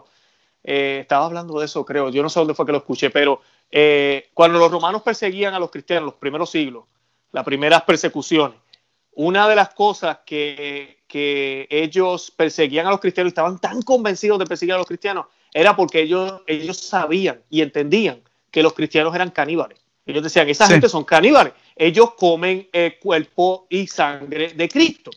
eh, 0.62 1.00
estaba 1.02 1.26
hablando 1.26 1.58
de 1.58 1.66
eso, 1.66 1.84
creo, 1.84 2.08
yo 2.08 2.22
no 2.22 2.30
sé 2.30 2.38
dónde 2.40 2.54
fue 2.54 2.64
que 2.64 2.72
lo 2.72 2.78
escuché, 2.78 3.10
pero 3.10 3.42
eh, 3.70 4.30
cuando 4.32 4.58
los 4.58 4.70
romanos 4.70 5.02
perseguían 5.02 5.52
a 5.52 5.58
los 5.58 5.70
cristianos, 5.70 6.06
los 6.06 6.14
primeros 6.14 6.50
siglos, 6.50 6.84
las 7.32 7.44
primeras 7.44 7.82
persecuciones, 7.82 8.56
una 9.16 9.48
de 9.48 9.56
las 9.56 9.74
cosas 9.74 10.18
que, 10.26 11.04
que 11.06 11.66
ellos 11.70 12.32
perseguían 12.36 12.86
a 12.86 12.90
los 12.90 13.00
cristianos 13.00 13.30
y 13.30 13.34
estaban 13.34 13.58
tan 13.58 13.82
convencidos 13.82 14.38
de 14.38 14.46
perseguir 14.46 14.74
a 14.74 14.78
los 14.78 14.86
cristianos 14.86 15.26
era 15.52 15.76
porque 15.76 16.02
ellos, 16.02 16.42
ellos 16.48 16.76
sabían 16.76 17.40
y 17.48 17.62
entendían 17.62 18.20
que 18.50 18.62
los 18.62 18.72
cristianos 18.72 19.14
eran 19.14 19.30
caníbales. 19.30 19.78
Ellos 20.04 20.22
decían, 20.22 20.48
esa 20.48 20.66
gente 20.66 20.88
son 20.88 21.04
caníbales, 21.04 21.54
ellos 21.76 22.14
comen 22.14 22.68
el 22.72 22.98
cuerpo 22.98 23.66
y 23.70 23.86
sangre 23.86 24.52
de 24.52 24.68
Cristo. 24.68 25.10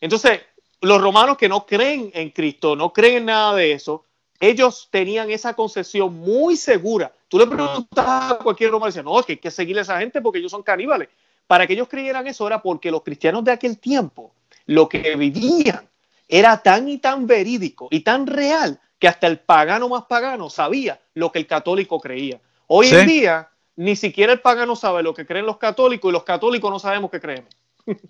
Entonces, 0.00 0.40
los 0.80 1.00
romanos 1.00 1.36
que 1.36 1.48
no 1.48 1.64
creen 1.64 2.10
en 2.12 2.30
Cristo, 2.30 2.74
no 2.74 2.92
creen 2.92 3.18
en 3.18 3.24
nada 3.26 3.54
de 3.54 3.72
eso, 3.72 4.04
ellos 4.40 4.88
tenían 4.90 5.30
esa 5.30 5.54
concepción 5.54 6.14
muy 6.14 6.56
segura. 6.56 7.12
Tú 7.28 7.38
le 7.38 7.46
preguntas 7.46 8.04
a 8.04 8.38
cualquier 8.42 8.72
romano 8.72 8.88
y 8.88 8.92
dice, 8.92 9.02
no, 9.04 9.22
que 9.22 9.32
hay 9.34 9.38
que 9.38 9.50
seguir 9.50 9.78
a 9.78 9.82
esa 9.82 10.00
gente 10.00 10.20
porque 10.20 10.40
ellos 10.40 10.50
son 10.50 10.64
caníbales. 10.64 11.08
Para 11.46 11.66
que 11.66 11.74
ellos 11.74 11.88
creyeran 11.88 12.26
eso 12.26 12.46
era 12.46 12.62
porque 12.62 12.90
los 12.90 13.02
cristianos 13.02 13.44
de 13.44 13.52
aquel 13.52 13.78
tiempo, 13.78 14.34
lo 14.66 14.88
que 14.88 15.16
vivían, 15.16 15.88
era 16.28 16.62
tan 16.62 16.88
y 16.88 16.98
tan 16.98 17.26
verídico 17.26 17.88
y 17.90 18.00
tan 18.00 18.26
real 18.26 18.80
que 18.98 19.08
hasta 19.08 19.26
el 19.26 19.38
pagano 19.38 19.88
más 19.88 20.04
pagano 20.04 20.48
sabía 20.48 21.00
lo 21.14 21.30
que 21.32 21.40
el 21.40 21.46
católico 21.46 22.00
creía. 22.00 22.40
Hoy 22.68 22.88
en 22.88 23.06
día, 23.06 23.48
ni 23.76 23.96
siquiera 23.96 24.32
el 24.32 24.40
pagano 24.40 24.76
sabe 24.76 25.02
lo 25.02 25.12
que 25.12 25.26
creen 25.26 25.44
los 25.44 25.58
católicos 25.58 26.08
y 26.08 26.12
los 26.12 26.24
católicos 26.24 26.70
no 26.70 26.78
sabemos 26.78 27.10
qué 27.10 27.20
creemos. 27.20 27.50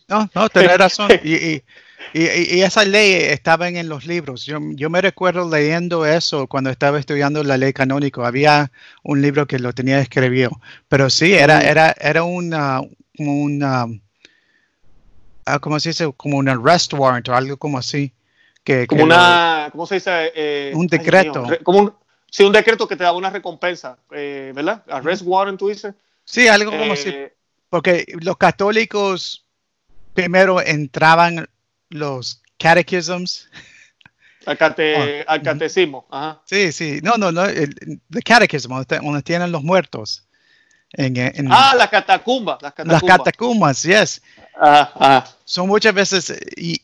No, 0.09 0.29
no, 0.35 0.49
tenés 0.49 0.79
razón. 0.79 1.09
Y, 2.15 2.21
y, 2.25 2.63
esa 2.63 2.85
ley 2.85 3.13
estaba 3.13 3.69
en 3.69 3.89
los 3.89 4.07
libros. 4.07 4.45
Yo, 4.45 4.59
yo, 4.73 4.91
me 4.91 5.01
recuerdo 5.01 5.49
leyendo 5.49 6.05
eso 6.05 6.49
cuando 6.49 6.69
estaba 6.69 6.99
estudiando 6.99 7.45
la 7.45 7.57
ley 7.57 7.73
canónica. 7.73 8.27
Había 8.27 8.73
un 9.05 9.23
libro 9.23 9.47
que 9.47 9.61
lo 9.61 9.73
tenía 9.73 10.01
escrito. 10.01 10.61
Pero 10.89 11.09
sí, 11.09 11.33
era, 11.33 11.61
mm. 11.61 11.63
era, 11.63 11.95
era 12.01 12.25
una, 12.25 12.81
una 13.19 13.87
ah, 15.47 15.59
¿cómo 15.59 15.79
se 15.81 15.91
dice? 15.91 16.13
Como 16.17 16.39
un 16.39 16.49
arrest 16.49 16.93
warrant 16.95 17.29
o 17.29 17.35
algo 17.35 17.57
como 17.57 17.79
así. 17.79 18.13
Que, 18.65 18.87
como 18.87 19.05
una, 19.05 19.69
¿cómo 19.73 19.87
se 19.87 19.97
dice? 19.97 20.33
Eh, 20.35 20.73
un 20.75 20.87
decreto. 20.87 21.47
como 21.65 21.79
un, 21.81 21.95
sí, 22.31 22.45
un 22.45 22.53
decreto 22.53 22.87
que 22.87 22.97
te 22.97 23.03
daba 23.05 23.19
una 23.19 23.31
recompensa, 23.31 23.99
eh, 24.13 24.53
¿verdad? 24.55 24.85
Arrest 24.89 25.23
warrant, 25.25 25.59
tú 25.59 25.69
dices. 25.69 25.95
Sí, 26.25 26.47
algo 26.47 26.71
como 26.71 26.93
así. 26.93 27.09
Eh, 27.09 27.35
Porque 27.69 28.07
los 28.21 28.37
católicos 28.37 29.45
primero 30.15 30.61
entraban 30.61 31.49
los 31.89 32.41
catechisms. 32.59 33.51
Al, 34.45 34.59
cate, 34.59 35.25
al 35.29 35.41
catecismo. 35.41 36.05
Ajá. 36.11 36.43
Sí, 36.47 36.73
sí. 36.73 36.99
No, 37.01 37.13
no, 37.17 37.31
no. 37.31 37.45
El, 37.45 37.77
el 38.13 38.25
catechism, 38.25 38.73
donde, 38.73 39.23
tienen 39.23 39.53
los 39.53 39.63
muertos. 39.63 40.27
En, 40.95 41.49
ah, 41.51 41.75
las 41.77 41.89
catacumbas. 41.89 42.61
Las 42.61 42.73
catacumbas, 42.75 43.03
las 43.03 43.19
catacumbas 43.19 43.83
yes. 43.83 44.23
Ajá. 44.61 45.27
Son 45.45 45.67
muchas 45.67 45.95
veces, 45.95 46.35
y, 46.57 46.83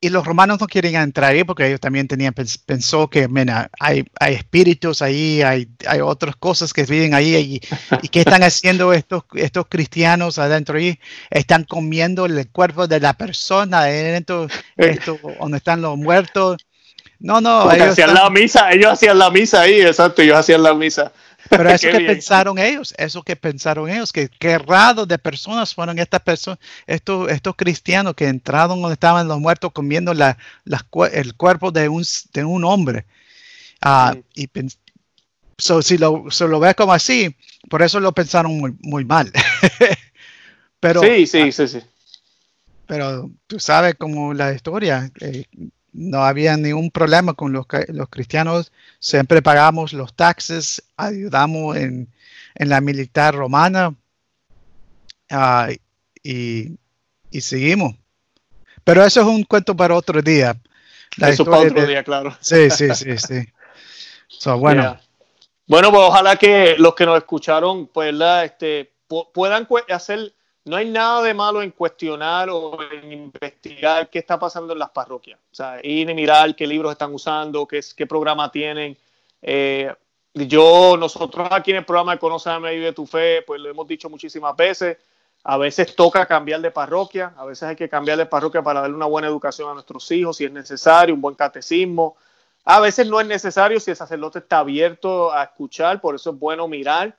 y 0.00 0.08
los 0.08 0.24
romanos 0.24 0.60
no 0.60 0.66
quieren 0.66 0.96
entrar 0.96 1.32
ahí 1.32 1.44
porque 1.44 1.66
ellos 1.66 1.80
también 1.80 2.08
tenían 2.08 2.34
pensó 2.66 3.08
que 3.08 3.28
mena, 3.28 3.70
hay, 3.78 4.04
hay 4.18 4.34
espíritus 4.34 5.02
ahí, 5.02 5.42
hay, 5.42 5.68
hay 5.86 6.00
otras 6.00 6.36
cosas 6.36 6.72
que 6.72 6.84
viven 6.84 7.14
ahí 7.14 7.34
y, 7.36 7.60
y 8.02 8.08
qué 8.08 8.20
están 8.20 8.42
haciendo 8.42 8.92
estos, 8.92 9.24
estos 9.34 9.66
cristianos 9.68 10.38
adentro 10.38 10.78
ahí, 10.78 10.98
están 11.30 11.64
comiendo 11.64 12.26
el 12.26 12.48
cuerpo 12.50 12.86
de 12.86 13.00
la 13.00 13.14
persona 13.14 13.80
adentro, 13.80 14.48
esto, 14.76 15.18
donde 15.40 15.58
están 15.58 15.82
los 15.82 15.96
muertos. 15.96 16.58
No, 17.18 17.40
no, 17.40 17.72
ellos 17.72 17.88
hacían 17.88 18.12
la 18.12 18.28
misa, 18.28 18.70
ellos 18.72 18.92
hacían 18.92 19.18
la 19.18 19.30
misa 19.30 19.62
ahí, 19.62 19.80
exacto, 19.80 20.20
ellos 20.20 20.36
hacían 20.36 20.62
la 20.62 20.74
misa. 20.74 21.12
Pero 21.48 21.68
eso 21.70 21.88
que 21.90 22.00
pensaron 22.00 22.58
ellos, 22.58 22.94
eso 22.98 23.22
que 23.22 23.36
pensaron 23.36 23.88
ellos, 23.88 24.12
que 24.12 24.28
qué 24.28 24.58
raro 24.58 25.06
de 25.06 25.18
personas 25.18 25.74
fueron 25.74 25.98
estas 25.98 26.20
personas, 26.20 26.58
estos, 26.86 27.30
estos 27.30 27.56
cristianos 27.56 28.14
que 28.14 28.28
entraron 28.28 28.80
donde 28.80 28.94
estaban 28.94 29.28
los 29.28 29.38
muertos 29.40 29.72
comiendo 29.72 30.14
la, 30.14 30.36
el 31.12 31.34
cuerpo 31.34 31.70
de 31.70 31.88
un, 31.88 32.04
de 32.32 32.44
un 32.44 32.64
hombre. 32.64 33.06
Uh, 33.84 34.22
y 34.34 34.48
si 35.58 35.98
lo, 35.98 36.30
se 36.30 36.48
lo 36.48 36.60
ves 36.60 36.74
como 36.74 36.92
así, 36.92 37.34
por 37.68 37.82
eso 37.82 38.00
lo 38.00 38.12
pensaron 38.12 38.58
muy, 38.58 38.74
muy 38.80 39.04
mal. 39.04 39.30
pero, 40.80 41.00
sí, 41.02 41.26
sí, 41.26 41.52
sí, 41.52 41.68
sí. 41.68 41.80
Pero 42.86 43.30
tú 43.46 43.58
sabes 43.58 43.96
como 43.96 44.32
la 44.32 44.52
historia, 44.52 45.10
eh, 45.20 45.44
no 45.96 46.22
había 46.22 46.56
ningún 46.56 46.90
problema 46.90 47.32
con 47.32 47.52
los, 47.52 47.66
los 47.88 48.08
cristianos, 48.08 48.70
siempre 48.98 49.40
pagamos 49.40 49.94
los 49.94 50.14
taxes, 50.14 50.82
ayudamos 50.96 51.76
en, 51.76 52.08
la 52.54 52.80
militar 52.80 53.34
romana 53.34 53.94
ah, 55.30 55.68
y, 56.22 56.78
seguimos. 57.40 57.94
Pero 58.84 59.04
eso 59.04 59.20
es 59.20 59.26
un 59.26 59.42
cuento 59.44 59.74
para 59.74 59.94
otro 59.94 60.22
día. 60.22 60.56
eso 61.18 61.44
para 61.44 61.58
otro 61.58 61.86
día, 61.86 62.04
claro. 62.04 62.36
Sí, 62.40 62.70
sí, 62.70 62.94
sí, 62.94 63.16
sí. 63.18 63.46
bueno. 64.58 64.98
Bueno, 65.66 65.90
pues 65.90 66.02
ojalá 66.04 66.36
que 66.36 66.76
los 66.78 66.94
que 66.94 67.06
nos 67.06 67.18
escucharon, 67.18 67.88
pues, 67.88 68.14
este, 68.44 68.92
puedan 69.32 69.66
hacer 69.88 70.32
no 70.66 70.76
hay 70.76 70.90
nada 70.90 71.22
de 71.22 71.32
malo 71.32 71.62
en 71.62 71.70
cuestionar 71.70 72.50
o 72.50 72.76
en 72.92 73.12
investigar 73.12 74.10
qué 74.10 74.18
está 74.18 74.36
pasando 74.36 74.72
en 74.72 74.80
las 74.80 74.90
parroquias. 74.90 75.38
O 75.52 75.54
sea, 75.54 75.78
ir 75.82 76.10
y 76.10 76.14
mirar 76.14 76.56
qué 76.56 76.66
libros 76.66 76.90
están 76.90 77.14
usando, 77.14 77.66
qué, 77.66 77.80
qué 77.96 78.04
programa 78.04 78.50
tienen. 78.50 78.96
Eh, 79.40 79.94
yo, 80.34 80.96
nosotros 80.98 81.46
aquí 81.52 81.70
en 81.70 81.78
el 81.78 81.84
programa 81.84 82.12
de 82.12 82.18
Conoce 82.18 82.50
a 82.50 82.58
Vive 82.58 82.92
tu 82.92 83.06
Fe, 83.06 83.42
pues 83.46 83.60
lo 83.60 83.70
hemos 83.70 83.86
dicho 83.86 84.10
muchísimas 84.10 84.56
veces. 84.56 84.98
A 85.44 85.56
veces 85.56 85.94
toca 85.94 86.26
cambiar 86.26 86.60
de 86.60 86.72
parroquia, 86.72 87.32
a 87.36 87.44
veces 87.44 87.62
hay 87.62 87.76
que 87.76 87.88
cambiar 87.88 88.18
de 88.18 88.26
parroquia 88.26 88.60
para 88.62 88.80
darle 88.80 88.96
una 88.96 89.06
buena 89.06 89.28
educación 89.28 89.70
a 89.70 89.74
nuestros 89.74 90.10
hijos, 90.10 90.36
si 90.36 90.46
es 90.46 90.50
necesario, 90.50 91.14
un 91.14 91.20
buen 91.20 91.36
catecismo. 91.36 92.16
A 92.64 92.80
veces 92.80 93.06
no 93.06 93.20
es 93.20 93.28
necesario 93.28 93.78
si 93.78 93.92
el 93.92 93.96
sacerdote 93.96 94.40
está 94.40 94.58
abierto 94.58 95.32
a 95.32 95.44
escuchar, 95.44 96.00
por 96.00 96.16
eso 96.16 96.30
es 96.30 96.38
bueno 96.40 96.66
mirar, 96.66 97.16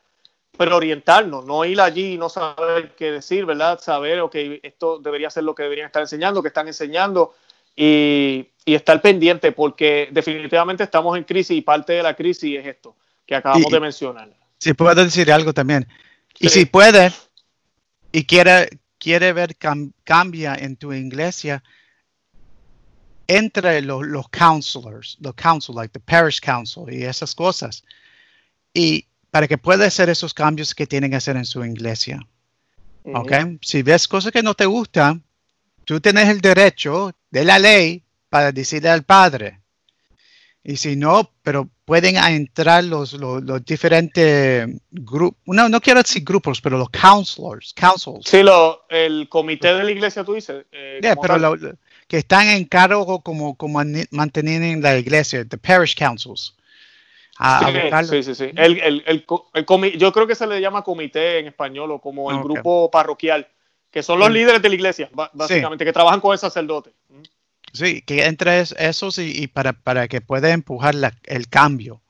pero 0.55 0.75
orientarnos, 0.75 1.45
no 1.45 1.65
ir 1.65 1.81
allí 1.81 2.13
y 2.13 2.17
no 2.17 2.29
saber 2.29 2.95
qué 2.95 3.11
decir, 3.11 3.45
¿verdad? 3.45 3.79
Saber, 3.79 4.19
ok, 4.21 4.35
esto 4.63 4.99
debería 4.99 5.29
ser 5.29 5.43
lo 5.43 5.55
que 5.55 5.63
deberían 5.63 5.87
estar 5.87 6.01
enseñando, 6.01 6.41
que 6.41 6.47
están 6.49 6.67
enseñando, 6.67 7.35
y, 7.75 8.49
y 8.65 8.75
estar 8.75 9.01
pendiente, 9.01 9.51
porque 9.51 10.09
definitivamente 10.11 10.83
estamos 10.83 11.15
en 11.17 11.23
crisis 11.23 11.55
y 11.55 11.61
parte 11.61 11.93
de 11.93 12.03
la 12.03 12.15
crisis 12.15 12.59
es 12.59 12.65
esto 12.65 12.95
que 13.25 13.35
acabamos 13.35 13.71
de 13.71 13.79
mencionar. 13.79 14.29
Si 14.57 14.73
puedo 14.73 15.03
decir 15.03 15.31
algo 15.31 15.53
también. 15.53 15.87
Y 16.39 16.49
si 16.49 16.65
puede 16.65 17.11
y 18.11 18.23
quiere, 18.25 18.79
quiere 18.97 19.33
ver 19.33 19.55
cambia 20.03 20.55
en 20.55 20.75
tu 20.77 20.93
iglesia, 20.93 21.63
entre 23.27 23.81
los, 23.81 24.05
los 24.07 24.29
counselors, 24.29 25.17
los 25.19 25.35
council, 25.35 25.75
like 25.75 25.91
the 25.91 25.99
parish 25.99 26.39
council 26.39 26.85
y 26.89 27.03
esas 27.03 27.35
cosas. 27.35 27.83
Y 28.73 29.05
para 29.31 29.47
que 29.47 29.57
pueda 29.57 29.85
hacer 29.85 30.09
esos 30.09 30.33
cambios 30.33 30.73
que 30.73 30.87
tienen 30.87 31.11
que 31.11 31.17
hacer 31.17 31.35
en 31.35 31.45
su 31.45 31.63
iglesia. 31.63 32.19
¿Ok? 33.03 33.31
Si 33.61 33.83
ves 33.83 34.07
cosas 34.07 34.31
que 34.31 34.43
no 34.43 34.53
te 34.53 34.65
gustan, 34.65 35.23
tú 35.85 36.01
tienes 36.01 36.27
el 36.29 36.41
derecho 36.41 37.13
de 37.31 37.45
la 37.45 37.59
ley 37.59 38.03
para 38.29 38.51
decirle 38.51 38.89
al 38.89 39.03
padre. 39.03 39.61
Y 40.63 40.75
si 40.75 40.97
no, 40.97 41.31
pero 41.43 41.69
pueden 41.85 42.17
entrar 42.17 42.83
los, 42.83 43.13
los, 43.13 43.63
diferentes 43.63 44.67
grupos, 44.91 45.39
no, 45.45 45.69
no 45.69 45.79
quiero 45.79 46.03
decir 46.03 46.25
grupos, 46.25 46.59
pero 46.59 46.77
los 46.77 46.89
counselors. 46.89 47.73
counselors. 47.73 48.29
Sí, 48.29 48.43
lo, 48.43 48.83
el 48.89 49.29
comité 49.29 49.73
de 49.73 49.85
la 49.85 49.91
iglesia, 49.91 50.25
tú 50.25 50.33
dices. 50.33 50.65
Eh, 50.73 50.99
pero 51.21 51.55
que 52.09 52.17
están 52.17 52.47
en 52.47 52.65
cargo 52.65 53.21
como, 53.21 53.55
como 53.55 53.81
mantener 54.11 54.77
la 54.79 54.97
iglesia, 54.97 55.45
the 55.45 55.57
parish 55.57 55.95
councils. 55.95 56.56
Sí, 58.03 58.23
sí, 58.23 58.35
sí, 58.35 58.51
El, 58.55 58.79
el, 58.79 59.03
el, 59.05 59.97
yo 59.97 60.11
creo 60.11 60.27
que 60.27 60.35
se 60.35 60.47
le 60.47 60.59
llama 60.59 60.83
comité 60.83 61.39
en 61.39 61.47
español 61.47 61.91
o 61.91 61.99
como 61.99 62.31
el 62.31 62.39
grupo 62.39 62.89
parroquial, 62.89 63.47
que 63.91 64.03
son 64.03 64.19
los 64.19 64.31
líderes 64.31 64.61
de 64.61 64.69
la 64.69 64.75
iglesia, 64.75 65.09
básicamente, 65.33 65.85
que 65.85 65.93
trabajan 65.93 66.19
con 66.19 66.33
el 66.33 66.39
sacerdote. 66.39 66.91
Sí, 67.73 68.01
que 68.01 68.25
entre 68.25 68.61
esos 68.61 69.19
y, 69.19 69.47
para, 69.47 69.73
para, 69.73 70.07
que 70.07 70.21
pueda 70.21 70.51
empujar 70.51 70.95
el 71.25 71.49
cambio. 71.49 72.01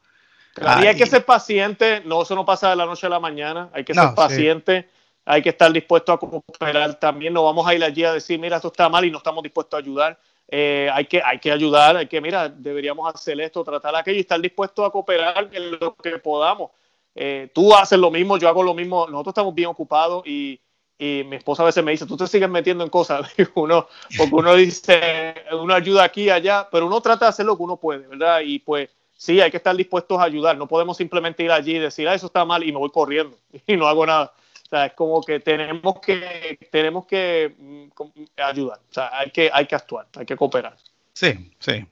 y 0.81 0.85
hay 0.85 0.95
que 0.95 1.05
ser 1.05 1.25
paciente, 1.25 2.01
no, 2.05 2.21
eso 2.21 2.35
no 2.35 2.45
pasa 2.45 2.69
de 2.69 2.75
la 2.75 2.85
noche 2.85 3.07
a 3.07 3.09
la 3.09 3.19
mañana, 3.19 3.69
hay 3.73 3.83
que 3.83 3.93
ser 3.93 4.13
paciente, 4.15 4.87
hay 5.25 5.41
que 5.41 5.49
estar 5.49 5.71
dispuesto 5.73 6.13
a 6.13 6.19
cooperar. 6.19 6.95
También, 6.99 7.33
no 7.33 7.43
vamos 7.43 7.67
a 7.67 7.75
ir 7.75 7.83
allí 7.83 8.03
a 8.05 8.13
decir, 8.13 8.39
mira, 8.39 8.55
esto 8.55 8.69
está 8.69 8.87
mal 8.87 9.03
y 9.03 9.11
no 9.11 9.17
estamos 9.17 9.43
dispuestos 9.43 9.77
a 9.77 9.81
ayudar. 9.81 10.17
Eh, 10.49 10.89
hay, 10.93 11.05
que, 11.05 11.21
hay 11.23 11.39
que 11.39 11.51
ayudar, 11.51 11.97
hay 11.97 12.07
que, 12.07 12.21
mira, 12.21 12.47
deberíamos 12.47 13.13
hacer 13.13 13.39
esto, 13.41 13.63
tratar 13.63 13.95
aquello 13.95 14.17
y 14.17 14.21
estar 14.21 14.39
dispuesto 14.39 14.85
a 14.85 14.91
cooperar 14.91 15.49
en 15.51 15.71
lo 15.71 15.95
que 15.95 16.17
podamos. 16.19 16.71
Eh, 17.13 17.49
tú 17.53 17.73
haces 17.73 17.99
lo 17.99 18.11
mismo, 18.11 18.37
yo 18.37 18.47
hago 18.47 18.63
lo 18.63 18.73
mismo, 18.73 19.07
nosotros 19.07 19.31
estamos 19.31 19.55
bien 19.55 19.69
ocupados 19.69 20.25
y, 20.25 20.59
y 20.99 21.23
mi 21.25 21.35
esposa 21.35 21.63
a 21.63 21.65
veces 21.65 21.83
me 21.83 21.91
dice, 21.91 22.05
tú 22.05 22.15
te 22.15 22.27
sigues 22.27 22.49
metiendo 22.49 22.83
en 22.83 22.89
cosas, 22.89 23.29
uno, 23.55 23.87
porque 24.17 24.35
uno 24.35 24.55
dice, 24.55 25.35
uno 25.51 25.73
ayuda 25.73 26.03
aquí 26.03 26.23
y 26.23 26.29
allá, 26.29 26.67
pero 26.71 26.87
uno 26.87 27.01
trata 27.01 27.25
de 27.25 27.29
hacer 27.29 27.45
lo 27.45 27.57
que 27.57 27.63
uno 27.63 27.77
puede, 27.77 28.07
¿verdad? 28.07 28.41
Y 28.45 28.59
pues 28.59 28.89
sí, 29.17 29.41
hay 29.41 29.51
que 29.51 29.57
estar 29.57 29.75
dispuestos 29.75 30.19
a 30.19 30.23
ayudar, 30.23 30.57
no 30.57 30.67
podemos 30.67 30.95
simplemente 30.95 31.43
ir 31.43 31.51
allí 31.51 31.75
y 31.75 31.79
decir, 31.79 32.07
ah, 32.07 32.13
eso 32.13 32.27
está 32.27 32.45
mal 32.45 32.63
y 32.63 32.71
me 32.71 32.79
voy 32.79 32.89
corriendo 32.89 33.35
y 33.67 33.75
no 33.75 33.87
hago 33.87 34.05
nada. 34.05 34.31
O 34.67 34.69
sea, 34.69 34.87
es 34.87 34.93
como 34.93 35.21
que 35.21 35.39
tenemos 35.39 36.01
que, 36.01 36.59
tenemos 36.69 37.05
que 37.05 37.55
mm, 37.57 37.87
ayudar, 38.35 38.79
o 38.79 38.93
sea, 38.93 39.17
hay 39.17 39.31
que, 39.31 39.49
hay 39.53 39.65
que 39.65 39.75
actuar, 39.75 40.07
hay 40.13 40.25
que 40.25 40.35
cooperar. 40.35 40.75
Sí, 41.13 41.53
sí, 41.57 41.85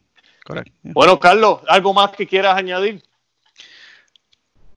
correcto. 0.43 0.73
Bueno, 0.83 1.17
Carlos, 1.17 1.61
¿algo 1.69 1.93
más 1.93 2.11
que 2.11 2.27
quieras 2.27 2.57
añadir? 2.57 3.01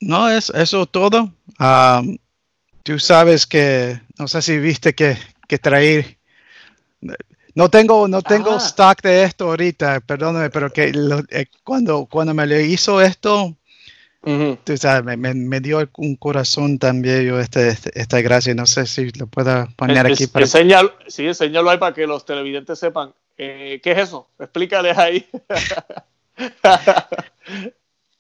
No, 0.01 0.31
es 0.31 0.51
eso 0.51 0.87
todo. 0.87 1.33
Ah, 1.59 2.03
tú 2.85 3.01
sabes 3.01 3.49
que, 3.49 4.01
no 4.17 4.29
sé 4.29 4.43
si 4.43 4.59
viste 4.59 4.95
que, 4.95 5.19
que 5.49 5.59
traer, 5.59 6.19
no 7.57 7.69
tengo, 7.69 8.07
no 8.07 8.23
tengo 8.23 8.53
ah. 8.53 8.59
stock 8.59 9.03
de 9.03 9.25
esto 9.25 9.47
ahorita, 9.47 9.99
perdóname, 10.03 10.51
pero 10.51 10.73
que 10.73 10.93
eh, 11.31 11.47
cuando, 11.65 12.07
cuando 12.07 12.33
me 12.33 12.47
le 12.47 12.63
hizo 12.63 13.01
esto, 13.01 13.58
tú 14.65 14.77
sabes, 14.77 15.19
me, 15.19 15.61
dio 15.61 15.89
un 15.97 16.17
corazón 16.17 16.79
también 16.79 17.25
yo 17.25 17.41
este, 17.41 17.69
este, 17.69 18.01
esta 18.01 18.21
gracia, 18.21 18.55
no 18.55 18.67
sé 18.67 18.87
si 18.87 19.11
lo 19.13 19.27
pueda 19.27 19.69
poner 19.77 20.07
aquí. 20.07 20.27
para... 20.27 20.47
sí, 21.07 21.27
enséñalo 21.27 21.71
ahí 21.71 21.79
para 21.79 21.95
que 21.95 22.07
los 22.07 22.25
televidentes 22.25 22.79
sepan. 22.79 23.13
Eh, 23.37 23.81
¿Qué 23.83 23.93
es 23.93 23.99
eso? 23.99 24.29
Explícales 24.39 24.99
ahí. 24.99 25.27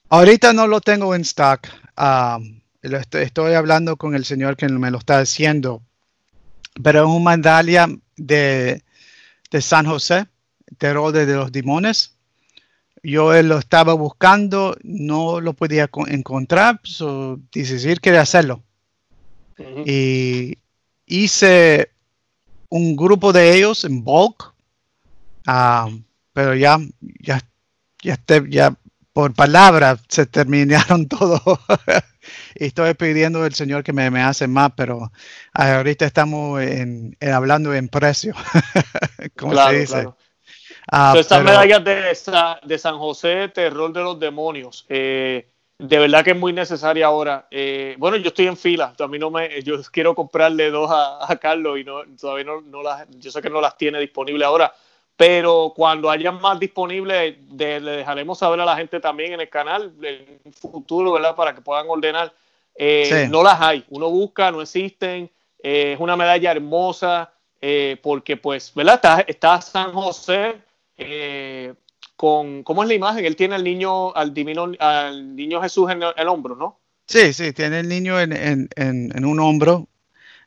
ahorita 0.09 0.52
no 0.52 0.66
lo 0.66 0.80
tengo 0.80 1.14
en 1.14 1.22
stock. 1.22 1.68
Um, 1.97 2.60
estoy, 2.82 3.55
hablando 3.55 3.97
con 3.97 4.14
el 4.14 4.24
señor 4.24 4.56
que 4.56 4.68
me 4.68 4.90
lo 4.90 4.98
está 4.98 5.18
haciendo, 5.18 5.82
pero 6.82 7.01
es 7.01 7.09
una 7.09 7.36
medalla 7.36 7.89
de, 8.16 8.82
de 9.51 9.62
San 9.62 9.86
José, 9.86 10.26
terror 10.78 11.12
de 11.12 11.26
los 11.26 11.52
demonios. 11.52 12.17
Yo 13.02 13.42
lo 13.42 13.58
estaba 13.58 13.94
buscando, 13.94 14.76
no 14.82 15.40
lo 15.40 15.54
podía 15.54 15.88
encontrar, 16.08 16.80
so 16.82 17.38
decir 17.52 18.00
que 18.00 18.16
hacerlo. 18.16 18.62
Y 19.84 20.58
hice 21.06 21.90
un 22.68 22.96
grupo 22.96 23.32
de 23.32 23.56
ellos 23.56 23.84
en 23.84 24.04
bulk, 24.04 24.54
ah, 25.46 25.88
pero 26.32 26.54
ya, 26.54 26.78
ya, 27.00 27.40
ya, 28.02 28.18
ya 28.48 28.76
por 29.12 29.34
palabras 29.34 30.00
se 30.08 30.26
terminaron 30.26 31.08
todo. 31.08 31.40
y 32.54 32.66
estoy 32.66 32.94
pidiendo 32.94 33.42
al 33.42 33.54
Señor 33.54 33.82
que 33.82 33.92
me, 33.92 34.22
hace 34.22 34.46
más, 34.46 34.72
pero 34.76 35.10
ahorita 35.52 36.06
estamos 36.06 36.60
hablando 37.20 37.74
en 37.74 37.88
precio, 37.88 38.34
como 39.36 39.56
se 39.56 39.78
dice. 39.80 40.08
Ah, 40.90 41.15
estas 41.16 41.44
medallas 41.44 41.85
de, 41.85 42.78
San 42.78 42.98
José, 42.98 43.48
terror 43.48 43.93
de 43.93 44.01
los 44.01 44.19
demonios, 44.19 44.86
eh, 44.89 45.47
de 45.77 45.98
verdad 45.98 46.24
que 46.24 46.31
es 46.31 46.36
muy 46.36 46.52
necesaria 46.55 47.06
ahora. 47.06 47.47
Eh, 47.51 47.94
bueno, 47.98 48.16
yo 48.16 48.28
estoy 48.28 48.47
en 48.47 48.56
fila, 48.56 48.94
a 48.98 49.06
mí 49.06 49.19
no 49.19 49.31
me, 49.31 49.62
yo 49.62 49.77
quiero 49.93 50.15
comprarle 50.15 50.70
dos 50.70 50.90
a, 50.90 51.36
Carlos 51.40 51.78
y 51.78 51.85
no, 51.85 52.01
todavía 52.19 52.47
no, 52.65 52.82
las, 52.82 53.06
yo 53.19 53.31
sé 53.31 53.43
que 53.43 53.51
no 53.51 53.60
las 53.60 53.77
tiene 53.77 54.01
disponibles 54.01 54.47
ahora, 54.47 54.73
pero 55.15 55.74
cuando 55.77 56.10
haya 56.10 56.32
más 56.32 56.59
disponibles, 56.59 57.36
le 57.55 57.81
dejaremos 57.81 58.39
saber 58.39 58.60
a 58.60 58.65
la 58.65 58.77
gente 58.77 58.98
también 58.98 59.35
en 59.35 59.40
el 59.40 59.48
canal 59.51 59.93
en 60.02 60.40
un 60.44 60.52
futuro, 60.52 61.12
¿verdad? 61.12 61.36
Para 61.36 61.55
que 61.55 61.60
puedan 61.60 61.86
ordenar. 61.89 62.32
Eh, 62.74 63.27
no 63.28 63.43
las 63.43 63.60
hay, 63.60 63.85
uno 63.90 64.09
busca, 64.09 64.52
no 64.52 64.62
existen, 64.62 65.28
es 65.59 65.98
una 66.01 66.16
medalla 66.16 66.52
hermosa, 66.52 67.31
porque 68.01 68.36
pues, 68.36 68.73
¿verdad? 68.73 69.24
Está, 69.27 69.60
San 69.60 69.93
José 69.93 70.67
con, 72.16 72.62
¿cómo 72.62 72.82
es 72.82 72.88
la 72.88 72.94
imagen? 72.94 73.24
Él 73.24 73.36
tiene 73.36 73.54
al 73.54 73.64
niño, 73.64 74.14
al 74.14 74.34
divino, 74.34 74.72
al 74.78 75.36
niño 75.36 75.62
Jesús 75.62 75.90
en 75.90 76.02
el, 76.16 76.28
hombro, 76.28 76.56
¿no? 76.56 76.80
Sí, 77.06 77.32
sí, 77.32 77.52
tiene 77.52 77.80
el 77.80 77.88
niño 77.88 78.20
en, 78.20 79.24
un 79.24 79.40
hombro, 79.40 79.88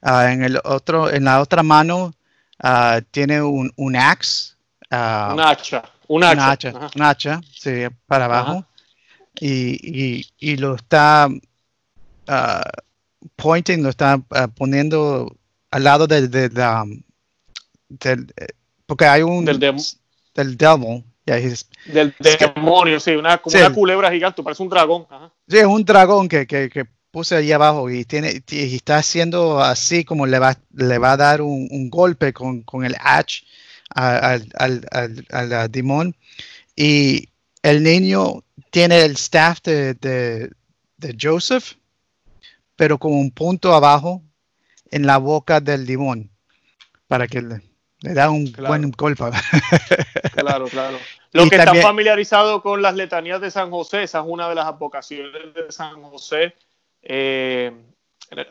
ah, 0.01 0.31
en 0.31 0.43
el 0.43 0.59
otro, 0.63 1.11
en 1.11 1.23
la 1.23 1.41
otra 1.41 1.63
mano 1.63 2.13
ah, 2.59 3.01
tiene 3.11 3.41
un, 3.41 3.71
un 3.75 3.95
axe, 3.95 4.51
Uh, 4.91 5.33
un 5.33 5.39
hacha. 5.39 5.83
Un 6.07 6.23
hacha. 6.23 6.73
Un 6.95 7.01
hacha, 7.01 7.41
sí, 7.53 7.85
para 8.05 8.25
abajo. 8.25 8.65
Y, 9.39 9.77
y, 9.81 10.25
y, 10.37 10.57
lo 10.57 10.75
está 10.75 11.29
uh, 11.29 12.63
pointing, 13.37 13.81
lo 13.81 13.89
está 13.89 14.17
uh, 14.17 14.49
poniendo 14.53 15.33
al 15.71 15.83
lado 15.85 16.07
de, 16.07 16.27
de, 16.27 16.49
de 16.49 17.03
del, 17.87 18.33
porque 18.85 19.05
hay 19.05 19.21
un 19.21 19.45
del, 19.45 19.59
del 20.33 20.57
devil 20.57 20.95
del 21.85 22.13
demonio, 22.55 22.99
sí, 22.99 23.11
una, 23.11 23.37
como 23.37 23.55
una 23.55 23.73
culebra 23.73 24.11
gigante, 24.11 24.43
parece 24.43 24.63
un 24.63 24.69
dragón. 24.69 25.05
Ajá. 25.09 25.31
Sí, 25.47 25.57
es 25.57 25.65
un 25.65 25.83
dragón 25.83 26.27
que, 26.27 26.47
que, 26.47 26.69
que, 26.69 26.85
puse 27.11 27.35
ahí 27.35 27.51
abajo 27.51 27.89
y 27.89 28.05
tiene 28.05 28.41
y 28.49 28.75
está 28.75 28.95
haciendo 28.95 29.59
así 29.59 30.05
como 30.05 30.25
le 30.25 30.39
va, 30.39 30.57
le 30.73 30.97
va 30.97 31.11
a 31.11 31.17
dar 31.17 31.41
un, 31.41 31.67
un 31.69 31.89
golpe 31.89 32.31
con, 32.31 32.61
con 32.61 32.85
el 32.85 32.95
hacha 33.01 33.43
al, 33.93 34.47
al, 34.53 35.25
al, 35.29 35.69
Dimon. 35.69 36.15
Y 36.73 37.27
el 37.63 37.83
niño 37.83 38.45
tiene 38.69 39.01
el 39.01 39.11
staff 39.11 39.61
de, 39.63 39.93
de, 39.95 41.17
Joseph, 41.21 41.73
pero 42.77 42.97
con 42.97 43.13
un 43.13 43.31
punto 43.31 43.73
abajo 43.73 44.23
en 44.89 45.05
la 45.05 45.17
boca 45.17 45.59
del 45.59 45.85
limón, 45.85 46.31
para 47.07 47.27
que 47.27 47.61
le 48.01 48.13
da 48.13 48.29
un 48.29 48.51
buen 48.51 48.91
golpe. 48.91 49.23
claro, 50.33 50.65
claro. 50.65 50.97
Los 51.33 51.49
que 51.49 51.55
están 51.55 51.77
familiarizados 51.77 52.61
con 52.61 52.81
las 52.81 52.95
letanías 52.95 53.39
de 53.39 53.51
San 53.51 53.69
José, 53.69 54.03
esa 54.03 54.19
es 54.19 54.25
una 54.27 54.49
de 54.49 54.55
las 54.55 54.65
advocaciones 54.65 55.53
de 55.53 55.71
San 55.71 56.01
José. 56.01 56.55
Eh, 57.01 57.71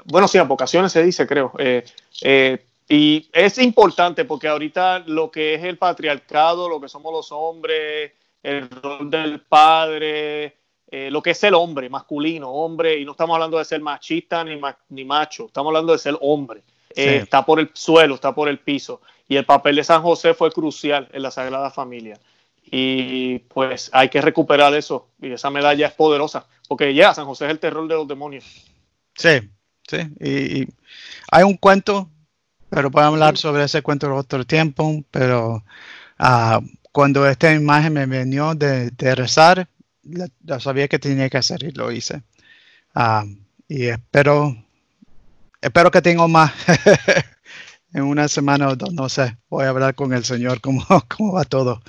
bueno, 0.05 0.29
sí, 0.29 0.39
advocaciones 0.39 0.93
se 0.93 1.03
dice, 1.03 1.27
creo. 1.27 1.53
Eh, 1.59 1.85
eh, 2.23 2.65
y 2.89 3.29
es 3.33 3.59
importante 3.59 4.25
porque 4.25 4.49
ahorita 4.49 5.01
lo 5.01 5.31
que 5.31 5.55
es 5.55 5.65
el 5.65 5.79
patriarcado, 5.79 6.69
lo 6.69 6.81
que 6.81 6.89
somos 6.89 7.13
los 7.13 7.33
hombres, 7.33 8.13
el 8.43 8.71
rol 8.71 9.11
del 9.11 9.41
padre, 9.41 10.57
lo 10.91 11.23
que 11.23 11.31
es 11.31 11.45
el 11.45 11.55
hombre 11.55 11.89
masculino, 11.89 12.51
hombre, 12.51 12.99
y 12.99 13.05
no 13.05 13.13
estamos 13.13 13.35
hablando 13.35 13.59
de 13.59 13.65
ser 13.65 13.81
machista 13.81 14.43
ni, 14.43 14.61
ni 14.89 15.05
macho, 15.05 15.47
estamos 15.47 15.71
hablando 15.71 15.93
de 15.93 15.99
ser 15.99 16.17
hombre. 16.21 16.63
está 16.89 17.45
por 17.47 17.61
el 17.61 17.71
suelo, 17.75 18.17
está 18.17 18.35
por 18.35 18.49
el 18.49 18.59
piso. 18.59 19.01
Y 19.31 19.37
el 19.37 19.45
papel 19.45 19.77
de 19.77 19.85
San 19.85 20.03
José 20.03 20.35
fue 20.35 20.51
crucial 20.51 21.09
en 21.13 21.23
la 21.23 21.31
Sagrada 21.31 21.71
Familia. 21.71 22.19
Y 22.65 23.39
pues 23.39 23.89
hay 23.93 24.09
que 24.09 24.21
recuperar 24.21 24.75
eso. 24.75 25.07
Y 25.23 25.31
esa 25.31 25.51
medalla 25.51 25.87
es 25.87 25.93
poderosa. 25.93 26.49
Porque 26.67 26.93
ya, 26.93 27.15
San 27.15 27.27
José 27.27 27.45
es 27.45 27.53
el 27.53 27.61
terror 27.61 27.87
de 27.87 27.95
los 27.95 28.09
demonios. 28.09 28.45
Sí, 29.15 29.49
sí. 29.89 29.99
Y, 30.19 30.69
hay 31.31 31.45
un 31.45 31.57
cuento, 31.57 32.11
pero 32.71 32.91
podemos 32.91 33.15
hablar 33.15 33.39
sobre 33.39 33.63
ese 33.63 33.83
cuento 33.83 34.13
otro 34.13 34.45
tiempo. 34.45 35.01
Pero 35.13 35.63
uh, 36.19 36.67
cuando 36.91 37.25
esta 37.29 37.55
imagen 37.55 37.93
me 37.93 38.07
venió 38.07 38.57
de, 38.57 38.91
rezar, 39.15 39.69
ya 40.03 40.59
sabía 40.59 40.89
que 40.89 40.99
tenía 40.99 41.31
que 41.31 41.39
hacer 41.39 41.63
y 41.63 41.71
lo 41.71 41.93
hice. 41.93 42.21
Uh, 42.97 43.33
y 43.69 43.87
espero, 43.87 44.57
espero 45.61 45.93
que 45.93 46.03
tengo 46.03 46.27
más 46.27 46.53
en 47.93 48.05
una 48.05 48.29
semana 48.29 48.69
o 48.69 48.77
dos, 48.77 48.93
no 48.93 49.09
sé, 49.09 49.37
voy 49.49 49.65
a 49.65 49.71
hablar 49.71 49.95
con 49.95 50.13
el 50.13 50.25
Señor 50.25 50.61
cómo, 50.61 50.85
cómo 51.17 51.35
va 51.35 51.45
todo. 51.45 51.81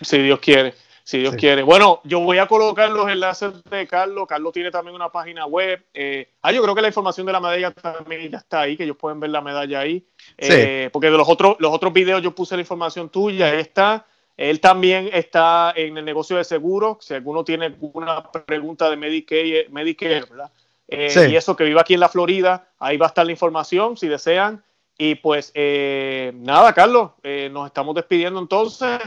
si 0.00 0.18
Dios 0.18 0.40
quiere, 0.40 0.74
si 1.04 1.18
Dios 1.18 1.34
quiere. 1.36 1.62
Bueno, 1.62 2.00
yo 2.04 2.20
voy 2.20 2.38
a 2.38 2.46
colocar 2.46 2.90
los 2.90 3.08
enlaces 3.08 3.52
de 3.70 3.86
Carlos. 3.86 4.26
Carlos 4.26 4.52
tiene 4.52 4.70
también 4.70 4.94
una 4.94 5.10
página 5.10 5.46
web. 5.46 5.84
Eh, 5.94 6.30
ah, 6.42 6.52
yo 6.52 6.62
creo 6.62 6.74
que 6.74 6.82
la 6.82 6.88
información 6.88 7.26
de 7.26 7.32
la 7.32 7.40
medalla 7.40 7.70
también 7.70 8.30
ya 8.30 8.38
está 8.38 8.62
ahí, 8.62 8.76
que 8.76 8.84
ellos 8.84 8.96
pueden 8.96 9.20
ver 9.20 9.30
la 9.30 9.40
medalla 9.40 9.80
ahí. 9.80 10.06
Eh, 10.38 10.90
porque 10.92 11.10
de 11.10 11.16
los 11.16 11.28
otros, 11.28 11.56
los 11.58 11.72
otros 11.72 11.92
videos 11.92 12.22
yo 12.22 12.34
puse 12.34 12.56
la 12.56 12.62
información 12.62 13.08
tuya, 13.08 13.50
ahí 13.50 13.60
está. 13.60 14.06
Él 14.36 14.60
también 14.60 15.10
está 15.12 15.72
en 15.76 15.96
el 15.96 16.04
negocio 16.04 16.36
de 16.36 16.44
seguros. 16.44 16.98
Si 17.00 17.14
alguno 17.14 17.44
tiene 17.44 17.66
alguna 17.66 18.30
pregunta 18.32 18.90
de 18.90 18.96
Medicare, 18.96 19.68
Medicare 19.70 20.22
¿verdad? 20.22 20.50
Eh, 20.88 21.28
y 21.30 21.36
eso 21.36 21.56
que 21.56 21.64
vive 21.64 21.80
aquí 21.80 21.94
en 21.94 22.00
la 22.00 22.08
Florida, 22.08 22.68
ahí 22.78 22.96
va 22.96 23.06
a 23.06 23.08
estar 23.08 23.24
la 23.24 23.32
información 23.32 23.96
si 23.96 24.08
desean. 24.08 24.62
Y 24.96 25.16
pues 25.16 25.50
eh, 25.54 26.32
nada, 26.36 26.72
Carlos, 26.72 27.12
eh, 27.22 27.48
nos 27.50 27.66
estamos 27.66 27.94
despidiendo 27.94 28.40
entonces. 28.40 29.00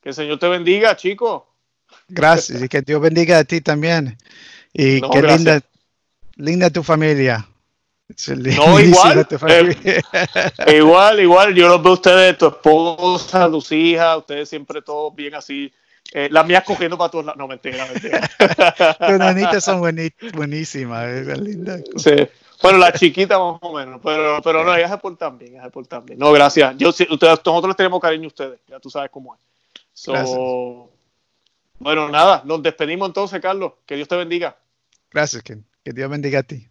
Que 0.00 0.10
el 0.10 0.14
Señor 0.14 0.38
te 0.38 0.48
bendiga, 0.48 0.96
chico. 0.96 1.48
Gracias, 2.08 2.62
y 2.62 2.68
que 2.68 2.82
Dios 2.82 3.00
bendiga 3.00 3.38
a 3.38 3.44
ti 3.44 3.60
también. 3.60 4.18
Y 4.72 5.00
qué 5.00 5.22
linda, 5.22 5.60
linda 6.36 6.70
tu 6.70 6.82
familia. 6.82 7.48
No, 8.28 8.78
igual. 8.78 9.26
igual, 10.68 11.20
igual. 11.20 11.54
Yo 11.54 11.68
los 11.68 11.82
veo 11.82 11.92
a 11.92 11.94
ustedes, 11.94 12.38
tu 12.38 12.46
esposa, 12.46 13.50
tus 13.50 13.72
hijas, 13.72 14.18
ustedes 14.18 14.48
siempre 14.48 14.82
todos 14.82 15.14
bien 15.14 15.34
así 15.34 15.72
eh, 16.12 16.28
las 16.30 16.46
mías 16.46 16.64
cogiendo 16.64 16.96
para 16.96 17.10
todos 17.10 17.24
lados. 17.24 17.38
No, 17.38 17.48
mentira, 17.48 17.86
mentira. 17.86 18.20
Tus 19.08 19.18
nanitas 19.18 19.64
son 19.64 19.80
buenísimas, 19.80 21.06
es 21.08 21.38
linda. 21.38 21.78
Sí. 21.96 22.28
Bueno, 22.62 22.78
la 22.78 22.92
chiquita 22.92 23.38
más 23.38 23.58
o 23.60 23.72
menos, 23.74 24.00
pero, 24.02 24.40
pero 24.42 24.64
no, 24.64 24.74
ellas 24.74 24.90
se 24.90 24.98
portan 24.98 25.36
bien, 25.36 25.52
ellas 25.52 25.64
se 25.64 25.70
portan 25.70 26.06
bien. 26.06 26.18
No, 26.18 26.32
gracias. 26.32 26.74
Yo, 26.78 26.88
ustedes, 26.88 27.18
nosotros 27.20 27.66
les 27.66 27.76
tenemos 27.76 28.00
cariño 28.00 28.24
a 28.24 28.28
ustedes, 28.28 28.60
ya 28.66 28.80
tú 28.80 28.88
sabes 28.88 29.10
cómo 29.10 29.34
es. 29.34 29.40
So, 29.92 30.90
bueno, 31.78 32.08
nada, 32.08 32.42
nos 32.44 32.62
despedimos 32.62 33.08
entonces, 33.08 33.40
Carlos. 33.40 33.72
Que 33.84 33.96
Dios 33.96 34.08
te 34.08 34.16
bendiga. 34.16 34.56
Gracias, 35.10 35.42
que, 35.42 35.58
que 35.84 35.92
Dios 35.92 36.10
bendiga 36.10 36.40
a 36.40 36.42
ti. 36.42 36.68